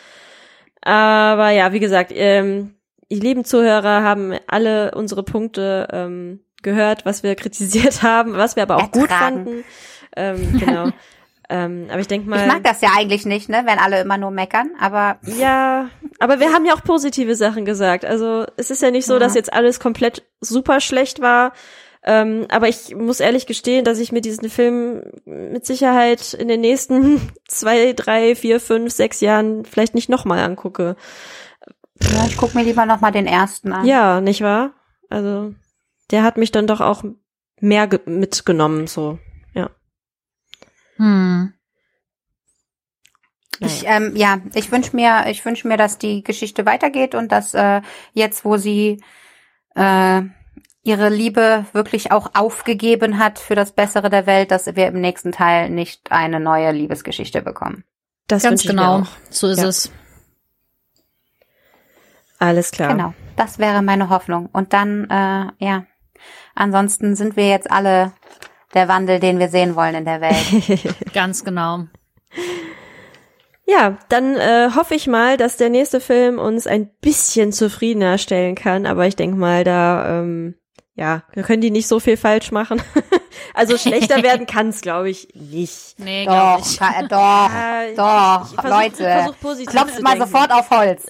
Aber 0.81 1.51
ja, 1.51 1.71
wie 1.73 1.80
gesagt, 1.80 2.11
ähm, 2.13 2.76
die 3.11 3.19
lieben 3.19 3.45
Zuhörer 3.45 4.03
haben 4.03 4.34
alle 4.47 4.91
unsere 4.95 5.23
Punkte 5.23 5.88
ähm, 5.91 6.39
gehört, 6.63 7.05
was 7.05 7.21
wir 7.21 7.35
kritisiert 7.35 8.01
haben, 8.03 8.34
was 8.34 8.55
wir 8.55 8.63
aber 8.63 8.77
auch 8.77 8.93
Ertragen. 8.93 9.03
gut 9.03 9.09
fanden. 9.09 9.63
Ähm, 10.15 10.59
genau. 10.59 10.89
ähm, 11.49 11.88
aber 11.89 11.99
ich 11.99 12.07
denke 12.07 12.30
mal. 12.30 12.39
Ich 12.41 12.45
mag 12.47 12.63
das 12.63 12.81
ja 12.81 12.89
eigentlich 12.97 13.26
nicht, 13.26 13.49
ne, 13.49 13.63
wenn 13.65 13.80
alle 13.80 14.01
immer 14.01 14.17
nur 14.17 14.31
meckern, 14.31 14.69
aber 14.80 15.17
Ja, 15.23 15.89
aber 16.19 16.39
wir 16.39 16.53
haben 16.53 16.65
ja 16.65 16.73
auch 16.76 16.84
positive 16.84 17.35
Sachen 17.35 17.65
gesagt. 17.65 18.05
Also 18.05 18.45
es 18.57 18.69
ist 18.71 18.81
ja 18.81 18.91
nicht 18.91 19.05
so, 19.05 19.13
Ja. 19.13 19.19
dass 19.19 19.34
jetzt 19.35 19.51
alles 19.51 19.80
komplett 19.80 20.23
super 20.41 20.80
schlecht 20.80 21.21
war. 21.21 21.53
Ähm, 22.01 22.45
aber 22.49 22.69
ich 22.69 22.95
muss 22.95 23.19
ehrlich 23.19 23.45
gestehen, 23.45 23.84
dass 23.84 23.99
ich 23.99 24.13
mir 24.13 24.21
diesen 24.21 24.49
Film 24.49 25.03
mit 25.26 25.65
Sicherheit 25.65 26.34
in 26.34 26.47
den 26.47 26.61
nächsten 26.61 27.19
zwei, 27.47 27.91
drei, 27.93 28.35
vier, 28.35 28.61
fünf, 28.61 28.93
sechs 28.93 29.19
Jahren 29.19 29.65
vielleicht 29.65 29.95
nicht 29.95 30.07
nochmal 30.07 30.39
angucke. 30.39 30.95
ja, 32.01 32.26
ich 32.26 32.38
guck 32.38 32.55
mir 32.55 32.63
lieber 32.63 32.85
noch 32.85 33.01
mal 33.01 33.11
den 33.11 33.27
ersten 33.27 33.73
an. 33.73 33.85
Ja, 33.85 34.21
nicht 34.21 34.41
wahr? 34.41 34.71
Also 35.09 35.53
der 36.11 36.23
hat 36.23 36.38
mich 36.38 36.51
dann 36.51 36.67
doch 36.67 36.80
auch 36.80 37.03
mehr 37.59 37.88
ge- 37.88 37.99
mitgenommen, 38.05 38.88
so. 38.88 39.19
Hm. 40.99 41.53
Ich, 43.61 43.84
ähm, 43.85 44.15
ja, 44.15 44.39
ich 44.53 44.71
wünsch 44.71 44.93
mir, 44.93 45.26
ich 45.27 45.43
wünsch 45.43 45.65
mir, 45.65 45.76
dass 45.76 45.97
die 45.97 46.23
Geschichte 46.23 46.65
weitergeht 46.65 47.13
und 47.13 47.31
dass 47.31 47.53
äh, 47.53 47.81
jetzt, 48.13 48.45
wo 48.45 48.55
sie 48.57 49.01
äh, 49.76 50.21
ihre 50.84 51.09
Liebe 51.09 51.65
wirklich 51.73 52.11
auch 52.11 52.31
aufgegeben 52.35 53.19
hat 53.19 53.38
für 53.38 53.55
das 53.55 53.73
Bessere 53.73 54.09
der 54.09 54.26
Welt, 54.26 54.51
dass 54.51 54.65
wir 54.67 54.88
im 54.88 55.01
nächsten 55.01 55.31
Teil 55.31 55.69
nicht 55.69 56.11
eine 56.11 56.39
neue 56.39 56.71
Liebesgeschichte 56.71 57.41
bekommen. 57.41 57.84
Das 58.27 58.43
Ganz 58.43 58.63
wünsch 58.63 58.65
ich 58.65 58.76
mir 58.76 58.81
genau. 58.81 58.99
auch. 59.01 59.07
So 59.30 59.47
ist 59.47 59.59
Ja. 59.61 59.67
es. 59.67 59.91
Alles 62.38 62.71
klar. 62.71 62.89
Genau, 62.89 63.13
das 63.35 63.59
wäre 63.59 63.81
meine 63.81 64.09
Hoffnung. 64.09 64.47
Und 64.53 64.71
dann, 64.71 65.09
äh, 65.09 65.47
ja, 65.65 65.85
ansonsten 66.55 67.17
sind 67.17 67.35
wir 67.35 67.49
jetzt 67.49 67.69
alle 67.69 68.13
der 68.73 68.87
Wandel, 68.87 69.19
den 69.19 69.39
wir 69.39 69.49
sehen 69.49 69.75
wollen 69.75 69.95
in 69.95 70.05
der 70.05 70.21
Welt. 70.21 70.95
Ganz 71.13 71.43
genau. 71.43 71.85
Ja, 73.65 73.97
dann 74.09 74.35
äh, 74.35 74.69
hoffe 74.75 74.95
ich 74.95 75.05
mal, 75.07 75.37
dass 75.37 75.57
der 75.57 75.69
nächste 75.69 75.99
Film 75.99 76.39
uns 76.39 76.65
ein 76.65 76.89
bisschen 77.01 77.51
zufriedener 77.51 78.17
stellen 78.17 78.55
kann. 78.55 78.85
Aber 78.87 79.05
ich 79.05 79.15
denke 79.15 79.37
mal, 79.37 79.63
da 79.63 80.19
ähm, 80.21 80.55
ja, 80.95 81.23
wir 81.33 81.43
können 81.43 81.61
die 81.61 81.71
nicht 81.71 81.87
so 81.87 81.99
viel 81.99 82.17
falsch 82.17 82.51
machen. 82.51 82.81
also 83.53 83.77
schlechter 83.77 84.21
werden 84.23 84.47
kann 84.47 84.69
es, 84.69 84.81
glaube 84.81 85.09
ich, 85.09 85.29
nicht. 85.35 85.95
Nee, 85.99 86.25
doch, 86.25 86.59
ich. 86.59 86.77
ka- 86.79 87.03
doch, 87.03 87.17
Ja, 87.17 87.83
ich- 87.89 87.95
doch, 87.95 88.53
ich 88.53 88.59
versuch- 88.59 89.43
Leute. 89.49 89.65
Klopft 89.67 90.01
mal 90.01 90.15
denken. 90.17 90.25
sofort 90.27 90.51
auf 90.51 90.69
Holz. 90.71 91.05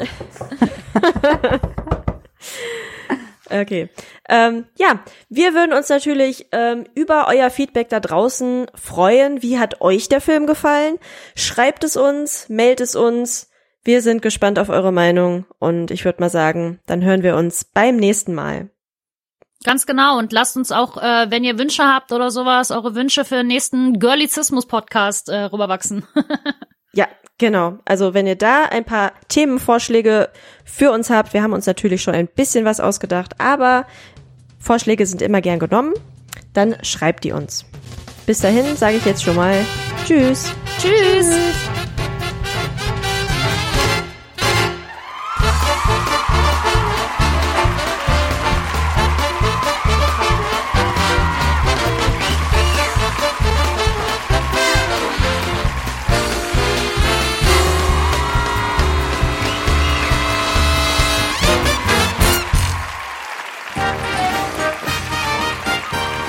Okay. 3.50 3.90
Ähm, 4.28 4.66
ja, 4.78 5.04
wir 5.30 5.54
würden 5.54 5.74
uns 5.74 5.90
natürlich 5.90 6.48
ähm, 6.52 6.86
über 6.96 7.28
euer 7.28 7.50
Feedback 7.50 7.90
da 7.90 8.00
draußen 8.00 8.68
freuen. 8.76 9.42
Wie 9.42 9.58
hat 9.60 9.82
euch 9.82 10.10
der 10.10 10.22
Film 10.22 10.46
gefallen? 10.46 10.98
Schreibt 11.36 11.84
es 11.84 11.98
uns, 11.98 12.48
meldet 12.50 12.82
es 12.82 12.96
uns. 12.96 13.50
Wir 13.84 14.02
sind 14.02 14.22
gespannt 14.22 14.60
auf 14.60 14.70
eure 14.70 14.92
Meinung 14.92 15.46
und 15.58 15.90
ich 15.90 16.06
würde 16.06 16.22
mal 16.22 16.30
sagen, 16.30 16.80
dann 16.86 17.04
hören 17.04 17.24
wir 17.24 17.36
uns 17.36 17.66
beim 17.66 17.96
nächsten 17.96 18.36
Mal. 18.36 18.70
Ganz 19.64 19.86
genau. 19.86 20.18
Und 20.18 20.32
lasst 20.32 20.56
uns 20.56 20.72
auch, 20.72 20.98
äh, 20.98 21.30
wenn 21.30 21.44
ihr 21.44 21.58
Wünsche 21.58 21.84
habt 21.84 22.12
oder 22.12 22.32
sowas, 22.32 22.72
eure 22.72 22.96
Wünsche 22.96 23.26
für 23.26 23.36
den 23.36 23.48
nächsten 23.48 24.00
Girlizismus-Podcast 24.00 25.30
äh, 25.30 25.44
rüberwachsen. 25.44 26.06
Ja, 26.94 27.08
genau. 27.38 27.78
Also 27.86 28.14
wenn 28.14 28.28
ihr 28.28 28.36
da 28.36 28.64
ein 28.64 28.86
paar 28.86 29.14
Themenvorschläge 29.28 30.30
für 30.66 30.92
uns 30.92 31.10
habt, 31.10 31.34
wir 31.34 31.44
haben 31.44 31.54
uns 31.54 31.66
natürlich 31.66 32.02
schon 32.02 32.16
ein 32.16 32.28
bisschen 32.28 32.66
was 32.66 32.80
ausgedacht, 32.80 33.36
aber 33.40 33.86
Vorschläge 34.60 35.06
sind 35.06 35.22
immer 35.22 35.42
gern 35.42 35.60
genommen, 35.60 35.94
dann 36.54 36.76
schreibt 36.84 37.24
die 37.24 37.32
uns. 37.32 37.66
Bis 38.26 38.42
dahin 38.42 38.76
sage 38.76 38.98
ich 38.98 39.06
jetzt 39.06 39.24
schon 39.24 39.36
mal 39.36 39.66
Tschüss. 40.06 40.52
Tschüss. 40.80 41.79